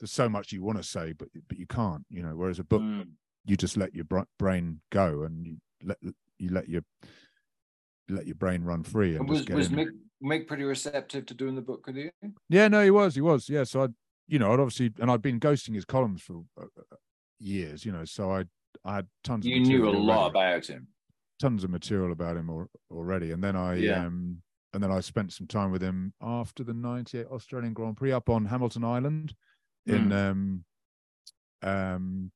there's 0.00 0.12
so 0.12 0.28
much 0.28 0.52
you 0.52 0.62
want 0.62 0.78
to 0.78 0.84
say 0.84 1.12
but 1.12 1.28
but 1.48 1.58
you 1.58 1.66
can't 1.66 2.04
you 2.08 2.22
know 2.22 2.34
whereas 2.34 2.58
a 2.58 2.64
book 2.64 2.82
Mm. 2.82 3.10
you 3.44 3.56
just 3.56 3.76
let 3.76 3.94
your 3.94 4.06
brain 4.38 4.80
go 4.90 5.22
and 5.22 5.46
you 5.46 5.56
let 5.84 5.98
you 6.38 6.48
let 6.50 6.68
your 6.68 6.82
let 8.08 8.26
your 8.26 8.34
brain 8.34 8.62
run 8.64 8.82
free 8.82 9.16
and 9.16 9.28
was 9.28 9.42
get 9.42 9.56
was. 9.56 9.68
Mick, 9.68 9.88
Mick 10.22 10.46
pretty 10.46 10.64
receptive 10.64 11.26
to 11.26 11.34
doing 11.34 11.54
the 11.54 11.60
book 11.62 11.86
with 11.86 11.96
you? 11.96 12.10
Yeah, 12.48 12.68
no, 12.68 12.82
he 12.82 12.90
was, 12.90 13.14
he 13.14 13.20
was. 13.20 13.48
Yeah, 13.48 13.64
so 13.64 13.84
I, 13.84 13.88
you 14.28 14.38
know, 14.38 14.52
I'd 14.52 14.60
obviously, 14.60 14.92
and 15.00 15.10
I'd 15.10 15.22
been 15.22 15.40
ghosting 15.40 15.74
his 15.74 15.84
columns 15.84 16.22
for 16.22 16.44
uh, 16.60 16.64
uh, 16.64 16.96
years, 17.38 17.84
you 17.84 17.92
know, 17.92 18.04
so 18.04 18.32
I, 18.32 18.44
I 18.84 18.96
had 18.96 19.06
tons. 19.24 19.46
You 19.46 19.60
knew 19.60 19.82
a 19.82 19.92
material 19.92 20.04
lot 20.04 20.18
already, 20.34 20.38
about 20.56 20.66
him. 20.66 20.88
tons 21.40 21.64
of 21.64 21.70
material 21.70 22.12
about 22.12 22.36
him 22.36 22.50
al- 22.50 22.70
already, 22.90 23.30
and 23.32 23.42
then 23.42 23.56
I, 23.56 23.74
Yeah. 23.76 24.06
um, 24.06 24.42
and 24.72 24.82
then 24.82 24.90
I 24.90 25.00
spent 25.00 25.32
some 25.32 25.46
time 25.46 25.70
with 25.70 25.82
him 25.82 26.14
after 26.20 26.64
the 26.64 26.72
'98 26.74 27.26
Australian 27.26 27.74
Grand 27.74 27.96
Prix 27.96 28.12
up 28.12 28.28
on 28.28 28.46
Hamilton 28.46 28.84
Island, 28.84 29.34
in, 29.86 30.06
Hmm. 30.06 30.12
um, 30.12 30.64
um, 31.62 32.32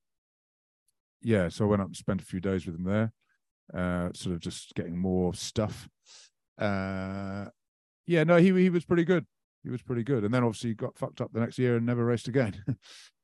yeah. 1.23 1.49
So 1.49 1.65
I 1.65 1.69
went 1.69 1.83
up 1.83 1.89
and 1.89 1.97
spent 1.97 2.21
a 2.23 2.25
few 2.27 2.41
days 2.41 2.67
with 2.67 2.77
him 2.77 2.85
there, 2.85 3.13
uh, 3.75 4.13
sort 4.15 4.35
of 4.35 4.41
just 4.41 4.75
getting 4.75 4.99
more 4.99 5.35
stuff. 5.35 5.89
Uh, 6.59 7.47
yeah, 8.07 8.25
no, 8.25 8.37
he 8.37 8.53
he 8.61 8.71
was 8.71 8.85
pretty 8.85 9.05
good 9.05 9.27
he 9.65 9.71
was 9.71 9.83
pretty 9.83 10.05
good. 10.05 10.23
And 10.23 10.33
then 10.33 10.45
obviously 10.45 10.75
got 10.75 10.97
fucked 10.97 11.21
up 11.21 11.33
the 11.33 11.41
next 11.41 11.59
year 11.59 11.77
and 11.77 11.85
never 11.85 12.05
raced 12.05 12.29
again. 12.29 12.55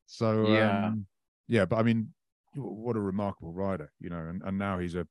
so 0.06 0.48
Yeah. 0.48 0.86
um, 0.89 1.06
yeah, 1.47 1.66
but 1.66 1.76
I 1.78 1.82
mean, 1.84 2.12
what 2.55 2.97
a 2.97 3.01
remarkable 3.01 3.53
rider, 3.53 3.91
you 4.01 4.11
know. 4.11 4.19
And 4.29 4.43
and 4.45 4.59
now 4.59 4.79
he's 4.79 4.95
a, 4.95 5.07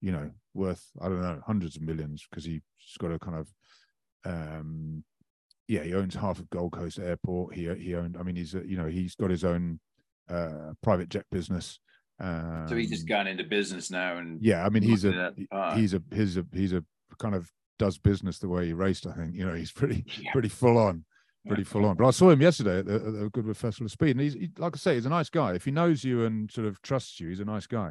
you 0.00 0.12
know, 0.12 0.30
worth 0.54 0.84
I 1.00 1.08
don't 1.08 1.20
know 1.22 1.40
hundreds 1.46 1.76
of 1.76 1.82
millions 1.82 2.26
because 2.28 2.44
he's 2.44 2.60
got 2.98 3.12
a 3.12 3.18
kind 3.18 3.36
of, 3.36 3.52
um, 4.24 5.04
yeah, 5.66 5.82
he 5.82 5.94
owns 5.94 6.14
half 6.14 6.38
of 6.38 6.50
Gold 6.50 6.72
Coast 6.72 6.98
Airport. 6.98 7.54
He 7.54 7.72
he 7.74 7.94
owned. 7.94 8.16
I 8.18 8.22
mean, 8.22 8.36
he's 8.36 8.54
a, 8.54 8.66
you 8.66 8.76
know 8.76 8.86
he's 8.86 9.14
got 9.14 9.30
his 9.30 9.44
own 9.44 9.80
uh 10.30 10.72
private 10.82 11.08
jet 11.08 11.26
business. 11.30 11.78
Um, 12.20 12.66
So 12.68 12.74
he's 12.76 12.90
just 12.90 13.06
gone 13.08 13.26
into 13.26 13.44
business 13.44 13.90
now 13.90 14.16
and 14.18 14.42
yeah, 14.42 14.64
I 14.64 14.68
mean, 14.70 14.82
he's 14.82 15.04
a 15.04 15.32
he's 15.74 15.94
a 15.94 16.02
he's 16.12 16.36
a 16.36 16.46
he's 16.52 16.72
a 16.72 16.84
kind 17.18 17.34
of 17.34 17.50
does 17.78 17.96
business 17.98 18.38
the 18.38 18.48
way 18.48 18.66
he 18.66 18.72
raced. 18.72 19.06
I 19.06 19.12
think 19.12 19.34
you 19.34 19.46
know 19.46 19.54
he's 19.54 19.72
pretty 19.72 20.04
Yeah. 20.20 20.32
pretty 20.32 20.48
full 20.48 20.78
on, 20.78 21.04
pretty 21.48 21.64
full 21.64 21.86
on. 21.86 21.96
But 21.96 22.06
I 22.06 22.10
saw 22.10 22.30
him 22.30 22.40
yesterday 22.40 22.78
at 22.78 22.86
the, 22.86 22.94
at 22.94 23.04
the 23.04 23.30
Goodwood 23.32 23.56
Festival 23.56 23.86
of 23.86 23.92
Speed, 23.92 24.12
and 24.12 24.20
he's 24.20 24.34
he, 24.34 24.50
like 24.58 24.76
I 24.76 24.78
say, 24.78 24.94
he's 24.94 25.06
a 25.06 25.10
nice 25.10 25.30
guy. 25.30 25.54
If 25.54 25.64
he 25.64 25.70
knows 25.70 26.04
you 26.04 26.24
and 26.24 26.50
sort 26.50 26.66
of 26.66 26.80
trusts 26.82 27.18
you, 27.20 27.28
he's 27.28 27.40
a 27.40 27.44
nice 27.44 27.66
guy. 27.66 27.90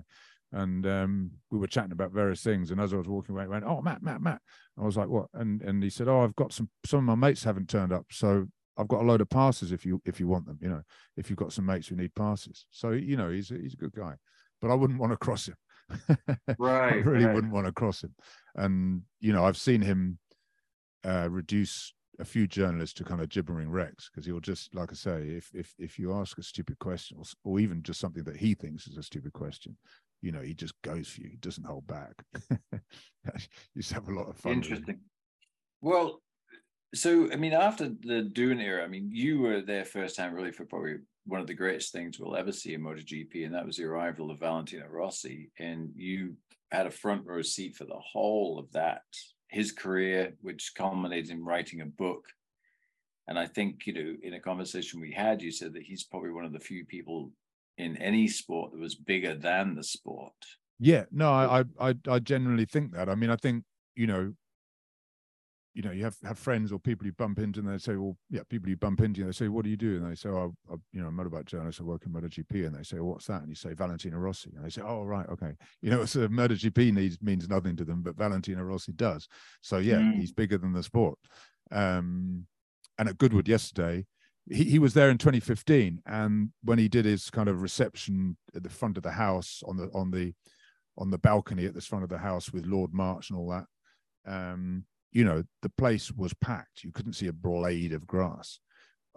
And 0.54 0.88
um, 0.88 1.32
we 1.52 1.60
were 1.60 1.68
chatting 1.68 1.92
about 1.92 2.14
various 2.14 2.42
things, 2.42 2.72
and 2.72 2.80
as 2.80 2.94
I 2.94 2.98
was 2.98 3.08
walking 3.08 3.36
away, 3.36 3.44
he 3.44 3.50
went, 3.50 3.66
"Oh, 3.66 3.82
Matt, 3.82 4.02
Matt, 4.02 4.22
Matt." 4.22 4.42
I 4.80 4.86
was 4.86 4.96
like, 4.96 5.10
"What?" 5.10 5.28
And 5.34 5.62
and 5.62 5.84
he 5.84 5.90
said, 5.90 6.08
"Oh, 6.08 6.22
I've 6.22 6.36
got 6.36 6.54
some. 6.54 6.70
Some 6.86 7.00
of 7.00 7.06
my 7.06 7.28
mates 7.28 7.44
haven't 7.44 7.70
turned 7.70 7.92
up, 7.92 8.06
so 8.12 8.48
I've 8.78 8.88
got 8.88 9.02
a 9.02 9.06
load 9.06 9.22
of 9.22 9.30
passes 9.30 9.72
if 9.72 9.86
you 9.86 10.02
if 10.06 10.20
you 10.20 10.28
want 10.28 10.46
them. 10.46 10.58
You 10.62 10.70
know, 10.70 10.82
if 11.18 11.30
you've 11.30 11.40
got 11.40 11.52
some 11.52 11.66
mates 11.66 11.88
who 11.88 11.96
need 11.96 12.16
passes. 12.16 12.66
So 12.72 12.92
you 12.92 13.18
know, 13.18 13.30
he's 13.30 13.52
a, 13.52 13.56
he's 13.56 13.74
a 13.74 13.78
good 13.78 13.94
guy, 13.94 14.16
but 14.62 14.72
I 14.72 14.76
wouldn't 14.76 15.00
want 15.00 15.12
to 15.12 15.18
cross 15.18 15.48
him. 15.48 15.56
Right, 16.60 16.94
I 16.94 16.96
really 16.98 17.26
right. 17.26 17.36
wouldn't 17.36 17.54
want 17.54 17.68
to 17.68 17.72
cross 17.72 18.04
him. 18.04 18.14
And 18.56 19.02
you 19.20 19.34
know, 19.34 19.46
I've 19.46 19.58
seen 19.58 19.82
him 19.82 20.20
uh, 21.06 21.28
reduce 21.30 21.94
a 22.20 22.26
few 22.26 22.48
journalists 22.48 22.94
to 22.96 23.04
kind 23.04 23.22
of 23.22 23.30
gibbering 23.30 23.70
wrecks 23.70 24.10
because 24.10 24.26
he'll 24.26 24.40
just, 24.40 24.74
like 24.74 24.92
I 24.92 24.96
say, 24.96 25.22
if 25.30 25.52
if 25.54 25.74
if 25.78 26.00
you 26.00 26.14
ask 26.14 26.38
a 26.38 26.44
stupid 26.44 26.80
question 26.80 27.18
or, 27.18 27.26
or 27.44 27.60
even 27.60 27.84
just 27.84 28.00
something 28.00 28.24
that 28.24 28.38
he 28.38 28.54
thinks 28.54 28.88
is 28.88 28.98
a 28.98 29.04
stupid 29.04 29.34
question, 29.34 29.78
you 30.22 30.32
know, 30.32 30.42
he 30.42 30.54
just 30.54 30.74
goes 30.82 31.08
for 31.08 31.22
you. 31.22 31.30
He 31.30 31.38
doesn't 31.38 31.66
hold 31.66 31.86
back. 31.88 32.14
you 33.76 33.82
to 33.82 33.94
have 33.94 34.08
a 34.08 34.14
lot 34.14 34.30
of 34.30 34.38
fun. 34.38 34.54
Interesting. 34.54 35.00
Well, 35.82 36.22
so 36.96 37.32
I 37.32 37.36
mean, 37.36 37.54
after 37.54 37.90
the 37.90 38.30
Doohan 38.32 38.62
era, 38.62 38.84
I 38.84 38.88
mean, 38.88 39.10
you 39.12 39.40
were 39.40 39.62
there 39.62 39.86
first 39.86 40.16
time 40.16 40.34
really 40.34 40.52
for 40.52 40.66
probably 40.66 40.96
one 41.26 41.42
of 41.42 41.48
the 41.48 41.54
greatest 41.54 41.92
things 41.92 42.20
we'll 42.20 42.38
ever 42.38 42.52
see 42.52 42.74
in 42.74 42.82
MotoGP, 42.82 43.46
and 43.46 43.54
that 43.54 43.66
was 43.66 43.78
the 43.78 43.84
arrival 43.84 44.32
of 44.32 44.40
Valentino 44.40 44.88
Rossi, 44.90 45.52
and 45.60 45.92
you 45.96 46.36
had 46.72 46.88
a 46.88 46.92
front 46.92 47.26
row 47.26 47.42
seat 47.42 47.76
for 47.76 47.84
the 47.84 48.00
whole 48.00 48.58
of 48.58 48.72
that, 48.72 49.02
his 49.50 49.72
career, 49.72 50.34
which 50.42 50.74
culminated 50.76 51.32
in 51.32 51.44
writing 51.44 51.82
a 51.82 51.86
book. 51.86 52.26
And 53.28 53.38
I 53.38 53.46
think, 53.46 53.86
you 53.86 53.94
know, 53.94 54.16
in 54.22 54.34
a 54.34 54.40
conversation 54.40 55.02
we 55.02 55.12
had, 55.12 55.42
you 55.42 55.52
said 55.52 55.74
that 55.74 55.84
he's 55.84 56.04
probably 56.04 56.32
one 56.32 56.46
of 56.46 56.54
the 56.54 56.60
few 56.60 56.86
people 56.86 57.32
in 57.78 57.98
any 57.98 58.28
sport 58.28 58.72
that 58.72 58.80
was 58.80 58.96
bigger 58.96 59.36
than 59.36 59.76
the 59.76 59.84
sport. 59.84 60.34
Yeah, 60.80 61.06
no, 61.12 61.32
I, 61.32 61.64
I, 61.80 61.96
I, 62.08 62.20
genuinely 62.20 62.66
think 62.66 62.94
that. 62.94 63.10
I 63.10 63.16
mean, 63.16 63.30
I 63.32 63.36
think 63.36 63.64
you 63.96 64.08
know, 64.08 64.34
you 65.78 65.84
know, 65.84 65.92
you 65.92 66.04
have 66.04 66.18
have 66.24 66.40
friends 66.40 66.72
or 66.72 66.80
people 66.80 67.06
you 67.06 67.14
bump 67.14 67.38
into, 67.38 67.60
and 67.60 67.70
they 67.70 67.78
say, 67.78 67.96
well, 67.98 68.18
yeah, 68.32 68.42
people 68.50 68.68
you 68.68 68.76
bump 68.76 69.00
into, 69.00 69.22
and 69.22 69.30
they 69.30 69.34
say, 69.34 69.48
what 69.48 69.64
do 69.64 69.70
you 69.70 69.78
do? 69.78 69.98
And 69.98 70.10
they 70.10 70.16
say, 70.16 70.30
oh, 70.30 70.52
I, 70.72 70.74
you 70.92 71.00
know, 71.00 71.08
I'm 71.08 71.20
a 71.20 71.24
motorbike 71.24 71.46
journalist, 71.46 71.80
I 71.80 71.84
work 71.84 72.04
in 72.04 72.12
MotoGP, 72.12 72.66
and 72.66 72.76
they 72.76 72.82
say, 72.82 72.96
well, 72.98 73.10
what's 73.12 73.28
that? 73.28 73.42
And 73.42 73.50
you 73.50 73.54
say 73.54 73.74
Valentino 73.74 74.18
Rossi, 74.18 74.52
and 74.56 74.66
they 74.66 74.72
say, 74.72 74.82
oh, 74.82 75.04
right, 75.04 75.30
okay, 75.30 75.52
you 75.84 75.92
know, 75.92 76.04
so 76.14 76.28
MotoGP 76.28 76.94
needs 76.94 77.22
means 77.22 77.48
nothing 77.48 77.76
to 77.76 77.86
them, 77.86 78.02
but 78.02 78.18
Valentino 78.18 78.64
Rossi 78.64 78.92
does. 78.92 79.28
So 79.62 79.78
yeah, 79.78 80.00
Mm. 80.00 80.20
he's 80.20 80.32
bigger 80.32 80.58
than 80.58 80.74
the 80.74 80.82
sport. 80.82 81.20
Um, 81.72 82.48
and 82.98 83.08
at 83.08 83.20
Goodwood 83.20 83.48
yesterday, 83.48 84.08
he, 84.50 84.64
he 84.64 84.80
was 84.80 84.96
there 84.96 85.12
in 85.12 85.20
2015 85.20 86.02
and 86.08 86.50
when 86.64 86.80
he 86.80 86.88
did 86.88 87.06
his 87.06 87.30
kind 87.30 87.50
of 87.50 87.62
reception 87.62 88.38
at 88.56 88.64
the 88.64 88.70
front 88.70 88.98
of 88.98 89.04
the 89.04 89.12
house 89.12 89.62
on 89.68 89.78
the 89.78 89.92
on 89.94 90.10
the 90.10 90.34
on 90.98 91.12
the 91.12 91.18
balcony 91.18 91.66
at 91.66 91.74
the 91.76 91.82
front 91.82 92.04
of 92.04 92.10
the 92.10 92.18
house 92.18 92.54
with 92.54 92.66
lord 92.66 92.94
march 92.94 93.30
and 93.30 93.38
all 93.38 93.50
that 93.50 93.66
um 94.26 94.86
you 95.18 95.26
know 95.26 95.42
the 95.64 95.70
place 95.70 96.12
was 96.12 96.34
packed. 96.36 96.84
You 96.84 96.92
couldn't 96.92 97.14
see 97.14 97.26
a 97.28 97.34
blade 97.34 97.92
of 97.92 98.06
grass. 98.06 98.60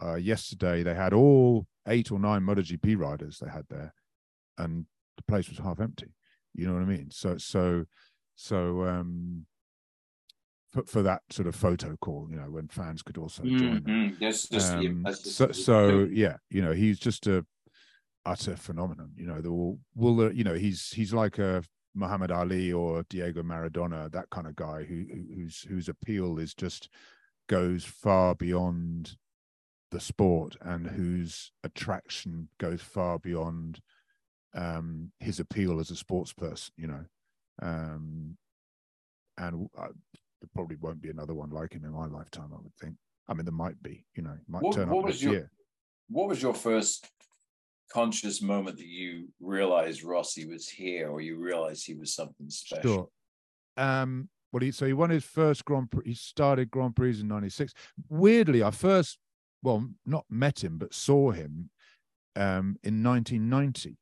Uh 0.02 0.14
yesterday 0.14 0.82
they 0.82 0.94
had 0.94 1.12
all 1.12 1.66
eight 1.86 2.10
or 2.10 2.18
nine 2.18 2.42
MotoGP 2.42 2.96
riders 2.98 3.38
they 3.38 3.50
had 3.50 3.66
there 3.68 3.92
and 4.56 4.86
the 5.18 5.22
place 5.24 5.48
was 5.50 5.58
half 5.58 5.78
empty. 5.80 6.14
You 6.54 6.66
know 6.66 6.72
what 6.74 6.82
i 6.82 6.86
mean? 6.86 7.10
So 7.10 7.36
so 7.36 7.84
so 8.34 8.84
um 8.84 9.44
for, 10.72 10.84
for 10.84 11.02
that 11.02 11.20
sort 11.30 11.48
of 11.48 11.54
photo 11.54 11.96
call 12.00 12.28
you 12.30 12.36
know 12.36 12.50
when 12.50 12.68
fans 12.68 13.02
could 13.02 13.18
also 13.18 13.42
join 13.42 13.82
them. 13.82 14.16
That's 14.20 14.48
just, 14.48 14.72
yeah, 14.72 14.88
um, 14.90 15.02
that's 15.02 15.22
just- 15.22 15.36
so, 15.36 15.52
so 15.52 16.08
yeah, 16.10 16.36
you 16.48 16.62
know, 16.62 16.72
he's 16.72 16.98
just 16.98 17.26
a 17.26 17.44
utter 18.24 18.56
phenomenon. 18.56 19.10
You 19.16 19.26
know, 19.26 19.40
the 19.42 19.52
will, 19.52 19.78
will 19.94 20.32
you 20.32 20.44
know, 20.44 20.54
he's 20.54 20.90
he's 20.92 21.12
like 21.12 21.38
a 21.38 21.62
Muhammad 21.94 22.30
Ali 22.30 22.72
or 22.72 23.04
Diego 23.08 23.42
Maradona, 23.42 24.10
that 24.12 24.30
kind 24.30 24.46
of 24.46 24.56
guy 24.56 24.84
who 24.84 25.04
who- 25.04 25.34
whose 25.34 25.62
whose 25.62 25.88
appeal 25.88 26.38
is 26.38 26.54
just 26.54 26.88
goes 27.48 27.84
far 27.84 28.34
beyond 28.34 29.16
the 29.90 30.00
sport 30.00 30.56
and 30.60 30.86
whose 30.86 31.50
attraction 31.64 32.48
goes 32.58 32.80
far 32.80 33.18
beyond 33.18 33.80
um 34.54 35.10
his 35.18 35.40
appeal 35.40 35.80
as 35.80 35.90
a 35.90 35.96
sports 35.96 36.32
person 36.32 36.72
you 36.76 36.86
know? 36.86 37.04
Um 37.60 38.36
and 39.36 39.68
uh, 39.76 39.88
there 40.40 40.48
probably 40.54 40.76
won't 40.76 41.00
be 41.02 41.10
another 41.10 41.34
one 41.34 41.50
like 41.50 41.72
him 41.72 41.84
in 41.84 41.92
my 41.92 42.06
lifetime 42.06 42.50
i 42.52 42.60
would 42.60 42.74
think. 42.80 42.96
I 43.28 43.34
mean 43.34 43.44
there 43.44 43.52
might 43.52 43.82
be 43.82 44.04
you 44.14 44.22
know 44.22 44.38
might 44.48 44.62
What- 44.62 44.76
turn 44.76 44.88
what 44.90 45.00
up 45.00 45.04
next 45.06 45.22
your- 45.22 45.32
year. 45.32 45.50
what 46.08 46.28
was 46.28 46.40
your 46.40 46.54
first 46.54 47.08
conscious 47.92 48.40
moment 48.40 48.78
that 48.78 48.86
you 48.86 49.28
realized 49.40 50.04
Rossi 50.04 50.46
was 50.46 50.68
here 50.68 51.08
or 51.08 51.20
you 51.20 51.38
realized 51.38 51.86
he 51.86 51.94
was 51.94 52.14
something 52.14 52.48
special? 52.48 52.82
Sure. 52.82 53.08
Um, 53.76 54.28
well, 54.52 54.62
he, 54.62 54.72
so 54.72 54.86
he 54.86 54.92
won 54.92 55.10
his 55.10 55.24
first 55.24 55.64
Grand 55.64 55.90
Prix. 55.90 56.04
He 56.06 56.14
started 56.14 56.70
Grand 56.70 56.96
Prix 56.96 57.20
in 57.20 57.28
'96. 57.28 57.72
Weirdly, 58.08 58.62
I 58.62 58.70
first, 58.70 59.18
well, 59.62 59.88
not 60.04 60.24
met 60.28 60.62
him, 60.62 60.78
but 60.78 60.94
saw 60.94 61.30
him 61.30 61.70
um, 62.36 62.76
in 62.82 63.02
1990 63.02 63.96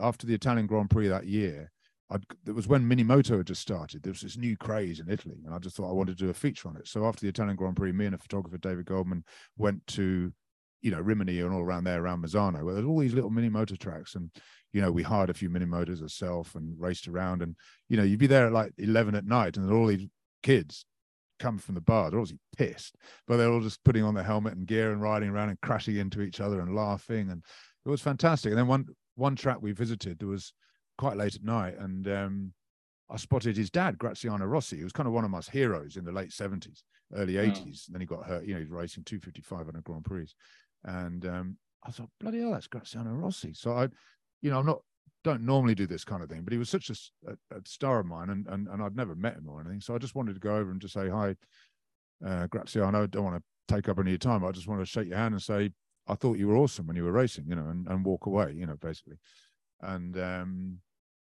after 0.00 0.26
the 0.26 0.34
Italian 0.34 0.66
Grand 0.66 0.90
Prix 0.90 1.08
that 1.08 1.26
year. 1.26 1.70
I'd, 2.10 2.24
it 2.46 2.54
was 2.54 2.68
when 2.68 2.88
Minimoto 2.88 3.38
had 3.38 3.48
just 3.48 3.62
started. 3.62 4.02
There 4.02 4.12
was 4.12 4.20
this 4.20 4.36
new 4.36 4.56
craze 4.56 5.00
in 5.00 5.10
Italy, 5.10 5.38
and 5.44 5.52
I 5.52 5.58
just 5.58 5.76
thought 5.76 5.90
I 5.90 5.94
wanted 5.94 6.16
to 6.18 6.24
do 6.24 6.30
a 6.30 6.34
feature 6.34 6.68
on 6.68 6.76
it. 6.76 6.86
So 6.86 7.04
after 7.04 7.22
the 7.22 7.28
Italian 7.28 7.56
Grand 7.56 7.76
Prix, 7.76 7.90
me 7.92 8.06
and 8.06 8.14
a 8.14 8.18
photographer, 8.18 8.58
David 8.58 8.86
Goldman, 8.86 9.24
went 9.56 9.84
to, 9.88 10.32
you 10.82 10.90
know, 10.90 11.00
Rimini 11.00 11.40
and 11.40 11.52
all 11.52 11.62
around 11.62 11.84
there, 11.84 12.02
around 12.02 12.24
Misano, 12.24 12.64
where 12.64 12.74
there's 12.74 12.86
all 12.86 12.98
these 12.98 13.14
little 13.14 13.30
mini 13.30 13.48
motor 13.48 13.76
tracks, 13.76 14.14
and 14.14 14.30
you 14.72 14.80
know, 14.80 14.92
we 14.92 15.02
hired 15.02 15.30
a 15.30 15.34
few 15.34 15.48
mini 15.48 15.64
motors 15.64 16.02
ourselves 16.02 16.54
and 16.54 16.74
raced 16.78 17.08
around, 17.08 17.42
and 17.42 17.56
you 17.88 17.96
know, 17.96 18.02
you'd 18.02 18.18
be 18.18 18.26
there 18.26 18.46
at 18.46 18.52
like 18.52 18.72
11 18.78 19.14
at 19.14 19.26
night, 19.26 19.56
and 19.56 19.70
all 19.72 19.86
these 19.86 20.06
kids 20.42 20.84
come 21.38 21.58
from 21.58 21.74
the 21.74 21.80
bar. 21.80 22.10
They're 22.10 22.20
obviously 22.20 22.40
pissed, 22.56 22.96
but 23.26 23.36
they're 23.36 23.50
all 23.50 23.60
just 23.60 23.84
putting 23.84 24.04
on 24.04 24.14
their 24.14 24.24
helmet 24.24 24.54
and 24.54 24.66
gear 24.66 24.92
and 24.92 25.02
riding 25.02 25.30
around 25.30 25.50
and 25.50 25.60
crashing 25.60 25.96
into 25.96 26.20
each 26.22 26.40
other 26.40 26.60
and 26.60 26.74
laughing, 26.74 27.30
and 27.30 27.42
it 27.84 27.88
was 27.88 28.00
fantastic. 28.00 28.50
And 28.50 28.58
then 28.58 28.66
one 28.66 28.86
one 29.14 29.36
track 29.36 29.58
we 29.60 29.72
visited, 29.72 30.18
there 30.18 30.28
was 30.28 30.52
quite 30.98 31.16
late 31.16 31.34
at 31.34 31.42
night, 31.42 31.76
and 31.78 32.06
um, 32.08 32.52
I 33.08 33.16
spotted 33.16 33.56
his 33.56 33.70
dad, 33.70 33.98
Graziano 33.98 34.46
Rossi, 34.46 34.78
who 34.78 34.84
was 34.84 34.92
kind 34.92 35.06
of 35.06 35.12
one 35.12 35.24
of 35.24 35.30
my 35.30 35.40
heroes 35.52 35.96
in 35.96 36.04
the 36.04 36.12
late 36.12 36.30
70s, 36.30 36.82
early 37.14 37.34
80s. 37.34 37.86
And 37.86 37.94
then 37.94 38.00
he 38.00 38.06
got 38.06 38.26
hurt, 38.26 38.44
you 38.44 38.54
know, 38.54 38.60
he's 38.60 38.68
racing 38.68 39.04
255 39.04 39.68
on 39.68 39.76
a 39.76 39.80
Grand 39.80 40.04
Prix. 40.04 40.28
And 40.86 41.26
um, 41.26 41.56
I 41.84 41.90
thought, 41.90 42.08
bloody 42.20 42.40
hell, 42.40 42.52
that's 42.52 42.68
Graziano 42.68 43.10
Rossi. 43.10 43.52
So 43.52 43.72
I, 43.72 43.88
you 44.40 44.50
know, 44.50 44.58
I'm 44.58 44.66
not, 44.66 44.80
don't 45.24 45.44
normally 45.44 45.74
do 45.74 45.86
this 45.86 46.04
kind 46.04 46.22
of 46.22 46.30
thing, 46.30 46.42
but 46.42 46.52
he 46.52 46.58
was 46.58 46.70
such 46.70 46.88
a, 46.88 46.94
a, 47.30 47.58
a 47.58 47.60
star 47.64 47.98
of 48.00 48.06
mine 48.06 48.30
and, 48.30 48.46
and, 48.46 48.68
and 48.68 48.82
I'd 48.82 48.96
never 48.96 49.14
met 49.14 49.34
him 49.34 49.48
or 49.48 49.60
anything. 49.60 49.80
So 49.80 49.94
I 49.94 49.98
just 49.98 50.14
wanted 50.14 50.34
to 50.34 50.40
go 50.40 50.56
over 50.56 50.70
and 50.70 50.80
just 50.80 50.94
say, 50.94 51.08
hi, 51.08 51.34
uh, 52.24 52.46
Graziano, 52.46 53.02
I 53.02 53.06
don't 53.06 53.24
want 53.24 53.36
to 53.36 53.74
take 53.74 53.88
up 53.88 53.98
any 53.98 54.10
of 54.10 54.12
your 54.12 54.18
time. 54.18 54.44
I 54.44 54.52
just 54.52 54.68
want 54.68 54.80
to 54.80 54.86
shake 54.86 55.08
your 55.08 55.18
hand 55.18 55.34
and 55.34 55.42
say, 55.42 55.70
I 56.08 56.14
thought 56.14 56.38
you 56.38 56.46
were 56.46 56.56
awesome 56.56 56.86
when 56.86 56.96
you 56.96 57.04
were 57.04 57.12
racing, 57.12 57.46
you 57.48 57.56
know, 57.56 57.68
and, 57.68 57.86
and 57.88 58.04
walk 58.04 58.26
away, 58.26 58.54
you 58.56 58.66
know, 58.66 58.76
basically. 58.80 59.16
And 59.80 60.16
um, 60.18 60.78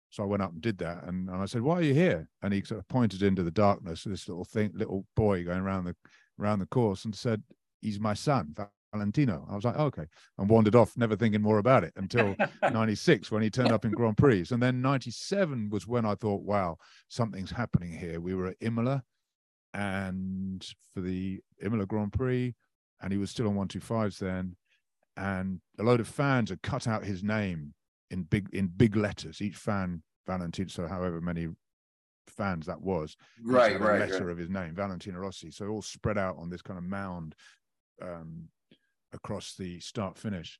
so 0.09 0.23
I 0.23 0.25
went 0.25 0.43
up 0.43 0.51
and 0.51 0.61
did 0.61 0.77
that, 0.79 1.03
and, 1.03 1.29
and 1.29 1.41
I 1.41 1.45
said, 1.45 1.61
"Why 1.61 1.75
are 1.75 1.81
you 1.83 1.93
here?" 1.93 2.27
And 2.41 2.53
he 2.53 2.61
sort 2.63 2.79
of 2.79 2.87
pointed 2.87 3.23
into 3.23 3.43
the 3.43 3.51
darkness, 3.51 4.03
this 4.03 4.27
little 4.27 4.45
thing, 4.45 4.71
little 4.73 5.05
boy 5.15 5.43
going 5.43 5.61
around 5.61 5.85
the 5.85 5.95
around 6.39 6.59
the 6.59 6.65
course, 6.65 7.05
and 7.05 7.15
said, 7.15 7.41
"He's 7.81 7.99
my 7.99 8.13
son, 8.13 8.53
Valentino." 8.93 9.45
I 9.49 9.55
was 9.55 9.65
like, 9.65 9.75
oh, 9.77 9.85
"Okay," 9.85 10.05
and 10.37 10.49
wandered 10.49 10.75
off, 10.75 10.95
never 10.95 11.15
thinking 11.15 11.41
more 11.41 11.57
about 11.57 11.83
it 11.83 11.93
until 11.95 12.35
'96 12.61 13.31
when 13.31 13.41
he 13.41 13.49
turned 13.49 13.71
up 13.71 13.85
in 13.85 13.91
Grand 13.91 14.17
Prix, 14.17 14.45
and 14.51 14.61
then 14.61 14.81
'97 14.81 15.69
was 15.69 15.87
when 15.87 16.05
I 16.05 16.15
thought, 16.15 16.43
"Wow, 16.43 16.77
something's 17.09 17.51
happening 17.51 17.91
here." 17.91 18.21
We 18.21 18.35
were 18.35 18.47
at 18.47 18.57
Imola, 18.61 19.03
and 19.73 20.65
for 20.93 21.01
the 21.01 21.41
Imola 21.61 21.85
Grand 21.85 22.13
Prix, 22.13 22.55
and 23.01 23.11
he 23.11 23.17
was 23.17 23.31
still 23.31 23.47
on 23.47 23.55
one 23.55 23.67
two 23.67 23.81
fives 23.81 24.19
then, 24.19 24.55
and 25.17 25.59
a 25.79 25.83
load 25.83 25.99
of 25.99 26.07
fans 26.07 26.49
had 26.49 26.61
cut 26.61 26.87
out 26.87 27.03
his 27.03 27.23
name 27.23 27.73
in 28.11 28.23
big 28.23 28.49
in 28.53 28.67
big 28.67 28.95
letters. 28.95 29.41
Each 29.41 29.57
fan 29.57 30.03
Valentino, 30.25 30.69
so 30.69 30.87
however 30.87 31.19
many 31.21 31.47
fans 32.27 32.65
that 32.65 32.81
was, 32.81 33.15
right, 33.43 33.79
right, 33.79 33.99
letter 33.99 34.25
right. 34.25 34.31
of 34.31 34.37
his 34.37 34.49
name, 34.49 34.75
Valentino 34.75 35.19
Rossi. 35.19 35.51
So 35.51 35.67
all 35.67 35.81
spread 35.81 36.17
out 36.17 36.37
on 36.37 36.49
this 36.49 36.61
kind 36.61 36.77
of 36.77 36.83
mound 36.85 37.35
um, 38.01 38.47
across 39.13 39.55
the 39.55 39.79
start 39.79 40.17
finish. 40.17 40.59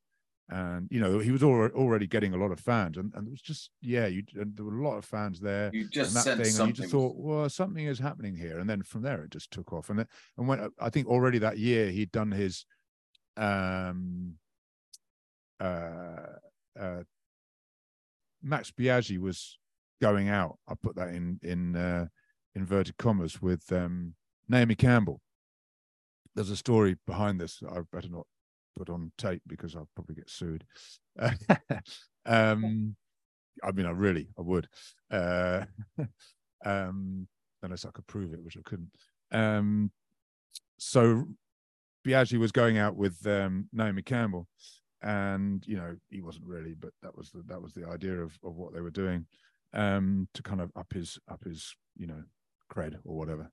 And 0.49 0.87
you 0.91 0.99
know 0.99 1.19
he 1.19 1.31
was 1.31 1.41
already 1.41 2.05
getting 2.05 2.33
a 2.33 2.37
lot 2.37 2.51
of 2.51 2.59
fans, 2.59 2.97
and, 2.97 3.13
and 3.15 3.27
it 3.27 3.31
was 3.31 3.41
just 3.41 3.69
yeah, 3.81 4.07
you 4.07 4.23
and 4.35 4.55
there 4.55 4.65
were 4.65 4.77
a 4.77 4.87
lot 4.87 4.97
of 4.97 5.05
fans 5.05 5.39
there. 5.39 5.71
You 5.73 5.87
just 5.87 6.15
and 6.15 6.37
that 6.37 6.45
thing, 6.45 6.59
and 6.59 6.67
you 6.67 6.73
just 6.73 6.91
thought, 6.91 7.15
well, 7.15 7.49
something 7.49 7.85
is 7.85 7.97
happening 7.97 8.35
here. 8.35 8.59
And 8.59 8.69
then 8.69 8.83
from 8.83 9.03
there, 9.03 9.23
it 9.23 9.31
just 9.31 9.51
took 9.51 9.71
off. 9.71 9.89
And 9.89 9.99
then, 9.99 10.07
and 10.37 10.47
when 10.47 10.69
I 10.79 10.89
think 10.89 11.07
already 11.07 11.39
that 11.39 11.57
year 11.57 11.89
he'd 11.91 12.11
done 12.11 12.31
his 12.31 12.65
um 13.37 14.33
uh, 15.61 16.35
uh 16.77 17.03
Max 18.43 18.71
Biaggi 18.71 19.17
was 19.17 19.57
going 20.01 20.27
out. 20.27 20.59
I 20.67 20.73
put 20.75 20.97
that 20.97 21.09
in 21.09 21.39
in 21.41 21.75
uh, 21.75 22.07
inverted 22.55 22.97
commas 22.97 23.41
with 23.41 23.71
um, 23.71 24.15
Naomi 24.47 24.75
Campbell. 24.75 25.21
There's 26.35 26.49
a 26.49 26.57
story 26.57 26.97
behind 27.07 27.39
this. 27.39 27.61
I 27.67 27.79
better 27.91 28.09
not 28.09 28.27
put 28.75 28.89
on 28.89 29.11
tape 29.17 29.41
because 29.47 29.75
I'll 29.75 29.89
probably 29.95 30.15
get 30.15 30.29
sued. 30.29 30.63
um, 32.25 32.95
I 33.63 33.71
mean, 33.71 33.85
I 33.85 33.91
really, 33.91 34.29
I 34.37 34.41
would, 34.41 34.67
uh, 35.11 35.65
um, 36.65 37.27
unless 37.61 37.85
I 37.85 37.91
could 37.91 38.07
prove 38.07 38.33
it, 38.33 38.43
which 38.43 38.57
I 38.57 38.61
couldn't. 38.63 38.91
Um, 39.31 39.91
so 40.77 41.25
Biaggi 42.05 42.37
was 42.37 42.51
going 42.51 42.77
out 42.77 42.95
with 42.95 43.25
um, 43.27 43.69
Naomi 43.71 44.01
Campbell, 44.01 44.47
and 45.03 45.65
you 45.67 45.75
know 45.75 45.95
he 46.09 46.21
wasn't 46.21 46.45
really 46.45 46.73
but 46.79 46.91
that 47.01 47.15
was 47.15 47.29
the 47.31 47.43
that 47.47 47.61
was 47.61 47.73
the 47.73 47.85
idea 47.87 48.13
of 48.13 48.37
of 48.43 48.55
what 48.55 48.73
they 48.73 48.79
were 48.79 48.89
doing 48.89 49.25
um 49.73 50.27
to 50.33 50.41
kind 50.41 50.61
of 50.61 50.71
up 50.75 50.91
his 50.93 51.19
up 51.29 51.43
his 51.43 51.75
you 51.97 52.07
know 52.07 52.23
cred 52.73 52.95
or 53.03 53.17
whatever 53.17 53.51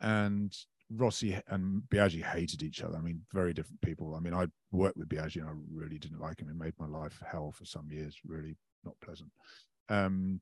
and 0.00 0.56
Rossi 0.90 1.38
and 1.48 1.82
Biaggi 1.88 2.22
hated 2.22 2.62
each 2.62 2.82
other. 2.82 2.96
I 2.96 3.00
mean, 3.00 3.20
very 3.32 3.52
different 3.52 3.80
people. 3.80 4.14
I 4.14 4.20
mean, 4.20 4.34
I 4.34 4.46
worked 4.70 4.96
with 4.96 5.08
Biaggi 5.08 5.40
and 5.40 5.48
I 5.48 5.52
really 5.72 5.98
didn't 5.98 6.20
like 6.20 6.40
him. 6.40 6.48
It 6.48 6.56
made 6.56 6.74
my 6.78 6.86
life 6.86 7.20
hell 7.30 7.52
for 7.52 7.64
some 7.64 7.90
years, 7.90 8.16
really 8.24 8.56
not 8.84 8.94
pleasant. 9.02 9.30
Um, 9.88 10.40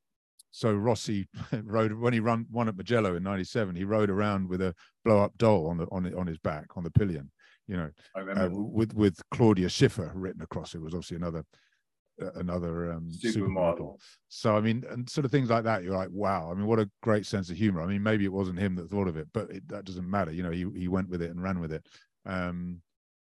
so 0.50 0.72
Rossi 0.72 1.26
rode 1.64 1.92
when 1.92 2.12
he 2.12 2.20
run 2.20 2.46
won 2.50 2.68
at 2.68 2.76
Mugello 2.76 3.16
in 3.16 3.22
'97. 3.22 3.74
He 3.74 3.84
rode 3.84 4.10
around 4.10 4.48
with 4.48 4.62
a 4.62 4.74
blow 5.04 5.20
up 5.20 5.36
doll 5.36 5.66
on 5.66 5.78
the 5.78 5.86
on 5.90 6.04
the, 6.04 6.16
on 6.16 6.26
his 6.26 6.38
back 6.38 6.76
on 6.76 6.84
the 6.84 6.90
pillion, 6.90 7.30
you 7.66 7.76
know, 7.76 7.90
uh, 8.16 8.48
with 8.52 8.94
with 8.94 9.18
Claudia 9.32 9.68
Schiffer 9.68 10.12
written 10.14 10.42
across 10.42 10.74
it 10.74 10.80
was 10.80 10.94
obviously 10.94 11.16
another 11.16 11.44
another 12.36 12.92
um, 12.92 13.10
supermodel. 13.10 13.78
supermodel. 13.78 13.96
So 14.28 14.56
I 14.56 14.60
mean, 14.60 14.84
and 14.90 15.08
sort 15.08 15.24
of 15.24 15.30
things 15.30 15.50
like 15.50 15.64
that. 15.64 15.82
You're 15.82 15.96
like, 15.96 16.10
wow. 16.10 16.50
I 16.50 16.54
mean, 16.54 16.66
what 16.66 16.78
a 16.78 16.90
great 17.02 17.26
sense 17.26 17.50
of 17.50 17.56
humor. 17.56 17.82
I 17.82 17.86
mean, 17.86 18.02
maybe 18.02 18.24
it 18.24 18.32
wasn't 18.32 18.58
him 18.58 18.74
that 18.76 18.90
thought 18.90 19.08
of 19.08 19.16
it, 19.16 19.28
but 19.32 19.50
it, 19.50 19.68
that 19.68 19.84
doesn't 19.84 20.08
matter. 20.08 20.32
You 20.32 20.42
know, 20.42 20.50
he 20.50 20.66
he 20.76 20.88
went 20.88 21.08
with 21.08 21.22
it 21.22 21.30
and 21.30 21.42
ran 21.42 21.60
with 21.60 21.72
it, 21.72 21.86
um, 22.26 22.80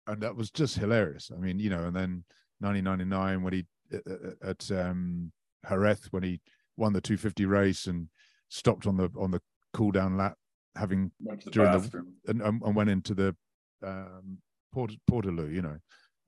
and 0.07 0.21
that 0.21 0.35
was 0.35 0.51
just 0.51 0.77
hilarious. 0.77 1.31
I 1.35 1.39
mean, 1.39 1.59
you 1.59 1.69
know, 1.69 1.85
and 1.85 1.95
then 1.95 2.23
1999 2.59 3.43
when 3.43 3.53
he 3.53 3.65
at 4.43 4.71
um, 4.71 5.31
Jerez 5.67 6.07
when 6.11 6.23
he 6.23 6.39
won 6.77 6.93
the 6.93 7.01
250 7.01 7.45
race 7.45 7.87
and 7.87 8.07
stopped 8.49 8.87
on 8.87 8.97
the 8.97 9.09
on 9.17 9.31
the 9.31 9.41
cool 9.73 9.91
down 9.91 10.17
lap 10.17 10.35
having 10.75 11.11
the 11.19 11.35
during 11.51 11.71
bathroom. 11.71 12.13
the 12.23 12.31
and, 12.31 12.41
and 12.41 12.75
went 12.75 12.89
into 12.89 13.13
the 13.13 13.35
um, 13.85 14.37
Port 14.73 14.91
Portaloo, 15.09 15.53
you 15.53 15.61
know, 15.61 15.77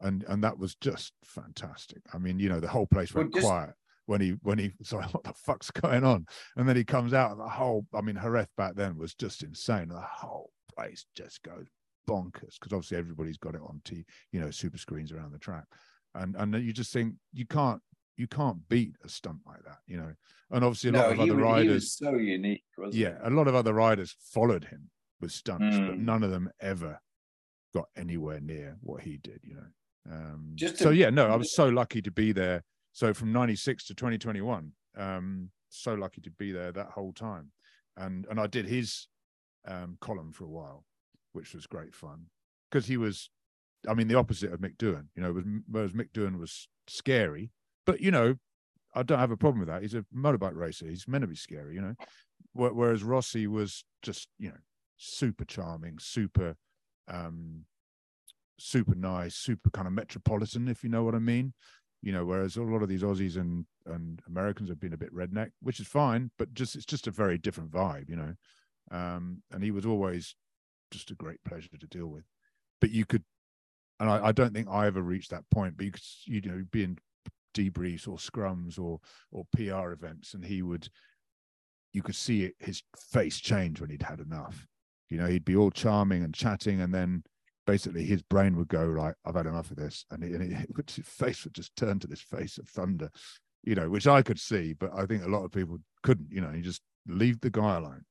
and 0.04 0.24
and 0.28 0.44
that 0.44 0.58
was 0.58 0.76
just 0.76 1.14
fantastic. 1.24 2.02
I 2.14 2.18
mean, 2.18 2.40
you 2.40 2.50
know, 2.50 2.60
the 2.60 2.68
whole 2.68 2.86
place 2.86 3.14
went 3.14 3.34
well, 3.34 3.42
just... 3.42 3.52
quiet 3.52 3.74
when 4.06 4.22
he 4.22 4.36
when 4.42 4.60
he 4.60 4.72
sorry, 4.84 5.06
what 5.06 5.24
the 5.24 5.34
fuck's 5.34 5.72
going 5.72 6.04
on? 6.04 6.26
And 6.56 6.68
then 6.68 6.76
he 6.76 6.84
comes 6.84 7.14
out, 7.14 7.32
and 7.32 7.40
the 7.40 7.50
whole 7.50 7.86
I 7.94 8.02
mean, 8.02 8.20
Jerez 8.22 8.48
back 8.58 8.76
then 8.76 8.98
was 8.98 9.16
just 9.16 9.44
insane. 9.44 9.90
The 9.90 10.00
whole 10.00 10.52
place 10.76 11.06
just 11.16 11.42
goes 11.44 11.68
bonkers 12.08 12.56
because 12.60 12.74
obviously 12.74 12.98
everybody's 12.98 13.38
got 13.38 13.56
it 13.56 13.62
on 13.62 13.80
t 13.86 14.04
you 14.34 14.40
know 14.42 14.52
super 14.52 14.78
screens 14.78 15.14
around 15.14 15.32
the 15.32 15.40
track 15.40 15.64
and 16.16 16.36
and 16.36 16.54
you 16.56 16.74
just 16.74 16.92
think 16.92 17.14
you 17.32 17.46
can't 17.46 17.82
you 18.18 18.28
can't 18.28 18.58
beat 18.68 18.94
a 19.06 19.08
stunt 19.08 19.38
like 19.48 19.64
that 19.64 19.78
you 19.88 19.96
know 19.96 20.12
and 20.52 20.66
obviously 20.66 20.90
a 20.90 20.92
no, 20.92 21.00
lot 21.00 21.12
of 21.14 21.20
other 21.22 21.36
riders 21.36 21.94
so 21.94 22.16
unique 22.16 22.62
yeah 22.92 23.16
he? 23.22 23.28
a 23.28 23.30
lot 23.30 23.48
of 23.48 23.56
other 23.56 23.72
riders 23.72 24.18
followed 24.34 24.66
him 24.66 24.90
with 25.22 25.32
stunts 25.32 25.78
mm. 25.78 25.88
but 25.88 25.96
Hmm. 25.96 26.04
none 26.04 26.24
of 26.24 26.32
them 26.32 26.50
ever 26.60 27.00
got 27.74 27.90
anywhere 27.98 28.40
near 28.40 28.78
what 28.82 29.02
he 29.02 29.18
did, 29.18 29.40
you 29.44 29.56
know. 29.56 29.68
Um, 30.12 30.52
Just 30.56 30.78
so 30.78 30.90
yeah, 30.90 31.10
no, 31.10 31.28
I 31.28 31.36
was 31.36 31.56
so 31.56 31.70
lucky 31.70 32.02
to 32.02 32.12
be 32.12 32.32
there. 32.32 32.64
So 32.92 33.14
from 33.14 33.32
'96 33.32 33.86
to 33.88 33.96
2021, 33.96 34.72
um, 34.98 35.50
so 35.70 35.94
lucky 35.94 36.22
to 36.22 36.32
be 36.32 36.52
there 36.52 36.72
that 36.72 36.92
whole 36.92 37.14
time, 37.14 37.52
and 37.98 38.26
and 38.30 38.40
I 38.40 38.48
did 38.48 38.66
his 38.68 39.08
um, 39.68 39.98
column 40.02 40.32
for 40.32 40.46
a 40.46 40.50
while, 40.50 40.86
which 41.32 41.54
was 41.54 41.66
great 41.66 41.96
fun 41.96 42.26
because 42.70 42.86
he 42.86 42.98
was, 42.98 43.30
I 43.88 43.94
mean, 43.94 44.08
the 44.08 44.18
opposite 44.18 44.52
of 44.52 44.60
Mick 44.60 44.78
Doohan. 44.78 45.08
You 45.16 45.24
know, 45.24 45.32
was, 45.32 45.46
whereas 45.70 45.94
Mick 45.94 46.12
Doohan 46.12 46.38
was 46.38 46.68
scary, 46.88 47.52
but 47.86 48.02
you 48.02 48.12
know, 48.12 48.36
I 48.96 49.04
don't 49.04 49.20
have 49.20 49.32
a 49.32 49.38
problem 49.38 49.60
with 49.60 49.70
that. 49.70 49.82
He's 49.82 49.96
a 49.96 50.06
motorbike 50.16 50.56
racer. 50.56 50.88
He's 50.88 51.08
meant 51.08 51.24
to 51.24 51.28
be 51.28 51.36
scary, 51.36 51.76
you 51.76 51.82
know. 51.82 51.96
Whereas 52.54 53.04
Rossi 53.04 53.48
was 53.48 53.84
just, 54.04 54.28
you 54.38 54.50
know, 54.50 54.58
super 54.98 55.44
charming, 55.44 55.98
super 56.00 56.56
um, 57.08 57.66
super 58.60 58.96
nice, 58.96 59.36
super 59.36 59.70
kind 59.70 59.88
of 59.88 59.94
metropolitan, 59.94 60.68
if 60.68 60.84
you 60.84 60.90
know 60.90 61.04
what 61.04 61.16
I 61.16 61.20
mean. 61.20 61.54
You 62.02 62.12
know, 62.12 62.26
whereas 62.26 62.58
a 62.58 62.64
lot 62.64 62.84
of 62.84 62.90
these 62.90 63.04
Aussies 63.04 63.38
and 63.38 63.66
and 63.86 64.22
Americans 64.28 64.70
have 64.70 64.80
been 64.80 64.94
a 64.94 64.98
bit 64.98 65.14
redneck, 65.16 65.52
which 65.62 65.80
is 65.80 65.88
fine, 65.88 66.32
but 66.38 66.54
just 66.54 66.76
it's 66.76 66.86
just 66.86 67.08
a 67.08 67.12
very 67.12 67.38
different 67.38 67.72
vibe, 67.72 68.10
you 68.10 68.16
know. 68.16 68.34
Um, 68.92 69.42
and 69.52 69.64
he 69.64 69.72
was 69.72 69.86
always 69.86 70.36
just 70.92 71.12
a 71.12 71.16
great 71.16 71.44
pleasure 71.46 71.70
to 71.80 71.88
deal 71.88 72.08
with. 72.08 72.26
But 72.82 72.92
you 72.92 73.06
could, 73.06 73.24
and 74.00 74.10
I, 74.10 74.28
I 74.28 74.32
don't 74.34 74.54
think 74.54 74.68
I 74.70 74.88
ever 74.88 75.02
reached 75.02 75.32
that 75.32 75.50
point, 75.50 75.78
but 75.78 75.86
you 75.86 75.92
you 76.26 76.42
know, 76.42 76.64
be 76.72 76.84
in 76.84 76.98
debriefs 77.54 78.08
or 78.08 78.18
scrums 78.18 78.78
or 78.78 79.00
or 79.32 79.46
PR 79.56 79.92
events, 79.92 80.34
and 80.34 80.44
he 80.44 80.62
would, 80.62 80.90
you 81.94 82.04
could 82.04 82.16
see 82.16 82.44
it, 82.44 82.56
his 82.60 82.84
face 83.12 83.40
change 83.40 83.80
when 83.80 83.90
he'd 83.90 84.04
had 84.04 84.20
enough 84.20 84.68
you 85.14 85.20
know, 85.20 85.28
he'd 85.28 85.46
be 85.46 85.56
all 85.56 85.70
charming 85.70 86.24
and 86.24 86.34
chatting, 86.34 86.82
and 86.82 86.92
then 86.92 87.24
basically 87.66 88.06
his 88.06 88.22
brain 88.22 88.56
would 88.58 88.68
go 88.68 88.86
like, 88.86 89.16
"I've 89.26 89.36
had 89.36 89.46
enough 89.46 89.72
of 89.72 89.78
this," 89.78 90.06
and, 90.12 90.24
he, 90.24 90.34
and 90.34 90.44
he, 90.44 90.50
his 90.96 91.06
face 91.08 91.44
would 91.44 91.54
just 91.54 91.76
turn 91.76 92.00
to 92.00 92.08
this 92.08 92.22
face 92.22 92.58
of 92.58 92.68
thunder, 92.68 93.10
you 93.64 93.76
know, 93.76 93.90
which 93.90 94.08
I 94.08 94.22
could 94.22 94.40
see, 94.40 94.74
but 94.74 94.92
I 94.96 95.06
think 95.06 95.24
a 95.24 95.30
lot 95.30 95.44
of 95.44 95.52
people 95.52 95.78
couldn't. 96.04 96.28
You 96.32 96.42
know, 96.42 96.52
he 96.52 96.62
just 96.62 96.82
leave 97.08 97.40
the 97.42 97.50
guy 97.50 97.78
alone. 97.78 98.04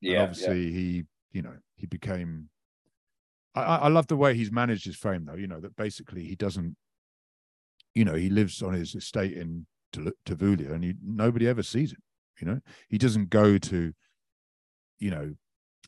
Yeah. 0.00 0.12
And 0.12 0.22
obviously, 0.22 0.66
yeah. 0.66 0.72
he, 0.72 1.04
you 1.32 1.42
know, 1.42 1.54
he 1.76 1.86
became. 1.86 2.48
I, 3.54 3.62
I 3.62 3.88
love 3.88 4.06
the 4.06 4.16
way 4.16 4.34
he's 4.34 4.52
managed 4.52 4.84
his 4.84 4.96
fame, 4.96 5.24
though. 5.24 5.34
You 5.34 5.46
know 5.46 5.60
that 5.60 5.76
basically 5.76 6.24
he 6.24 6.36
doesn't. 6.36 6.76
You 7.94 8.04
know, 8.04 8.14
he 8.14 8.30
lives 8.30 8.62
on 8.62 8.74
his 8.74 8.94
estate 8.94 9.32
in 9.32 9.66
Tavullia, 9.92 10.72
and 10.72 10.84
he, 10.84 10.94
nobody 11.04 11.48
ever 11.48 11.62
sees 11.62 11.92
him. 11.92 12.02
You 12.40 12.46
know, 12.46 12.60
he 12.88 12.96
doesn't 12.96 13.28
go 13.28 13.58
to, 13.58 13.92
you 14.98 15.10
know, 15.10 15.34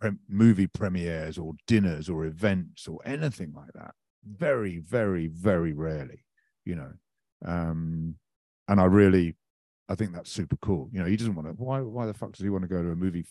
pre- 0.00 0.10
movie 0.28 0.66
premieres 0.66 1.38
or 1.38 1.54
dinners 1.66 2.08
or 2.08 2.24
events 2.24 2.88
or 2.88 3.00
anything 3.04 3.52
like 3.54 3.72
that. 3.74 3.94
Very, 4.24 4.78
very, 4.78 5.26
very 5.26 5.72
rarely, 5.72 6.24
you 6.64 6.76
know. 6.76 6.92
Um, 7.44 8.16
and 8.68 8.80
I 8.80 8.84
really, 8.84 9.36
I 9.88 9.94
think 9.94 10.12
that's 10.12 10.30
super 10.30 10.56
cool. 10.56 10.88
You 10.92 11.00
know, 11.00 11.06
he 11.06 11.16
doesn't 11.16 11.34
want 11.34 11.48
to. 11.48 11.54
Why? 11.62 11.80
Why 11.80 12.06
the 12.06 12.14
fuck 12.14 12.32
does 12.32 12.44
he 12.44 12.50
want 12.50 12.62
to 12.62 12.68
go 12.68 12.82
to 12.82 12.90
a 12.90 12.96
movie 12.96 13.26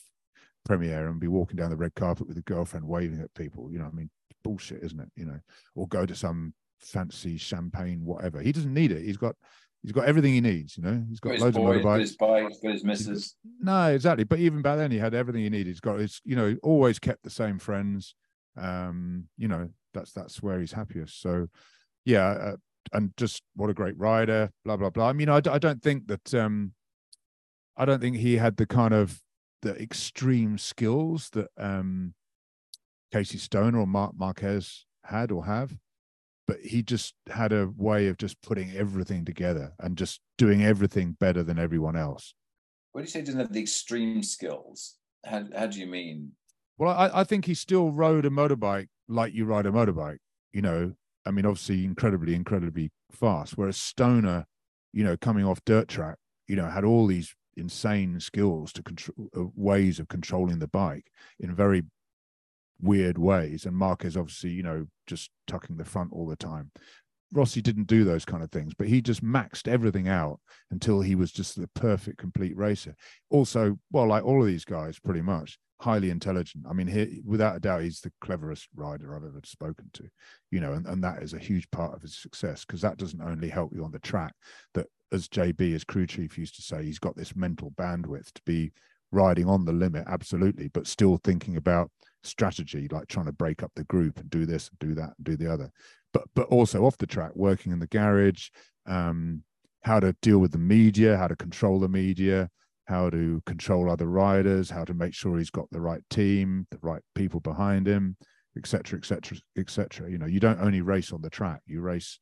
premiere 0.65 1.07
and 1.07 1.19
be 1.19 1.27
walking 1.27 1.55
down 1.55 1.69
the 1.69 1.75
red 1.75 1.95
carpet 1.95 2.27
with 2.27 2.37
a 2.37 2.41
girlfriend 2.41 2.85
waving 2.85 3.21
at 3.21 3.33
people? 3.33 3.71
You 3.71 3.79
know, 3.79 3.85
I 3.85 3.95
mean, 3.95 4.09
bullshit, 4.43 4.83
isn't 4.83 4.99
it? 4.99 5.09
You 5.15 5.25
know, 5.25 5.39
or 5.75 5.87
go 5.87 6.05
to 6.05 6.15
some 6.15 6.53
fancy 6.79 7.37
champagne, 7.37 8.03
whatever. 8.03 8.41
He 8.41 8.51
doesn't 8.51 8.73
need 8.73 8.91
it. 8.91 9.03
He's 9.03 9.17
got 9.17 9.35
he's 9.81 9.91
got 9.91 10.05
everything 10.05 10.33
he 10.33 10.41
needs. 10.41 10.77
You 10.77 10.83
know, 10.83 11.03
he's 11.09 11.19
got 11.19 11.33
his 11.33 11.41
loads 11.41 11.57
boys, 11.57 11.77
of 11.77 11.83
motorbikes. 11.83 11.99
his 11.99 12.15
bikes, 12.17 12.57
his 12.61 12.83
missus. 12.83 13.35
No, 13.59 13.87
exactly. 13.87 14.23
But 14.23 14.39
even 14.39 14.61
back 14.61 14.77
then, 14.77 14.91
he 14.91 14.97
had 14.97 15.13
everything 15.13 15.43
he 15.43 15.49
needed. 15.49 15.67
He's 15.67 15.79
got 15.79 15.99
his, 15.99 16.21
you 16.23 16.35
know, 16.35 16.55
always 16.63 16.99
kept 16.99 17.23
the 17.23 17.29
same 17.29 17.59
friends. 17.59 18.15
Um, 18.57 19.27
you 19.37 19.47
know, 19.47 19.69
that's 19.93 20.11
that's 20.13 20.41
where 20.41 20.59
he's 20.59 20.73
happiest. 20.73 21.21
So, 21.21 21.47
yeah, 22.05 22.27
uh, 22.27 22.55
and 22.93 23.11
just 23.17 23.43
what 23.55 23.69
a 23.69 23.73
great 23.73 23.97
rider. 23.97 24.51
Blah 24.65 24.77
blah 24.77 24.89
blah. 24.89 25.09
I 25.09 25.13
mean, 25.13 25.29
I, 25.29 25.37
I 25.37 25.59
don't 25.59 25.81
think 25.81 26.07
that. 26.07 26.33
um 26.33 26.73
I 27.77 27.85
don't 27.85 28.01
think 28.01 28.17
he 28.17 28.35
had 28.37 28.57
the 28.57 28.65
kind 28.67 28.93
of 28.93 29.21
the 29.61 29.81
extreme 29.81 30.57
skills 30.57 31.29
that 31.31 31.47
um 31.57 32.13
Casey 33.13 33.37
Stoner 33.37 33.79
or 33.79 33.87
Marc 33.87 34.13
Marquez 34.17 34.85
had 35.05 35.31
or 35.31 35.45
have 35.45 35.77
but 36.47 36.59
he 36.59 36.81
just 36.81 37.13
had 37.29 37.53
a 37.53 37.69
way 37.75 38.07
of 38.07 38.17
just 38.17 38.41
putting 38.41 38.71
everything 38.71 39.25
together 39.25 39.73
and 39.79 39.97
just 39.97 40.19
doing 40.37 40.63
everything 40.63 41.15
better 41.19 41.43
than 41.43 41.59
everyone 41.59 41.95
else. 41.95 42.33
What 42.91 43.01
do 43.01 43.05
you 43.05 43.11
say? 43.11 43.21
Doesn't 43.21 43.39
have 43.39 43.53
the 43.53 43.61
extreme 43.61 44.23
skills. 44.23 44.95
How 45.25 45.45
how 45.55 45.67
do 45.67 45.79
you 45.79 45.87
mean? 45.87 46.31
Well, 46.77 46.91
I, 46.91 47.21
I 47.21 47.23
think 47.23 47.45
he 47.45 47.53
still 47.53 47.91
rode 47.91 48.25
a 48.25 48.29
motorbike 48.29 48.87
like 49.07 49.33
you 49.33 49.45
ride 49.45 49.65
a 49.65 49.71
motorbike. 49.71 50.17
You 50.51 50.61
know, 50.61 50.93
I 51.25 51.31
mean, 51.31 51.45
obviously 51.45 51.85
incredibly, 51.85 52.33
incredibly 52.33 52.91
fast. 53.11 53.57
Whereas 53.57 53.77
Stoner, 53.77 54.45
you 54.93 55.03
know, 55.03 55.15
coming 55.17 55.45
off 55.45 55.63
dirt 55.65 55.87
track, 55.87 56.17
you 56.47 56.55
know, 56.55 56.67
had 56.67 56.83
all 56.83 57.07
these 57.07 57.33
insane 57.57 58.19
skills 58.19 58.73
to 58.73 58.83
control 58.83 59.29
uh, 59.37 59.43
ways 59.55 59.99
of 59.99 60.07
controlling 60.07 60.59
the 60.59 60.67
bike 60.67 61.11
in 61.39 61.53
very 61.53 61.83
weird 62.81 63.17
ways. 63.17 63.65
And 63.65 63.75
Marquez 63.75 64.17
obviously, 64.17 64.51
you 64.51 64.63
know, 64.63 64.87
just 65.07 65.29
tucking 65.47 65.77
the 65.77 65.85
front 65.85 66.11
all 66.13 66.27
the 66.27 66.35
time. 66.35 66.71
Rossi 67.33 67.61
didn't 67.61 67.87
do 67.87 68.03
those 68.03 68.25
kind 68.25 68.43
of 68.43 68.51
things, 68.51 68.73
but 68.73 68.87
he 68.87 69.01
just 69.01 69.23
maxed 69.23 69.67
everything 69.67 70.09
out 70.09 70.39
until 70.69 70.99
he 70.99 71.15
was 71.15 71.31
just 71.31 71.59
the 71.59 71.69
perfect, 71.69 72.17
complete 72.17 72.57
racer. 72.57 72.93
Also, 73.29 73.79
well, 73.91 74.07
like 74.07 74.25
all 74.25 74.41
of 74.41 74.47
these 74.47 74.65
guys, 74.65 74.99
pretty 74.99 75.21
much 75.21 75.57
highly 75.81 76.09
intelligent. 76.09 76.65
I 76.69 76.73
mean, 76.73 76.87
he, 76.87 77.21
without 77.25 77.55
a 77.55 77.59
doubt, 77.59 77.83
he's 77.83 78.01
the 78.01 78.11
cleverest 78.21 78.67
rider 78.75 79.15
I've 79.15 79.23
ever 79.23 79.41
spoken 79.45 79.89
to, 79.93 80.09
you 80.51 80.59
know, 80.59 80.73
and, 80.73 80.85
and 80.85 81.03
that 81.03 81.23
is 81.23 81.33
a 81.33 81.39
huge 81.39 81.69
part 81.71 81.95
of 81.95 82.01
his 82.01 82.17
success 82.17 82.65
because 82.65 82.81
that 82.81 82.97
doesn't 82.97 83.21
only 83.21 83.49
help 83.49 83.71
you 83.73 83.83
on 83.83 83.91
the 83.91 83.99
track, 83.99 84.33
that 84.73 84.87
as 85.11 85.27
JB, 85.27 85.73
as 85.73 85.83
crew 85.83 86.05
chief 86.05 86.37
used 86.37 86.55
to 86.55 86.61
say, 86.61 86.83
he's 86.83 86.99
got 86.99 87.15
this 87.15 87.35
mental 87.35 87.71
bandwidth 87.71 88.31
to 88.33 88.41
be 88.45 88.71
riding 89.11 89.47
on 89.47 89.65
the 89.65 89.73
limit, 89.73 90.03
absolutely, 90.07 90.67
but 90.69 90.87
still 90.87 91.17
thinking 91.17 91.57
about 91.57 91.91
strategy, 92.23 92.87
like 92.91 93.07
trying 93.07 93.25
to 93.25 93.31
break 93.31 93.63
up 93.63 93.71
the 93.75 93.83
group 93.85 94.19
and 94.19 94.29
do 94.29 94.45
this 94.45 94.69
and 94.69 94.79
do 94.79 94.95
that 94.95 95.13
and 95.17 95.25
do 95.25 95.37
the 95.37 95.51
other. 95.51 95.71
But 96.13 96.23
but 96.35 96.47
also 96.47 96.85
off 96.85 96.97
the 96.97 97.07
track, 97.07 97.31
working 97.35 97.71
in 97.71 97.79
the 97.79 97.87
garage, 97.87 98.49
um, 98.85 99.43
how 99.83 99.99
to 99.99 100.15
deal 100.21 100.39
with 100.39 100.51
the 100.51 100.57
media, 100.57 101.17
how 101.17 101.27
to 101.27 101.35
control 101.35 101.79
the 101.79 101.89
media, 101.89 102.49
how 102.85 103.09
to 103.09 103.41
control 103.45 103.89
other 103.89 104.07
riders, 104.07 104.69
how 104.69 104.85
to 104.85 104.93
make 104.93 105.13
sure 105.13 105.37
he's 105.37 105.49
got 105.49 105.69
the 105.71 105.81
right 105.81 106.01
team, 106.09 106.67
the 106.71 106.79
right 106.81 107.01
people 107.15 107.39
behind 107.39 107.87
him, 107.87 108.17
etc., 108.57 108.99
etc., 108.99 109.37
etc. 109.57 110.09
You 110.09 110.17
know, 110.17 110.25
you 110.25 110.39
don't 110.39 110.59
only 110.59 110.81
race 110.81 111.11
on 111.11 111.21
the 111.21 111.29
track; 111.29 111.61
you 111.65 111.81
race. 111.81 112.19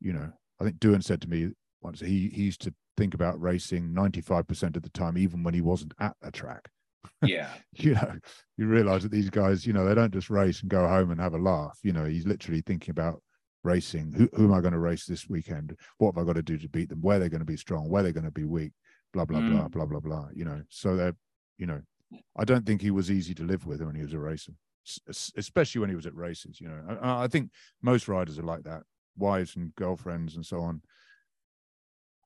You 0.00 0.12
know, 0.12 0.30
I 0.60 0.64
think 0.64 0.78
Doohan 0.78 1.02
said 1.02 1.20
to 1.22 1.28
me 1.28 1.50
once 1.80 2.00
he 2.00 2.28
he 2.28 2.44
used 2.44 2.62
to 2.62 2.74
think 2.96 3.14
about 3.14 3.40
racing 3.40 3.90
95% 3.90 4.76
of 4.76 4.82
the 4.82 4.88
time, 4.90 5.18
even 5.18 5.42
when 5.42 5.54
he 5.54 5.60
wasn't 5.60 5.92
at 6.00 6.16
the 6.22 6.30
track. 6.30 6.70
Yeah. 7.22 7.50
you 7.72 7.94
know, 7.94 8.14
you 8.56 8.66
realize 8.66 9.02
that 9.02 9.12
these 9.12 9.30
guys, 9.30 9.66
you 9.66 9.72
know, 9.72 9.84
they 9.84 9.94
don't 9.94 10.12
just 10.12 10.30
race 10.30 10.60
and 10.60 10.70
go 10.70 10.86
home 10.86 11.10
and 11.10 11.20
have 11.20 11.34
a 11.34 11.38
laugh. 11.38 11.78
You 11.82 11.92
know, 11.92 12.04
he's 12.04 12.26
literally 12.26 12.62
thinking 12.62 12.90
about 12.90 13.22
racing. 13.64 14.12
Who, 14.12 14.28
who 14.34 14.44
am 14.44 14.54
I 14.54 14.60
going 14.60 14.72
to 14.72 14.78
race 14.78 15.06
this 15.06 15.28
weekend? 15.28 15.76
What 15.98 16.14
have 16.14 16.22
I 16.22 16.26
got 16.26 16.36
to 16.36 16.42
do 16.42 16.56
to 16.58 16.68
beat 16.68 16.88
them? 16.88 17.00
Where 17.00 17.18
they're 17.18 17.28
going 17.28 17.40
to 17.40 17.44
be 17.46 17.56
strong? 17.56 17.88
Where 17.88 18.02
they're 18.02 18.12
going 18.12 18.24
to 18.24 18.30
be 18.30 18.44
weak? 18.44 18.72
Blah 19.12 19.24
blah 19.24 19.40
Mm. 19.40 19.50
blah 19.50 19.68
blah 19.68 19.86
blah 19.86 20.00
blah. 20.00 20.28
You 20.34 20.44
know, 20.44 20.62
so 20.68 20.96
they're, 20.96 21.16
you 21.58 21.66
know, 21.66 21.80
I 22.36 22.44
don't 22.44 22.64
think 22.66 22.80
he 22.82 22.90
was 22.90 23.10
easy 23.10 23.34
to 23.34 23.44
live 23.44 23.66
with 23.66 23.80
when 23.82 23.94
he 23.94 24.02
was 24.02 24.12
a 24.12 24.18
racer, 24.18 24.52
s- 24.86 25.32
especially 25.36 25.80
when 25.80 25.90
he 25.90 25.96
was 25.96 26.06
at 26.06 26.14
races. 26.14 26.60
You 26.60 26.68
know, 26.68 26.98
I, 27.02 27.24
I 27.24 27.28
think 27.28 27.50
most 27.82 28.08
riders 28.08 28.38
are 28.38 28.42
like 28.42 28.62
that, 28.64 28.82
wives 29.16 29.56
and 29.56 29.74
girlfriends 29.74 30.36
and 30.36 30.44
so 30.46 30.60
on. 30.60 30.82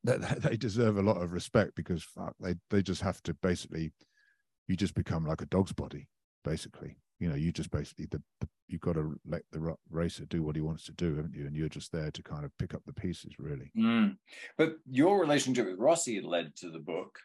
That 0.05 0.43
they 0.43 0.57
deserve 0.57 0.97
a 0.97 1.03
lot 1.03 1.23
of 1.23 1.33
respect 1.33 1.75
because 1.77 2.03
fuck, 2.03 2.35
they 2.41 2.55
they 2.71 2.83
just 2.83 3.03
have 3.03 3.23
to 3.25 3.35
basically, 3.35 3.93
you 4.71 4.77
just 4.77 4.95
become 4.95 5.27
like 5.27 5.43
a 5.43 5.47
dog's 5.47 5.73
body, 5.73 6.07
basically. 6.45 6.97
You 7.19 7.29
know, 7.29 7.35
you 7.35 7.51
just 7.51 7.73
basically 7.73 8.07
the, 8.07 8.23
the 8.41 8.49
you've 8.69 8.81
got 8.81 8.95
to 8.95 9.19
let 9.27 9.43
the 9.51 9.75
racer 9.91 10.25
do 10.27 10.45
what 10.45 10.55
he 10.55 10.63
wants 10.63 10.85
to 10.85 10.93
do, 10.93 11.17
haven't 11.17 11.35
you? 11.35 11.47
And 11.47 11.57
you're 11.57 11.69
just 11.69 11.91
there 11.91 12.13
to 12.13 12.23
kind 12.23 12.45
of 12.45 12.57
pick 12.57 12.73
up 12.73 12.83
the 12.87 12.93
pieces, 12.93 13.35
really. 13.39 13.73
Mm. 13.77 14.17
But 14.57 14.75
your 14.89 15.21
relationship 15.21 15.67
with 15.67 15.79
Rossi 15.79 16.21
led 16.21 16.55
to 16.57 16.71
the 16.71 16.79
book. 16.79 17.19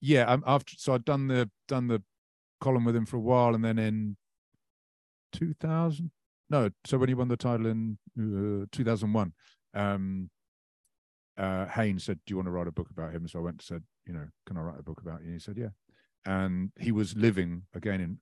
yeah 0.00 0.24
um, 0.24 0.44
after 0.46 0.74
so 0.76 0.92
i'd 0.92 1.04
done 1.04 1.28
the 1.28 1.48
done 1.66 1.86
the 1.88 2.02
column 2.60 2.84
with 2.84 2.94
him 2.94 3.06
for 3.06 3.16
a 3.16 3.20
while 3.20 3.54
and 3.54 3.64
then 3.64 3.78
in 3.78 4.16
2000 5.32 6.10
no 6.50 6.68
so 6.84 6.98
when 6.98 7.08
he 7.08 7.14
won 7.14 7.28
the 7.28 7.36
title 7.38 7.66
in 7.66 7.96
uh, 8.18 8.66
2001 8.70 9.32
um 9.72 10.28
uh 11.38 11.66
haynes 11.66 12.04
said 12.04 12.18
do 12.26 12.32
you 12.32 12.36
want 12.36 12.46
to 12.46 12.50
write 12.50 12.68
a 12.68 12.72
book 12.72 12.90
about 12.90 13.14
him 13.14 13.26
so 13.26 13.38
i 13.38 13.42
went 13.42 13.54
and 13.54 13.62
said 13.62 13.82
you 14.06 14.12
know 14.12 14.26
can 14.46 14.56
i 14.56 14.60
write 14.60 14.78
a 14.78 14.82
book 14.82 15.00
about 15.00 15.20
you 15.20 15.26
and 15.26 15.34
he 15.34 15.38
said 15.40 15.56
yeah 15.56 15.68
and 16.26 16.70
he 16.78 16.92
was 16.92 17.16
living 17.16 17.62
again 17.74 18.00
in 18.00 18.18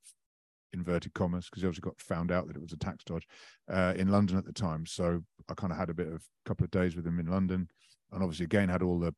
inverted 0.75 1.13
commas 1.13 1.47
because 1.51 1.63
he 1.63 1.67
obviously 1.67 1.87
got 1.87 2.01
found 2.01 2.33
out 2.33 2.47
that 2.47 2.57
it 2.57 2.63
was 2.63 2.73
a 2.73 2.77
tax 2.79 3.05
dodge 3.05 3.27
uh, 3.71 3.93
in 3.97 4.09
london 4.09 4.37
at 4.39 4.45
the 4.45 4.53
time 4.53 4.87
so 4.87 5.21
i 5.51 5.55
kind 5.55 5.73
of 5.73 5.79
had 5.79 5.91
a 5.91 5.95
bit 5.95 6.09
of 6.09 6.15
a 6.15 6.49
couple 6.49 6.65
of 6.65 6.71
days 6.71 6.97
with 6.97 7.07
him 7.07 7.19
in 7.21 7.27
london 7.27 7.69
and 8.13 8.23
obviously 8.23 8.45
again 8.45 8.69
had 8.69 8.83
all 8.83 8.99
the 8.99 9.15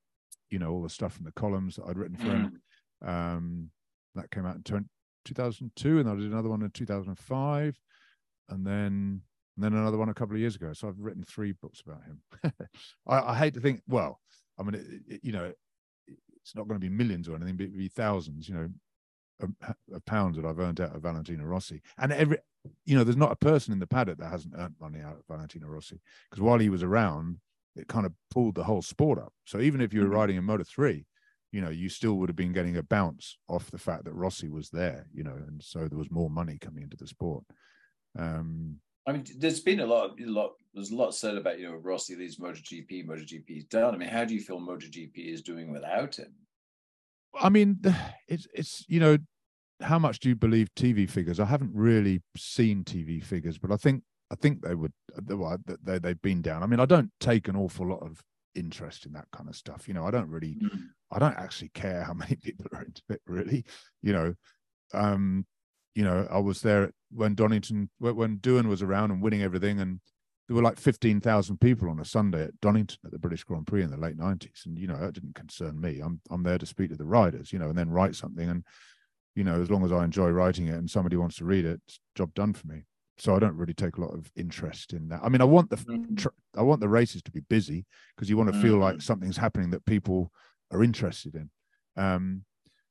you 0.51 0.59
know 0.59 0.70
all 0.70 0.82
the 0.82 0.89
stuff 0.89 1.12
from 1.15 1.24
the 1.24 1.32
columns 1.32 1.77
that 1.77 1.85
i'd 1.86 1.99
written 1.99 2.16
for 2.16 2.27
him 2.31 2.61
Mm. 3.05 3.09
um, 3.36 3.70
that 4.15 4.31
came 4.31 4.47
out 4.47 4.57
in 4.57 4.62
20, 4.62 4.86
2002, 5.24 5.99
and 5.99 6.09
I 6.09 6.15
did 6.15 6.31
another 6.31 6.49
one 6.49 6.62
in 6.62 6.70
2005, 6.70 7.77
and 8.49 8.66
then 8.66 9.20
and 9.57 9.65
then 9.65 9.73
another 9.74 9.99
one 9.99 10.09
a 10.09 10.15
couple 10.15 10.35
of 10.36 10.41
years 10.41 10.55
ago. 10.55 10.73
So 10.73 10.86
I've 10.89 10.99
written 11.01 11.24
three 11.24 11.53
books 11.61 11.82
about 11.85 12.01
him. 12.05 12.23
I, 13.07 13.32
I 13.32 13.36
hate 13.36 13.55
to 13.55 13.61
think. 13.61 13.82
Well, 13.89 14.20
I 14.59 14.62
mean, 14.62 14.74
it, 14.77 15.15
it- 15.15 15.20
you 15.24 15.32
know, 15.32 15.53
it's 16.44 16.54
not 16.54 16.68
going 16.68 16.78
to 16.78 16.84
be 16.86 16.94
millions 16.94 17.28
or 17.28 17.36
anything, 17.36 17.56
but 17.56 17.64
it'd 17.64 17.78
be 17.78 17.88
thousands. 17.88 18.48
You 18.48 18.54
know, 18.54 18.68
of, 19.40 19.50
of 19.92 20.04
pounds 20.04 20.36
that 20.36 20.44
I've 20.44 20.60
earned 20.60 20.80
out 20.80 20.94
of 20.94 21.02
Valentino 21.02 21.44
Rossi, 21.44 21.82
and 21.98 22.12
every. 22.12 22.38
You 22.86 22.96
know, 22.96 23.04
there's 23.04 23.18
not 23.18 23.30
a 23.30 23.36
person 23.36 23.74
in 23.74 23.78
the 23.78 23.86
paddock 23.86 24.16
that 24.18 24.30
hasn't 24.30 24.54
earned 24.56 24.76
money 24.80 24.98
out 24.98 25.16
of 25.16 25.26
Valentino 25.28 25.66
Rossi 25.66 26.00
because 26.30 26.40
while 26.40 26.58
he 26.58 26.70
was 26.70 26.82
around, 26.82 27.36
it 27.76 27.88
kind 27.88 28.06
of 28.06 28.12
pulled 28.30 28.54
the 28.54 28.64
whole 28.64 28.80
sport 28.80 29.18
up. 29.18 29.34
So 29.44 29.60
even 29.60 29.82
if 29.82 29.92
you 29.92 30.00
were 30.00 30.06
Mhm. 30.06 30.14
riding 30.14 30.36
in 30.36 30.44
Moto 30.44 30.64
3, 30.64 31.04
you 31.52 31.60
know, 31.60 31.68
you 31.68 31.90
still 31.90 32.14
would 32.14 32.30
have 32.30 32.36
been 32.36 32.54
getting 32.54 32.78
a 32.78 32.82
bounce 32.82 33.36
off 33.48 33.70
the 33.70 33.76
fact 33.76 34.04
that 34.06 34.14
Rossi 34.14 34.48
was 34.48 34.70
there, 34.70 35.06
you 35.12 35.22
know, 35.24 35.34
and 35.34 35.62
so 35.62 35.88
there 35.88 35.98
was 35.98 36.10
more 36.10 36.30
money 36.30 36.56
coming 36.58 36.84
into 36.84 36.96
the 36.96 37.06
sport. 37.06 37.44
Um, 38.18 38.80
I 39.06 39.12
mean, 39.12 39.24
there's 39.36 39.60
been 39.60 39.80
a 39.80 39.86
lot, 39.86 40.18
a 40.18 40.24
lot. 40.24 40.52
There's 40.74 40.90
a 40.90 40.96
lot 40.96 41.14
said 41.14 41.36
about 41.36 41.59
you 41.59 41.68
know 41.68 41.76
Rossi 41.76 42.16
leads 42.16 42.38
MotoGP, 42.38 43.06
MotoGP's 43.06 43.64
done. 43.64 43.94
I 43.94 43.96
mean, 43.96 44.09
how 44.09 44.24
do 44.24 44.34
you 44.34 44.40
feel 44.40 44.60
MotoGP 44.60 45.12
is 45.16 45.42
doing 45.42 45.70
without 45.70 46.16
him? 46.16 46.34
I 47.40 47.48
mean, 47.48 47.80
it's 48.28 48.46
it's 48.52 48.84
you 48.88 49.01
know, 49.01 49.18
how 49.80 49.98
much 49.98 50.18
do 50.18 50.28
you 50.28 50.34
believe 50.36 50.68
TV 50.74 51.09
figures? 51.09 51.40
I 51.40 51.44
haven't 51.44 51.72
really 51.74 52.22
seen 52.36 52.84
TV 52.84 53.22
figures, 53.22 53.59
but 53.59 53.70
I 53.70 53.76
think 53.76 54.02
I 54.30 54.34
think 54.34 54.62
they 54.62 54.74
would 54.74 54.92
well, 55.28 55.56
they 55.82 55.98
they've 55.98 56.22
been 56.22 56.42
down. 56.42 56.62
I 56.62 56.66
mean, 56.66 56.80
I 56.80 56.86
don't 56.86 57.10
take 57.20 57.48
an 57.48 57.56
awful 57.56 57.88
lot 57.88 58.02
of 58.02 58.20
interest 58.55 59.06
in 59.06 59.12
that 59.12 59.26
kind 59.32 59.48
of 59.48 59.56
stuff. 59.56 59.86
You 59.86 59.94
know, 59.94 60.06
I 60.06 60.10
don't 60.10 60.30
really 60.30 60.56
Mm. 60.56 60.88
I 61.12 61.18
don't 61.20 61.36
actually 61.38 61.68
care 61.68 62.02
how 62.02 62.14
many 62.14 62.36
people 62.36 62.66
are 62.72 62.82
into 62.82 63.02
it, 63.10 63.20
really. 63.26 63.64
You 64.02 64.12
know, 64.12 64.34
um, 64.92 65.46
you 65.94 66.02
know, 66.02 66.26
I 66.30 66.38
was 66.38 66.60
there 66.60 66.90
when 67.12 67.34
Donington, 67.34 67.90
when 67.98 68.16
when 68.16 68.38
Doohan 68.38 68.66
was 68.66 68.82
around 68.82 69.12
and 69.12 69.22
winning 69.22 69.42
everything, 69.42 69.80
and 69.80 70.01
there 70.46 70.56
were 70.56 70.62
like 70.62 70.78
fifteen 70.78 71.20
thousand 71.20 71.60
people 71.60 71.88
on 71.88 72.00
a 72.00 72.04
Sunday 72.04 72.44
at 72.44 72.60
Donington 72.60 72.98
at 73.04 73.10
the 73.12 73.18
British 73.18 73.44
Grand 73.44 73.66
Prix 73.66 73.82
in 73.82 73.90
the 73.90 73.96
late 73.96 74.16
nineties, 74.16 74.62
and 74.66 74.78
you 74.78 74.86
know 74.86 74.98
that 74.98 75.14
didn't 75.14 75.34
concern 75.34 75.80
me. 75.80 76.00
I'm 76.00 76.20
I'm 76.30 76.42
there 76.42 76.58
to 76.58 76.66
speak 76.66 76.90
to 76.90 76.96
the 76.96 77.04
riders, 77.04 77.52
you 77.52 77.58
know, 77.58 77.68
and 77.68 77.78
then 77.78 77.90
write 77.90 78.14
something, 78.14 78.48
and 78.48 78.64
you 79.34 79.44
know, 79.44 79.60
as 79.60 79.70
long 79.70 79.84
as 79.84 79.92
I 79.92 80.04
enjoy 80.04 80.30
writing 80.30 80.68
it 80.68 80.76
and 80.76 80.88
somebody 80.88 81.16
wants 81.16 81.36
to 81.36 81.44
read 81.44 81.64
it, 81.64 81.80
it's 81.88 81.98
job 82.14 82.32
done 82.34 82.52
for 82.52 82.66
me. 82.68 82.82
So 83.16 83.34
I 83.34 83.38
don't 83.38 83.56
really 83.56 83.74
take 83.74 83.96
a 83.96 84.00
lot 84.00 84.14
of 84.14 84.30
interest 84.36 84.92
in 84.92 85.08
that. 85.08 85.20
I 85.22 85.28
mean, 85.28 85.40
I 85.40 85.44
want 85.44 85.70
the 85.70 85.76
Mm. 85.76 86.18
tr- 86.18 86.28
I 86.56 86.62
want 86.62 86.80
the 86.80 86.88
races 86.88 87.22
to 87.22 87.30
be 87.32 87.40
busy 87.40 87.86
because 88.14 88.28
you 88.28 88.36
want 88.36 88.52
to 88.52 88.60
feel 88.60 88.76
like 88.76 88.96
Mm. 88.96 89.02
something's 89.02 89.36
happening 89.36 89.70
that 89.70 89.84
people 89.86 90.32
are 90.70 90.82
interested 90.82 91.34
in. 91.36 91.50
Um, 91.96 92.44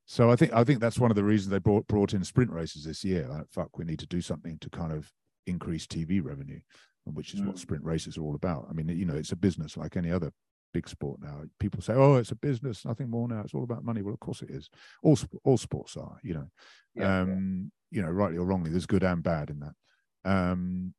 so 0.05 0.29
I 0.31 0.35
think 0.35 0.53
I 0.53 0.63
think 0.63 0.79
that's 0.79 0.99
one 0.99 1.11
of 1.11 1.15
the 1.15 1.23
reasons 1.23 1.49
they 1.49 1.59
brought 1.59 1.87
brought 1.87 2.13
in 2.13 2.23
sprint 2.23 2.51
races 2.51 2.83
this 2.85 3.03
year. 3.03 3.27
Like, 3.27 3.49
fuck, 3.51 3.77
we 3.77 3.85
need 3.85 3.99
to 3.99 4.07
do 4.07 4.21
something 4.21 4.57
to 4.59 4.69
kind 4.69 4.91
of 4.91 5.11
increase 5.45 5.85
TV 5.87 6.21
revenue, 6.21 6.59
which 7.05 7.33
is 7.33 7.41
what 7.41 7.55
Mm. 7.55 7.59
sprint 7.59 7.83
races 7.83 8.17
are 8.17 8.21
all 8.21 8.35
about. 8.35 8.67
I 8.69 8.73
mean, 8.73 8.87
you 8.89 9.05
know, 9.05 9.15
it's 9.15 9.31
a 9.31 9.35
business 9.35 9.75
like 9.77 9.97
any 9.97 10.09
other 10.11 10.31
big 10.73 10.87
sport 10.89 11.21
now. 11.21 11.43
People 11.59 11.81
say, 11.81 11.93
"Oh, 11.93 12.15
it's 12.15 12.31
a 12.31 12.35
business, 12.35 12.85
nothing 12.85 13.09
more 13.09 13.27
now. 13.27 13.41
It's 13.41 13.53
all 13.53 13.63
about 13.63 13.83
money." 13.83 14.01
Well, 14.01 14.13
of 14.13 14.19
course 14.19 14.41
it 14.41 14.49
is. 14.49 14.69
All 15.03 15.17
all 15.43 15.57
sports 15.57 15.97
are, 15.97 16.19
you 16.23 16.33
know. 16.33 16.47
Yeah, 16.95 17.21
um, 17.21 17.71
you 17.91 18.01
know, 18.01 18.09
rightly 18.09 18.37
or 18.37 18.45
wrongly, 18.45 18.71
there's 18.71 18.85
good 18.85 19.03
and 19.03 19.21
bad 19.21 19.49
in 19.49 19.59
that. 19.59 19.75
Um, 20.25 20.93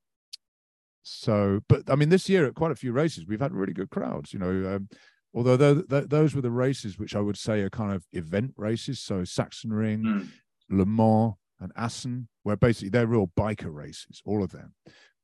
so, 1.03 1.61
but 1.69 1.91
I 1.91 1.97
mean, 1.97 2.09
this 2.09 2.29
year 2.29 2.47
at 2.47 2.55
quite 2.55 2.71
a 2.73 2.77
few 2.77 2.93
races, 2.93 3.27
we've 3.27 3.41
had 3.41 3.53
really 3.53 3.73
good 3.73 3.91
crowds. 3.91 4.33
You 4.33 4.39
know, 4.39 4.77
um, 4.77 4.89
although 5.35 5.57
th- 5.57 5.89
th- 5.89 6.09
those 6.09 6.35
were 6.35 6.41
the 6.41 6.51
races 6.51 6.99
which 6.99 7.15
I 7.17 7.21
would 7.21 7.37
say 7.37 7.61
are 7.63 7.71
kind 7.71 7.93
of 7.93 8.07
event 8.13 8.55
races. 8.57 9.01
So 9.01 9.23
Sachsenring, 9.23 10.03
Mm. 10.03 10.29
Le 10.71 10.87
Mans, 10.87 11.35
and 11.65 11.73
Assen, 11.77 12.29
where 12.43 12.57
basically 12.57 12.91
they're 12.91 13.07
real 13.07 13.31
biker 13.37 13.73
races, 13.75 14.21
all 14.25 14.45
of 14.45 14.53
them. 14.53 14.75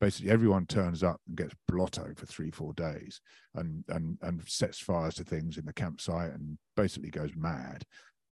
Basically, 0.00 0.30
everyone 0.30 0.64
turns 0.64 1.02
up 1.04 1.20
and 1.28 1.36
gets 1.36 1.54
blotto 1.68 2.14
for 2.16 2.24
three, 2.24 2.50
four 2.50 2.72
days, 2.72 3.20
and 3.54 3.84
and 3.88 4.16
and 4.22 4.42
sets 4.48 4.78
fires 4.80 5.14
to 5.16 5.24
things 5.24 5.58
in 5.58 5.66
the 5.66 5.74
campsite, 5.74 6.32
and 6.32 6.58
basically 6.74 7.10
goes 7.10 7.32
mad, 7.36 7.84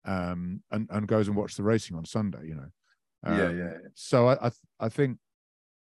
um, 0.06 0.62
and 0.70 0.88
and 0.90 1.06
goes 1.06 1.28
and 1.28 1.36
watch 1.36 1.56
the 1.56 1.62
racing 1.62 1.94
on 1.96 2.06
Sunday. 2.06 2.46
You 2.48 2.54
know, 2.54 2.68
yeah, 3.26 3.30
Um, 3.30 3.58
yeah, 3.58 3.64
yeah. 3.64 3.76
so 3.94 4.28
I, 4.28 4.46
I, 4.46 4.50
I 4.80 4.88
think, 4.88 5.18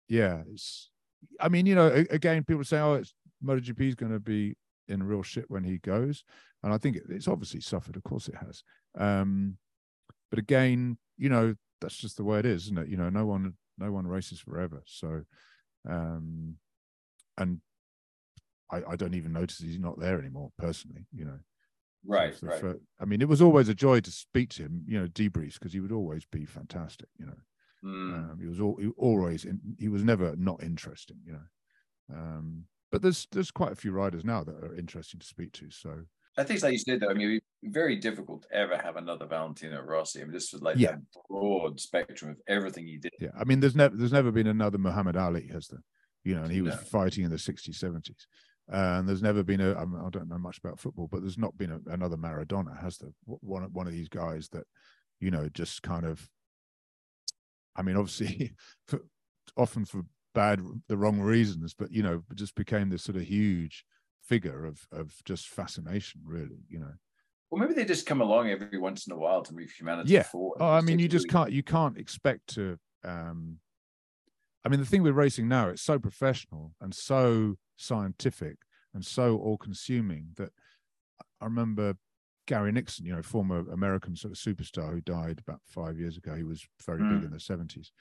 yeah, 0.10 0.44
it's. 0.52 0.92
I 1.40 1.48
mean, 1.48 1.66
you 1.66 1.76
know, 1.76 1.88
again, 2.10 2.44
people 2.44 2.66
say, 2.66 2.80
"Oh, 2.80 2.96
it's 2.96 3.14
MotoGP 3.42 3.80
is 3.80 3.96
going 3.96 4.12
to 4.12 4.20
be 4.20 4.56
in 4.90 5.02
real 5.02 5.24
shit 5.24 5.50
when 5.50 5.64
he 5.64 5.78
goes," 5.78 6.26
and 6.62 6.74
I 6.74 6.78
think 6.78 6.98
it, 6.98 7.04
it's 7.10 7.30
obviously 7.30 7.62
suffered. 7.62 7.96
Of 7.96 8.04
course, 8.04 8.28
it 8.28 8.36
has. 8.36 8.64
Um, 8.98 9.58
but 10.30 10.40
again, 10.40 10.98
you 11.18 11.30
know, 11.30 11.56
that's 11.82 11.98
just 11.98 12.18
the 12.18 12.24
way 12.24 12.40
it 12.40 12.46
is, 12.46 12.66
isn't 12.66 12.78
it? 12.78 12.90
You 12.90 12.98
know, 12.98 13.10
no 13.10 13.26
one, 13.26 13.54
no 13.78 13.92
one 13.92 14.08
races 14.08 14.40
forever. 14.40 14.82
So, 14.86 15.24
um, 15.88 16.56
and 17.38 17.62
I, 18.72 18.82
I 18.90 18.96
don't 18.96 19.16
even 19.16 19.34
notice 19.34 19.60
he's 19.60 19.80
not 19.80 20.00
there 20.00 20.20
anymore 20.20 20.52
personally. 20.58 21.06
You 21.14 21.26
know, 21.26 21.40
Right, 22.06 22.34
the 22.40 22.48
right. 22.48 22.62
fir- 22.62 22.80
I 23.00 23.06
mean, 23.06 23.22
it 23.22 23.28
was 23.28 23.42
always 23.42 23.70
a 23.70 23.74
joy 23.74 24.00
to 24.02 24.12
speak 24.12 24.50
to 24.52 24.64
him. 24.64 24.84
You 24.88 25.02
know, 25.02 25.08
debriefs 25.08 25.54
because 25.54 25.74
he 25.74 25.80
would 25.80 25.92
always 25.92 26.26
be 26.26 26.46
fantastic. 26.46 27.10
You 27.18 27.28
know. 27.28 27.38
Mm. 27.84 28.14
Um, 28.14 28.38
he 28.42 28.48
was 28.48 28.60
all, 28.60 28.76
he 28.80 28.90
always 28.98 29.46
in, 29.46 29.60
he 29.80 29.88
was 29.88 30.04
never 30.04 30.36
not 30.36 30.62
interesting, 30.62 31.18
you 31.26 31.34
know. 31.34 32.16
Um, 32.16 32.66
but 32.92 33.02
there's 33.02 33.28
there's 33.32 33.52
quite 33.52 33.72
a 33.72 33.76
few 33.76 33.92
riders 33.92 34.26
now 34.26 34.44
that 34.44 34.56
are 34.56 34.76
interesting 34.76 35.20
to 35.20 35.26
speak 35.26 35.54
to. 35.54 35.70
So 35.70 36.04
I 36.40 36.44
think, 36.44 36.64
like 36.64 36.72
you 36.72 36.78
said, 36.80 37.02
though, 37.02 37.10
I 37.10 37.14
mean, 37.14 37.40
very 37.64 37.98
difficult 37.98 38.44
to 38.44 38.54
ever 38.56 38.78
have 38.78 38.96
another 38.96 39.26
Valentino 39.26 39.82
Rossi. 39.82 40.22
I 40.22 40.24
mean, 40.24 40.32
this 40.32 40.54
was 40.54 40.62
like 40.62 40.78
Yeah. 40.78 40.96
broad 41.28 41.80
spectrum 41.80 42.32
of 42.32 42.38
everything 42.48 42.88
he 42.88 42.98
did. 42.98 43.12
yeah, 43.20 43.32
I 43.38 43.44
mean, 43.44 43.60
there's 43.60 43.76
never 43.76 43.96
there's 43.96 44.14
never 44.14 44.32
been 44.32 44.48
another 44.48 44.78
Muhammad 44.78 45.18
Ali, 45.18 45.48
has 45.48 45.68
there? 45.68 45.84
You 46.24 46.36
know, 46.36 46.44
and 46.44 46.52
he 46.52 46.62
was 46.62 46.76
No. 46.76 46.82
fighting 46.82 47.26
in 47.26 47.32
the 47.32 47.38
60s, 47.38 47.78
70s. 47.78 48.26
Uh, 48.72 49.00
and 49.00 49.10
there's 49.10 49.22
never 49.22 49.44
been 49.44 49.60
a 49.62 49.76
I, 49.76 49.84
mean, 49.84 50.02
I 50.06 50.10
don't 50.10 50.30
know 50.30 50.38
much 50.38 50.60
about 50.60 50.80
football, 50.80 51.08
but 51.12 51.22
there's 51.22 51.38
not 51.38 51.58
been 51.58 51.72
a, 51.72 51.80
another 51.92 52.18
Maradona, 52.18 52.80
has 52.82 52.98
there? 52.98 53.12
One 53.26 53.64
one 53.74 53.88
of 53.88 53.94
these 53.94 54.10
guys 54.10 54.48
that, 54.50 54.64
you 55.20 55.32
know, 55.32 55.50
just 55.50 55.84
kind 55.84 56.06
of. 56.06 56.28
I 57.76 57.82
mean, 57.82 57.98
obviously, 57.98 58.54
for, 58.88 59.02
often 59.58 59.84
for 59.86 60.04
bad, 60.34 60.62
the 60.88 60.98
wrong 60.98 61.20
reasons, 61.20 61.74
but 61.74 61.92
you 61.92 62.04
know, 62.04 62.24
just 62.36 62.56
became 62.56 62.90
this 62.90 63.04
sort 63.04 63.18
of 63.18 63.24
huge 63.24 63.84
figure 64.30 64.66
of 64.66 64.88
of 64.92 65.22
just 65.26 65.50
fascination, 65.50 66.22
really. 66.24 66.62
You 66.70 66.80
know. 66.80 66.94
Well, 67.50 67.60
maybe 67.62 67.74
they 67.74 67.86
just 67.86 68.06
come 68.06 68.22
along 68.22 68.50
every 68.50 68.78
once 68.78 69.08
in 69.08 69.14
a 69.14 69.18
while 69.18 69.42
to 69.42 69.54
move 69.56 69.72
humanity 69.72 70.14
Yeah. 70.14 70.24
forward. 70.24 70.60
Oh, 70.62 70.70
I 70.70 70.82
mean, 70.82 71.00
you 71.00 71.08
just 71.08 71.28
can't 71.28 71.52
you 71.52 71.64
can't 71.64 71.98
expect 71.98 72.48
to. 72.56 72.78
um 73.04 73.60
I 74.66 74.70
mean, 74.70 74.80
the 74.82 74.86
thing 74.86 75.04
with 75.04 75.16
racing 75.16 75.48
now, 75.48 75.70
it's 75.70 75.82
so 75.82 75.98
professional 75.98 76.74
and 76.82 76.94
so 76.94 77.56
scientific 77.78 78.58
and 78.94 79.06
so 79.06 79.38
all-consuming 79.38 80.34
that 80.36 80.52
I 81.42 81.46
remember 81.46 81.96
Gary 82.46 82.72
Nixon, 82.72 83.06
you 83.06 83.16
know, 83.16 83.22
former 83.22 83.60
American 83.72 84.16
sort 84.16 84.34
of 84.34 84.38
superstar 84.38 84.92
who 84.92 85.02
died 85.02 85.40
about 85.40 85.62
five 85.66 85.98
years 85.98 86.18
ago. 86.18 86.36
He 86.36 86.44
was 86.44 86.68
very 86.86 87.00
big 87.00 87.22
Mm. 87.22 87.26
in 87.26 87.32
the 87.32 87.40
seventies, 87.40 87.92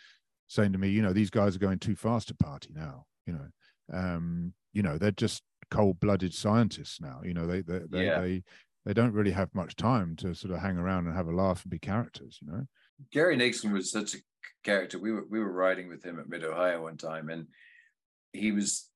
saying 0.49 0.73
to 0.73 0.79
me, 0.79 0.89
you 0.89 1.03
know, 1.03 1.13
these 1.13 1.31
guys 1.31 1.55
are 1.55 1.61
going 1.61 1.79
too 1.79 1.95
fast 1.95 2.29
to 2.29 2.35
party 2.35 2.71
now. 2.75 3.07
You 3.27 3.35
know, 3.35 3.49
um, 3.93 4.55
you 4.73 4.83
know, 4.83 4.99
they're 4.99 5.11
just 5.13 5.43
cold-blooded 5.71 6.35
scientists 6.35 7.01
now. 7.01 7.21
You 7.25 7.35
know, 7.35 7.47
they 7.47 7.63
they 7.63 7.81
they, 7.89 8.07
Yeah. 8.07 8.21
they 8.21 8.43
they 8.85 8.95
don't 8.95 9.13
really 9.13 9.33
have 9.33 9.55
much 9.55 9.77
time 9.77 10.17
to 10.17 10.35
sort 10.35 10.55
of 10.55 10.61
hang 10.61 10.79
around 10.79 11.07
and 11.07 11.17
have 11.17 11.29
a 11.29 11.35
laugh 11.35 11.63
and 11.63 11.71
be 11.71 11.79
characters. 11.79 12.39
You 12.43 12.53
know. 12.53 12.67
Gary 13.13 13.37
Nixon 13.37 13.73
was 13.73 13.91
such 13.91 14.15
a 14.15 14.19
character. 14.65 14.99
We 14.99 15.13
were 15.13 15.25
we 15.29 15.41
were 15.41 15.53
riding 15.53 15.89
with 15.89 16.03
him 16.03 16.19
at 16.19 16.29
Mid 16.29 16.45
Ohio 16.45 16.83
one 16.83 16.97
time, 16.97 17.29
and 17.29 17.47
he 18.33 18.53
was 18.53 18.89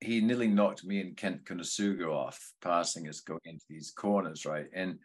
he 0.00 0.20
nearly 0.20 0.48
knocked 0.48 0.84
me 0.84 1.00
and 1.00 1.16
Kent 1.16 1.44
Kunitsugu 1.44 2.08
off 2.10 2.52
passing 2.62 3.08
us 3.08 3.20
going 3.20 3.40
into 3.44 3.64
these 3.68 3.92
corners, 3.94 4.46
right? 4.46 4.66
And 4.74 4.98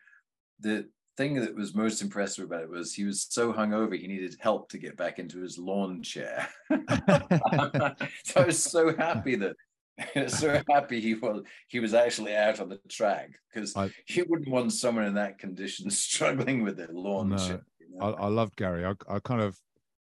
the 0.62 0.88
thing 1.18 1.36
that 1.36 1.56
was 1.56 1.76
most 1.76 2.02
impressive 2.02 2.46
about 2.46 2.64
it 2.64 2.70
was 2.70 2.94
he 2.94 3.04
was 3.04 3.28
so 3.30 3.54
hungover 3.54 3.98
he 3.98 4.08
needed 4.08 4.36
help 4.40 4.70
to 4.70 4.78
get 4.78 4.98
back 4.98 5.20
into 5.20 5.42
his 5.42 5.58
lawn 5.58 6.02
chair. 6.02 6.48
so 6.70 8.42
I 8.42 8.46
was 8.46 8.62
so 8.62 8.96
happy 8.96 9.36
that 9.36 9.56
so 10.28 10.62
happy 10.70 11.00
he 11.00 11.14
was 11.14 11.42
he 11.68 11.80
was 11.80 11.94
actually 11.94 12.36
out 12.36 12.60
on 12.60 12.68
the 12.70 12.80
track 12.90 13.30
because 13.54 13.74
you 14.10 14.26
wouldn't 14.28 14.50
want 14.50 14.74
someone 14.74 15.06
in 15.06 15.14
that 15.14 15.38
condition 15.40 15.90
struggling 15.90 16.64
with 16.64 16.78
their 16.78 16.90
lawn 16.92 17.30
No, 17.30 17.38
you 17.80 17.88
know? 17.92 18.06
I, 18.16 18.24
I 18.26 18.28
loved 18.28 18.56
Gary. 18.58 18.86
I, 18.86 18.94
I 19.08 19.20
kind 19.20 19.42
of, 19.42 19.58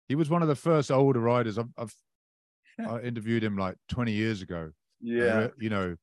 he 0.07 0.15
was 0.15 0.29
one 0.29 0.41
of 0.41 0.47
the 0.47 0.55
first 0.55 0.91
older 0.91 1.19
riders. 1.19 1.57
I've, 1.57 1.69
I've 1.77 1.93
I 2.87 2.99
interviewed 3.01 3.43
him 3.43 3.57
like 3.57 3.75
20 3.89 4.13
years 4.13 4.41
ago. 4.41 4.71
yeah. 5.01 5.37
re- 5.37 5.49
you 5.59 5.69
know, 5.69 5.95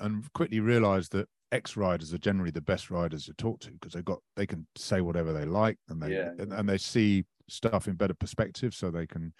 and 0.00 0.32
quickly 0.32 0.60
realized 0.60 1.10
that 1.12 1.28
ex 1.50 1.76
riders 1.76 2.14
are 2.14 2.18
generally 2.18 2.50
the 2.52 2.60
best 2.60 2.90
riders 2.90 3.26
to 3.26 3.34
talk 3.34 3.60
to 3.60 3.70
because 3.72 3.92
they 3.92 4.02
got 4.02 4.18
they 4.36 4.46
can 4.46 4.66
say 4.76 5.00
whatever 5.00 5.32
they 5.32 5.44
like 5.44 5.76
and 5.88 6.00
they 6.00 6.14
Yeah. 6.14 6.30
and, 6.38 6.52
and 6.52 6.68
they 6.68 6.78
see 6.78 7.24
stuff 7.48 7.88
in 7.88 7.94
better 7.94 8.14
perspective, 8.14 8.74
so 8.74 8.90
they 8.90 9.06
can, 9.06 9.32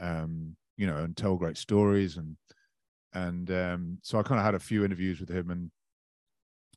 um, 0.00 0.54
you 0.76 0.86
know, 0.86 0.98
and 0.98 1.16
tell 1.16 1.36
great 1.36 1.56
stories 1.56 2.18
and 2.18 2.36
and 3.14 3.50
um, 3.50 3.98
so 4.02 4.18
I 4.18 4.22
kind 4.22 4.38
of 4.38 4.44
had 4.44 4.54
a 4.54 4.60
few 4.60 4.84
interviews 4.84 5.20
with 5.20 5.30
him 5.30 5.50
and 5.50 5.70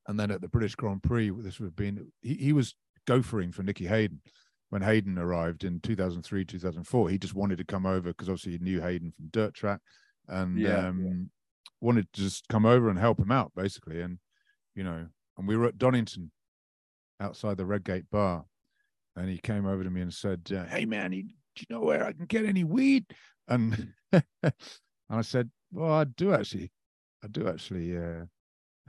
and 0.08 0.20
then 0.20 0.32
at 0.32 0.42
the 0.42 0.48
British 0.48 0.76
Grand 0.76 1.04
Prix, 1.04 1.30
this 1.30 1.60
would 1.60 1.68
have 1.68 1.76
been 1.76 2.12
he, 2.22 2.36
he 2.36 2.54
was 2.54 2.76
gophering 3.06 3.52
for 3.52 3.64
Nicky 3.64 3.86
Hayden 3.88 4.22
when 4.70 4.82
Hayden 4.82 5.18
arrived 5.20 5.64
in 5.64 5.80
2003, 5.82 6.46
2004. 6.46 7.10
He 7.10 7.18
just 7.18 7.36
wanted 7.36 7.58
to 7.58 7.66
come 7.66 7.86
over 7.86 8.10
because 8.10 8.30
obviously 8.30 8.54
he 8.54 8.58
knew 8.60 8.82
Hayden 8.82 9.12
from 9.12 9.28
dirt 9.30 9.54
track 9.54 9.80
and 10.28 10.58
Yeah, 10.58 10.70
yeah. 10.70 10.88
um, 10.88 11.30
wanted 11.82 12.12
to 12.14 12.22
just 12.22 12.48
come 12.48 12.66
over 12.66 12.90
and 12.90 12.98
help 12.98 13.20
him 13.20 13.32
out 13.32 13.52
basically. 13.56 14.02
And, 14.02 14.18
you 14.76 14.84
know, 14.84 15.08
and 15.38 15.48
we 15.48 15.58
were 15.58 15.66
at 15.66 15.78
Donington 15.78 16.32
outside 17.20 17.58
the 17.58 17.66
Redgate 17.66 18.10
bar 18.10 18.46
and 19.16 19.30
he 19.30 19.38
came 19.38 19.66
over 19.66 19.84
to 19.84 19.90
me 19.90 20.02
and 20.02 20.14
said, 20.14 20.42
uh, 20.56 20.64
Hey 20.66 20.86
man, 20.86 21.12
do 21.12 21.18
you 21.18 21.66
know 21.70 21.82
where 21.82 22.06
I 22.06 22.14
can 22.14 22.26
get 22.26 22.46
any 22.46 22.64
weed? 22.64 23.06
And, 23.48 23.94
and 24.14 24.54
I 25.10 25.22
said, 25.22 25.50
Well, 25.72 25.92
I 25.92 26.04
do 26.04 26.34
actually, 26.34 26.72
I 27.24 27.28
do 27.28 27.48
actually, 27.48 27.98
uh, 27.98 28.26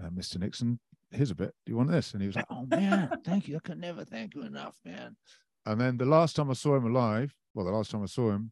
uh, 0.02 0.08
Mr. 0.10 0.38
Nixon, 0.38 0.80
here's 1.10 1.30
a 1.30 1.34
bit. 1.34 1.54
Do 1.64 1.70
you 1.72 1.76
want 1.76 1.90
this? 1.90 2.12
And 2.12 2.22
he 2.22 2.26
was 2.26 2.36
like, 2.36 2.46
Oh 2.50 2.66
man, 2.66 3.10
thank 3.24 3.48
you. 3.48 3.56
I 3.56 3.60
can 3.60 3.80
never 3.80 4.04
thank 4.04 4.34
you 4.34 4.42
enough, 4.42 4.78
man. 4.84 5.16
And 5.64 5.80
then 5.80 5.96
the 5.96 6.04
last 6.06 6.34
time 6.34 6.50
I 6.50 6.54
saw 6.54 6.74
him 6.76 6.86
alive, 6.86 7.32
well, 7.54 7.64
the 7.64 7.70
last 7.70 7.92
time 7.92 8.02
I 8.02 8.06
saw 8.06 8.32
him 8.32 8.50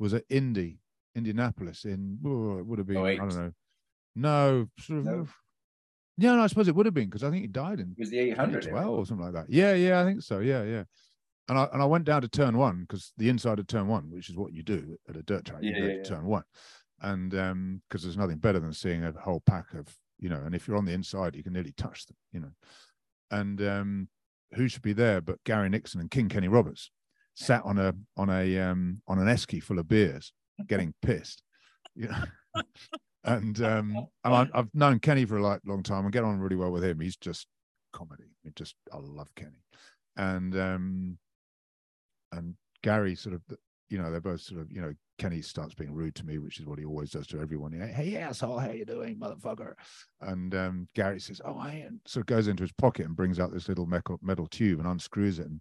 was 0.00 0.12
at 0.12 0.24
Indy, 0.28 0.80
Indianapolis 1.14 1.84
in, 1.84 2.18
oh, 2.26 2.58
it 2.58 2.66
would 2.66 2.78
have 2.78 2.88
been, 2.88 2.96
I 2.96 3.14
don't 3.14 3.28
know. 3.28 3.52
No, 4.16 4.66
sort 4.80 4.98
of, 4.98 5.04
No. 5.04 5.28
yeah, 6.16 6.34
no, 6.34 6.42
I 6.42 6.48
suppose 6.48 6.66
it 6.66 6.74
would 6.74 6.86
have 6.86 6.94
been 6.94 7.04
because 7.08 7.22
I 7.22 7.30
think 7.30 7.42
he 7.42 7.46
died 7.46 7.78
in 7.78 7.92
It 7.92 8.00
was 8.00 8.10
the 8.10 8.18
800. 8.18 8.62
2012 8.62 8.98
or 8.98 9.06
something 9.06 9.24
like 9.24 9.34
that. 9.34 9.46
Yeah, 9.48 9.74
yeah, 9.74 10.00
I 10.00 10.04
think 10.04 10.22
so. 10.22 10.40
Yeah, 10.40 10.64
yeah. 10.64 10.82
And 11.48 11.56
I 11.56 11.68
and 11.72 11.80
I 11.80 11.84
went 11.84 12.04
down 12.06 12.22
to 12.22 12.28
turn 12.28 12.56
one 12.58 12.80
because 12.80 13.12
the 13.16 13.28
inside 13.28 13.60
of 13.60 13.68
turn 13.68 13.86
one, 13.86 14.10
which 14.10 14.28
is 14.28 14.36
what 14.36 14.52
you 14.52 14.64
do 14.64 14.96
at 15.08 15.14
a 15.16 15.22
dirt 15.22 15.44
track, 15.44 15.62
you 15.62 15.70
Yeah, 15.70 15.78
go 15.78 15.86
yeah, 15.86 15.92
to 15.92 15.96
yeah. 15.98 16.02
turn 16.02 16.24
one, 16.26 16.42
and 17.00 17.34
um, 17.34 17.82
because 17.88 18.02
there's 18.02 18.16
nothing 18.16 18.38
better 18.38 18.60
than 18.60 18.72
seeing 18.72 19.04
a 19.04 19.12
whole 19.12 19.42
pack 19.46 19.74
of 19.74 19.94
you 20.18 20.28
know, 20.28 20.42
and 20.44 20.54
if 20.54 20.66
you're 20.66 20.76
on 20.76 20.84
the 20.84 20.92
inside, 20.92 21.36
you 21.36 21.44
can 21.44 21.52
nearly 21.52 21.72
touch 21.76 22.06
them, 22.06 22.16
you 22.32 22.40
know, 22.40 22.50
and 23.30 23.60
um, 23.62 24.08
who 24.54 24.68
should 24.68 24.82
be 24.82 24.92
there 24.92 25.20
but 25.20 25.42
Gary 25.44 25.68
Nixon 25.68 26.00
and 26.00 26.10
King 26.10 26.28
Kenny 26.28 26.48
Roberts 26.48 26.90
sat 27.34 27.62
on 27.64 27.78
a 27.78 27.94
on 28.16 28.28
a 28.30 28.58
um 28.58 29.00
on 29.06 29.18
an 29.18 29.26
esky 29.28 29.62
full 29.62 29.78
of 29.78 29.88
beers, 29.88 30.32
getting 30.66 30.94
pissed, 31.02 31.42
you 31.94 32.08
know. 32.54 32.62
And 33.24 33.60
um, 33.62 34.06
and 34.24 34.34
I, 34.34 34.48
I've 34.54 34.74
known 34.74 34.98
Kenny 35.00 35.24
for 35.24 35.36
a 35.36 35.42
like 35.42 35.60
long 35.66 35.82
time 35.82 36.04
and 36.04 36.12
get 36.12 36.24
on 36.24 36.40
really 36.40 36.56
well 36.56 36.72
with 36.72 36.84
him. 36.84 37.00
He's 37.00 37.16
just 37.16 37.46
comedy. 37.92 38.36
It 38.44 38.56
just 38.56 38.74
I 38.92 38.96
love 39.00 39.28
Kenny, 39.36 39.62
and 40.16 40.56
um, 40.56 41.18
and 42.32 42.54
Gary 42.82 43.14
sort 43.14 43.34
of, 43.34 43.42
you 43.88 43.98
know, 43.98 44.10
they're 44.10 44.20
both 44.20 44.40
sort 44.40 44.60
of, 44.60 44.70
you 44.70 44.80
know, 44.80 44.92
Kenny 45.18 45.42
starts 45.42 45.74
being 45.74 45.92
rude 45.92 46.14
to 46.16 46.26
me, 46.26 46.38
which 46.38 46.60
is 46.60 46.66
what 46.66 46.78
he 46.78 46.84
always 46.84 47.10
does 47.10 47.26
to 47.28 47.40
everyone. 47.40 47.72
You 47.72 47.80
know, 47.80 47.86
hey 47.86 48.16
asshole, 48.16 48.58
how 48.58 48.70
you 48.70 48.84
doing, 48.84 49.16
motherfucker? 49.16 49.74
And 50.20 50.54
um, 50.54 50.88
Gary 50.94 51.20
says, 51.20 51.40
oh, 51.44 51.58
I 51.58 51.82
am. 51.86 52.00
So 52.06 52.22
goes 52.22 52.48
into 52.48 52.62
his 52.62 52.72
pocket 52.72 53.06
and 53.06 53.16
brings 53.16 53.40
out 53.40 53.52
this 53.52 53.68
little 53.68 53.86
metal 53.86 54.18
metal 54.22 54.46
tube 54.46 54.78
and 54.78 54.88
unscrews 54.88 55.38
it 55.38 55.46
and 55.46 55.60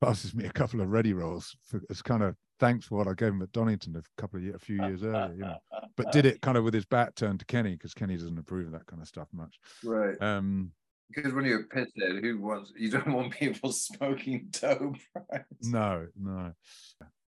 passes 0.00 0.34
me 0.34 0.46
a 0.46 0.52
couple 0.52 0.80
of 0.80 0.90
ready 0.90 1.12
rolls 1.12 1.54
for, 1.66 1.80
as 1.90 2.02
kind 2.02 2.22
of 2.22 2.34
thanks 2.58 2.86
for 2.86 2.96
what 2.96 3.08
I 3.08 3.14
gave 3.14 3.28
him 3.28 3.42
at 3.42 3.52
Donington 3.52 3.96
a 3.96 4.20
couple 4.20 4.38
of 4.38 4.44
years, 4.44 4.56
a 4.56 4.58
few 4.58 4.76
years 4.76 5.02
earlier, 5.02 5.34
you 5.34 5.40
know. 5.40 5.58
But 5.96 6.12
did 6.12 6.26
it 6.26 6.42
kind 6.42 6.56
of 6.56 6.64
with 6.64 6.74
his 6.74 6.84
back 6.84 7.14
turned 7.14 7.40
to 7.40 7.46
Kenny 7.46 7.72
because 7.72 7.94
Kenny 7.94 8.16
doesn't 8.16 8.38
approve 8.38 8.66
of 8.66 8.72
that 8.72 8.86
kind 8.86 9.02
of 9.02 9.08
stuff 9.08 9.28
much. 9.32 9.58
right. 9.84 10.20
Um, 10.20 10.72
Because 11.14 11.32
when 11.32 11.44
you're 11.44 11.62
a 11.62 11.68
pithead, 11.68 12.20
who 12.20 12.38
wants 12.40 12.72
you 12.76 12.90
don't 12.90 13.12
want 13.14 13.32
people 13.32 13.72
smoking 13.72 14.48
dope, 14.50 14.96
right? 15.14 15.44
no, 15.62 16.06
no, 16.20 16.52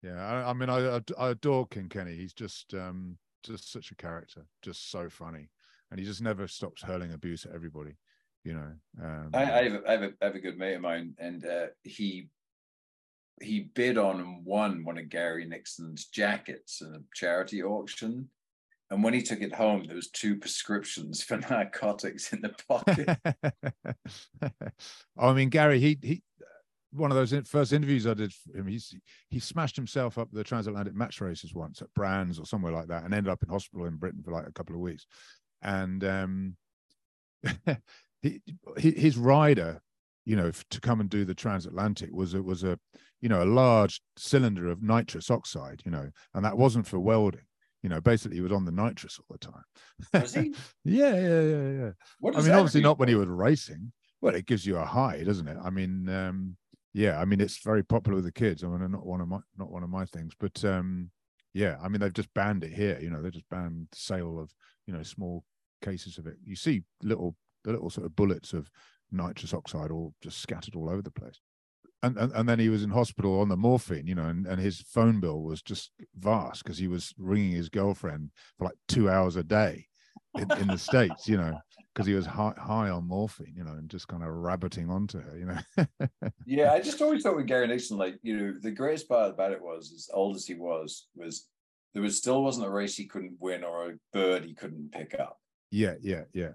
yeah. 0.02 0.24
I, 0.24 0.50
I 0.50 0.52
mean, 0.52 0.70
I, 0.70 1.00
I 1.18 1.30
adore 1.30 1.66
King 1.66 1.88
Kenny. 1.88 2.16
He's 2.16 2.32
just 2.34 2.74
um 2.74 3.16
just 3.42 3.72
such 3.72 3.90
a 3.90 3.96
character, 3.96 4.46
just 4.62 4.90
so 4.90 5.08
funny, 5.08 5.48
and 5.90 5.98
he 5.98 6.06
just 6.06 6.22
never 6.22 6.46
stops 6.46 6.82
hurling 6.82 7.12
abuse 7.12 7.46
at 7.46 7.54
everybody. 7.54 7.96
You 8.44 8.54
know. 8.54 8.72
Um, 9.02 9.30
I, 9.34 9.42
I, 9.42 9.62
have 9.64 9.72
a, 9.72 9.82
I, 9.86 9.92
have 9.92 10.02
a, 10.02 10.12
I 10.22 10.24
have 10.24 10.34
a 10.34 10.40
good 10.40 10.58
mate 10.58 10.74
of 10.74 10.82
mine, 10.82 11.14
and 11.18 11.44
uh, 11.44 11.66
he 11.82 12.28
he 13.40 13.70
bid 13.74 13.96
on 13.96 14.20
and 14.20 14.44
won 14.44 14.84
one 14.84 14.98
of 14.98 15.08
Gary 15.08 15.46
Nixon's 15.46 16.06
jackets 16.06 16.82
in 16.82 16.94
a 16.94 17.00
charity 17.14 17.62
auction. 17.62 18.28
And 18.90 19.04
when 19.04 19.14
he 19.14 19.22
took 19.22 19.40
it 19.40 19.54
home, 19.54 19.84
there 19.84 19.96
was 19.96 20.10
two 20.10 20.36
prescriptions 20.36 21.22
for 21.22 21.36
narcotics 21.50 22.32
in 22.32 22.42
the 22.42 22.54
pocket. 22.68 23.18
I 25.18 25.32
mean, 25.32 25.48
Gary, 25.48 25.78
he 25.78 25.98
he, 26.02 26.22
one 26.92 27.12
of 27.12 27.16
those 27.16 27.32
first 27.48 27.72
interviews 27.72 28.06
I 28.06 28.14
did 28.14 28.32
for 28.32 28.58
him, 28.58 28.66
he's 28.66 28.94
he 29.28 29.38
smashed 29.38 29.76
himself 29.76 30.18
up 30.18 30.28
the 30.32 30.42
transatlantic 30.42 30.94
match 30.94 31.20
races 31.20 31.54
once 31.54 31.80
at 31.82 31.94
Brands 31.94 32.38
or 32.38 32.46
somewhere 32.46 32.72
like 32.72 32.88
that, 32.88 33.04
and 33.04 33.14
ended 33.14 33.32
up 33.32 33.42
in 33.42 33.48
hospital 33.48 33.86
in 33.86 33.96
Britain 33.96 34.22
for 34.24 34.32
like 34.32 34.48
a 34.48 34.52
couple 34.52 34.74
of 34.74 34.80
weeks. 34.80 35.06
And 35.62 36.02
um, 36.02 36.56
he, 38.22 38.40
his 38.76 39.16
rider, 39.16 39.80
you 40.24 40.34
know, 40.34 40.50
to 40.70 40.80
come 40.80 41.00
and 41.00 41.08
do 41.08 41.24
the 41.24 41.34
transatlantic 41.34 42.10
was 42.12 42.34
a 42.34 42.42
was 42.42 42.64
a 42.64 42.76
you 43.20 43.28
know 43.28 43.42
a 43.42 43.44
large 43.44 44.00
cylinder 44.16 44.68
of 44.68 44.82
nitrous 44.82 45.30
oxide, 45.30 45.82
you 45.84 45.92
know, 45.92 46.10
and 46.34 46.44
that 46.44 46.58
wasn't 46.58 46.88
for 46.88 46.98
welding. 46.98 47.42
You 47.82 47.88
know, 47.88 48.00
basically, 48.00 48.36
he 48.36 48.42
was 48.42 48.52
on 48.52 48.64
the 48.64 48.72
nitrous 48.72 49.18
all 49.18 49.26
the 49.30 49.38
time. 49.38 50.22
Was 50.22 50.34
he? 50.34 50.54
yeah, 50.84 51.14
yeah, 51.14 51.40
yeah, 51.40 51.70
yeah. 51.70 51.90
What 52.18 52.36
I 52.36 52.42
mean, 52.42 52.52
obviously 52.52 52.80
do 52.80 52.88
not 52.88 52.98
when 52.98 53.08
he 53.08 53.14
was 53.14 53.28
racing. 53.28 53.92
Well, 54.20 54.34
it 54.34 54.46
gives 54.46 54.66
you 54.66 54.76
a 54.76 54.84
high, 54.84 55.22
doesn't 55.24 55.48
it? 55.48 55.56
I 55.62 55.70
mean, 55.70 56.08
um, 56.10 56.56
yeah, 56.92 57.18
I 57.18 57.24
mean, 57.24 57.40
it's 57.40 57.62
very 57.62 57.82
popular 57.82 58.16
with 58.16 58.26
the 58.26 58.32
kids. 58.32 58.62
I 58.62 58.66
mean, 58.66 58.90
not 58.90 59.06
one 59.06 59.20
of 59.20 59.28
my 59.28 59.38
not 59.56 59.70
one 59.70 59.82
of 59.82 59.90
my 59.90 60.04
things, 60.04 60.34
but 60.38 60.62
um, 60.64 61.10
yeah, 61.54 61.76
I 61.82 61.88
mean, 61.88 62.00
they've 62.00 62.12
just 62.12 62.32
banned 62.34 62.64
it 62.64 62.72
here. 62.72 62.98
You 63.00 63.10
know, 63.10 63.22
they 63.22 63.30
just 63.30 63.48
banned 63.48 63.88
the 63.90 63.98
sale 63.98 64.38
of 64.38 64.52
you 64.86 64.92
know 64.92 65.02
small 65.02 65.44
cases 65.82 66.18
of 66.18 66.26
it. 66.26 66.34
You 66.44 66.56
see 66.56 66.82
little 67.02 67.36
the 67.64 67.72
little 67.72 67.90
sort 67.90 68.06
of 68.06 68.16
bullets 68.16 68.52
of 68.52 68.70
nitrous 69.10 69.54
oxide 69.54 69.90
all 69.90 70.14
just 70.22 70.40
scattered 70.40 70.74
all 70.74 70.90
over 70.90 71.02
the 71.02 71.10
place. 71.10 71.40
And, 72.02 72.16
and 72.16 72.32
and 72.32 72.48
then 72.48 72.58
he 72.58 72.70
was 72.70 72.82
in 72.82 72.90
hospital 72.90 73.40
on 73.40 73.48
the 73.48 73.56
morphine, 73.56 74.06
you 74.06 74.14
know, 74.14 74.24
and, 74.24 74.46
and 74.46 74.60
his 74.60 74.80
phone 74.80 75.20
bill 75.20 75.42
was 75.42 75.60
just 75.60 75.90
vast 76.16 76.64
because 76.64 76.78
he 76.78 76.88
was 76.88 77.12
ringing 77.18 77.52
his 77.52 77.68
girlfriend 77.68 78.30
for 78.58 78.64
like 78.64 78.76
two 78.88 79.10
hours 79.10 79.36
a 79.36 79.42
day 79.42 79.86
in, 80.38 80.50
in 80.58 80.66
the 80.68 80.78
states, 80.78 81.28
you 81.28 81.36
know, 81.36 81.58
because 81.92 82.06
he 82.06 82.14
was 82.14 82.26
high, 82.26 82.54
high 82.56 82.88
on 82.88 83.06
morphine, 83.06 83.54
you 83.54 83.64
know, 83.64 83.72
and 83.72 83.90
just 83.90 84.08
kind 84.08 84.22
of 84.22 84.30
rabbiting 84.30 84.88
onto 84.88 85.20
her, 85.20 85.36
you 85.36 85.46
know. 85.46 86.08
Yeah, 86.46 86.72
I 86.72 86.80
just 86.80 87.00
always 87.00 87.22
thought 87.22 87.36
with 87.36 87.46
Gary 87.46 87.66
Nixon, 87.68 87.96
like, 87.96 88.16
you 88.22 88.36
know, 88.36 88.54
the 88.60 88.70
greatest 88.72 89.08
part 89.08 89.30
about 89.30 89.52
it 89.52 89.62
was, 89.62 89.92
as 89.94 90.08
old 90.12 90.36
as 90.36 90.46
he 90.46 90.54
was, 90.54 91.06
was 91.14 91.46
there 91.94 92.02
was 92.02 92.16
still 92.16 92.42
wasn't 92.42 92.66
a 92.66 92.70
race 92.70 92.96
he 92.96 93.06
couldn't 93.06 93.36
win 93.38 93.62
or 93.62 93.90
a 93.90 93.94
bird 94.12 94.44
he 94.44 94.54
couldn't 94.54 94.92
pick 94.92 95.14
up. 95.18 95.38
yeah, 95.70 95.94
yeah, 96.00 96.24
yeah. 96.32 96.52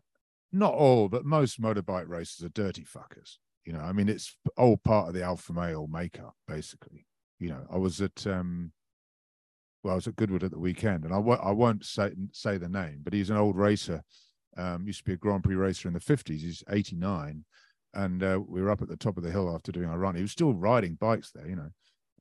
Not 0.51 0.73
all, 0.73 1.09
but 1.09 1.25
most 1.25 1.61
motorbike 1.61 2.07
races 2.07 2.43
are 2.43 2.49
dirty 2.49 2.83
fuckers. 2.83 3.37
You 3.65 3.73
know, 3.73 3.79
I 3.79 3.91
mean, 3.93 4.09
it's 4.09 4.35
all 4.57 4.77
part 4.77 5.07
of 5.07 5.13
the 5.13 5.23
alpha 5.23 5.51
male 5.51 5.87
makeup, 5.87 6.35
basically. 6.47 7.05
You 7.39 7.49
know, 7.49 7.65
I 7.71 7.77
was 7.77 7.99
at 7.99 8.25
um, 8.27 8.71
well, 9.83 9.93
I 9.93 9.95
was 9.95 10.07
at 10.07 10.15
Goodwood 10.15 10.43
at 10.43 10.51
the 10.51 10.59
weekend, 10.59 11.03
and 11.03 11.13
I 11.13 11.17
w- 11.17 11.39
I 11.41 11.51
won't 11.51 11.85
say 11.85 12.11
say 12.31 12.57
the 12.57 12.69
name, 12.69 13.01
but 13.03 13.13
he's 13.13 13.29
an 13.29 13.37
old 13.37 13.55
racer. 13.55 14.01
Um, 14.57 14.87
used 14.87 14.99
to 14.99 15.03
be 15.03 15.13
a 15.13 15.17
Grand 15.17 15.43
Prix 15.43 15.55
racer 15.55 15.87
in 15.87 15.93
the 15.93 15.99
fifties. 15.99 16.41
He's 16.41 16.63
eighty 16.69 16.95
nine, 16.95 17.45
and 17.93 18.23
uh, 18.23 18.39
we 18.47 18.61
were 18.61 18.71
up 18.71 18.81
at 18.81 18.87
the 18.87 18.97
top 18.97 19.17
of 19.17 19.23
the 19.23 19.31
hill 19.31 19.53
after 19.53 19.71
doing 19.71 19.89
our 19.89 19.99
run. 19.99 20.15
He 20.15 20.21
was 20.21 20.31
still 20.31 20.53
riding 20.53 20.95
bikes 20.95 21.31
there, 21.31 21.47
you 21.47 21.55
know, 21.55 21.69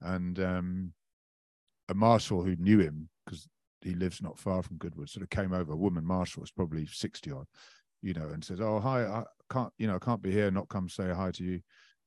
and 0.00 0.38
um, 0.40 0.92
a 1.88 1.94
marshal 1.94 2.42
who 2.42 2.56
knew 2.56 2.80
him 2.80 3.08
because 3.24 3.48
he 3.82 3.94
lives 3.94 4.20
not 4.20 4.38
far 4.38 4.62
from 4.62 4.78
Goodwood 4.78 5.10
sort 5.10 5.22
of 5.22 5.30
came 5.30 5.52
over. 5.52 5.72
A 5.72 5.76
woman 5.76 6.04
marshal 6.04 6.40
was 6.40 6.50
probably 6.50 6.86
sixty 6.86 7.30
odd, 7.30 7.46
you 8.04 8.12
know, 8.12 8.28
and 8.28 8.44
says, 8.44 8.60
"Oh, 8.60 8.78
hi, 8.78 9.04
I 9.06 9.24
can't, 9.50 9.72
you 9.78 9.86
know, 9.86 9.96
I 9.96 9.98
can't 9.98 10.22
be 10.22 10.30
here, 10.30 10.50
not 10.50 10.68
come 10.68 10.88
say 10.88 11.10
hi 11.10 11.30
to 11.32 11.42
you." 11.42 11.60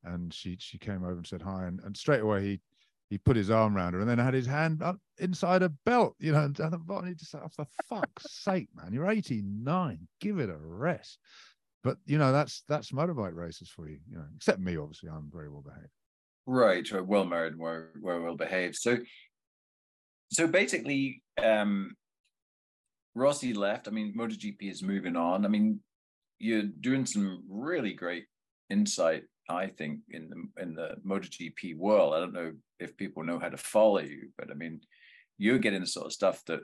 And 0.04 0.34
she 0.34 0.56
she 0.60 0.78
came 0.78 1.04
over 1.04 1.18
and 1.18 1.28
said 1.28 1.42
hi, 1.42 1.66
and, 1.66 1.80
and 1.84 1.98
straight 1.98 2.22
away 2.22 2.44
he 2.44 2.62
he 3.10 3.18
put 3.18 3.36
his 3.36 3.50
arm 3.50 3.76
around 3.76 3.94
her 3.94 4.00
and 4.02 4.10
then 4.10 4.20
had 4.20 4.34
his 4.34 4.46
hand 4.46 4.84
up 4.84 4.98
inside 5.18 5.62
her 5.62 5.74
belt, 5.86 6.16
you 6.20 6.34
know, 6.34 6.44
and 6.44 6.54
down 6.54 6.72
the 6.72 6.78
bottom. 6.78 7.08
He 7.08 7.16
just 7.16 7.32
said, 7.32 7.42
"Oh, 7.44 7.50
for 7.50 7.66
fuck's 7.90 8.44
sake, 8.44 8.70
man, 8.76 8.94
you're 8.94 9.10
89, 9.10 10.08
give 10.22 10.40
it 10.40 10.50
a 10.50 10.58
rest." 10.58 11.18
But 11.84 11.98
you 12.06 12.18
know, 12.18 12.32
that's 12.32 12.64
that's 12.68 12.92
motorbike 12.92 13.36
races 13.36 13.70
for 13.70 13.88
you, 13.88 13.98
you 14.10 14.18
know. 14.18 14.26
Except 14.36 14.60
me, 14.60 14.78
obviously, 14.78 15.10
I'm 15.10 15.30
very 15.34 15.50
well 15.50 15.64
behaved. 15.64 15.92
Right, 16.46 16.88
well 17.06 17.26
married, 17.26 17.58
well, 17.58 17.88
well 18.02 18.38
behaved. 18.38 18.76
So, 18.76 19.00
so 20.32 20.48
basically, 20.48 21.22
um, 21.44 21.92
Rossi 23.16 23.54
left. 23.54 23.88
I 23.88 23.92
mean, 23.92 24.14
MotoGP 24.18 24.58
is 24.62 24.84
moving 24.84 25.16
on. 25.16 25.44
I 25.44 25.50
mean, 25.50 25.82
you're 26.40 26.64
doing 26.64 27.06
some 27.06 27.44
really 27.50 27.94
great 27.94 28.26
insight, 28.70 29.24
I 29.50 29.68
think, 29.68 30.02
in 30.10 30.30
the 30.30 30.62
in 30.62 30.76
the 30.76 30.96
MotoGP 31.06 31.76
world. 31.78 32.14
I 32.14 32.20
don't 32.20 32.34
know 32.34 32.54
if 32.80 32.98
people 32.98 33.24
know 33.24 33.40
how 33.40 33.50
to 33.50 33.58
follow 33.58 34.00
you, 34.00 34.30
but 34.38 34.52
I 34.52 34.54
mean, 34.54 34.82
you're 35.38 35.60
getting 35.60 35.82
the 35.82 35.88
sort 35.88 36.06
of 36.08 36.14
stuff 36.14 36.44
that 36.46 36.62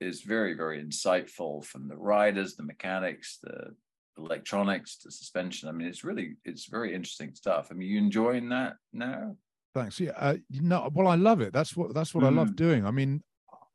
is 0.00 0.22
very, 0.22 0.54
very 0.54 0.82
insightful 0.82 1.64
from 1.64 1.88
the 1.88 1.96
riders, 1.96 2.54
the 2.54 2.62
mechanics, 2.62 3.38
the 3.42 3.74
electronics, 4.18 4.98
the 4.98 5.10
suspension. 5.10 5.68
I 5.68 5.72
mean, 5.72 5.88
it's 5.88 6.04
really 6.04 6.36
it's 6.44 6.66
very 6.66 6.94
interesting 6.94 7.34
stuff. 7.34 7.68
I 7.70 7.74
mean, 7.74 7.88
you 7.88 7.98
enjoying 7.98 8.48
that 8.50 8.74
now? 8.92 9.36
Thanks. 9.74 10.00
Yeah. 10.00 10.12
Uh, 10.16 10.36
know, 10.50 10.88
well, 10.92 11.08
I 11.08 11.16
love 11.16 11.40
it. 11.40 11.52
That's 11.52 11.76
what 11.76 11.94
that's 11.94 12.14
what 12.14 12.24
I 12.24 12.30
love 12.30 12.50
Mm. 12.50 12.56
doing. 12.56 12.86
I 12.86 12.90
mean, 12.90 13.22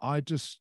I 0.01 0.21
just, 0.21 0.59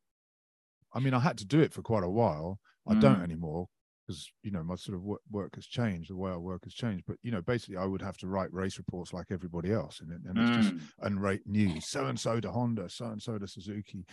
I 0.92 1.00
mean, 1.00 1.14
I 1.14 1.20
had 1.20 1.38
to 1.38 1.46
do 1.46 1.60
it 1.60 1.72
for 1.72 1.82
quite 1.82 2.04
a 2.04 2.10
while. 2.10 2.58
I 2.86 2.94
don't 2.94 3.20
Mm. 3.20 3.24
anymore 3.24 3.68
because 4.10 4.30
you 4.42 4.50
know 4.50 4.62
my 4.62 4.74
sort 4.74 4.96
of 4.96 5.02
work, 5.02 5.20
work 5.30 5.54
has 5.54 5.66
changed. 5.66 6.10
The 6.10 6.16
way 6.16 6.32
I 6.32 6.36
work 6.36 6.64
has 6.64 6.74
changed. 6.74 7.04
But 7.06 7.16
you 7.22 7.30
know, 7.30 7.42
basically, 7.42 7.76
I 7.76 7.84
would 7.84 8.02
have 8.02 8.16
to 8.18 8.26
write 8.26 8.52
race 8.52 8.78
reports 8.78 9.12
like 9.12 9.26
everybody 9.30 9.72
else, 9.72 10.00
and, 10.00 10.10
and 10.10 10.38
it's 10.38 10.50
just 10.50 10.74
Mm. 10.74 10.80
and 11.02 11.22
rate 11.22 11.42
news. 11.46 11.86
So 11.86 12.06
and 12.06 12.18
so 12.18 12.40
to 12.40 12.50
Honda, 12.50 12.88
so 12.88 13.06
and 13.06 13.22
so 13.22 13.38
to 13.38 13.46
Suzuki, 13.46 14.04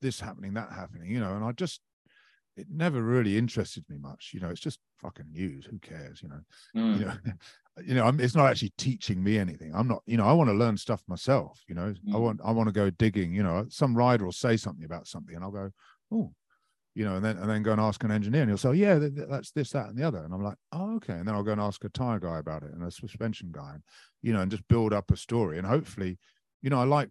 this 0.00 0.20
happening, 0.20 0.54
that 0.54 0.70
happening. 0.72 1.10
You 1.10 1.20
know, 1.20 1.34
and 1.34 1.44
I 1.44 1.52
just. 1.52 1.80
It 2.56 2.68
never 2.70 3.02
really 3.02 3.36
interested 3.36 3.84
me 3.88 3.96
much, 3.98 4.30
you 4.32 4.38
know. 4.38 4.48
It's 4.48 4.60
just 4.60 4.78
fucking 5.02 5.26
news. 5.32 5.64
Who 5.64 5.80
cares, 5.80 6.22
you 6.22 6.28
know? 6.28 6.40
Mm. 6.76 6.98
you 7.00 7.04
know 7.04 7.12
you 7.84 7.94
know 7.96 8.04
I'm, 8.06 8.20
it's 8.20 8.36
not 8.36 8.48
actually 8.48 8.72
teaching 8.78 9.20
me 9.20 9.36
anything 9.36 9.72
i'm 9.74 9.88
not 9.88 10.02
you 10.06 10.16
know 10.16 10.24
i 10.24 10.32
want 10.32 10.48
to 10.50 10.54
learn 10.54 10.76
stuff 10.76 11.02
myself 11.08 11.60
you 11.68 11.74
know 11.74 11.92
i 12.12 12.16
Mm. 12.16 12.20
want 12.20 12.40
i 12.44 12.52
want 12.52 12.68
to 12.68 12.72
go 12.72 12.90
digging 12.90 13.34
you 13.34 13.42
know 13.42 13.66
some 13.68 13.96
rider 13.96 14.24
will 14.24 14.30
say 14.30 14.56
something 14.56 14.84
about 14.84 15.08
something 15.08 15.34
and 15.34 15.42
i'll 15.42 15.50
go 15.50 15.70
oh 16.12 16.32
you 16.94 17.04
know 17.04 17.16
and 17.16 17.24
then 17.24 17.36
and 17.38 17.48
then 17.50 17.62
go 17.62 17.72
and 17.72 17.80
ask 17.80 18.02
an 18.04 18.10
engineer 18.10 18.42
and 18.42 18.50
he'll 18.50 18.58
say 18.58 18.72
yeah 18.74 18.98
th- 18.98 19.14
th- 19.14 19.28
that's 19.28 19.50
this 19.50 19.70
that 19.70 19.88
and 19.88 19.98
the 19.98 20.06
other 20.06 20.24
and 20.24 20.32
i'm 20.32 20.42
like 20.42 20.56
oh 20.72 20.96
okay 20.96 21.14
and 21.14 21.26
then 21.26 21.34
i'll 21.34 21.42
go 21.42 21.52
and 21.52 21.60
ask 21.60 21.82
a 21.84 21.88
tire 21.88 22.20
guy 22.20 22.38
about 22.38 22.62
it 22.62 22.72
and 22.72 22.84
a 22.84 22.90
suspension 22.90 23.48
guy 23.50 23.72
and 23.74 23.82
you 24.22 24.32
know 24.32 24.40
and 24.40 24.50
just 24.50 24.66
build 24.68 24.92
up 24.92 25.10
a 25.10 25.16
story 25.16 25.58
and 25.58 25.66
hopefully 25.66 26.18
you 26.62 26.70
know 26.70 26.78
i 26.80 26.84
like 26.84 27.08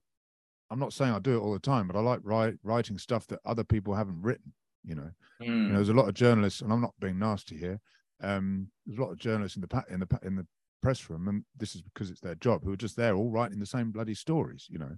i'm 0.72 0.80
not 0.80 0.94
saying 0.94 1.14
i 1.14 1.20
do 1.20 1.36
it 1.38 1.42
all 1.42 1.54
the 1.54 1.60
time 1.60 1.88
but 1.88 1.98
i 1.98 2.00
like 2.00 2.22
write, 2.24 2.56
writing 2.64 2.98
stuff 2.98 3.28
that 3.28 3.40
other 3.46 3.64
people 3.64 3.94
haven't 3.94 4.22
written 4.22 4.54
you 4.86 4.96
know 4.96 5.10
you 5.40 5.52
know, 5.52 5.70
Mm. 5.72 5.74
there's 5.74 5.90
a 5.90 5.94
lot 5.94 6.08
of 6.08 6.14
journalists, 6.14 6.62
and 6.62 6.72
I'm 6.72 6.80
not 6.80 6.94
being 7.02 7.20
nasty 7.20 7.58
here. 7.58 7.82
Um, 8.22 8.70
there's 8.86 8.98
a 8.98 9.02
lot 9.02 9.12
of 9.12 9.18
journalists 9.18 9.58
in 9.58 9.62
the 9.62 9.84
in 9.90 10.00
the 10.00 10.20
in 10.22 10.36
the 10.38 10.48
press 10.82 11.10
room, 11.10 11.28
and 11.28 11.44
this 11.58 11.76
is 11.76 11.82
because 11.82 12.10
it's 12.10 12.22
their 12.22 12.36
job, 12.36 12.64
who 12.64 12.72
are 12.72 12.78
just 12.78 12.96
there 12.96 13.16
all 13.16 13.30
writing 13.30 13.60
the 13.60 13.66
same 13.66 13.92
bloody 13.92 14.14
stories. 14.14 14.68
You 14.70 14.80
know, 14.80 14.92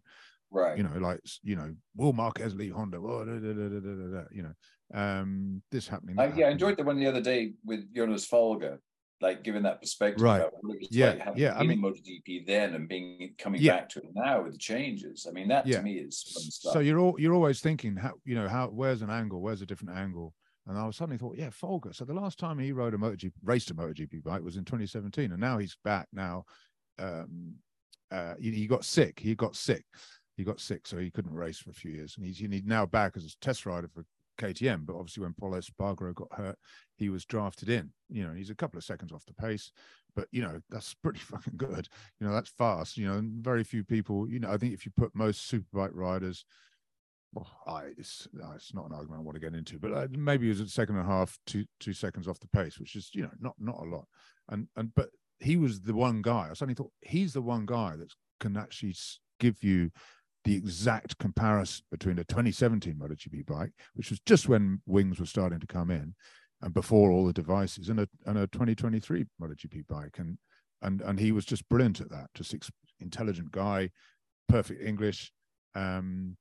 right. 0.51 0.77
you 0.77 0.83
know, 0.83 0.99
like 0.99 1.21
you 1.41 1.55
know, 1.55 1.73
will 1.95 2.13
Marquez 2.13 2.53
leave 2.53 2.73
Honda? 2.73 2.97
Oh, 2.97 3.25
da, 3.25 3.31
da, 3.33 3.53
da, 3.53 3.69
da, 3.69 3.79
da, 3.79 3.79
da, 3.79 4.21
da, 4.21 4.23
you 4.31 4.43
know, 4.43 4.53
um, 4.93 5.61
this 5.71 5.87
happening. 5.87 6.19
I, 6.19 6.27
yeah, 6.35 6.47
I 6.47 6.51
enjoyed 6.51 6.77
the 6.77 6.83
one 6.83 6.99
the 6.99 7.07
other 7.07 7.21
day 7.21 7.53
with 7.63 7.93
Jonas 7.95 8.25
Folger, 8.25 8.79
like 9.21 9.43
giving 9.43 9.63
that 9.63 9.81
perspective 9.81 10.21
Right. 10.21 10.37
about 10.41 10.53
what 10.61 10.75
it 10.75 10.79
was 10.81 10.87
Yeah, 10.91 11.09
like 11.11 11.19
having 11.19 11.41
yeah, 11.41 11.57
I 11.57 11.63
mean- 11.63 11.81
MotoGP 11.81 12.45
then 12.45 12.75
and 12.75 12.87
being 12.87 13.33
coming 13.37 13.61
Yeah. 13.61 13.77
back 13.77 13.89
to 13.89 13.99
it 13.99 14.09
now 14.13 14.43
with 14.43 14.53
the 14.53 14.59
changes. 14.59 15.25
I 15.27 15.31
mean, 15.31 15.47
that 15.47 15.65
Yeah. 15.65 15.77
to 15.77 15.83
me 15.83 15.93
is 15.95 16.21
fun 16.23 16.43
stuff. 16.43 16.73
So 16.73 16.79
you're 16.79 16.99
all 16.99 17.19
you're 17.19 17.33
always 17.33 17.61
thinking 17.61 17.95
how 17.95 18.13
you 18.25 18.35
know 18.35 18.47
how 18.47 18.67
where's 18.69 19.01
an 19.01 19.09
angle, 19.09 19.41
where's 19.41 19.61
a 19.61 19.65
different 19.65 19.97
angle, 19.97 20.33
and 20.67 20.77
I 20.77 20.85
was 20.85 20.95
suddenly 20.97 21.17
thought, 21.17 21.37
yeah, 21.37 21.49
Folger. 21.49 21.93
So 21.93 22.05
the 22.05 22.13
last 22.13 22.37
time 22.39 22.59
he 22.59 22.71
rode 22.71 22.93
a 22.93 22.97
MotoGP 22.97 23.33
raced 23.43 23.71
a 23.71 23.75
MotoGP 23.75 24.23
bike 24.23 24.43
was 24.43 24.57
in 24.57 24.65
2017, 24.65 25.31
and 25.31 25.39
now 25.41 25.57
he's 25.57 25.77
back. 25.83 26.07
Now, 26.13 26.45
um, 26.99 27.55
uh, 28.11 28.35
he, 28.39 28.51
he 28.51 28.67
got 28.67 28.85
sick. 28.85 29.19
He 29.19 29.33
got 29.35 29.55
sick. 29.55 29.83
He 30.37 30.43
got 30.43 30.59
sick, 30.59 30.85
so 30.85 30.97
he 30.97 31.09
couldn't 31.11 31.33
race 31.33 31.59
for 31.59 31.69
a 31.69 31.73
few 31.73 31.91
years, 31.91 32.15
and 32.17 32.25
he's, 32.25 32.37
he's 32.37 32.63
now 32.65 32.85
back 32.85 33.15
as 33.15 33.23
a 33.25 33.37
test 33.39 33.65
rider 33.65 33.87
for 33.87 34.03
KTM, 34.37 34.85
but 34.85 34.95
obviously 34.95 35.23
when 35.23 35.33
Pol 35.33 35.51
Espargaro 35.51 36.13
got 36.13 36.33
hurt, 36.33 36.57
he 36.95 37.09
was 37.09 37.25
drafted 37.25 37.69
in. 37.69 37.91
You 38.09 38.27
know, 38.27 38.33
he's 38.33 38.49
a 38.49 38.55
couple 38.55 38.77
of 38.77 38.83
seconds 38.83 39.11
off 39.11 39.25
the 39.25 39.33
pace, 39.33 39.71
but 40.15 40.27
you 40.31 40.41
know 40.41 40.59
that's 40.69 40.93
pretty 41.03 41.19
fucking 41.19 41.57
good. 41.57 41.87
You 42.19 42.27
know, 42.27 42.33
that's 42.33 42.49
fast. 42.49 42.97
You 42.97 43.07
know, 43.07 43.21
very 43.41 43.63
few 43.63 43.83
people. 43.83 44.29
You 44.29 44.39
know, 44.39 44.51
I 44.51 44.57
think 44.57 44.73
if 44.73 44.85
you 44.85 44.91
put 44.95 45.15
most 45.15 45.51
superbike 45.51 45.91
riders, 45.93 46.45
well, 47.33 47.47
I, 47.67 47.91
it's 47.97 48.27
it's 48.55 48.73
not 48.73 48.85
an 48.85 48.93
argument 48.93 49.19
I 49.19 49.23
want 49.23 49.35
to 49.35 49.41
get 49.41 49.55
into, 49.55 49.77
but 49.77 49.91
uh, 49.91 50.07
maybe 50.11 50.47
it 50.47 50.49
was 50.49 50.61
a 50.61 50.67
second 50.69 50.95
and 50.97 51.05
a 51.05 51.09
half, 51.09 51.37
two 51.45 51.65
two 51.79 51.93
seconds 51.93 52.27
off 52.27 52.39
the 52.39 52.47
pace, 52.47 52.79
which 52.79 52.95
is 52.95 53.09
you 53.13 53.23
know 53.23 53.31
not 53.39 53.55
not 53.59 53.79
a 53.79 53.89
lot. 53.89 54.05
And 54.49 54.67
and 54.75 54.93
but 54.95 55.09
he 55.39 55.57
was 55.57 55.81
the 55.81 55.93
one 55.93 56.21
guy. 56.21 56.47
I 56.49 56.53
suddenly 56.53 56.75
thought 56.75 56.91
he's 57.01 57.33
the 57.33 57.41
one 57.41 57.65
guy 57.65 57.95
that 57.97 58.13
can 58.39 58.55
actually 58.57 58.95
give 59.39 59.63
you 59.63 59.91
the 60.45 60.55
exact 60.55 61.17
comparison 61.17 61.83
between 61.91 62.19
a 62.19 62.23
2017 62.23 62.95
MotoGP 62.95 63.45
bike, 63.45 63.71
which 63.95 64.11
was 64.11 64.19
just 64.25 64.47
when 64.47 64.81
wings 64.85 65.19
were 65.19 65.25
starting 65.25 65.59
to 65.59 65.67
come 65.67 65.91
in, 65.91 66.15
and 66.61 66.73
before 66.73 67.11
all 67.11 67.25
the 67.25 67.33
devices, 67.33 67.89
and 67.89 67.99
a 67.99 68.07
and 68.25 68.37
a 68.37 68.47
2023 68.47 69.25
MotoGP 69.41 69.87
bike, 69.87 70.17
and 70.19 70.37
and 70.81 71.01
and 71.01 71.19
he 71.19 71.31
was 71.31 71.45
just 71.45 71.67
brilliant 71.67 71.99
at 71.99 72.11
that. 72.11 72.27
Just 72.35 72.53
ex- 72.53 72.71
intelligent 72.99 73.51
guy, 73.51 73.89
perfect 74.47 74.81
English, 74.81 75.31
um, 75.73 76.37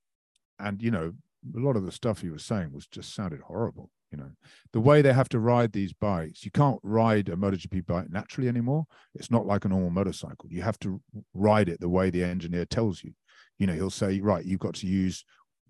and 0.58 0.82
you 0.82 0.90
know 0.90 1.12
a 1.56 1.60
lot 1.60 1.76
of 1.76 1.84
the 1.84 1.92
stuff 1.92 2.20
he 2.20 2.30
was 2.30 2.44
saying 2.44 2.72
was 2.72 2.86
just 2.86 3.14
sounded 3.14 3.40
horrible. 3.40 3.90
You 4.10 4.18
know, 4.18 4.30
the 4.72 4.80
way 4.80 5.02
they 5.02 5.12
have 5.12 5.28
to 5.30 5.40
ride 5.40 5.72
these 5.72 5.92
bikes, 5.92 6.44
you 6.44 6.52
can't 6.52 6.78
ride 6.84 7.28
a 7.28 7.36
MotoGP 7.36 7.84
bike 7.84 8.10
naturally 8.10 8.48
anymore. 8.48 8.86
It's 9.14 9.30
not 9.30 9.44
like 9.44 9.64
a 9.64 9.68
normal 9.68 9.90
motorcycle. 9.90 10.48
You 10.50 10.62
have 10.62 10.78
to 10.80 11.00
ride 11.32 11.68
it 11.68 11.80
the 11.80 11.88
way 11.88 12.10
the 12.10 12.22
engineer 12.22 12.64
tells 12.64 13.02
you. 13.02 13.12
You 13.58 13.66
know, 13.66 13.74
he'll 13.74 13.90
say, 13.90 14.20
right, 14.20 14.44
you've 14.44 14.60
got 14.60 14.74
to 14.76 14.86
use 14.86 15.24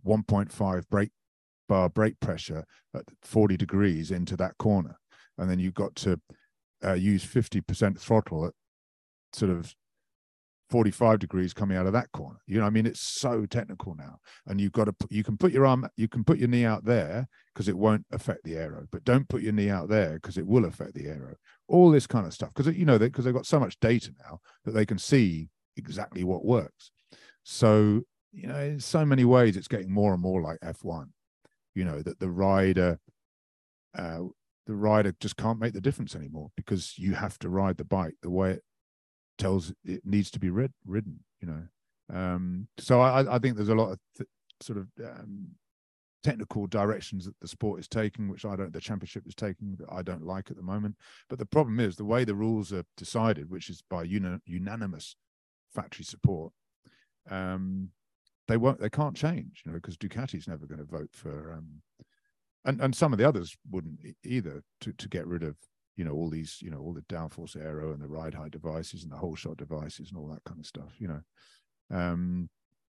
1.5 0.06 0.89
brake 0.90 1.11
bar 1.69 1.89
brake 1.89 2.20
pressure 2.20 2.65
at 2.94 3.05
40 3.23 3.56
degrees 3.56 4.11
into 4.11 4.36
that 4.36 4.56
corner. 4.59 4.98
And 5.39 5.51
then 5.51 5.59
you've 5.59 5.74
got 5.74 5.94
to 5.97 6.20
uh, 6.85 6.93
use 6.93 7.24
50% 7.24 7.98
throttle 7.98 8.47
at 8.47 8.52
sort 9.32 9.51
of 9.51 9.74
45 10.70 11.19
degrees 11.19 11.52
coming 11.52 11.77
out 11.77 11.86
of 11.86 11.93
that 11.93 12.11
corner. 12.12 12.39
You 12.47 12.61
know, 12.61 12.66
I 12.66 12.70
mean, 12.70 12.86
it's 12.86 13.01
so 13.01 13.47
technical 13.47 13.94
now. 13.94 14.19
And 14.47 14.61
you've 14.61 14.73
got 14.73 14.85
to 14.85 14.93
put, 14.93 15.12
you 15.12 15.23
can 15.23 15.36
put 15.36 15.52
your 15.52 15.66
arm, 15.66 15.89
you 15.97 16.09
can 16.09 16.24
put 16.24 16.39
your 16.39 16.48
knee 16.48 16.65
out 16.65 16.85
there 16.85 17.28
because 17.52 17.69
it 17.69 17.77
won't 17.77 18.06
affect 18.12 18.44
the 18.44 18.56
aero, 18.56 18.86
but 18.90 19.05
don't 19.05 19.28
put 19.28 19.43
your 19.43 19.52
knee 19.52 19.70
out 19.70 19.89
there 19.89 20.15
because 20.15 20.39
it 20.39 20.47
will 20.47 20.65
affect 20.65 20.94
the 20.94 21.06
aero. 21.06 21.35
All 21.69 21.90
this 21.90 22.06
kind 22.06 22.27
of 22.27 22.35
stuff. 22.35 22.52
Because, 22.55 22.74
you 22.74 22.85
know, 22.85 22.98
because 22.98 23.24
they, 23.24 23.28
they've 23.28 23.36
got 23.36 23.47
so 23.47 23.61
much 23.61 23.78
data 23.81 24.11
now 24.24 24.40
that 24.65 24.73
they 24.73 24.86
can 24.86 24.98
see 24.98 25.48
exactly 25.77 26.24
what 26.24 26.44
works. 26.44 26.90
So, 27.45 28.03
you 28.33 28.49
know, 28.49 28.59
in 28.59 28.81
so 28.81 29.05
many 29.05 29.25
ways, 29.25 29.57
it's 29.57 29.69
getting 29.69 29.93
more 29.93 30.12
and 30.12 30.23
more 30.23 30.43
like 30.43 30.59
F1, 30.61 31.07
you 31.75 31.85
know, 31.85 32.03
that 32.03 32.19
the 32.19 32.31
rider, 32.31 32.99
uh, 33.97 34.21
the 34.66 34.75
rider 34.75 35.15
just 35.21 35.37
can't 35.37 35.61
make 35.61 35.75
the 35.75 35.81
difference 35.81 36.16
anymore 36.16 36.51
because 36.57 36.99
you 36.99 37.15
have 37.15 37.39
to 37.41 37.49
ride 37.49 37.77
the 37.77 37.85
bike 37.85 38.15
the 38.23 38.31
way 38.31 38.53
it 38.53 38.62
tells 39.39 39.73
it 39.85 40.01
needs 40.05 40.31
to 40.31 40.41
be 40.41 40.51
rid- 40.51 40.73
ridden 40.87 41.21
you 41.45 41.49
know. 41.53 42.16
Um, 42.16 42.69
so 42.79 43.01
I, 43.01 43.37
I 43.37 43.39
think 43.39 43.57
there's 43.57 43.69
a 43.71 43.75
lot 43.75 43.93
of 43.93 43.99
th- 44.16 44.29
sort 44.61 44.79
of 44.79 44.89
um, 45.05 45.49
technical 46.23 46.66
directions 46.66 47.27
that 47.27 47.39
the 47.41 47.49
sport 47.49 47.81
is 47.81 47.89
taking 47.89 48.29
which 48.29 48.47
i 48.47 48.57
don't 48.57 48.73
the 48.73 48.81
championship 48.81 49.25
is 49.27 49.35
taking 49.35 49.77
that 49.79 49.87
i 49.93 50.03
don't 50.03 50.25
like 50.25 50.51
at 50.51 50.57
the 50.57 50.62
moment. 50.62 50.97
But 51.29 51.39
the 51.39 51.47
problem 51.47 51.81
is 51.81 51.97
the 51.97 52.05
way 52.05 52.25
the 52.25 52.35
rules 52.35 52.73
are 52.73 52.85
decided 52.97 53.51
which 53.51 53.69
is 53.69 53.83
by 53.91 54.05
uni- 54.05 54.41
unanimous 54.47 55.16
factory 55.75 56.05
support 56.05 56.53
um, 57.30 57.90
they 58.48 58.56
won't 58.56 58.80
they 58.80 58.90
can't 58.90 59.16
change 59.16 59.62
you 59.64 59.72
know 59.72 59.78
because 59.78 59.96
ducati's 59.96 60.48
never 60.48 60.66
going 60.66 60.78
to 60.78 60.84
vote 60.84 61.10
for 61.12 61.52
um, 61.52 61.82
and 62.64 62.80
and 62.80 62.94
some 62.94 63.12
of 63.12 63.18
the 63.18 63.28
others 63.28 63.56
wouldn't 63.70 64.01
either 64.24 64.62
to 64.80 64.92
to 64.92 65.09
get 65.09 65.26
rid 65.26 65.42
of 65.42 65.56
you 65.96 66.05
know 66.05 66.12
all 66.12 66.28
these 66.28 66.59
you 66.60 66.70
know 66.70 66.78
all 66.78 66.92
the 66.92 67.02
downforce 67.02 67.56
aero 67.56 67.92
and 67.92 68.02
the 68.02 68.09
ride 68.09 68.34
height 68.34 68.51
devices 68.51 69.02
and 69.02 69.12
the 69.12 69.16
whole 69.16 69.36
shot 69.36 69.56
devices 69.56 70.10
and 70.10 70.18
all 70.18 70.28
that 70.28 70.44
kind 70.44 70.60
of 70.60 70.66
stuff 70.66 70.94
you 70.98 71.09
know. 71.09 71.20
Um 71.90 72.48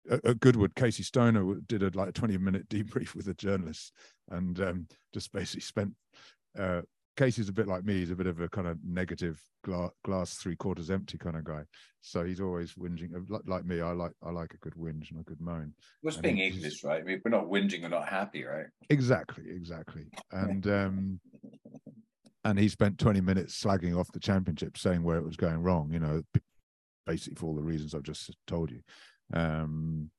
at 0.08 0.38
goodwood 0.38 0.74
casey 0.76 1.02
stoner 1.02 1.56
did 1.66 1.82
a 1.82 1.90
like 1.98 2.14
20 2.14 2.38
minute 2.38 2.68
debrief 2.70 3.14
with 3.14 3.26
a 3.28 3.34
journalist 3.34 3.92
and 4.30 4.60
um 4.60 4.86
just 5.12 5.32
basically 5.32 5.60
spent 5.60 5.92
uh 6.58 6.82
casey's 7.16 7.48
a 7.48 7.52
bit 7.52 7.66
like 7.66 7.84
me 7.84 7.94
he's 7.94 8.10
a 8.10 8.16
bit 8.16 8.26
of 8.26 8.40
a 8.40 8.48
kind 8.48 8.66
of 8.66 8.78
negative 8.84 9.40
glass, 9.64 9.90
glass 10.04 10.34
three 10.34 10.56
quarters 10.56 10.90
empty 10.90 11.18
kind 11.18 11.36
of 11.36 11.44
guy. 11.44 11.62
So 12.00 12.24
he's 12.24 12.40
always 12.40 12.74
whinging 12.74 13.10
like 13.46 13.64
me 13.64 13.80
i 13.80 13.90
like 13.92 14.12
i 14.22 14.30
like 14.30 14.54
a 14.54 14.58
good 14.58 14.74
whinge 14.74 15.10
and 15.10 15.20
a 15.20 15.24
good 15.24 15.40
moan. 15.40 15.74
What's 16.02 16.18
being 16.18 16.38
english 16.38 16.84
right 16.84 17.00
I 17.00 17.04
mean, 17.04 17.20
we're 17.24 17.30
not 17.30 17.46
whinging 17.46 17.82
we're 17.82 17.88
not 17.88 18.08
happy 18.08 18.44
right? 18.44 18.66
Exactly 18.90 19.44
exactly. 19.48 20.06
And 20.32 20.66
um 20.66 21.20
and 22.44 22.58
he 22.58 22.68
spent 22.68 22.98
20 22.98 23.20
minutes 23.20 23.60
slagging 23.60 23.98
off 23.98 24.12
the 24.12 24.20
championship 24.20 24.78
saying 24.78 25.02
where 25.02 25.18
it 25.18 25.24
was 25.24 25.36
going 25.36 25.62
wrong 25.62 25.90
you 25.92 25.98
know 25.98 26.22
basically 27.06 27.34
for 27.34 27.46
all 27.46 27.54
the 27.54 27.62
reasons 27.62 27.94
i've 27.94 28.02
just 28.02 28.30
told 28.46 28.70
you. 28.70 28.80
Um, 29.32 30.10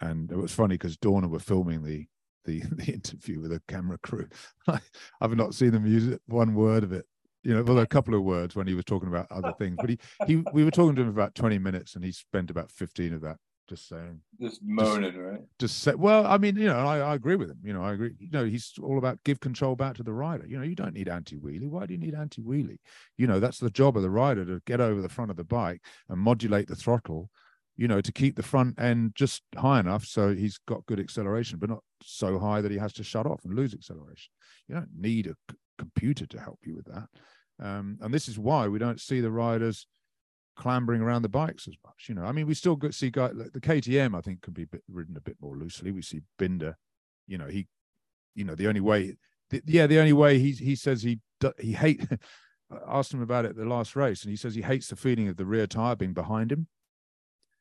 and 0.00 0.30
it 0.30 0.36
was 0.36 0.52
funny 0.52 0.74
because 0.74 0.96
Dorna 0.96 1.28
were 1.28 1.38
filming 1.38 1.82
the 1.82 2.06
the 2.44 2.60
the 2.72 2.92
interview 2.92 3.40
with 3.40 3.52
a 3.52 3.62
camera 3.68 3.98
crew. 3.98 4.28
I've 5.20 5.36
not 5.36 5.54
seen 5.54 5.72
them 5.72 5.86
use 5.86 6.08
it, 6.08 6.20
one 6.26 6.54
word 6.54 6.84
of 6.84 6.92
it. 6.92 7.06
You 7.42 7.54
know 7.54 7.62
well 7.62 7.78
a 7.78 7.86
couple 7.86 8.14
of 8.14 8.22
words 8.22 8.54
when 8.54 8.66
he 8.66 8.74
was 8.74 8.84
talking 8.84 9.08
about 9.08 9.26
other 9.30 9.54
things 9.58 9.78
but 9.80 9.88
he 9.88 9.98
he 10.26 10.44
we 10.52 10.62
were 10.62 10.70
talking 10.70 10.94
to 10.96 11.00
him 11.00 11.08
about 11.08 11.34
20 11.34 11.58
minutes 11.58 11.94
and 11.94 12.04
he 12.04 12.12
spent 12.12 12.50
about 12.50 12.70
15 12.70 13.14
of 13.14 13.22
that 13.22 13.38
just 13.66 13.88
saying 13.88 14.20
just 14.38 14.60
moaning 14.62 15.12
just, 15.12 15.16
right? 15.16 15.40
just 15.58 15.78
say 15.78 15.94
well 15.94 16.26
i 16.26 16.36
mean 16.36 16.54
you 16.56 16.66
know 16.66 16.76
I, 16.76 16.98
I 16.98 17.14
agree 17.14 17.36
with 17.36 17.48
him 17.48 17.58
you 17.62 17.72
know 17.72 17.82
i 17.82 17.92
agree. 17.92 18.12
You 18.18 18.28
know 18.30 18.44
he's 18.44 18.74
all 18.82 18.98
about 18.98 19.18
give 19.24 19.40
control 19.40 19.74
back 19.74 19.96
to 19.96 20.02
the 20.02 20.12
rider. 20.12 20.44
You 20.46 20.58
know 20.58 20.64
you 20.64 20.74
don't 20.74 20.92
need 20.92 21.08
anti-wheelie. 21.08 21.70
Why 21.70 21.86
do 21.86 21.94
you 21.94 22.00
need 22.00 22.14
anti-wheelie? 22.14 22.78
You 23.16 23.26
know 23.26 23.40
that's 23.40 23.58
the 23.58 23.70
job 23.70 23.96
of 23.96 24.02
the 24.02 24.10
rider 24.10 24.44
to 24.44 24.60
get 24.66 24.82
over 24.82 25.00
the 25.00 25.08
front 25.08 25.30
of 25.30 25.38
the 25.38 25.44
bike 25.44 25.80
and 26.10 26.20
modulate 26.20 26.68
the 26.68 26.76
throttle 26.76 27.30
you 27.76 27.88
know 27.88 28.00
to 28.00 28.12
keep 28.12 28.36
the 28.36 28.42
front 28.42 28.78
end 28.80 29.12
just 29.14 29.42
high 29.56 29.80
enough 29.80 30.04
so 30.04 30.34
he's 30.34 30.58
got 30.66 30.84
good 30.86 31.00
acceleration 31.00 31.58
but 31.58 31.70
not 31.70 31.82
so 32.02 32.38
high 32.38 32.60
that 32.60 32.70
he 32.70 32.78
has 32.78 32.92
to 32.92 33.04
shut 33.04 33.26
off 33.26 33.44
and 33.44 33.54
lose 33.54 33.74
acceleration 33.74 34.30
you 34.68 34.74
don't 34.74 34.88
need 34.96 35.26
a 35.26 35.34
c- 35.50 35.56
computer 35.78 36.26
to 36.26 36.38
help 36.38 36.58
you 36.64 36.74
with 36.74 36.86
that 36.86 37.08
um, 37.62 37.98
and 38.00 38.12
this 38.12 38.28
is 38.28 38.38
why 38.38 38.68
we 38.68 38.78
don't 38.78 39.00
see 39.00 39.20
the 39.20 39.30
riders 39.30 39.86
clambering 40.56 41.00
around 41.00 41.22
the 41.22 41.28
bikes 41.28 41.68
as 41.68 41.74
much. 41.84 42.06
You 42.08 42.14
know, 42.14 42.24
I 42.24 42.32
mean, 42.32 42.46
we 42.46 42.54
still 42.54 42.78
see 42.90 43.10
guys 43.10 43.32
like 43.34 43.52
the 43.52 43.60
KTM. 43.60 44.16
I 44.16 44.20
think 44.20 44.42
can 44.42 44.52
be 44.52 44.64
bit, 44.64 44.82
ridden 44.88 45.16
a 45.16 45.20
bit 45.20 45.36
more 45.40 45.56
loosely. 45.56 45.90
We 45.90 46.02
see 46.02 46.20
Binder. 46.38 46.76
You 47.26 47.38
know, 47.38 47.46
he, 47.46 47.66
you 48.34 48.44
know, 48.44 48.54
the 48.54 48.66
only 48.66 48.80
way, 48.80 49.16
the, 49.50 49.62
yeah, 49.66 49.86
the 49.86 49.98
only 49.98 50.12
way 50.12 50.38
he 50.38 50.52
he 50.52 50.74
says 50.76 51.02
he 51.02 51.20
he 51.58 51.72
hate. 51.72 52.06
Asked 52.88 53.12
him 53.12 53.20
about 53.20 53.46
it 53.46 53.56
the 53.56 53.64
last 53.64 53.96
race, 53.96 54.22
and 54.22 54.30
he 54.30 54.36
says 54.36 54.54
he 54.54 54.62
hates 54.62 54.86
the 54.86 54.94
feeling 54.94 55.26
of 55.26 55.36
the 55.36 55.44
rear 55.44 55.66
tire 55.66 55.96
being 55.96 56.12
behind 56.12 56.52
him 56.52 56.68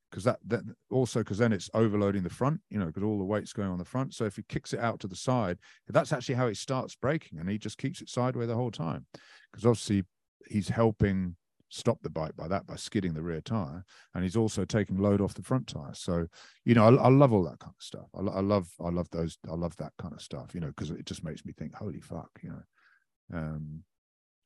because 0.10 0.24
that 0.24 0.40
that 0.48 0.62
also 0.90 1.20
because 1.20 1.38
then 1.38 1.54
it's 1.54 1.70
overloading 1.74 2.24
the 2.24 2.30
front, 2.30 2.62
you 2.70 2.80
know, 2.80 2.88
because 2.88 3.04
all 3.04 3.18
the 3.18 3.24
weight's 3.24 3.54
going 3.54 3.70
on 3.70 3.78
the 3.78 3.86
front. 3.86 4.14
So 4.14 4.26
if 4.26 4.36
he 4.36 4.44
kicks 4.44 4.74
it 4.74 4.80
out 4.80 5.00
to 5.02 5.08
the 5.08 5.16
side, 5.16 5.58
that's 5.88 6.12
actually 6.12 6.36
how 6.36 6.48
it 6.48 6.58
starts 6.58 6.96
breaking, 6.96 7.40
and 7.40 7.50
he 7.50 7.58
just 7.58 7.78
keeps 7.78 8.02
it 8.02 8.10
sideways 8.10 8.48
the 8.48 8.56
whole 8.56 8.72
time. 8.72 9.06
Because 9.52 9.66
obviously 9.66 10.04
he's 10.48 10.70
helping 10.70 11.36
stop 11.70 12.02
the 12.02 12.10
bike 12.10 12.36
by 12.36 12.48
that 12.48 12.66
by 12.66 12.76
skidding 12.76 13.14
the 13.14 13.22
rear 13.22 13.42
tire 13.42 13.86
and 14.16 14.24
he's 14.24 14.36
also 14.36 14.66
taking 14.66 14.98
load 14.98 15.22
off 15.22 15.36
the 15.36 15.44
front 15.44 15.68
tire. 15.68 15.94
So 15.94 16.26
you 16.66 16.74
know 16.74 16.86
i, 16.86 17.04
I 17.04 17.10
love 17.10 17.32
all 17.32 17.44
that 17.44 17.60
kind 17.60 17.74
of 17.78 17.84
stuff. 17.84 18.08
I, 18.16 18.22
I, 18.22 18.42
love 18.42 18.68
i 18.84 18.90
love 18.90 19.08
those 19.12 19.38
i 19.48 19.54
love 19.54 19.76
that 19.78 19.94
kind 20.00 20.14
of 20.14 20.22
stuff 20.22 20.56
you 20.56 20.62
know 20.62 20.68
because 20.76 20.90
it 20.90 21.06
just 21.06 21.24
makes 21.24 21.46
me 21.46 21.54
think 21.54 21.76
holy 21.76 22.02
fuck 22.02 22.32
you 22.42 22.50
know. 22.50 23.38
Um 23.38 23.84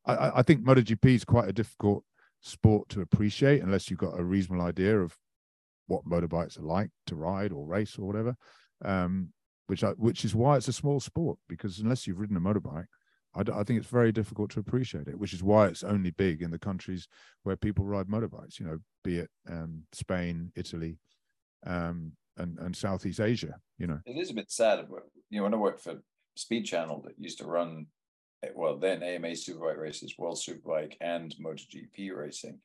i 0.05 0.39
i 0.39 0.41
think 0.41 0.65
MotoGP 0.65 1.15
is 1.15 1.23
quite 1.23 1.47
a 1.47 1.53
difficult 1.53 2.03
sport 2.41 2.89
to 2.89 2.99
appreciate 2.99 3.63
unless 3.63 3.89
you've 3.89 3.99
got 3.99 4.19
a 4.19 4.23
reasonable 4.23 4.65
idea 4.65 4.99
of 4.99 5.15
what 5.87 6.05
motorbikes 6.05 6.59
are 6.59 6.63
like 6.63 6.89
to 7.07 7.15
ride 7.15 7.51
or 7.51 7.65
race 7.65 7.97
or 7.97 8.05
whatever 8.05 8.35
um 8.85 9.29
which 9.67 9.83
I, 9.83 9.91
which 9.91 10.25
is 10.25 10.35
why 10.35 10.57
it's 10.57 10.67
a 10.67 10.73
small 10.73 10.99
sport 10.99 11.37
because 11.47 11.79
unless 11.79 12.05
you've 12.05 12.19
ridden 12.19 12.37
a 12.37 12.41
motorbike 12.41 12.85
I, 13.35 13.41
I, 13.41 13.63
think 13.63 13.79
it's 13.79 13.87
very 13.87 14.11
difficult 14.11 14.51
to 14.51 14.59
appreciate 14.59 15.07
it, 15.07 15.17
which 15.17 15.33
is 15.33 15.43
why 15.43 15.67
it's 15.67 15.83
only 15.83 16.11
big 16.11 16.41
in 16.41 16.51
the 16.51 16.59
countries 16.59 17.07
where 17.43 17.55
people 17.55 17.85
ride 17.85 18.07
motorbikes. 18.07 18.59
You 18.59 18.67
know, 18.67 18.77
be 19.03 19.19
it 19.19 19.29
um, 19.49 19.83
Spain, 19.91 20.51
Italy, 20.55 20.97
um, 21.65 22.13
and 22.37 22.57
and 22.59 22.75
Southeast 22.75 23.19
Asia. 23.19 23.55
You 23.77 23.87
know, 23.87 23.99
it 24.05 24.17
is 24.17 24.29
a 24.29 24.35
bit 24.35 24.51
sad. 24.51 24.85
You 25.29 25.39
know, 25.39 25.43
when 25.43 25.53
I 25.53 25.57
worked 25.57 25.81
for 25.81 26.01
Speed 26.35 26.63
Channel 26.63 27.01
that 27.05 27.15
used 27.17 27.39
to 27.39 27.45
run, 27.45 27.87
eh, 28.43 28.49
well, 28.55 28.77
then 28.77 29.03
AMA 29.03 29.29
Superbike 29.29 29.77
races, 29.77 30.15
World 30.17 30.37
Superbike, 30.37 30.95
and 31.01 31.33
MotoGP 31.43 32.15
racing. 32.15 32.59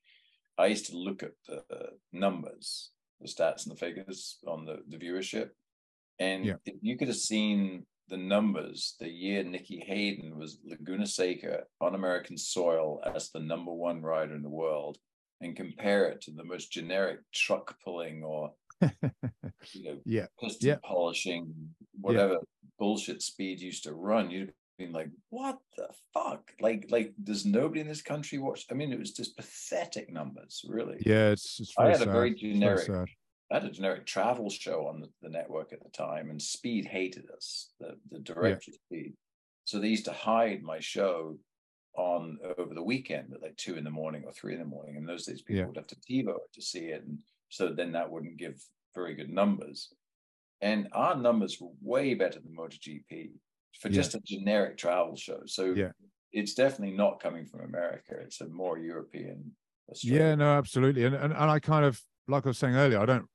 I 0.58 0.66
used 0.66 0.86
to 0.86 0.96
look 0.96 1.22
at 1.22 1.32
the 1.46 1.90
numbers, 2.12 2.90
the 3.20 3.28
stats 3.28 3.66
and 3.66 3.74
the 3.74 3.78
figures 3.78 4.38
on 4.46 4.64
the, 4.64 4.78
the 4.88 4.96
viewership, 4.96 5.50
and 6.18 6.44
yeah. 6.44 6.54
you 6.80 6.96
could 6.96 7.08
have 7.08 7.16
seen 7.16 7.86
the 8.08 8.16
numbers 8.16 8.94
the 9.00 9.08
year 9.08 9.44
Nicky 9.44 9.84
Hayden 9.86 10.38
was 10.38 10.58
Laguna 10.64 11.06
Seca 11.06 11.64
on 11.80 11.94
American 11.94 12.38
soil 12.38 13.02
as 13.14 13.30
the 13.30 13.40
number 13.40 13.72
one 13.72 14.00
rider 14.00 14.34
in 14.34 14.42
the 14.42 14.48
world 14.48 14.96
and 15.42 15.54
compare 15.54 16.06
it 16.06 16.22
to 16.22 16.30
the 16.30 16.44
most 16.44 16.72
generic 16.72 17.20
truck 17.34 17.76
pulling 17.84 18.22
or 18.22 18.52
you 18.80 19.84
know 19.84 19.98
yeah 20.06 20.24
piston 20.40 20.68
yeah. 20.68 20.76
polishing 20.82 21.52
whatever 22.00 22.38
bullshit 22.78 23.20
speed 23.22 23.60
used 23.60 23.84
to 23.84 23.94
run, 23.94 24.30
you'd 24.30 24.52
been 24.78 24.92
like, 24.92 25.10
what 25.28 25.58
the 25.76 25.88
fuck? 26.14 26.52
Like, 26.60 26.86
like 26.88 27.12
does 27.22 27.44
nobody 27.44 27.80
in 27.80 27.88
this 27.88 28.00
country 28.00 28.38
watch? 28.38 28.64
I 28.70 28.74
mean, 28.74 28.92
it 28.92 28.98
was 28.98 29.12
just 29.12 29.36
pathetic 29.36 30.10
numbers, 30.10 30.64
really. 30.66 30.98
Yeah, 31.04 31.30
it's. 31.30 31.58
it's 31.60 31.74
I 31.76 31.82
very 31.82 31.92
had 31.92 32.00
a 32.00 32.04
sad. 32.04 32.12
very 32.12 32.30
It's 32.30 32.40
very 32.40 32.52
generic 32.54 32.86
sad. 32.86 33.06
I 33.50 33.54
had 33.54 33.64
a 33.64 33.70
generic 33.70 34.06
travel 34.06 34.50
show 34.50 34.86
on 34.86 35.00
the, 35.00 35.08
the 35.22 35.30
network 35.30 35.72
at 35.72 35.82
the 35.82 35.90
time, 35.90 36.30
and 36.30 36.40
Speed 36.40 36.84
hated 36.86 37.24
us, 37.34 37.70
the, 37.80 37.96
the 38.10 38.18
director 38.20 38.70
of 38.70 38.74
Speed. 38.86 39.14
So 39.64 39.78
they 39.80 39.88
used 39.88 40.04
to 40.04 40.12
hide 40.12 40.62
my 40.62 40.80
show 40.80 41.38
on 41.96 42.38
over 42.58 42.74
the 42.74 42.82
weekend 42.82 43.32
at 43.34 43.42
like 43.42 43.56
two 43.56 43.76
in 43.76 43.84
the 43.84 43.90
morning 43.90 44.22
or 44.24 44.32
three 44.32 44.52
in 44.54 44.60
the 44.60 44.66
morning. 44.66 44.96
And 44.96 45.08
those 45.08 45.24
days, 45.24 45.42
people 45.42 45.60
Yeah. 45.60 45.66
would 45.66 45.76
have 45.76 45.86
to 45.88 45.96
TiVo 45.96 46.36
it 46.36 46.52
to 46.54 46.62
see 46.62 46.86
it, 46.86 47.02
and 47.04 47.18
so 47.48 47.72
then 47.72 47.92
that 47.92 48.10
wouldn't 48.10 48.36
give 48.36 48.62
very 48.94 49.14
good 49.14 49.30
numbers. 49.30 49.88
And 50.60 50.88
our 50.92 51.16
numbers 51.16 51.58
were 51.60 51.70
way 51.80 52.14
better 52.14 52.40
than 52.40 52.54
MotoGP 52.54 53.30
for 53.78 53.88
Yeah. 53.88 53.94
just 53.94 54.14
a 54.14 54.20
generic 54.24 54.76
travel 54.76 55.16
show. 55.16 55.42
So 55.46 55.74
Yeah. 55.74 55.92
it's 56.32 56.54
definitely 56.54 56.96
not 56.96 57.20
coming 57.20 57.46
from 57.46 57.60
America. 57.60 58.16
It's 58.20 58.40
a 58.40 58.48
more 58.48 58.78
European. 58.78 59.56
Yeah, 60.02 60.34
no, 60.34 60.56
absolutely. 60.56 61.04
And, 61.04 61.14
and 61.14 61.32
and 61.32 61.50
I 61.50 61.58
kind 61.58 61.84
of 61.84 62.00
like 62.26 62.44
I 62.46 62.50
was 62.50 62.58
saying 62.58 62.76
earlier, 62.76 63.00
I 63.00 63.06
don't 63.06 63.28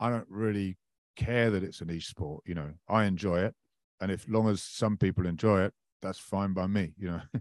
I 0.00 0.10
don't 0.10 0.28
really 0.28 0.76
care 1.16 1.50
that 1.50 1.62
it's 1.62 1.80
a 1.80 1.84
niche 1.84 2.08
sport, 2.08 2.42
you 2.46 2.54
know. 2.54 2.74
I 2.88 3.04
enjoy 3.04 3.40
it. 3.40 3.54
And 4.00 4.10
if 4.10 4.28
long 4.28 4.48
as 4.48 4.62
some 4.62 4.96
people 4.96 5.26
enjoy 5.26 5.62
it, 5.62 5.74
that's 6.00 6.18
fine 6.18 6.52
by 6.52 6.66
me, 6.66 6.94
you 6.98 7.08
know. 7.08 7.20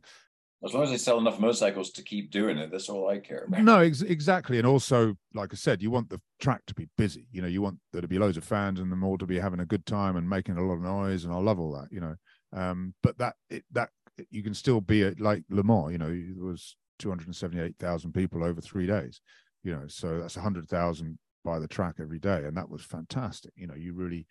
As 0.64 0.74
long 0.74 0.84
as 0.84 0.92
they 0.92 0.98
sell 0.98 1.18
enough 1.18 1.40
motorcycles 1.40 1.90
to 1.92 2.04
keep 2.04 2.30
doing 2.30 2.58
it, 2.60 2.70
that's 2.72 2.88
all 2.88 3.10
I 3.10 3.18
care 3.18 3.46
about. 3.48 3.64
no, 3.64 3.80
ex- 3.80 4.02
exactly. 4.02 4.60
And 4.60 4.68
also, 4.68 5.16
like 5.34 5.52
I 5.52 5.56
said, 5.56 5.82
you 5.82 5.90
want 5.90 6.10
the 6.10 6.22
track 6.40 6.62
to 6.68 6.76
be 6.76 6.88
busy. 6.98 7.28
You 7.32 7.42
know, 7.42 7.48
you 7.48 7.64
want 7.64 7.80
there 7.92 8.02
to 8.02 8.08
be 8.08 8.20
loads 8.20 8.38
of 8.38 8.44
fans 8.44 8.80
and 8.80 8.92
them 8.92 9.04
all 9.04 9.18
to 9.18 9.26
be 9.26 9.40
having 9.40 9.60
a 9.60 9.66
good 9.66 9.86
time 9.88 10.18
and 10.18 10.30
making 10.30 10.58
a 10.58 10.64
lot 10.64 10.76
of 10.76 10.82
noise. 10.82 11.26
And 11.26 11.34
I 11.34 11.38
love 11.38 11.60
all 11.60 11.72
that, 11.74 11.88
you 11.92 12.00
know. 12.00 12.16
Um, 12.54 12.94
but 13.02 13.18
that 13.18 13.36
it, 13.50 13.64
that 13.72 13.90
you 14.30 14.44
can 14.44 14.54
still 14.54 14.82
be 14.82 15.04
at 15.04 15.20
like 15.20 15.44
Le 15.50 15.64
Mans. 15.64 15.92
You 15.92 15.98
know, 15.98 16.12
it 16.12 16.38
was 16.40 16.76
two 17.00 17.10
hundred 17.10 17.28
and 17.28 17.36
seventy-eight 17.36 17.78
thousand 17.80 18.14
people 18.14 18.44
over 18.44 18.62
three 18.62 18.86
days. 18.86 19.20
You 19.64 19.72
know, 19.74 19.86
so 19.88 20.20
that's 20.20 20.38
a 20.38 20.42
hundred 20.42 20.68
thousand 20.68 21.18
by 21.44 21.58
the 21.58 21.68
track 21.68 21.96
every 22.00 22.20
day, 22.20 22.44
and 22.46 22.56
that 22.58 22.70
was 22.70 22.84
fantastic. 22.84 23.52
You 23.56 23.66
know, 23.66 23.76
you 23.76 23.94
really, 23.94 24.28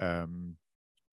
um, 0.00 0.56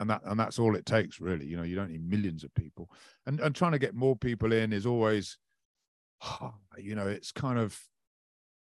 and 0.01 0.11
that 0.11 0.23
and 0.25 0.39
that's 0.39 0.59
all 0.59 0.77
it 0.77 0.87
takes, 0.87 1.21
really. 1.21 1.47
You 1.47 1.57
know, 1.57 1.63
you 1.63 1.77
don't 1.77 1.91
need 1.91 2.09
millions 2.09 2.45
of 2.45 2.55
people, 2.55 2.91
and 3.27 3.41
and 3.41 3.55
trying 3.55 3.73
to 3.73 3.79
get 3.79 3.95
more 3.95 4.17
people 4.17 4.53
in 4.53 4.73
is 4.73 4.87
always 4.87 5.39
you 6.79 6.95
know, 6.95 7.07
it's 7.07 7.33
kind 7.33 7.59
of, 7.59 7.79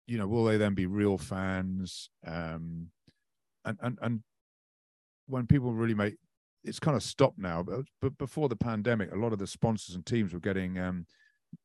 you 0.07 0.19
know, 0.19 0.27
will 0.27 0.45
they 0.45 0.57
then 0.57 0.75
be 0.75 0.87
real 0.87 1.19
fans? 1.19 2.11
Um, 2.27 2.89
and 3.65 3.79
and 3.81 3.99
and 4.03 4.21
when 5.27 5.47
people 5.47 5.73
really 5.73 5.95
make, 5.95 6.17
it's 6.65 6.81
kind 6.81 6.97
of 6.97 7.03
stopped 7.03 7.39
now. 7.39 7.63
But 7.63 7.85
but 8.01 8.17
before 8.19 8.49
the 8.49 8.57
pandemic, 8.57 9.13
a 9.13 9.19
lot 9.19 9.33
of 9.33 9.39
the 9.39 9.47
sponsors 9.47 9.95
and 9.95 10.05
teams 10.05 10.33
were 10.33 10.41
getting 10.41 10.79
um, 10.79 11.07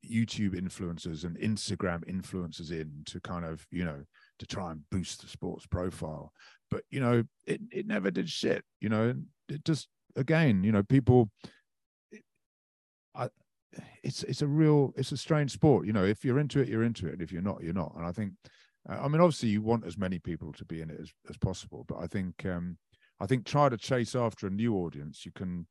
YouTube 0.06 0.56
influencers 0.56 1.24
and 1.24 1.38
Instagram 1.38 2.04
influencers 2.06 2.72
in 2.72 3.04
to 3.06 3.20
kind 3.22 3.46
of, 3.46 3.66
you 3.72 3.84
know, 3.84 4.04
to 4.40 4.46
try 4.46 4.72
and 4.72 4.82
boost 4.92 5.22
the 5.22 5.28
sports 5.28 5.66
profile. 5.66 6.32
But 6.70 6.84
you 6.90 7.00
know, 7.00 7.24
it 7.46 7.62
it 7.72 7.88
never 7.88 8.12
did 8.12 8.30
shit. 8.30 8.64
You 8.80 8.90
know, 8.90 9.16
it 9.50 9.64
just 9.66 9.88
again, 10.16 10.64
you 10.64 10.72
know, 10.72 10.84
people. 10.84 11.30
I, 13.16 13.30
it's 14.04 14.24
it's 14.24 14.42
a 14.42 14.48
real 14.48 14.94
it's 14.96 15.12
a 15.12 15.18
strange 15.18 15.52
sport. 15.52 15.86
You 15.86 15.94
know 15.94 16.04
if 16.04 16.24
you're 16.24 16.40
into 16.40 16.60
it 16.60 16.68
you're 16.68 16.84
into 16.84 17.08
it. 17.08 17.22
If 17.22 17.32
you're 17.32 17.42
not 17.42 17.62
you're 17.64 17.74
not. 17.74 17.94
And 17.96 18.06
i 18.06 18.12
think 18.12 18.34
uh, 18.90 18.98
i 19.02 19.08
mean 19.08 19.22
obviously 19.22 19.50
you 19.50 19.62
want 19.62 19.86
as 19.86 19.98
many 19.98 20.20
people 20.20 20.54
to 20.54 20.66
be 20.66 20.82
in 20.82 20.90
it 20.90 21.00
as, 21.00 21.12
as 21.30 21.38
possible. 21.38 21.86
But 21.88 21.98
i 22.00 22.08
think 22.08 22.46
um 22.46 22.78
i 23.20 23.26
think 23.26 23.46
try 23.46 23.70
to 23.70 23.78
chase 23.78 24.16
after 24.16 24.48
a 24.48 24.52
new 24.52 24.76
audience. 24.76 25.26
You 25.26 25.32
can 25.36 25.68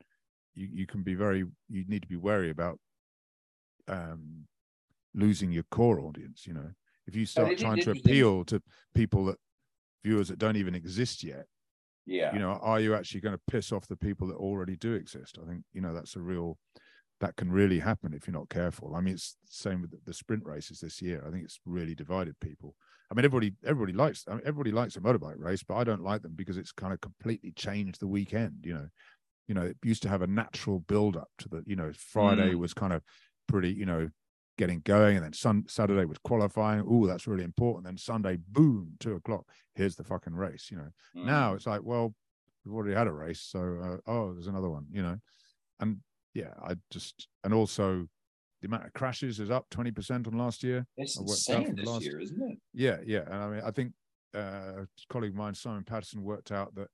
you, 0.55 0.69
you 0.73 0.87
can 0.87 1.03
be 1.03 1.15
very 1.15 1.45
you 1.69 1.85
need 1.89 2.03
to 2.03 2.09
be 2.09 2.17
wary 2.17 2.51
about 2.51 2.79
um 3.89 4.47
losing 5.15 5.51
your 5.51 5.65
core 5.71 6.01
audience 6.01 6.47
you 6.47 6.55
know. 6.55 6.71
If 7.07 7.15
you 7.15 7.25
start 7.25 7.57
trying 7.59 7.81
to 7.83 7.93
appeal 7.93 8.45
to 8.47 8.61
people 8.93 9.27
that 9.27 9.39
viewers 10.05 10.29
that 10.29 10.39
don't 10.41 10.57
even 10.57 10.75
exist 10.75 11.23
yet 11.23 11.47
Yeah. 12.07 12.33
you 12.33 12.39
know 12.39 12.53
are 12.63 12.81
you 12.81 12.95
actually 12.95 13.21
going 13.21 13.35
to 13.35 13.41
piss 13.51 13.73
off 13.73 13.89
the 13.89 13.97
people 13.97 14.29
that 14.29 14.37
already 14.37 14.77
do 14.77 14.95
exist? 14.95 15.39
I 15.43 15.47
think 15.49 15.63
you 15.73 15.81
know 15.81 15.93
that's 15.95 16.17
a 16.17 16.21
real 16.21 16.59
that 17.21 17.35
can 17.37 17.51
really 17.51 17.79
happen 17.79 18.13
if 18.13 18.27
you're 18.27 18.39
not 18.39 18.49
careful. 18.51 18.95
I 18.95 19.01
mean 19.01 19.15
it's 19.15 19.37
the 19.47 19.53
same 19.55 19.81
with 19.83 19.93
the, 20.05 20.13
sprint 20.13 20.45
races 20.45 20.81
this 20.81 21.01
year. 21.01 21.25
I 21.27 21.31
think 21.31 21.45
it's 21.45 21.59
really 21.65 21.95
divided 21.95 22.39
people. 22.41 22.75
I 23.11 23.15
mean 23.15 23.25
everybody 23.25 23.55
everybody 23.65 23.93
likes 23.93 24.25
I 24.29 24.33
mean, 24.33 24.43
everybody 24.45 24.73
likes 24.73 24.97
a 24.97 25.01
motorbike 25.01 25.39
race 25.39 25.63
but 25.63 25.77
i 25.77 25.85
don't 25.85 26.03
like 26.03 26.23
them 26.23 26.35
because 26.35 26.57
it's 26.59 26.73
kind 26.73 26.93
of 26.93 27.01
completely 27.01 27.53
changed 27.53 28.01
the 28.01 28.09
weekend 28.09 28.65
you 28.65 28.75
know. 28.75 28.89
You 29.49 29.55
know 29.55 29.63
it 29.63 29.77
used 29.85 30.03
to 30.03 30.09
have 30.09 30.23
a 30.23 30.27
natural 30.27 30.81
build 30.81 31.17
up 31.17 31.29
to 31.39 31.49
the 31.49 31.63
you 31.67 31.77
know 31.77 31.93
friday 31.95 32.53
Mm. 32.53 32.59
was 32.59 32.75
kind 32.75 32.93
of 32.93 33.03
pretty 33.47 33.71
you 33.73 33.87
know 33.87 34.09
getting 34.59 34.81
going 34.85 35.17
and 35.17 35.25
then 35.25 35.33
sun 35.33 35.65
saturday 35.69 36.05
was 36.05 36.19
qualifying. 36.19 36.85
Oh 36.89 37.07
that's 37.07 37.27
really 37.27 37.45
important. 37.45 37.85
Then 37.85 37.99
sunday 37.99 38.39
boom 38.49 38.93
two 39.01 39.15
o'clock 39.15 39.45
here's 39.75 39.97
the 39.97 40.05
fucking 40.05 40.35
race 40.35 40.69
you 40.71 40.79
know. 40.79 40.89
Mm. 41.17 41.27
now 41.27 41.55
it's 41.55 41.67
like 41.67 41.83
well 41.83 42.15
we've 42.65 42.75
already 42.75 42.95
had 42.95 43.07
a 43.07 43.13
race 43.13 43.41
so 43.41 43.59
uh, 44.07 44.11
oh 44.11 44.33
there's 44.33 44.47
another 44.47 44.71
one 44.71 44.87
you 44.91 45.03
know. 45.03 45.19
And 45.81 45.99
yeah 46.35 46.53
i 46.63 46.75
just 46.91 47.29
and 47.45 47.53
also 47.55 48.07
the 48.63 48.69
amount 48.69 48.87
of 48.87 48.93
crashes 48.95 49.39
is 49.39 49.51
up 49.51 49.67
20% 49.71 50.27
on 50.27 50.39
last 50.39 50.63
year. 50.65 50.87
It's 50.97 51.19
I 51.19 51.21
worked 51.21 51.51
out 51.51 51.61
insane 51.61 51.77
this 51.77 51.87
last- 51.87 52.05
year, 52.05 52.21
isn't 52.21 52.41
it? 52.51 52.59
yeah 52.73 52.97
yeah 53.05 53.21
and 53.27 53.35
i 53.35 53.49
mean 53.49 53.61
i 53.65 53.71
think 53.71 53.93
uh, 54.35 54.83
a 54.83 54.87
colleague 55.11 55.31
of 55.33 55.37
mine 55.37 55.55
simon 55.55 55.85
patterson 55.85 56.23
worked 56.23 56.53
out 56.53 56.75
that 56.75 56.89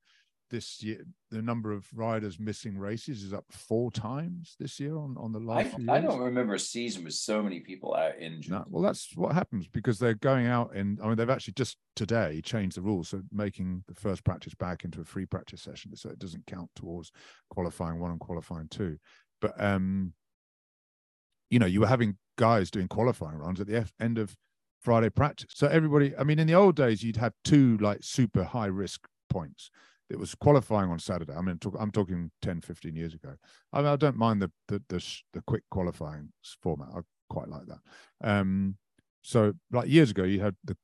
this 0.52 0.82
year 0.82 1.02
the 1.30 1.40
number 1.40 1.72
of 1.72 1.86
riders 1.94 2.38
missing 2.38 2.78
races 2.78 3.24
is 3.24 3.32
up 3.32 3.46
four 3.50 3.90
times 3.90 4.54
this 4.60 4.78
year 4.78 4.96
on 4.96 5.16
on 5.18 5.32
the 5.32 5.40
I, 5.40 5.42
last 5.42 5.74
few 5.74 5.90
I 5.90 5.98
don't 5.98 6.20
remember 6.20 6.54
a 6.54 6.60
season 6.60 7.04
with 7.04 7.14
so 7.14 7.42
many 7.42 7.60
people 7.60 7.94
out 7.94 8.12
injured. 8.20 8.52
no, 8.52 8.64
well, 8.68 8.82
that's 8.82 9.08
what 9.16 9.32
happens 9.32 9.66
because 9.66 9.98
they're 9.98 10.14
going 10.14 10.46
out 10.46 10.76
and 10.76 11.00
I 11.02 11.06
mean 11.08 11.16
they've 11.16 11.28
actually 11.28 11.54
just 11.54 11.78
today 11.96 12.40
changed 12.44 12.76
the 12.76 12.82
rules, 12.82 13.08
so 13.08 13.22
making 13.32 13.82
the 13.88 13.94
first 13.94 14.24
practice 14.24 14.54
back 14.54 14.84
into 14.84 15.00
a 15.00 15.04
free 15.04 15.26
practice 15.26 15.62
session, 15.62 15.96
so 15.96 16.10
it 16.10 16.18
doesn't 16.18 16.46
count 16.46 16.70
towards 16.76 17.10
qualifying 17.50 17.98
one 17.98 18.10
and 18.10 18.20
qualifying 18.20 18.68
two. 18.68 18.98
But 19.40 19.60
um, 19.60 20.12
you 21.50 21.58
know, 21.58 21.66
you 21.66 21.80
were 21.80 21.86
having 21.86 22.18
guys 22.36 22.70
doing 22.70 22.88
qualifying 22.88 23.38
runs 23.38 23.60
at 23.60 23.66
the 23.66 23.86
end 23.98 24.18
of 24.18 24.36
Friday 24.82 25.08
practice, 25.08 25.52
so 25.54 25.66
everybody. 25.66 26.14
I 26.16 26.24
mean, 26.24 26.38
in 26.38 26.46
the 26.46 26.54
old 26.54 26.76
days, 26.76 27.02
you'd 27.02 27.16
have 27.16 27.32
two 27.42 27.78
like 27.78 28.00
super 28.02 28.44
high 28.44 28.66
risk 28.66 29.06
points. 29.30 29.70
It 30.12 30.18
was 30.18 30.34
qualifying 30.34 30.90
on 30.90 30.98
Saturday. 30.98 31.32
I 31.32 31.40
mean, 31.40 31.56
talk, 31.58 31.74
I'm 31.80 31.90
talking 31.90 32.30
10, 32.42 32.60
15 32.60 32.94
years 32.94 33.14
ago. 33.14 33.34
I 33.72 33.78
mean, 33.78 33.86
I 33.86 33.96
don't 33.96 34.16
mind 34.16 34.42
the 34.42 34.52
the 34.68 34.82
the, 34.88 35.02
the 35.32 35.42
quick 35.46 35.62
qualifying 35.70 36.28
format. 36.62 36.88
I 36.94 37.00
quite 37.30 37.48
like 37.48 37.62
that. 37.66 37.78
Um, 38.22 38.76
so 39.22 39.54
like 39.70 39.88
years 39.88 40.10
ago, 40.10 40.24
you 40.24 40.40
had 40.40 40.54
the 40.64 40.76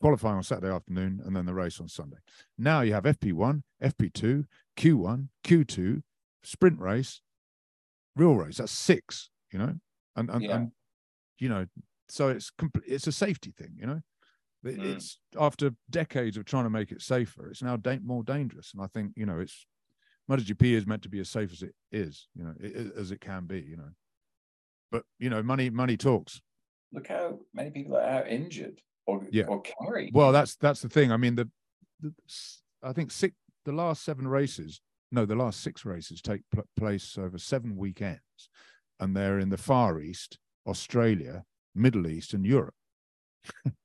qualifying 0.00 0.36
on 0.36 0.42
Saturday 0.42 0.72
afternoon 0.72 1.20
and 1.24 1.36
then 1.36 1.44
the 1.44 1.54
race 1.54 1.80
on 1.80 1.88
Sunday. 1.88 2.16
Now 2.56 2.80
you 2.80 2.94
have 2.94 3.04
FP1, 3.04 3.62
FP2, 3.82 4.44
Q1, 4.78 5.28
Q2, 5.44 6.02
sprint 6.42 6.80
race, 6.80 7.20
real 8.16 8.34
race. 8.34 8.56
That's 8.56 8.72
six, 8.72 9.28
you 9.52 9.58
know, 9.58 9.74
and 10.16 10.30
and, 10.30 10.42
Yeah. 10.42 10.56
and 10.56 10.72
you 11.38 11.48
know, 11.50 11.66
so 12.08 12.28
it's 12.28 12.50
complete. 12.50 12.84
It's 12.88 13.06
a 13.06 13.12
safety 13.12 13.52
thing, 13.56 13.76
you 13.78 13.86
know. 13.86 14.00
It- 14.64 14.78
Mm. 14.78 14.94
It's 14.96 15.18
after 15.38 15.74
decades 15.90 16.36
of 16.36 16.44
trying 16.44 16.64
to 16.64 16.70
make 16.70 16.92
it 16.92 17.02
safer, 17.02 17.50
it's 17.50 17.62
now 17.62 17.76
da- 17.76 17.98
more 17.98 18.22
dangerous, 18.22 18.72
and 18.72 18.82
I 18.82 18.86
think 18.86 19.12
you 19.16 19.26
know 19.26 19.40
it's 19.40 19.66
MotoGP 20.30 20.62
is 20.72 20.86
meant 20.86 21.02
to 21.02 21.08
be 21.08 21.18
as 21.18 21.28
safe 21.28 21.50
as 21.52 21.62
it 21.62 21.74
is, 21.90 22.28
you 22.36 22.44
know, 22.44 22.54
i- 22.62 22.66
i- 22.66 23.00
as 23.00 23.10
it 23.10 23.20
can 23.20 23.46
be, 23.46 23.60
you 23.60 23.76
know. 23.76 23.90
But 24.92 25.04
you 25.18 25.30
know, 25.30 25.42
money 25.42 25.68
money 25.70 25.96
talks. 25.96 26.40
Look 26.92 27.08
how 27.08 27.40
many 27.52 27.70
people 27.70 27.96
are 27.96 28.02
out 28.02 28.28
injured 28.28 28.80
or 29.06 29.26
Yeah. 29.32 29.46
or 29.46 29.62
carried. 29.62 30.14
Well, 30.14 30.30
that's 30.32 30.54
that's 30.56 30.80
the 30.80 30.88
thing. 30.88 31.10
I 31.10 31.16
mean, 31.16 31.34
the, 31.34 31.50
the 32.00 32.14
I 32.82 32.92
think 32.92 33.10
six 33.10 33.34
the 33.64 33.72
last 33.72 34.04
seven 34.04 34.28
races, 34.28 34.80
no, 35.10 35.24
the 35.26 35.34
last 35.36 35.60
six 35.60 35.84
races 35.84 36.20
take 36.22 36.42
pl- 36.50 36.68
place 36.76 37.18
over 37.18 37.36
seven 37.38 37.76
weekends, 37.76 38.48
and 39.00 39.16
they're 39.16 39.38
in 39.40 39.48
the 39.48 39.58
Far 39.58 40.00
East, 40.00 40.38
Australia, 40.66 41.44
Middle 41.74 42.06
East, 42.06 42.32
and 42.32 42.46
Europe. 42.46 42.74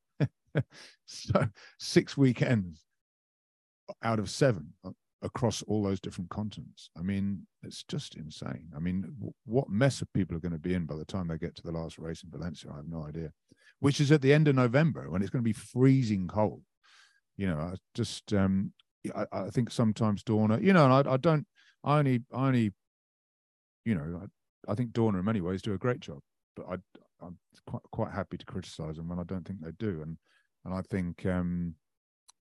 so 1.05 1.47
six 1.79 2.17
weekends 2.17 2.83
out 4.03 4.19
of 4.19 4.29
seven 4.29 4.73
across 5.21 5.63
all 5.63 5.83
those 5.83 5.99
different 5.99 6.29
continents. 6.29 6.89
I 6.97 7.01
mean, 7.01 7.47
it's 7.63 7.83
just 7.83 8.15
insane. 8.15 8.69
I 8.75 8.79
mean, 8.79 9.01
w- 9.01 9.33
what 9.45 9.69
mess 9.69 10.01
of 10.01 10.11
people 10.13 10.37
are 10.37 10.41
going 10.41 10.51
to 10.51 10.59
be 10.59 10.73
in 10.73 10.85
by 10.85 10.95
the 10.95 11.05
time 11.05 11.27
they 11.27 11.37
get 11.37 11.55
to 11.55 11.63
the 11.63 11.71
last 11.71 11.97
race 11.97 12.23
in 12.23 12.29
Valencia? 12.29 12.69
I 12.71 12.77
have 12.77 12.87
no 12.87 13.03
idea. 13.03 13.31
Which 13.79 13.99
is 13.99 14.11
at 14.11 14.21
the 14.21 14.33
end 14.33 14.47
of 14.47 14.55
November 14.55 15.09
when 15.09 15.21
it's 15.21 15.31
going 15.31 15.43
to 15.43 15.47
be 15.47 15.53
freezing 15.53 16.27
cold. 16.27 16.61
You 17.35 17.47
know, 17.47 17.57
I 17.57 17.75
just 17.93 18.33
um, 18.33 18.73
I, 19.15 19.25
I 19.31 19.49
think 19.49 19.71
sometimes 19.71 20.23
Dorna, 20.23 20.61
you 20.61 20.73
know, 20.73 20.85
and 20.85 21.07
I, 21.07 21.13
I 21.13 21.17
don't, 21.17 21.45
I 21.83 21.99
only, 21.99 22.21
I 22.33 22.47
only, 22.47 22.73
you 23.85 23.95
know, 23.95 24.21
I, 24.23 24.71
I 24.71 24.75
think 24.75 24.91
Dorna 24.91 25.19
in 25.19 25.25
many 25.25 25.41
ways 25.41 25.61
do 25.61 25.73
a 25.73 25.77
great 25.77 25.99
job, 25.99 26.19
but 26.55 26.65
I, 26.69 26.75
I'm 27.25 27.37
quite 27.65 27.83
quite 27.91 28.11
happy 28.11 28.37
to 28.37 28.45
criticize 28.45 28.95
them 28.97 29.09
when 29.09 29.19
I 29.19 29.23
don't 29.23 29.45
think 29.45 29.61
they 29.61 29.71
do, 29.79 30.01
and 30.01 30.17
and 30.67 30.75
I 30.75 30.81
think, 30.81 31.25
um, 31.25 31.75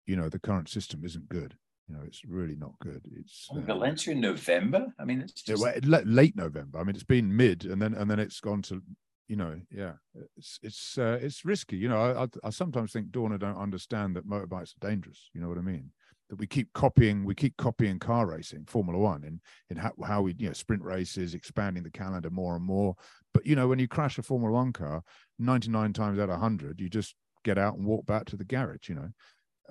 you 0.06 0.16
know, 0.16 0.28
the 0.28 0.40
current 0.40 0.68
system 0.68 1.04
isn't 1.04 1.28
good. 1.28 1.54
You 1.88 1.94
know, 1.94 2.02
it's 2.04 2.22
really 2.26 2.56
not 2.56 2.72
good. 2.82 3.00
It's 3.16 3.48
Oh, 3.52 3.58
uh, 3.58 3.60
Valencia 3.60 4.12
in 4.12 4.20
November. 4.20 4.92
I 4.98 5.04
mean, 5.04 5.20
it's 5.20 5.40
just 5.40 5.62
late 5.86 6.36
November. 6.36 6.80
I 6.80 6.84
mean, 6.84 6.96
it's 6.96 7.04
been 7.04 7.34
mid, 7.34 7.64
and 7.64 7.80
then 7.80 7.94
and 7.94 8.10
then 8.10 8.18
it's 8.18 8.40
gone 8.40 8.60
to, 8.62 8.82
you 9.28 9.36
know, 9.36 9.58
yeah, 9.70 9.92
it's 10.36 10.58
it's 10.62 10.98
uh, 10.98 11.18
it's 11.22 11.44
risky. 11.44 11.76
You 11.76 11.88
know, 11.88 11.98
I, 11.98 12.24
I 12.24 12.28
I 12.44 12.50
sometimes 12.50 12.92
think 12.92 13.10
Dorna 13.10 13.38
don't 13.38 13.56
understand 13.56 14.16
that 14.16 14.28
motorbikes 14.28 14.74
are 14.76 14.88
dangerous. 14.88 15.30
You 15.32 15.40
know 15.40 15.48
what 15.48 15.56
I 15.56 15.62
mean? 15.62 15.92
That 16.28 16.36
we 16.36 16.46
keep 16.46 16.72
copying, 16.74 17.24
we 17.24 17.34
keep 17.34 17.56
copying 17.56 18.00
car 18.00 18.26
racing, 18.26 18.64
Formula 18.66 18.98
One, 18.98 19.22
in 19.22 19.40
in 19.70 19.76
how, 19.76 19.92
how 20.04 20.22
we 20.22 20.34
you 20.36 20.48
know 20.48 20.52
sprint 20.54 20.82
races, 20.82 21.34
expanding 21.34 21.84
the 21.84 21.90
calendar 21.90 22.30
more 22.30 22.56
and 22.56 22.64
more. 22.64 22.96
But 23.32 23.46
you 23.46 23.54
know, 23.54 23.68
when 23.68 23.78
you 23.78 23.86
crash 23.88 24.18
a 24.18 24.22
Formula 24.22 24.52
One 24.52 24.72
car, 24.72 25.04
ninety 25.38 25.70
nine 25.70 25.92
times 25.92 26.18
out 26.18 26.28
of 26.28 26.40
hundred, 26.40 26.80
you 26.80 26.90
just 26.90 27.14
get 27.48 27.58
out 27.58 27.76
and 27.76 27.86
walk 27.86 28.04
back 28.06 28.26
to 28.26 28.36
the 28.36 28.44
garage. 28.44 28.88
You 28.88 28.96
know, 28.96 29.08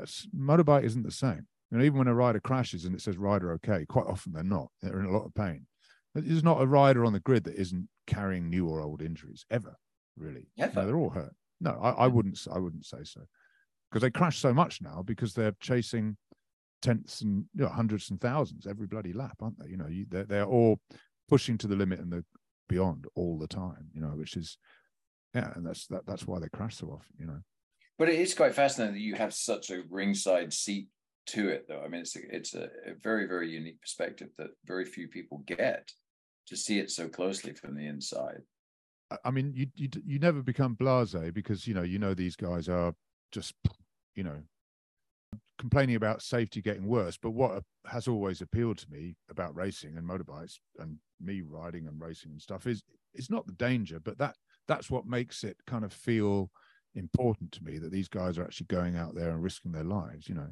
s- 0.01 0.27
motorbike 0.35 0.83
isn't 0.83 1.03
the 1.03 1.11
same. 1.11 1.47
You 1.69 1.77
know, 1.77 1.83
even 1.83 1.99
when 1.99 2.07
a 2.07 2.15
rider 2.15 2.39
crashes 2.39 2.85
and 2.85 2.95
it 2.95 3.01
says 3.01 3.17
rider 3.17 3.51
okay, 3.53 3.85
quite 3.85 4.07
often 4.07 4.33
they're 4.33 4.43
not. 4.43 4.69
They're 4.81 4.99
in 4.99 5.05
a 5.05 5.11
lot 5.11 5.25
of 5.25 5.35
pain. 5.35 5.67
There's 6.15 6.43
not 6.43 6.61
a 6.61 6.65
rider 6.65 7.05
on 7.05 7.13
the 7.13 7.19
grid 7.19 7.43
that 7.43 7.55
isn't 7.55 7.87
carrying 8.07 8.49
new 8.49 8.67
or 8.67 8.81
old 8.81 9.01
injuries 9.01 9.45
ever, 9.51 9.77
really. 10.17 10.47
Ever? 10.57 10.85
they're 10.85 10.97
all 10.97 11.11
hurt. 11.11 11.35
No, 11.59 11.71
I, 11.81 12.05
I 12.05 12.07
wouldn't. 12.07 12.39
I 12.51 12.57
wouldn't 12.57 12.85
say 12.85 13.03
so, 13.03 13.21
because 13.89 14.01
they 14.01 14.09
crash 14.09 14.39
so 14.39 14.53
much 14.53 14.81
now 14.81 15.03
because 15.05 15.33
they're 15.33 15.55
chasing 15.59 16.17
tenths 16.81 17.21
and 17.21 17.45
you 17.55 17.63
know, 17.63 17.69
hundreds 17.69 18.09
and 18.09 18.21
thousands 18.21 18.65
every 18.67 18.87
bloody 18.87 19.13
lap, 19.13 19.37
aren't 19.41 19.59
they? 19.59 19.69
You 19.69 19.77
know, 19.77 19.87
you, 19.87 20.05
they're 20.09 20.23
they're 20.25 20.45
all 20.45 20.79
pushing 21.27 21.57
to 21.59 21.67
the 21.67 21.75
limit 21.75 21.99
and 21.99 22.11
the 22.11 22.23
beyond 22.69 23.05
all 23.15 23.37
the 23.37 23.47
time. 23.47 23.87
You 23.93 24.01
know, 24.01 24.09
which 24.09 24.35
is 24.35 24.57
yeah, 25.35 25.51
and 25.55 25.65
that's 25.65 25.85
that, 25.87 26.05
that's 26.07 26.25
why 26.25 26.39
they 26.39 26.49
crash 26.49 26.77
so 26.77 26.87
often. 26.87 27.15
You 27.19 27.27
know. 27.27 27.39
But 27.97 28.09
it 28.09 28.19
is 28.19 28.33
quite 28.33 28.53
fascinating 28.53 28.95
that 28.95 29.01
you 29.01 29.15
have 29.15 29.33
such 29.33 29.71
a 29.71 29.83
ringside 29.89 30.53
seat 30.53 30.87
to 31.27 31.49
it, 31.49 31.65
though. 31.67 31.81
I 31.83 31.87
mean, 31.87 32.01
it's 32.01 32.15
a, 32.15 32.19
it's 32.29 32.53
a, 32.53 32.65
a 32.85 32.93
very 33.01 33.27
very 33.27 33.49
unique 33.49 33.81
perspective 33.81 34.29
that 34.37 34.49
very 34.65 34.85
few 34.85 35.07
people 35.07 35.43
get 35.45 35.91
to 36.47 36.55
see 36.55 36.79
it 36.79 36.91
so 36.91 37.09
closely 37.09 37.53
from 37.53 37.75
the 37.75 37.87
inside. 37.87 38.41
I- 39.23 39.31
mean, 39.31 39.53
you 39.55 39.67
you 39.75 39.89
you 40.05 40.19
never 40.19 40.41
become 40.41 40.75
blasé 40.75 41.33
because 41.33 41.67
you 41.67 41.73
know 41.73 41.83
you 41.83 41.99
know 41.99 42.13
these 42.13 42.35
guys 42.35 42.69
are 42.69 42.93
just 43.31 43.55
you 44.15 44.23
know 44.23 44.41
complaining 45.57 45.95
about 45.95 46.21
safety 46.21 46.61
getting 46.61 46.87
worse. 46.87 47.17
But 47.17 47.31
what 47.31 47.63
has 47.85 48.07
always 48.07 48.41
appealed 48.41 48.77
to 48.79 48.91
me 48.91 49.15
about 49.29 49.55
racing 49.55 49.97
and 49.97 50.07
motorbikes 50.07 50.59
and 50.79 50.97
me 51.19 51.41
riding 51.41 51.87
and 51.87 51.99
racing 51.99 52.31
and 52.31 52.41
stuff 52.41 52.67
is 52.67 52.83
it's 53.13 53.29
not 53.29 53.47
the 53.47 53.53
danger, 53.53 53.99
but 53.99 54.17
that 54.19 54.35
that's 54.67 54.89
what 54.89 55.05
makes 55.05 55.43
it 55.43 55.57
kind 55.65 55.83
of 55.83 55.93
feel 55.93 56.51
important 56.97 57.51
to 57.53 57.63
me 57.63 57.77
that 57.77 57.91
these 57.91 58.07
guys 58.07 58.37
are 58.37 58.43
actually 58.43 58.67
going 58.67 58.95
out 58.95 59.15
there 59.15 59.29
and 59.29 59.43
risking 59.43 59.71
their 59.71 59.83
lives, 59.83 60.27
you 60.27 60.35
know, 60.35 60.49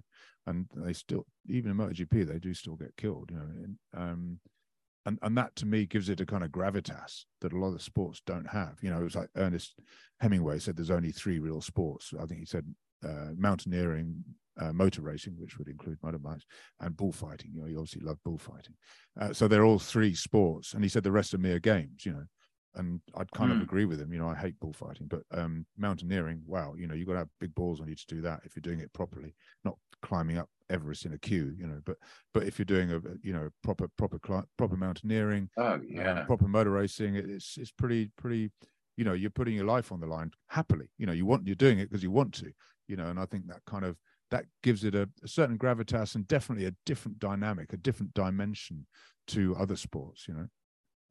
and 0.47 0.67
they 0.75 0.93
still 0.93 1.25
even 1.47 1.71
in 1.71 1.77
MotoGP 1.77 2.27
they 2.27 2.39
do 2.39 2.53
still 2.53 2.75
get 2.75 2.95
killed, 2.97 3.29
you 3.31 3.37
know, 3.37 3.43
and 3.43 3.77
um, 3.93 4.39
and 5.05 5.19
and 5.21 5.37
that 5.37 5.55
to 5.57 5.65
me 5.65 5.85
gives 5.85 6.09
it 6.09 6.21
a 6.21 6.25
kind 6.25 6.43
of 6.43 6.51
gravitas 6.51 7.25
that 7.41 7.53
a 7.53 7.57
lot 7.59 7.73
of 7.73 7.81
sports 7.81 8.21
don't 8.25 8.47
have. 8.47 8.77
You 8.81 8.91
know, 8.91 8.99
it 8.99 9.03
was 9.03 9.15
like 9.15 9.29
Ernest 9.35 9.75
Hemingway 10.19 10.59
said, 10.59 10.75
"There's 10.75 10.91
only 10.91 11.11
three 11.11 11.39
real 11.39 11.61
sports." 11.61 12.13
I 12.19 12.25
think 12.25 12.39
he 12.39 12.45
said 12.45 12.65
uh, 13.03 13.31
mountaineering, 13.37 14.23
uh, 14.59 14.73
motor 14.73 15.01
racing, 15.01 15.35
which 15.37 15.57
would 15.57 15.67
include 15.67 15.99
motorbikes, 16.01 16.43
and 16.79 16.97
bullfighting. 16.97 17.51
You 17.53 17.61
know, 17.61 17.67
he 17.67 17.75
obviously 17.75 18.01
loved 18.01 18.23
bullfighting. 18.23 18.75
Uh, 19.19 19.33
so 19.33 19.47
they're 19.47 19.65
all 19.65 19.79
three 19.79 20.15
sports, 20.15 20.73
and 20.73 20.83
he 20.83 20.89
said 20.89 21.03
the 21.03 21.11
rest 21.11 21.33
are 21.33 21.39
mere 21.39 21.59
games. 21.59 22.05
You 22.05 22.13
know, 22.13 22.23
and 22.75 23.01
I'd 23.15 23.31
kind 23.31 23.51
of 23.51 23.59
Mm. 23.59 23.61
agree 23.61 23.85
with 23.85 23.99
him. 23.99 24.11
You 24.13 24.19
know, 24.19 24.29
I 24.29 24.35
hate 24.35 24.59
bullfighting, 24.59 25.07
but 25.07 25.23
um, 25.31 25.65
mountaineering, 25.77 26.43
wow, 26.45 26.73
you 26.75 26.87
know, 26.87 26.93
you've 26.93 27.07
got 27.07 27.13
to 27.13 27.19
have 27.19 27.29
big 27.39 27.55
balls 27.55 27.81
on 27.81 27.87
you 27.87 27.95
to 27.95 28.05
do 28.07 28.21
that 28.21 28.41
if 28.45 28.55
you're 28.55 28.61
doing 28.61 28.79
it 28.79 28.93
properly, 28.93 29.35
not 29.63 29.77
climbing 30.01 30.37
up 30.37 30.49
Everest 30.69 31.05
in 31.05 31.13
a 31.13 31.19
queue. 31.19 31.53
You 31.57 31.67
know, 31.67 31.81
but 31.85 31.97
but 32.33 32.43
if 32.43 32.59
you're 32.59 32.65
doing 32.65 32.91
a 32.91 33.01
you 33.21 33.33
know 33.33 33.49
proper 33.63 33.87
proper 33.97 34.19
proper 34.57 34.77
mountaineering, 34.77 35.49
Oh 35.57 35.81
uh, 35.97 36.03
yeah, 36.05 36.27
proper 36.27 36.47
motor 36.47 36.71
racing, 36.71 37.15
it's 37.15 37.57
it's 37.57 37.71
pretty 37.71 38.11
pretty. 38.17 38.51
You 38.97 39.03
know, 39.03 39.13
you're 39.13 39.29
putting 39.29 39.55
your 39.55 39.65
life 39.65 39.91
on 39.91 39.99
the 39.99 40.07
line 40.07 40.31
happily. 40.49 40.89
You 40.97 41.05
know, 41.05 41.11
you 41.11 41.25
want 41.25 41.47
you're 41.47 41.55
doing 41.55 41.79
it 41.79 41.89
because 41.89 42.03
you 42.03 42.11
want 42.11 42.33
to. 42.35 42.53
You 42.87 42.95
know, 42.95 43.09
and 43.09 43.19
I 43.19 43.25
think 43.25 43.47
that 43.47 43.65
kind 43.65 43.83
of 43.83 43.97
that 44.31 44.45
gives 44.63 44.83
it 44.83 44.95
a, 44.95 45.09
a 45.23 45.27
certain 45.27 45.57
gravitas 45.57 46.15
and 46.15 46.27
definitely 46.27 46.65
a 46.65 46.75
different 46.85 47.19
dynamic, 47.19 47.73
a 47.73 47.77
different 47.77 48.13
dimension 48.13 48.87
to 49.27 49.55
other 49.55 49.75
sports. 49.75 50.27
You 50.27 50.33
know, 50.35 50.47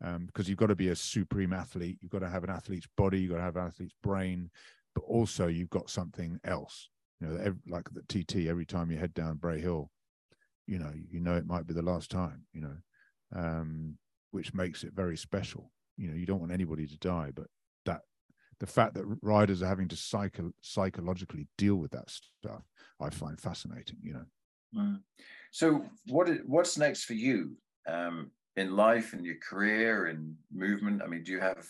um, 0.04 0.26
because 0.26 0.48
you've 0.48 0.58
got 0.58 0.66
to 0.66 0.76
be 0.76 0.88
a 0.88 0.96
supreme 0.96 1.52
athlete. 1.52 1.98
You've 2.00 2.10
got 2.12 2.20
to 2.20 2.28
have 2.28 2.44
an 2.44 2.50
athlete's 2.50 2.88
body. 2.96 3.20
You've 3.20 3.30
got 3.30 3.38
to 3.38 3.42
have 3.42 3.56
an 3.56 3.66
athlete's 3.66 3.94
brain, 4.02 4.50
but 4.94 5.02
also 5.02 5.46
you've 5.46 5.70
got 5.70 5.88
something 5.88 6.38
else. 6.44 6.90
You 7.20 7.28
know, 7.28 7.36
ev 7.42 7.56
like 7.66 7.88
the 7.90 8.02
TT. 8.02 8.48
Every 8.48 8.66
time 8.66 8.90
you 8.90 8.98
head 8.98 9.14
down 9.14 9.36
Bray 9.36 9.60
Hill, 9.60 9.90
you 10.66 10.78
know, 10.78 10.92
you 11.10 11.20
know 11.20 11.34
it 11.36 11.46
might 11.46 11.66
be 11.66 11.72
the 11.72 11.82
last 11.82 12.10
time. 12.10 12.42
You 12.52 12.60
know, 12.60 12.76
um, 13.34 13.96
which 14.30 14.52
makes 14.52 14.84
it 14.84 14.92
very 14.92 15.16
special. 15.16 15.72
You 15.96 16.08
know, 16.08 16.16
you 16.16 16.26
don't 16.26 16.40
want 16.40 16.52
anybody 16.52 16.86
to 16.86 16.98
die, 16.98 17.30
but 17.34 17.46
that 17.86 18.02
the 18.60 18.66
fact 18.66 18.94
that 18.94 19.18
riders 19.22 19.62
are 19.62 19.68
having 19.68 19.88
to 19.88 19.96
psycho- 19.96 20.52
psychologically 20.60 21.46
deal 21.56 21.76
with 21.76 21.92
that 21.92 22.10
stuff, 22.10 22.62
I 23.00 23.08
find 23.08 23.40
fascinating. 23.40 23.98
You 24.02 24.12
know. 24.14 24.24
Mm. 24.76 25.00
So 25.50 25.86
what 26.08 26.28
what's 26.44 26.76
next 26.76 27.04
for 27.04 27.14
you 27.14 27.56
um, 27.86 28.30
in 28.56 28.76
life 28.76 29.12
and 29.12 29.24
your 29.24 29.36
career 29.36 30.06
and 30.06 30.36
movement? 30.52 31.02
I 31.02 31.06
mean, 31.06 31.22
do 31.24 31.32
you 31.32 31.40
have 31.40 31.66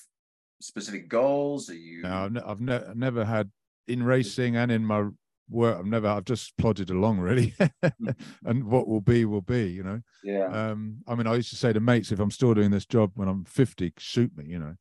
specific 0.61 1.09
goals? 1.09 1.70
Are 1.70 1.74
you? 1.74 2.02
No, 2.02 2.24
I've, 2.24 2.32
ne- 2.32 2.43
I've 2.47 2.61
ne- 2.61 2.94
never 2.94 3.24
had 3.24 3.51
in 3.89 4.02
racing 4.02 4.56
and 4.56 4.70
in 4.70 4.85
my 4.85 5.09
work. 5.48 5.78
I've 5.78 5.86
never. 5.86 6.09
I've 6.09 6.24
just 6.24 6.56
plodded 6.56 6.90
along 6.90 7.19
really, 7.19 7.55
and 8.44 8.65
what 8.65 8.89
will 8.89 9.01
be 9.01 9.24
will 9.24 9.43
be. 9.43 9.69
You 9.69 9.82
know. 9.82 10.01
yeah. 10.23 10.47
Um, 10.70 10.98
I 11.06 11.15
mean, 11.15 11.27
I 11.27 11.35
used 11.35 11.51
to 11.51 11.56
say 11.56 11.73
to 11.73 11.81
mates, 11.81 12.12
if 12.12 12.20
I'm 12.20 12.31
still 12.31 12.55
doing 12.55 12.70
this 12.70 12.86
job 12.86 13.12
when 13.15 13.28
I'm 13.28 13.44
50, 13.44 13.93
shoot 13.98 14.36
me. 14.36 14.44
You 14.48 14.59
know, 14.59 14.74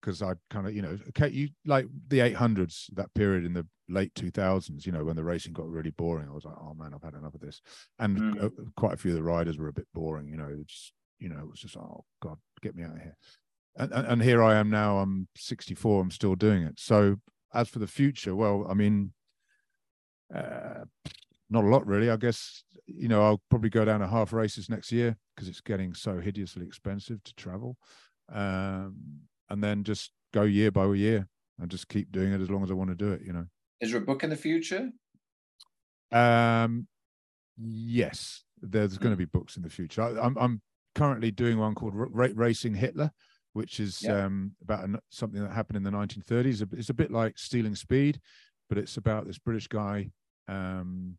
because 0.00 0.22
I 0.22 0.32
kind 0.50 0.66
of, 0.66 0.74
you 0.74 0.82
know, 0.82 0.98
okay, 1.08 1.28
you 1.28 1.50
like 1.64 1.86
the 2.08 2.18
800s, 2.18 2.92
that 2.94 3.12
period 3.14 3.44
in 3.44 3.52
the 3.52 3.66
late 3.88 4.14
2000s. 4.14 4.84
You 4.86 4.92
know, 4.92 5.04
when 5.04 5.16
the 5.16 5.24
racing 5.24 5.52
got 5.52 5.68
really 5.68 5.90
boring, 5.90 6.28
I 6.28 6.34
was 6.34 6.44
like, 6.44 6.56
oh 6.60 6.74
man, 6.74 6.92
I've 6.94 7.02
had 7.02 7.14
enough 7.14 7.34
of 7.34 7.40
this. 7.40 7.60
And 7.98 8.18
Mm. 8.18 8.50
quite 8.76 8.94
a 8.94 8.96
few 8.96 9.10
of 9.12 9.16
the 9.16 9.22
riders 9.22 9.58
were 9.58 9.68
a 9.68 9.72
bit 9.72 9.86
boring. 9.94 10.28
You 10.28 10.36
know, 10.36 10.48
it's 10.60 10.92
you 11.22 11.28
know, 11.28 11.38
it 11.38 11.48
was 11.50 11.60
just 11.60 11.76
oh 11.76 12.04
god, 12.20 12.38
get 12.62 12.74
me 12.74 12.82
out 12.82 12.96
of 12.96 13.02
here. 13.02 13.16
And, 13.76 13.92
and 13.92 14.06
and 14.06 14.22
here 14.22 14.42
I 14.42 14.56
am 14.56 14.68
now. 14.70 14.98
I'm 14.98 15.28
64. 15.36 16.02
I'm 16.02 16.10
still 16.10 16.34
doing 16.34 16.62
it. 16.62 16.78
So 16.78 17.16
as 17.54 17.68
for 17.68 17.78
the 17.78 17.86
future, 17.86 18.34
well, 18.34 18.66
I 18.68 18.74
mean, 18.74 19.12
uh, 20.34 20.84
not 21.48 21.64
a 21.64 21.68
lot 21.68 21.86
really. 21.86 22.10
I 22.10 22.16
guess 22.16 22.64
you 22.86 23.08
know 23.08 23.22
I'll 23.24 23.42
probably 23.50 23.70
go 23.70 23.84
down 23.84 24.00
to 24.00 24.08
half 24.08 24.32
races 24.32 24.68
next 24.68 24.90
year 24.92 25.16
because 25.34 25.48
it's 25.48 25.60
getting 25.60 25.94
so 25.94 26.18
hideously 26.20 26.66
expensive 26.66 27.22
to 27.24 27.34
travel, 27.34 27.76
um, 28.32 28.96
and 29.48 29.62
then 29.62 29.84
just 29.84 30.10
go 30.34 30.42
year 30.42 30.70
by 30.70 30.86
year 30.94 31.28
and 31.58 31.70
just 31.70 31.88
keep 31.88 32.10
doing 32.10 32.32
it 32.32 32.40
as 32.40 32.50
long 32.50 32.62
as 32.64 32.70
I 32.70 32.74
want 32.74 32.90
to 32.90 32.96
do 32.96 33.12
it. 33.12 33.22
You 33.24 33.32
know. 33.32 33.46
Is 33.80 33.92
there 33.92 34.00
a 34.02 34.04
book 34.04 34.24
in 34.24 34.30
the 34.30 34.36
future? 34.36 34.90
Um, 36.10 36.86
yes, 37.58 38.44
there's 38.60 38.98
going 38.98 39.12
to 39.12 39.16
Mm. 39.16 39.26
be 39.30 39.38
books 39.38 39.56
in 39.56 39.62
the 39.62 39.70
future. 39.70 40.02
I, 40.02 40.20
I'm 40.20 40.36
I'm 40.38 40.62
currently 40.94 41.30
doing 41.30 41.58
one 41.58 41.74
called 41.74 41.94
R- 41.94 42.08
Racing 42.34 42.74
Hitler, 42.74 43.10
which 43.52 43.80
is 43.80 44.02
Yeah. 44.02 44.24
um, 44.26 44.52
about 44.62 44.84
an, 44.84 44.98
something 45.10 45.42
that 45.42 45.52
happened 45.52 45.76
in 45.76 45.82
the 45.82 45.90
1930s. 45.90 46.62
It's 46.72 46.90
a 46.90 46.94
bit 46.94 47.10
like 47.10 47.38
Stealing 47.38 47.74
Speed, 47.74 48.20
but 48.68 48.78
it's 48.78 48.96
about 48.96 49.26
this 49.26 49.38
British 49.38 49.68
guy 49.68 50.10
um, 50.48 51.16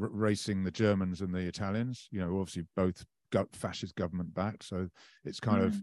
r- 0.00 0.08
racing 0.08 0.64
the 0.64 0.70
Germans 0.70 1.20
and 1.20 1.34
the 1.34 1.40
Italians. 1.40 2.08
You 2.10 2.20
know, 2.20 2.38
obviously 2.38 2.66
both 2.76 3.04
go- 3.32 3.48
fascist 3.52 3.94
government 3.96 4.32
backed, 4.34 4.64
so 4.64 4.88
it's 5.24 5.40
kind 5.40 5.62
of 5.62 5.74
Mm. 5.74 5.82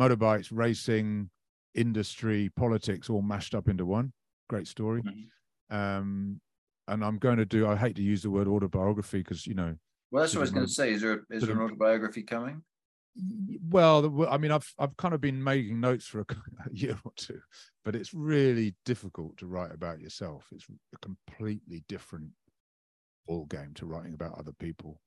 motorbikes, 0.00 0.48
racing, 0.52 1.30
industry, 1.74 2.48
politics, 2.56 3.10
all 3.10 3.22
mashed 3.22 3.54
up 3.54 3.68
into 3.68 3.84
one. 3.84 4.12
Great 4.48 4.66
story. 4.66 5.02
Mhm. 5.02 5.28
Um, 5.70 6.40
and 6.88 7.04
I'm 7.04 7.18
going 7.18 7.36
to 7.36 7.44
do. 7.44 7.66
I 7.66 7.76
hate 7.76 7.96
to 7.96 8.02
use 8.02 8.22
the 8.22 8.30
word 8.30 8.48
autobiography 8.48 9.18
because 9.18 9.46
you 9.46 9.54
know, 9.54 9.76
Well, 10.10 10.22
that's 10.22 10.34
what 10.34 10.40
I 10.40 10.42
was 10.42 10.50
going 10.50 10.66
to 10.66 10.72
say. 10.72 10.92
Is 10.92 11.02
there 11.02 11.24
is 11.30 11.42
there 11.42 11.56
an 11.56 11.62
autobiography 11.62 12.22
coming? 12.22 12.62
well, 13.68 14.28
I 14.30 14.38
mean, 14.38 14.52
I've 14.52 14.72
I've 14.78 14.96
kind 14.96 15.14
of 15.14 15.20
been 15.20 15.42
making 15.42 15.80
notes 15.80 16.06
for 16.06 16.20
a 16.20 16.26
year 16.72 16.98
or 17.04 17.12
two, 17.16 17.40
but 17.84 17.94
it's 17.96 18.14
really 18.14 18.74
difficult 18.84 19.36
to 19.38 19.46
write 19.46 19.72
about 19.72 20.00
yourself. 20.00 20.46
It's 20.52 20.66
a 20.94 20.98
completely 20.98 21.84
different 21.88 22.30
ball 23.26 23.44
game 23.46 23.72
to 23.74 23.86
writing 23.86 24.14
about 24.14 24.38
other 24.38 24.52
people. 24.52 25.00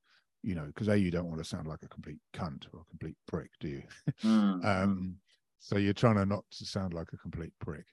You 0.43 0.55
know, 0.55 0.65
because 0.65 0.87
a 0.87 0.97
you 0.97 1.11
don't 1.11 1.27
want 1.27 1.37
to 1.37 1.47
sound 1.47 1.67
like 1.67 1.83
a 1.83 1.87
complete 1.87 2.17
cunt 2.33 2.65
or 2.73 2.81
a 2.81 2.89
complete 2.89 3.15
prick, 3.27 3.51
do 3.59 3.67
you? 3.67 3.83
Mm. 4.23 4.65
Um, 4.65 5.15
so 5.59 5.77
you're 5.77 5.93
trying 5.93 6.15
to 6.15 6.25
not 6.25 6.43
to 6.57 6.65
sound 6.65 6.93
like 6.95 7.13
a 7.13 7.17
complete 7.17 7.53
prick. 7.59 7.85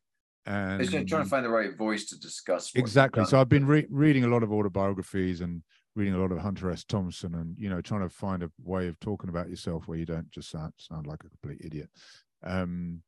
And 0.47 0.80
It's 0.80 0.90
trying 0.90 1.06
to 1.06 1.28
find 1.28 1.44
the 1.44 1.51
right 1.51 1.76
voice 1.76 2.06
to 2.06 2.18
discuss. 2.18 2.72
exactly. 2.74 3.26
So 3.26 3.39
I've 3.39 3.51
been 3.51 3.66
re- 3.66 3.86
reading 3.90 4.24
a 4.24 4.28
lot 4.28 4.43
of 4.43 4.51
autobiographies 4.51 5.43
and 5.43 5.62
reading 5.98 6.14
a 6.14 6.20
lot 6.20 6.32
of 6.32 6.38
Hunter 6.38 6.70
S. 6.70 6.84
Thompson, 6.84 7.34
and 7.34 7.58
you 7.58 7.68
know, 7.68 7.80
trying 7.80 8.02
to 8.02 8.08
find 8.08 8.42
a 8.42 8.50
way 8.62 8.86
of 8.86 8.98
talking 9.00 9.28
about 9.28 9.50
yourself 9.50 9.88
where 9.88 9.98
you 9.98 10.06
don't 10.06 10.30
just 10.30 10.50
sound 10.50 10.72
sound 10.76 11.06
like 11.06 11.24
a 11.24 11.28
complete 11.28 11.60
idiot. 11.64 11.90
Um, 12.44 13.02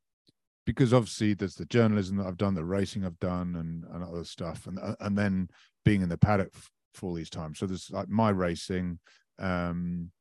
because 0.65 0.93
obviously 0.93 1.33
there's 1.33 1.55
the 1.55 1.65
journalism 1.65 2.17
that 2.17 2.27
I've 2.27 2.37
done, 2.37 2.53
the 2.53 2.63
racing 2.63 3.05
I've 3.05 3.19
done, 3.19 3.55
and 3.55 3.85
and 3.93 4.03
other 4.03 4.25
stuff, 4.25 4.67
and 4.67 4.77
uh, 4.77 4.95
and 4.99 5.17
then 5.17 5.49
being 5.85 6.01
in 6.01 6.09
the 6.09 6.17
paddock 6.17 6.53
for 6.93 7.07
all 7.07 7.13
these 7.13 7.29
times. 7.29 7.59
So 7.59 7.65
there's 7.65 7.89
like 7.91 8.09
my 8.09 8.29
racing, 8.29 8.99
um, 9.39 10.11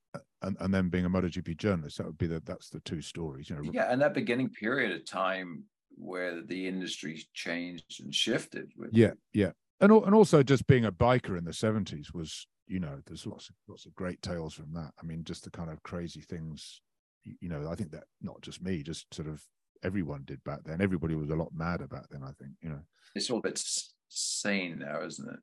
and 0.42 0.56
and 0.60 0.72
then 0.72 0.88
being 0.88 1.04
a 1.04 1.10
MotoGP 1.10 1.56
journalist. 1.56 1.98
That 1.98 2.06
would 2.06 2.18
be 2.18 2.28
the 2.28 2.40
that's 2.44 2.70
the 2.70 2.80
two 2.80 3.02
stories. 3.02 3.50
You 3.50 3.56
know. 3.56 3.70
Yeah, 3.72 3.92
and 3.92 4.00
that 4.00 4.14
beginning 4.14 4.50
period 4.50 4.92
of 4.92 5.04
time 5.04 5.64
where 5.96 6.40
the 6.40 6.66
industry 6.66 7.26
changed 7.34 8.00
and 8.00 8.14
shifted. 8.14 8.70
With, 8.76 8.90
Yeah, 8.92 9.12
yeah, 9.32 9.50
and 9.80 9.92
and 9.92 10.14
also 10.14 10.42
just 10.42 10.66
being 10.66 10.84
a 10.84 10.92
biker 10.92 11.38
in 11.38 11.44
the 11.44 11.52
seventies 11.52 12.12
was, 12.12 12.46
you 12.70 12.78
know, 12.78 13.00
there's 13.06 13.26
lots 13.26 13.48
of 13.48 13.56
lots 13.68 13.84
of 13.84 13.94
great 13.94 14.22
tales 14.22 14.54
from 14.54 14.72
that. 14.74 14.92
I 15.00 15.04
mean, 15.04 15.24
just 15.24 15.42
the 15.42 15.50
kind 15.50 15.70
of 15.70 15.82
crazy 15.82 16.20
things, 16.20 16.80
you 17.24 17.48
know. 17.48 17.68
I 17.68 17.74
think 17.74 17.90
that 17.90 18.04
not 18.22 18.40
just 18.42 18.62
me, 18.62 18.84
just 18.84 19.12
sort 19.12 19.28
of 19.28 19.42
everyone 19.82 20.22
did 20.24 20.42
back 20.44 20.60
then. 20.64 20.80
Everybody 20.80 21.16
was 21.16 21.30
a 21.30 21.34
lot 21.34 21.48
madder 21.52 21.88
back 21.88 22.04
then. 22.10 22.22
I 22.22 22.30
think, 22.38 22.52
you 22.62 22.70
know. 22.70 22.80
it's 23.16 23.28
all 23.28 23.38
a 23.38 23.42
bit 23.42 23.60
sane 24.08 24.78
now, 24.78 25.02
isn't 25.04 25.28
it? 25.28 25.40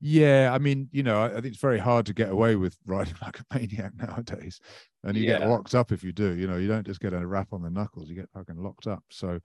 Yeah, 0.00 0.50
I 0.52 0.58
mean, 0.58 0.90
you 0.92 1.02
know, 1.02 1.22
I, 1.22 1.28
I 1.28 1.34
think 1.34 1.46
it's 1.46 1.60
very 1.60 1.78
hard 1.78 2.04
to 2.06 2.12
get 2.12 2.28
away 2.28 2.56
with 2.56 2.76
riding 2.84 3.14
like 3.22 3.40
a 3.40 3.54
maniac 3.54 3.92
nowadays, 3.96 4.60
and 5.02 5.16
you 5.16 5.24
get 5.24 5.48
locked 5.48 5.74
up 5.74 5.92
if 5.92 6.04
you 6.04 6.12
do. 6.12 6.34
You 6.34 6.46
know, 6.46 6.58
you 6.58 6.68
don't 6.68 6.86
just 6.86 7.00
get 7.00 7.14
a 7.14 7.26
rap 7.26 7.48
on 7.52 7.62
the 7.62 7.70
knuckles; 7.70 8.10
you 8.10 8.16
get 8.16 8.28
fucking 8.34 8.62
locked 8.62 8.86
up. 8.86 9.02
So, 9.10 9.40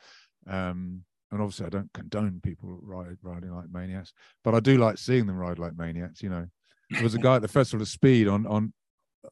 um, 0.48 1.04
and 1.32 1.42
obviously, 1.42 1.68
I 1.68 1.70
don't 1.70 1.94
condone 1.94 2.42
people 2.44 2.78
ride 2.82 3.18
riding 3.22 3.56
like 3.56 3.72
maniacs, 3.72 4.12
but 4.44 4.54
I 4.54 4.60
do 4.60 4.78
like 4.78 4.98
seeing 4.98 5.26
them 5.26 5.38
ride 5.38 5.60
like 5.60 5.78
maniacs. 5.78 6.22
You 6.22 6.30
know, 6.30 6.48
there 6.92 7.04
was 7.04 7.16
a 7.16 7.20
guy 7.20 7.36
at 7.36 7.42
the 7.42 7.48
Festival 7.48 7.82
of 7.82 7.88
Speed 7.88 8.28
on 8.28 8.46
on 8.48 8.74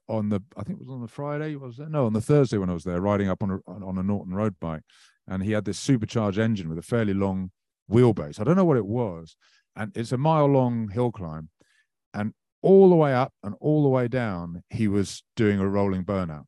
on 0.07 0.29
the 0.29 0.41
I 0.57 0.63
think 0.63 0.79
it 0.79 0.85
was 0.85 0.93
on 0.93 1.01
the 1.01 1.07
Friday 1.07 1.55
was 1.55 1.77
there? 1.77 1.89
No, 1.89 2.05
on 2.05 2.13
the 2.13 2.21
Thursday 2.21 2.57
when 2.57 2.69
I 2.69 2.73
was 2.73 2.83
there, 2.83 3.01
riding 3.01 3.29
up 3.29 3.43
on 3.43 3.51
a 3.51 3.71
on 3.71 3.97
a 3.97 4.03
Norton 4.03 4.33
road 4.33 4.55
bike, 4.59 4.83
and 5.27 5.43
he 5.43 5.51
had 5.51 5.65
this 5.65 5.79
supercharged 5.79 6.39
engine 6.39 6.69
with 6.69 6.77
a 6.77 6.83
fairly 6.83 7.13
long 7.13 7.51
wheelbase. 7.91 8.39
I 8.39 8.43
don't 8.43 8.55
know 8.55 8.65
what 8.65 8.77
it 8.77 8.85
was, 8.85 9.35
and 9.75 9.95
it's 9.95 10.11
a 10.11 10.17
mile 10.17 10.45
long 10.45 10.89
hill 10.89 11.11
climb, 11.11 11.49
and 12.13 12.33
all 12.61 12.89
the 12.89 12.95
way 12.95 13.13
up 13.13 13.33
and 13.43 13.55
all 13.59 13.83
the 13.83 13.89
way 13.89 14.07
down, 14.07 14.63
he 14.69 14.87
was 14.87 15.23
doing 15.35 15.59
a 15.59 15.67
rolling 15.67 16.03
burnout, 16.03 16.43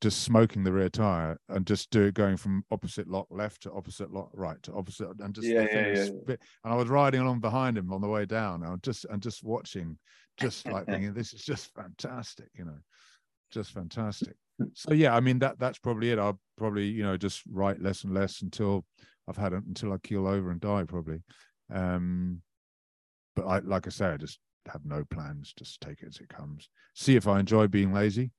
just 0.00 0.22
smoking 0.22 0.62
the 0.62 0.72
rear 0.72 0.90
tire 0.90 1.38
and 1.48 1.66
just 1.66 1.90
do 1.90 2.02
it 2.02 2.14
going 2.14 2.36
from 2.36 2.64
opposite 2.70 3.08
lock 3.08 3.26
left 3.30 3.62
to 3.62 3.72
opposite 3.72 4.12
lock 4.12 4.30
right 4.34 4.62
to 4.62 4.72
opposite, 4.74 5.08
and 5.20 5.34
just 5.34 5.46
Yeah, 5.46 5.66
yeah, 5.70 5.94
yeah. 5.94 6.36
And 6.64 6.72
I 6.72 6.76
was 6.76 6.88
riding 6.88 7.20
along 7.20 7.40
behind 7.40 7.78
him 7.78 7.92
on 7.92 8.00
the 8.00 8.08
way 8.08 8.26
down, 8.26 8.62
and 8.62 8.82
just 8.82 9.04
and 9.06 9.22
just 9.22 9.42
watching, 9.42 9.98
just 10.36 10.68
like 10.68 10.88
thinking, 10.90 11.14
this 11.14 11.34
is 11.34 11.42
just 11.42 11.72
fantastic, 11.74 12.48
you 12.54 12.64
know, 12.64 12.78
just 13.50 13.72
fantastic. 13.72 14.36
So 14.74 14.94
yeah, 14.94 15.14
I 15.14 15.20
mean 15.20 15.38
that 15.40 15.58
that's 15.58 15.78
probably 15.78 16.10
it. 16.10 16.18
I'll 16.18 16.40
probably 16.58 16.86
you 16.86 17.02
know 17.02 17.16
just 17.16 17.42
write 17.50 17.80
less 17.80 18.04
and 18.04 18.14
less 18.14 18.42
until 18.42 18.86
I've 19.28 19.36
had 19.36 19.52
it 19.52 19.64
until 19.64 19.92
I 19.92 19.98
keel 19.98 20.26
over 20.26 20.50
and 20.50 20.60
die 20.60 20.84
probably. 20.84 21.22
Um, 21.70 22.42
but 23.36 23.46
I 23.46 23.58
like 23.60 23.86
I 23.86 23.90
say, 23.90 24.06
I 24.06 24.16
just 24.16 24.40
have 24.68 24.84
no 24.84 25.04
plans. 25.04 25.52
Just 25.54 25.80
take 25.80 26.02
it 26.02 26.08
as 26.08 26.18
it 26.20 26.28
comes. 26.28 26.68
See 26.94 27.16
if 27.16 27.26
I 27.28 27.40
enjoy 27.40 27.68
being 27.68 27.92
lazy. 27.92 28.32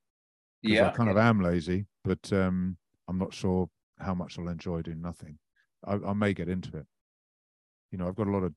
'cause 0.68 0.82
I 0.82 0.90
kind 0.90 1.10
of 1.10 1.18
am 1.18 1.42
lazy, 1.42 1.88
but 2.04 2.32
um, 2.34 2.78
I'm 3.08 3.18
not 3.18 3.34
sure 3.34 3.70
how 4.00 4.14
much 4.16 4.40
I'll 4.40 4.50
enjoy 4.50 4.82
doing 4.84 5.02
nothing. 5.02 5.40
I, 5.86 5.96
I 5.96 6.14
may 6.14 6.34
get 6.34 6.50
into 6.50 6.78
it. 6.78 6.88
You 7.92 7.98
know, 7.98 8.08
I've 8.08 8.16
got 8.16 8.28
a 8.28 8.32
lot 8.32 8.44
of 8.44 8.54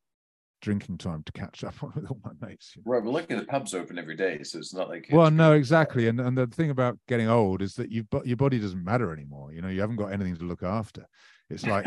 drinking 0.62 0.98
time 0.98 1.22
to 1.24 1.32
catch 1.32 1.62
up 1.64 1.74
on 1.82 1.92
with 1.94 2.06
all 2.10 2.20
my 2.24 2.32
mates. 2.46 2.72
you 2.76 2.82
know. 2.84 2.92
right. 2.92 3.02
Well, 3.02 3.12
look 3.12 3.30
at 3.30 3.38
the 3.38 3.44
pubs 3.44 3.74
open 3.74 3.98
every 3.98 4.16
day, 4.16 4.42
so 4.42 4.58
it's 4.58 4.74
not 4.74 4.88
like 4.88 5.06
Well, 5.10 5.30
no, 5.30 5.52
exactly. 5.52 6.08
And 6.08 6.20
and 6.20 6.36
the 6.36 6.46
thing 6.46 6.70
about 6.70 6.98
getting 7.08 7.28
old 7.28 7.62
is 7.62 7.74
that 7.74 7.90
you've 7.90 8.06
your 8.24 8.36
body 8.36 8.58
doesn't 8.58 8.84
matter 8.84 9.12
anymore. 9.12 9.52
You 9.52 9.62
know, 9.62 9.68
you 9.68 9.80
haven't 9.80 9.96
got 9.96 10.12
anything 10.12 10.36
to 10.36 10.44
look 10.44 10.62
after. 10.62 11.06
It's 11.50 11.64
like 11.66 11.86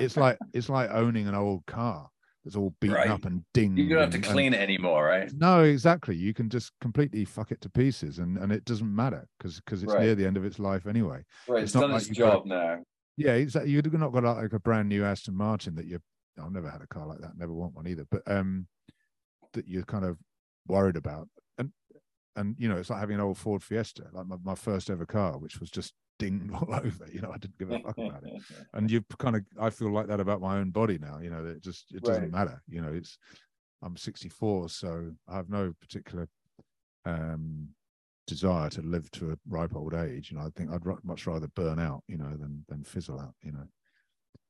it's 0.00 0.16
like 0.16 0.38
it's 0.52 0.68
like 0.68 0.90
owning 0.90 1.28
an 1.28 1.34
old 1.34 1.66
car 1.66 2.08
that's 2.44 2.54
all 2.56 2.72
beaten 2.80 2.96
Right. 2.96 3.10
up 3.10 3.24
and 3.24 3.42
dinged. 3.54 3.76
You 3.78 3.88
don't 3.88 3.98
have 4.02 4.10
to 4.10 4.16
and- 4.18 4.24
and- 4.24 4.32
clean 4.32 4.54
it 4.54 4.60
anymore, 4.60 5.04
right? 5.04 5.28
No, 5.36 5.64
exactly. 5.64 6.14
You 6.14 6.32
can 6.32 6.48
just 6.48 6.70
completely 6.80 7.24
fuck 7.24 7.50
it 7.50 7.60
to 7.62 7.68
pieces, 7.70 8.18
and 8.20 8.38
and 8.38 8.52
it 8.52 8.64
doesn't 8.64 8.94
matter 8.94 9.26
because 9.38 9.56
because 9.60 9.82
it's 9.82 9.92
Right. 9.92 10.02
near 10.04 10.14
the 10.14 10.26
end 10.26 10.36
of 10.36 10.44
its 10.44 10.58
life 10.58 10.86
anyway. 10.86 11.24
Right. 11.48 11.62
It's 11.64 11.70
It's, 11.70 11.74
not 11.74 11.80
done 11.82 11.90
like 11.92 12.00
its 12.02 12.08
you've 12.10 12.18
got- 12.18 12.32
job 12.32 12.46
now. 12.46 12.78
Yeah, 13.18 13.32
exactly. 13.32 13.72
You've 13.72 13.90
not 13.94 14.12
got 14.12 14.24
like 14.24 14.52
a 14.52 14.60
brand 14.60 14.88
new 14.90 15.02
Aston 15.04 15.34
Martin 15.34 15.74
that 15.76 15.86
you. 15.86 15.98
I've 16.38 16.52
never 16.52 16.70
had 16.70 16.82
a 16.82 16.86
car 16.86 17.06
like 17.06 17.20
that. 17.20 17.36
Never 17.36 17.52
want 17.54 17.74
one 17.74 17.86
either. 17.86 18.06
But 18.10 18.22
um, 18.26 18.66
that 19.52 19.66
you're 19.68 19.84
kind 19.84 20.04
of 20.04 20.18
worried 20.66 20.96
about, 20.96 21.28
and 21.58 21.72
and 22.36 22.54
you 22.58 22.68
know, 22.68 22.76
it's 22.76 22.90
like 22.90 23.00
having 23.00 23.14
an 23.16 23.20
old 23.22 23.38
Ford 23.38 23.62
Fiesta, 23.62 24.04
like 24.12 24.26
my, 24.26 24.36
my 24.42 24.54
first 24.54 24.90
ever 24.90 25.06
car, 25.06 25.38
which 25.38 25.60
was 25.60 25.70
just 25.70 25.94
dinged 26.18 26.50
all 26.54 26.68
over. 26.74 27.08
You 27.12 27.20
know, 27.20 27.30
I 27.32 27.38
didn't 27.38 27.58
give 27.58 27.70
a 27.70 27.78
fuck 27.80 27.96
about 27.98 28.24
it. 28.24 28.32
And 28.74 28.90
you 28.90 29.02
kind 29.18 29.36
of, 29.36 29.42
I 29.60 29.70
feel 29.70 29.90
like 29.92 30.06
that 30.08 30.20
about 30.20 30.40
my 30.40 30.58
own 30.58 30.70
body 30.70 30.98
now. 30.98 31.18
You 31.20 31.30
know, 31.30 31.44
it 31.44 31.62
just 31.62 31.94
it 31.94 32.02
doesn't 32.02 32.22
Right. 32.24 32.32
matter. 32.32 32.62
You 32.68 32.82
know, 32.82 32.92
it's 32.92 33.18
I'm 33.82 33.96
64, 33.96 34.68
so 34.70 35.12
I 35.28 35.36
have 35.36 35.48
no 35.48 35.72
particular 35.80 36.28
um 37.04 37.68
desire 38.26 38.68
to 38.68 38.82
live 38.82 39.08
to 39.12 39.30
a 39.30 39.36
ripe 39.48 39.74
old 39.76 39.94
age. 39.94 40.30
You 40.30 40.38
know, 40.38 40.44
I 40.44 40.50
think 40.56 40.70
I'd 40.70 40.84
much 41.04 41.26
rather 41.26 41.46
burn 41.48 41.78
out, 41.78 42.02
you 42.08 42.18
know, 42.18 42.30
than 42.36 42.64
than 42.68 42.84
fizzle 42.84 43.20
out. 43.20 43.34
You 43.42 43.52
know, 43.52 43.66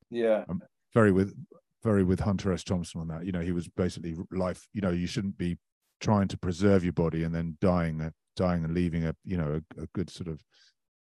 yeah. 0.09 0.43
I'm 0.49 0.61
very 0.93 1.11
with 1.11 1.35
very 1.83 2.03
with 2.03 2.19
Hunter 2.19 2.51
S. 2.53 2.63
Thompson 2.63 3.01
on 3.01 3.07
that. 3.09 3.25
You 3.25 3.31
know, 3.31 3.41
he 3.41 3.51
was 3.51 3.67
basically 3.67 4.15
life. 4.31 4.67
You 4.73 4.81
know, 4.81 4.91
you 4.91 5.07
shouldn't 5.07 5.37
be 5.37 5.57
trying 5.99 6.27
to 6.29 6.37
preserve 6.37 6.83
your 6.83 6.93
body 6.93 7.23
and 7.23 7.33
then 7.33 7.57
dying, 7.61 8.01
uh, 8.01 8.09
dying 8.35 8.63
and 8.63 8.73
leaving 8.73 9.05
a 9.05 9.15
you 9.23 9.37
know 9.37 9.61
a, 9.77 9.83
a 9.83 9.87
good 9.93 10.09
sort 10.09 10.27
of 10.27 10.41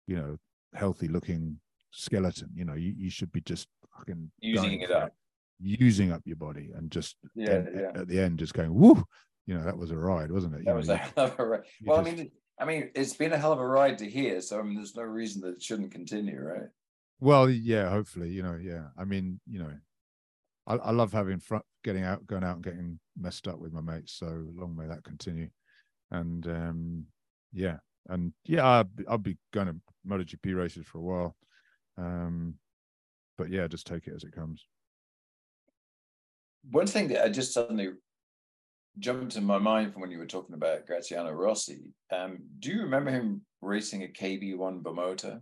you 0.06 0.16
know 0.16 0.36
healthy 0.74 1.08
looking 1.08 1.58
skeleton. 1.92 2.50
You 2.54 2.64
know, 2.64 2.74
you, 2.74 2.94
you 2.96 3.10
should 3.10 3.32
be 3.32 3.40
just 3.40 3.68
fucking 3.96 4.30
Using 4.40 4.80
it 4.82 4.90
up. 4.90 5.12
using 5.60 6.12
up 6.12 6.22
your 6.24 6.36
body, 6.36 6.70
and 6.74 6.90
just 6.90 7.16
Yeah, 7.34 7.50
and 7.54 7.80
yeah. 7.80 8.00
at 8.00 8.08
the 8.08 8.20
end 8.20 8.38
just 8.38 8.54
going 8.54 8.74
woo. 8.74 9.02
You 9.46 9.54
know, 9.56 9.64
that 9.64 9.78
was 9.78 9.92
a 9.92 9.96
ride, 9.96 10.32
wasn't 10.32 10.54
it? 10.56 10.58
You 10.58 10.64
That 10.64 10.70
know, 10.72 10.76
was 10.78 10.88
you- 10.88 10.94
a 10.94 10.96
hell 10.96 11.12
of 11.26 11.38
a 11.38 11.46
ride. 11.46 11.62
you 11.80 11.86
Well, 11.90 12.00
I 12.00 12.02
mean, 12.02 12.30
I 12.58 12.64
mean, 12.64 12.90
it's 12.96 13.12
been 13.14 13.32
a 13.32 13.38
hell 13.38 13.52
of 13.52 13.60
a 13.60 13.66
ride 13.66 13.98
to 13.98 14.10
here, 14.10 14.40
so 14.40 14.58
I 14.58 14.62
mean, 14.62 14.74
there's 14.74 14.96
no 14.96 15.02
reason 15.02 15.42
that 15.42 15.54
it 15.56 15.62
shouldn't 15.62 15.92
continue, 15.92 16.40
right? 16.40 16.68
Well, 17.20 17.48
yeah, 17.48 17.88
hopefully, 17.88 18.30
you 18.30 18.42
know, 18.42 18.58
yeah. 18.60 18.86
I 18.98 19.04
mean, 19.04 19.40
you 19.46 19.60
know, 19.60 19.72
I, 20.66 20.74
I 20.76 20.90
love 20.90 21.12
having 21.12 21.38
front, 21.38 21.64
getting 21.84 22.02
out, 22.02 22.26
going 22.26 22.44
out 22.44 22.56
and 22.56 22.64
getting 22.64 22.98
messed 23.18 23.48
up 23.48 23.58
with 23.58 23.72
my 23.72 23.80
mates. 23.80 24.14
So 24.14 24.44
long 24.54 24.76
may 24.76 24.86
that 24.86 25.04
continue. 25.04 25.48
And 26.10 26.46
um, 26.46 27.04
yeah, 27.52 27.76
and 28.08 28.32
yeah, 28.44 28.64
I'll, 28.64 28.84
be- 28.84 29.06
I'll 29.08 29.18
be 29.18 29.36
going 29.52 29.66
to 29.68 29.76
MotoGP 30.08 30.56
races 30.56 30.86
for 30.86 30.98
a 30.98 31.02
while. 31.02 31.36
Um, 31.98 32.54
but 33.38 33.50
yeah, 33.50 33.66
just 33.66 33.86
take 33.86 34.06
it 34.06 34.14
as 34.14 34.24
it 34.24 34.32
comes. 34.32 34.66
One 36.70 36.86
thing 36.86 37.08
that 37.08 37.24
I 37.24 37.28
just 37.28 37.52
suddenly 37.52 37.90
jumped 38.98 39.36
in 39.36 39.44
my 39.44 39.58
mind 39.58 39.92
from 39.92 40.02
when 40.02 40.10
you 40.10 40.18
were 40.18 40.26
talking 40.26 40.54
about 40.54 40.86
Graziano 40.86 41.30
Rossi. 41.32 41.92
Um, 42.10 42.38
do 42.58 42.70
you 42.70 42.82
remember 42.82 43.10
him 43.10 43.42
racing 43.60 44.02
a 44.02 44.06
KB1 44.06 44.82
Bimota? 44.82 45.40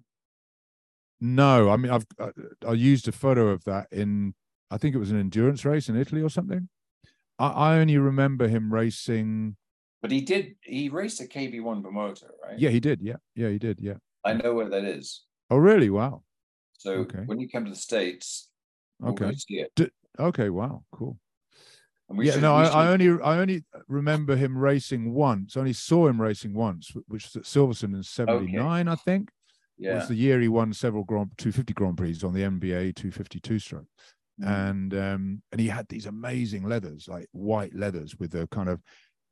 No, 1.21 1.71
I 1.71 1.77
mean, 1.77 1.93
I've 1.93 2.07
I, 2.19 2.31
I 2.67 2.73
used 2.73 3.09
a 3.09 3.13
photo 3.13 3.49
of 3.49 3.65
that 3.65 3.87
in, 3.93 4.35
I 4.71 4.79
think 4.79 4.95
it 4.95 4.99
was 4.99 5.11
an 5.11 5.21
endurance 5.21 5.65
race 5.65 5.89
in 5.89 5.97
Italy 5.97 6.23
or 6.23 6.31
something. 6.31 6.69
I, 7.39 7.47
I 7.49 7.79
only 7.79 7.99
remember 7.99 8.49
him 8.49 8.73
racing. 8.73 9.57
But 10.03 10.11
he 10.11 10.21
did. 10.21 10.57
He 10.63 10.89
raced 10.89 11.21
a 11.21 11.25
KB1 11.25 11.83
Bimota, 11.83 12.25
right? 12.43 12.59
Yeah, 12.59 12.71
he 12.71 12.81
did. 12.81 13.01
Yeah, 13.01 13.17
yeah, 13.35 13.49
he 13.49 13.59
did. 13.59 13.81
Yeah. 13.81 13.95
I 14.25 14.35
know 14.35 14.55
where 14.55 14.69
that 14.71 14.85
is. 14.85 15.25
Oh, 15.51 15.57
really? 15.57 15.91
Wow. 15.91 16.23
So 16.79 16.93
Okay. 16.93 17.23
when 17.27 17.41
you 17.41 17.49
come 17.49 17.65
to 17.65 17.71
the 17.71 17.77
states, 17.77 18.49
Okay. 19.05 19.35
it. 19.49 19.93
Okay. 20.19 20.51
Wow. 20.51 20.85
Cool. 20.93 21.19
And 22.09 22.19
we 22.19 22.27
yeah, 22.27 22.33
should- 22.33 22.43
no, 22.43 22.55
I, 22.55 22.65
I 22.65 22.89
only 22.89 23.09
I 23.23 23.39
only 23.39 23.65
remember 23.89 24.37
him 24.37 24.57
racing 24.59 25.13
once. 25.15 25.57
Only 25.57 25.73
saw 25.73 26.07
him 26.09 26.21
racing 26.21 26.53
once, 26.55 26.93
which 27.09 27.25
was 27.25 27.37
at 27.37 27.43
Silverstone 27.45 27.95
in 27.95 28.03
'79, 28.03 28.89
I 28.89 28.95
think. 28.95 29.31
Yeah. 29.79 29.97
Was 29.97 30.09
the 30.09 30.15
year 30.15 30.41
he 30.41 30.49
won 30.49 30.73
several 30.73 31.03
Grand 31.05 31.33
250 31.39 31.73
Grand 31.73 31.97
Prix 31.97 32.21
on 32.23 32.33
the 32.35 32.43
MBA 32.43 32.95
252 32.95 33.59
stroke, 33.59 33.87
Mm. 34.43 34.69
and 34.69 34.95
um, 34.95 35.43
and 35.53 35.61
he 35.61 35.69
had 35.69 35.89
these 35.89 36.07
amazing 36.07 36.69
leathers, 36.69 37.07
like 37.09 37.29
white 37.33 37.75
leathers 37.75 38.17
with 38.19 38.33
the 38.33 38.49
kind 38.49 38.69
of 38.69 38.81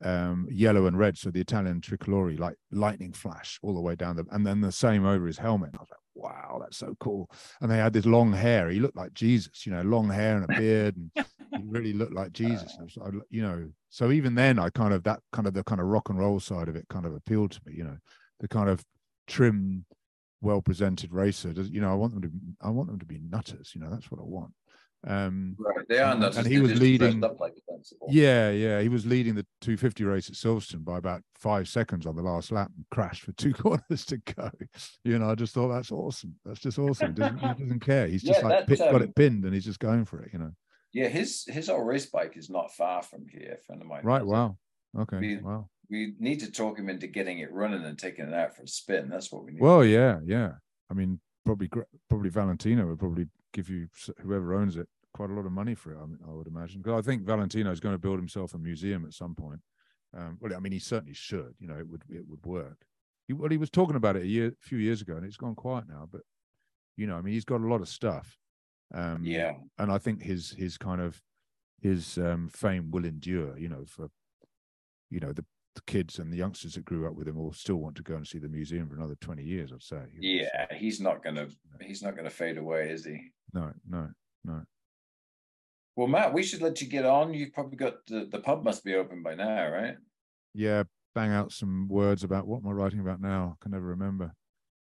um, 0.05 0.49
yellow 0.51 0.87
and 0.87 0.99
red, 0.99 1.17
so 1.17 1.31
the 1.31 1.41
Italian 1.41 1.81
tricolore, 1.81 2.39
like 2.39 2.57
lightning 2.71 3.13
flash 3.13 3.59
all 3.63 3.75
the 3.75 3.81
way 3.81 3.95
down 3.95 4.17
the, 4.17 4.25
and 4.31 4.47
then 4.47 4.61
the 4.61 4.73
same 4.73 5.07
over 5.07 5.27
his 5.27 5.39
helmet. 5.39 5.71
I 5.75 5.79
was 5.79 5.89
like, 5.91 6.01
wow, 6.15 6.59
that's 6.61 6.77
so 6.77 6.95
cool. 7.01 7.31
And 7.61 7.71
they 7.71 7.79
had 7.79 7.93
this 7.93 8.07
long 8.07 8.33
hair. 8.33 8.69
He 8.69 8.81
looked 8.81 8.97
like 8.97 9.15
Jesus, 9.15 9.67
you 9.67 9.73
know, 9.73 9.83
long 9.83 10.09
hair 10.09 10.37
and 10.37 10.45
a 10.45 10.59
beard, 10.59 10.97
and 10.97 11.27
he 11.57 11.63
really 11.67 11.93
looked 11.93 12.15
like 12.15 12.33
Jesus. 12.33 12.77
And 12.79 12.91
I, 13.03 13.09
you 13.31 13.43
know, 13.43 13.69
so 13.91 14.11
even 14.11 14.35
then, 14.35 14.59
I 14.59 14.71
kind 14.71 14.93
of 14.93 15.05
that 15.05 15.21
kind 15.33 15.47
of 15.47 15.55
the 15.55 15.65
kind 15.65 15.81
of 15.81 15.87
rock 15.87 16.09
and 16.09 16.19
roll 16.19 16.41
side 16.41 16.69
of 16.69 16.77
it 16.77 16.87
kind 16.89 17.07
of 17.07 17.15
appealed 17.15 17.53
to 17.53 17.61
me. 17.67 17.75
You 17.77 17.85
know, 17.85 17.97
the 18.41 18.49
kind 18.49 18.69
of 18.69 18.85
trim, 19.27 19.85
well 20.41 20.61
presented 20.61 21.13
racer. 21.13 21.53
Does 21.53 21.71
you 21.71 21.81
know? 21.81 21.93
I 21.93 21.95
want 21.95 22.15
them 22.15 22.23
to. 22.23 22.31
I 22.61 22.71
want 22.71 22.89
them 22.89 22.99
to 22.99 23.07
be 23.07 23.21
nutters. 23.31 23.73
You 23.75 23.81
know, 23.81 23.91
that's 23.91 24.11
what 24.11 24.21
I 24.21 24.25
want. 24.25 24.53
Um, 25.05 25.57
Right, 25.59 25.87
they 25.89 25.99
are 25.99 26.13
and- 26.13 26.21
nuts. 26.21 26.37
and 26.37 26.47
he 26.47 26.61
was 26.61 26.79
leading- 26.81 27.25
up 27.25 27.41
like 27.41 27.55
yeah, 28.09 28.51
yeah, 28.51 28.81
he 28.81 28.89
was 28.89 29.05
leading 29.05 29.35
the 29.35 29.45
250 29.61 30.05
race 30.05 30.29
at 30.29 30.37
Silverstone 30.37 30.85
by 30.85 30.99
about 30.99 31.23
five 31.35 31.69
seconds 31.69 32.07
on 32.07 32.15
the 32.15 32.23
last 32.23 32.53
lap 32.53 32.71
and 32.77 32.85
crashed 32.91 33.27
with 33.27 33.37
two 33.37 33.53
corners 33.53 34.05
to 34.07 34.19
go. 34.19 34.51
You 35.05 35.19
know, 35.19 35.31
I 35.31 35.35
just 35.35 35.55
thought 35.55 35.69
that's 35.69 35.91
awesome. 35.91 36.37
That's 36.45 36.61
just 36.61 36.79
awesome. 36.79 37.09
He 37.09 37.21
doesn't, 37.21 37.39
he 37.39 37.47
doesn't 37.65 37.81
care. 37.81 38.07
He's 38.07 38.23
just 38.23 38.41
Yeah, 38.41 38.47
like 38.49 38.67
pit, 38.69 38.79
got 38.79 38.95
um, 38.95 39.03
it 39.03 39.15
pinned 39.17 39.45
and 39.45 39.53
he's 39.55 39.65
just 39.65 39.81
going 39.81 40.05
for 40.05 40.23
it. 40.23 40.31
You 40.33 40.39
know, 40.39 40.53
Yeah, 40.93 41.09
his 41.09 41.45
his 41.49 41.69
old 41.69 41.87
race 41.87 42.07
bike 42.07 42.37
is 42.37 42.49
not 42.49 42.73
far 42.73 43.03
from 43.03 43.27
here. 43.27 43.59
Friend 43.67 43.83
of 43.83 43.89
mine. 43.89 44.05
right? 44.05 44.25
Wow. 44.25 44.57
Okay. 44.97 45.19
We- 45.19 45.37
wow. 45.39 45.69
We 45.91 46.15
need 46.19 46.41
to 46.41 46.51
talk 46.51 46.79
him 46.79 46.89
into 46.89 47.07
getting 47.07 47.41
it 47.41 47.53
running 47.53 47.85
and 47.85 47.99
taking 47.99 48.27
it 48.27 48.33
out 48.33 48.57
for 48.57 48.63
a 48.63 48.69
spin. 48.69 49.11
That's 49.11 49.31
what 49.31 49.45
we 49.45 49.53
need. 49.53 49.61
Well, 49.61 49.85
yeah, 49.85 50.21
yeah. 50.25 50.53
I 50.91 50.95
mean, 50.95 51.21
probably 51.45 51.69
probably 52.09 52.31
Valentino 52.31 52.87
would 52.87 52.99
probably 52.99 53.27
give 53.53 53.69
you 53.69 53.89
whoever 54.23 54.55
owns 54.55 54.77
it 54.77 54.89
quite 55.13 55.31
a 55.31 55.35
lot 55.35 55.47
of 55.47 55.53
money 55.53 55.75
for 55.75 55.93
it. 55.93 55.99
I, 56.03 56.07
mean, 56.07 56.19
I 56.27 56.33
would 56.33 56.47
imagine 56.47 56.83
because 56.83 56.99
I 56.99 57.03
think 57.07 57.23
Valentino 57.23 57.71
is 57.71 57.81
going 57.81 57.95
to 57.95 57.99
build 57.99 58.19
himself 58.19 58.55
a 58.55 58.59
museum 58.59 59.05
at 59.05 59.13
some 59.13 59.35
point. 59.35 59.61
Um, 60.17 60.39
well, 60.41 60.55
I 60.55 60.61
mean, 60.61 60.73
he 60.73 60.79
certainly 60.79 61.15
should. 61.15 61.55
You 61.59 61.69
know, 61.69 61.79
it 61.79 61.89
would 61.89 62.03
it 62.11 62.25
would 62.29 62.45
work. 62.45 62.85
He, 63.27 63.33
well, 63.33 63.51
he 63.51 63.57
was 63.57 63.71
talking 63.71 63.97
about 63.97 64.17
it 64.17 64.23
a 64.23 64.27
year, 64.27 64.49
a 64.49 64.67
few 64.67 64.79
years 64.79 65.01
ago, 65.01 65.17
and 65.17 65.25
it's 65.25 65.37
gone 65.37 65.55
quiet 65.55 65.85
now. 65.89 66.09
But 66.11 66.23
you 66.97 67.07
know, 67.07 67.17
I 67.17 67.23
mean, 67.23 67.35
he's 67.35 67.45
got 67.45 67.61
a 67.61 67.67
lot 67.67 67.81
of 67.81 67.89
stuff. 67.89 68.37
Um, 68.95 69.23
yeah. 69.25 69.53
and 69.79 69.91
I 69.91 69.99
think 69.99 70.23
his 70.23 70.51
his 70.51 70.77
kind 70.77 71.01
of 71.01 71.23
his 71.81 72.19
um, 72.19 72.49
fame 72.49 72.91
will 72.91 73.05
endure. 73.05 73.57
You 73.59 73.69
know, 73.69 73.85
for 73.87 74.09
you 75.11 75.21
know 75.21 75.33
the, 75.33 75.45
the 75.75 75.83
kids 75.87 76.19
and 76.19 76.33
the 76.33 76.37
youngsters 76.37 76.75
that 76.75 76.85
grew 76.85 77.07
up 77.07 77.15
with 77.15 77.27
him 77.29 77.37
will 77.37 77.53
still 77.53 77.77
want 77.77 77.97
to 77.97 78.03
go 78.03 78.15
and 78.17 78.27
see 78.27 78.39
the 78.39 78.49
museum 78.49 78.89
for 78.89 78.95
another 78.97 79.17
twenty 79.21 79.43
years. 79.45 79.73
I'd 79.73 79.83
say. 79.83 80.03
Yeah. 80.21 80.67
He's 80.75 81.01
not 81.01 81.23
gonna 81.25 81.49
he's 81.81 82.03
not 82.03 82.17
gonna 82.17 82.31
fade 82.31 82.59
away, 82.59 82.91
is 82.91 83.05
he? 83.05 83.19
No, 83.55 83.73
no, 83.89 84.09
no. 84.45 84.63
Well, 85.97 86.09
Mat, 86.09 86.33
we 86.33 86.43
should 86.43 86.63
let 86.63 86.81
you 86.81 86.89
get 86.89 87.05
on. 87.05 87.35
You've 87.35 87.53
probably 87.53 87.77
got 87.77 87.95
the, 88.07 88.27
the 88.31 88.41
pub 88.41 88.65
must 88.65 88.83
be 88.85 88.95
open 88.95 89.23
by 89.23 89.35
now, 89.35 89.69
right? 89.71 89.97
Yeah, 90.55 90.85
bang 91.15 91.31
out 91.31 91.53
some 91.53 91.87
words 91.89 92.25
about 92.25 92.47
what 92.47 92.63
am 92.63 92.69
I 92.69 92.73
writing 92.73 93.01
about 93.01 93.21
now? 93.21 93.57
I 93.61 93.63
can 93.63 93.73
never 93.73 93.87
remember. 93.87 94.33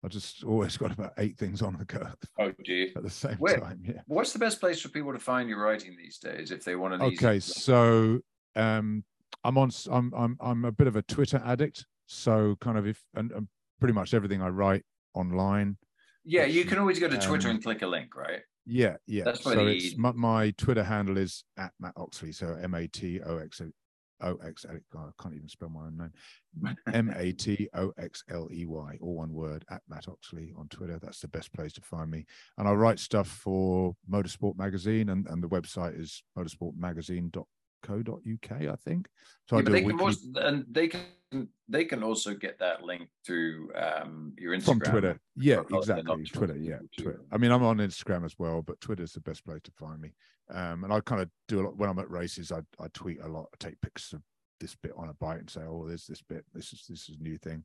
I 0.04 0.08
just 0.08 0.42
always 0.44 0.76
got 0.78 0.92
about 0.92 1.12
eight 1.18 1.38
things 1.38 1.60
on 1.62 1.76
the 1.76 1.84
go 1.84 2.06
Oh, 2.38 2.52
do 2.64 2.72
you? 2.72 2.90
at 2.96 3.02
the 3.02 3.10
same 3.10 3.34
Where- 3.36 3.58
time. 3.58 3.80
Yeah. 3.84 4.00
What's 4.06 4.32
the 4.32 4.38
best 4.38 4.60
place 4.60 4.80
for 4.80 4.88
people 4.90 5.12
to 5.12 5.18
find 5.18 5.48
your 5.48 5.60
writing 5.62 5.96
these 5.96 6.18
days 6.18 6.50
if 6.50 6.64
they 6.64 6.76
want 6.76 6.94
an 6.94 7.02
easy- 7.04 7.24
Okay, 7.26 7.40
so 7.40 8.20
um, 8.56 9.04
I'm 9.44 9.58
on. 9.58 9.70
I'm 9.90 10.12
I'm 10.16 10.36
I'm 10.40 10.64
a 10.64 10.72
bit 10.72 10.86
of 10.86 10.96
a 10.96 11.02
Twitter 11.02 11.42
addict. 11.44 11.86
So 12.06 12.56
kind 12.60 12.78
of 12.78 12.86
if 12.86 13.02
and, 13.14 13.32
and 13.32 13.48
pretty 13.80 13.94
much 13.94 14.14
everything 14.14 14.42
I 14.42 14.48
write 14.48 14.84
online. 15.14 15.76
yeah, 16.24 16.44
you 16.44 16.64
can 16.64 16.78
always 16.78 16.98
go 16.98 17.08
to 17.08 17.18
Twitter 17.18 17.48
um, 17.48 17.56
and 17.56 17.64
click 17.64 17.82
a 17.82 17.86
link, 17.86 18.14
right? 18.14 18.40
Yeah, 18.64 18.96
yeah. 19.06 19.24
That's 19.24 19.42
so 19.42 19.66
it's 19.66 19.96
my, 19.96 20.12
my 20.12 20.50
Twitter 20.52 20.84
handle 20.84 21.18
is 21.18 21.44
at 21.58 21.72
Mat 21.80 21.94
Oxley. 21.96 22.32
So 22.32 22.56
M 22.62 22.74
A 22.74 22.86
T 22.86 23.20
O 23.20 23.38
X 23.38 23.60
O 24.22 24.36
X. 24.46 24.64
I 24.68 24.76
can't 25.20 25.34
even 25.34 25.48
spell 25.48 25.68
my 25.68 25.86
own 25.86 25.96
name. 25.96 26.76
M 26.92 27.12
A 27.16 27.32
T 27.32 27.68
O 27.74 27.92
X 27.98 28.22
L 28.30 28.48
E 28.52 28.66
Y, 28.66 28.98
all 29.00 29.16
one 29.16 29.32
word, 29.32 29.64
at 29.70 29.82
Mat 29.88 30.06
Oxley 30.08 30.52
on 30.56 30.68
Twitter. 30.68 30.98
That's 31.02 31.20
the 31.20 31.28
best 31.28 31.52
place 31.52 31.72
to 31.72 31.80
find 31.80 32.10
me. 32.10 32.24
And 32.56 32.68
I 32.68 32.72
write 32.72 33.00
stuff 33.00 33.26
for 33.26 33.96
Motorsport 34.08 34.56
Magazine, 34.56 35.08
and, 35.08 35.26
and 35.26 35.42
the 35.42 35.48
website 35.48 35.98
is 35.98 36.22
motorsportmagazine.co.uk, 37.82 38.52
I 38.52 38.76
think. 38.76 39.08
So 39.48 39.56
yeah, 39.56 39.60
I 39.60 39.62
but 39.62 39.64
do 39.64 39.70
a 39.70 39.74
they 39.74 39.80
can 39.80 39.88
weekly 39.88 40.04
also, 40.04 40.20
and 40.36 40.64
they 40.70 40.88
can 40.88 41.48
they 41.68 41.84
can 41.84 42.02
also 42.02 42.34
get 42.34 42.58
that 42.58 42.82
link 42.82 43.08
through 43.24 43.70
um 43.74 44.34
your 44.38 44.56
Instagram 44.56 44.64
from 44.64 44.80
Twitter. 44.80 45.20
Yeah, 45.36 45.62
exactly. 45.72 46.24
Twitter. 46.24 46.56
Yeah. 46.56 46.78
Twitter. 46.96 47.20
I 47.30 47.38
mean, 47.38 47.50
I'm 47.50 47.64
on 47.64 47.78
Instagram 47.78 48.24
as 48.24 48.38
well, 48.38 48.62
but 48.62 48.80
Twitter's 48.80 49.12
the 49.12 49.20
best 49.20 49.44
place 49.44 49.62
to 49.64 49.72
find 49.72 50.00
me. 50.00 50.12
Um, 50.50 50.84
and 50.84 50.92
I 50.92 51.00
kind 51.00 51.22
of 51.22 51.30
do 51.48 51.60
a 51.60 51.62
lot 51.62 51.76
when 51.76 51.88
I'm 51.88 51.98
at 51.98 52.10
races. 52.10 52.52
I, 52.52 52.60
I 52.78 52.88
tweet 52.92 53.20
a 53.22 53.28
lot. 53.28 53.46
I 53.52 53.56
take 53.58 53.80
pictures 53.80 54.12
of 54.12 54.22
this 54.60 54.76
bit 54.76 54.92
on 54.96 55.08
a 55.08 55.14
bike 55.14 55.40
and 55.40 55.50
say, 55.50 55.62
"Oh, 55.62 55.86
there's 55.86 56.06
this 56.06 56.22
bit. 56.22 56.44
This 56.52 56.72
is 56.72 56.84
this 56.88 57.08
is 57.08 57.16
a 57.18 57.22
new 57.22 57.38
thing." 57.38 57.64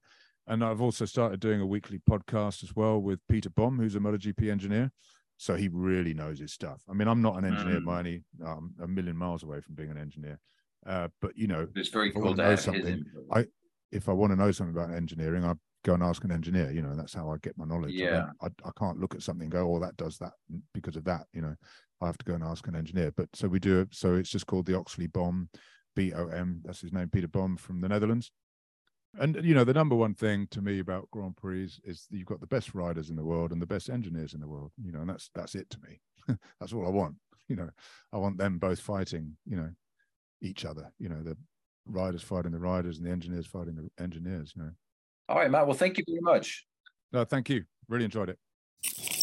And 0.50 0.64
I've 0.64 0.82
also 0.82 1.04
started 1.04 1.42
doing 1.42 1.60
a 1.60 1.66
weekly 1.66 2.00
podcast 2.10 2.64
as 2.64 2.74
well 2.74 3.00
with 3.00 3.20
Peter 3.28 3.50
Bom, 3.50 3.78
who's 3.78 3.96
a 3.96 4.00
MotoGP 4.00 4.50
engineer. 4.50 4.94
So 5.38 5.56
he 5.56 5.68
really 5.68 6.14
knows 6.14 6.40
his 6.40 6.52
stuff. 6.52 6.82
I 6.90 6.94
mean, 6.94 7.08
I'm 7.08 7.22
not 7.22 7.38
an 7.38 7.46
engineer 7.46 7.80
Mm. 7.80 7.86
by 7.86 8.00
any. 8.00 8.24
I'm 8.44 8.74
a 8.82 8.88
million 8.88 9.16
miles 9.16 9.44
away 9.44 9.62
from 9.62 9.76
being 9.76 9.92
an 9.92 9.98
engineer. 9.98 10.40
Uh, 10.86 11.08
but 11.22 11.38
you 11.38 11.48
know, 11.48 11.68
It's 11.76 11.90
very 11.90 12.12
cool 12.12 12.24
wanna 12.24 12.38
know 12.38 12.50
have 12.50 12.60
something. 12.60 13.06
I- 13.32 13.48
if 13.92 14.10
I 14.10 14.14
want 14.14 14.32
to 14.32 14.36
know 14.36 14.52
something 14.52 14.76
about 14.76 14.94
engineering, 14.94 15.46
I 15.46 15.54
go 15.84 15.94
and 15.94 16.04
ask 16.04 16.22
an 16.26 16.32
engineer. 16.32 16.72
You 16.72 16.82
know, 16.82 16.94
that's 16.96 17.14
how 17.14 17.30
I 17.30 17.38
get 17.38 17.58
my 17.58 17.64
knowledge. 17.66 17.94
I, 17.96 18.04
Yeah. 18.04 18.32
I, 18.42 18.48
I 18.66 18.72
can't 18.78 19.00
look 19.00 19.16
at 19.16 19.22
something 19.24 19.44
and 19.46 19.52
go, 19.52 19.74
"Oh, 19.76 19.80
that 19.80 19.96
does 19.96 20.18
that 20.18 20.34
because 20.74 20.98
of 20.98 21.06
that." 21.06 21.28
You 21.34 21.42
know, 21.42 21.56
I 22.02 22.06
have 22.08 22.18
to 22.18 22.26
go 22.26 22.34
and 22.34 22.44
ask 22.44 22.68
an 22.68 22.76
engineer. 22.76 23.12
But 23.12 23.34
so 23.34 23.48
we 23.48 23.60
do 23.60 23.80
it. 23.80 23.96
So 23.96 24.16
it's 24.16 24.30
just 24.30 24.46
called 24.48 24.66
the 24.66 24.78
Oxley 24.78 25.08
Bom, 25.08 25.50
B 25.96 26.12
O 26.14 26.28
M. 26.28 26.62
That's 26.66 26.82
his 26.82 26.92
name, 26.92 27.10
Peter 27.10 27.28
Bom 27.30 27.56
from 27.58 27.80
the 27.80 27.88
Netherlands. 27.88 28.32
And 29.20 29.44
you 29.44 29.56
know, 29.56 29.64
the 29.64 29.74
number 29.74 29.96
one 29.96 30.14
thing 30.14 30.48
to 30.52 30.62
me 30.62 30.80
about 30.80 31.10
Grand 31.12 31.38
Prix 31.38 31.64
is, 31.64 31.80
is 31.84 32.08
that 32.10 32.18
you've 32.18 32.28
got 32.28 32.40
the 32.40 32.48
best 32.48 32.76
riders 32.76 33.10
in 33.10 33.16
the 33.16 33.24
world 33.24 33.52
and 33.52 33.62
the 33.62 33.66
best 33.66 33.90
engineers 33.90 34.34
in 34.34 34.40
the 34.40 34.48
world. 34.48 34.72
You 34.84 34.92
know, 34.92 35.02
and 35.02 35.10
that's 35.10 35.30
that's 35.34 35.56
it 35.56 35.70
to 35.72 35.78
me. 35.80 36.38
that's 36.60 36.74
all 36.74 36.86
I 36.86 36.90
want. 36.90 37.16
You 37.48 37.56
know, 37.56 37.70
I 38.14 38.18
want 38.18 38.38
them 38.38 38.60
both 38.60 38.80
fighting. 38.80 39.38
You 39.46 39.58
know, 39.58 39.70
each 40.42 40.66
other. 40.66 40.92
You 41.00 41.10
know, 41.10 41.24
the 41.24 41.38
riders 41.86 42.22
fighting 42.22 42.52
the 42.52 42.60
riders 42.60 42.98
and 42.98 43.08
the 43.08 43.12
engineers 43.12 43.48
fighting 43.48 43.76
the 43.76 44.04
engineers. 44.04 44.54
You 44.56 44.64
know. 44.64 44.72
All 45.30 45.38
right, 45.38 45.52
Mat. 45.52 45.66
Well, 45.66 45.78
thank 45.78 45.98
you 45.98 46.04
very 46.08 46.22
much. 46.22 46.66
No, 47.12 47.24
thank 47.24 47.50
you. 47.50 47.64
Really 47.88 48.06
enjoyed 48.06 48.30
it. 48.30 49.17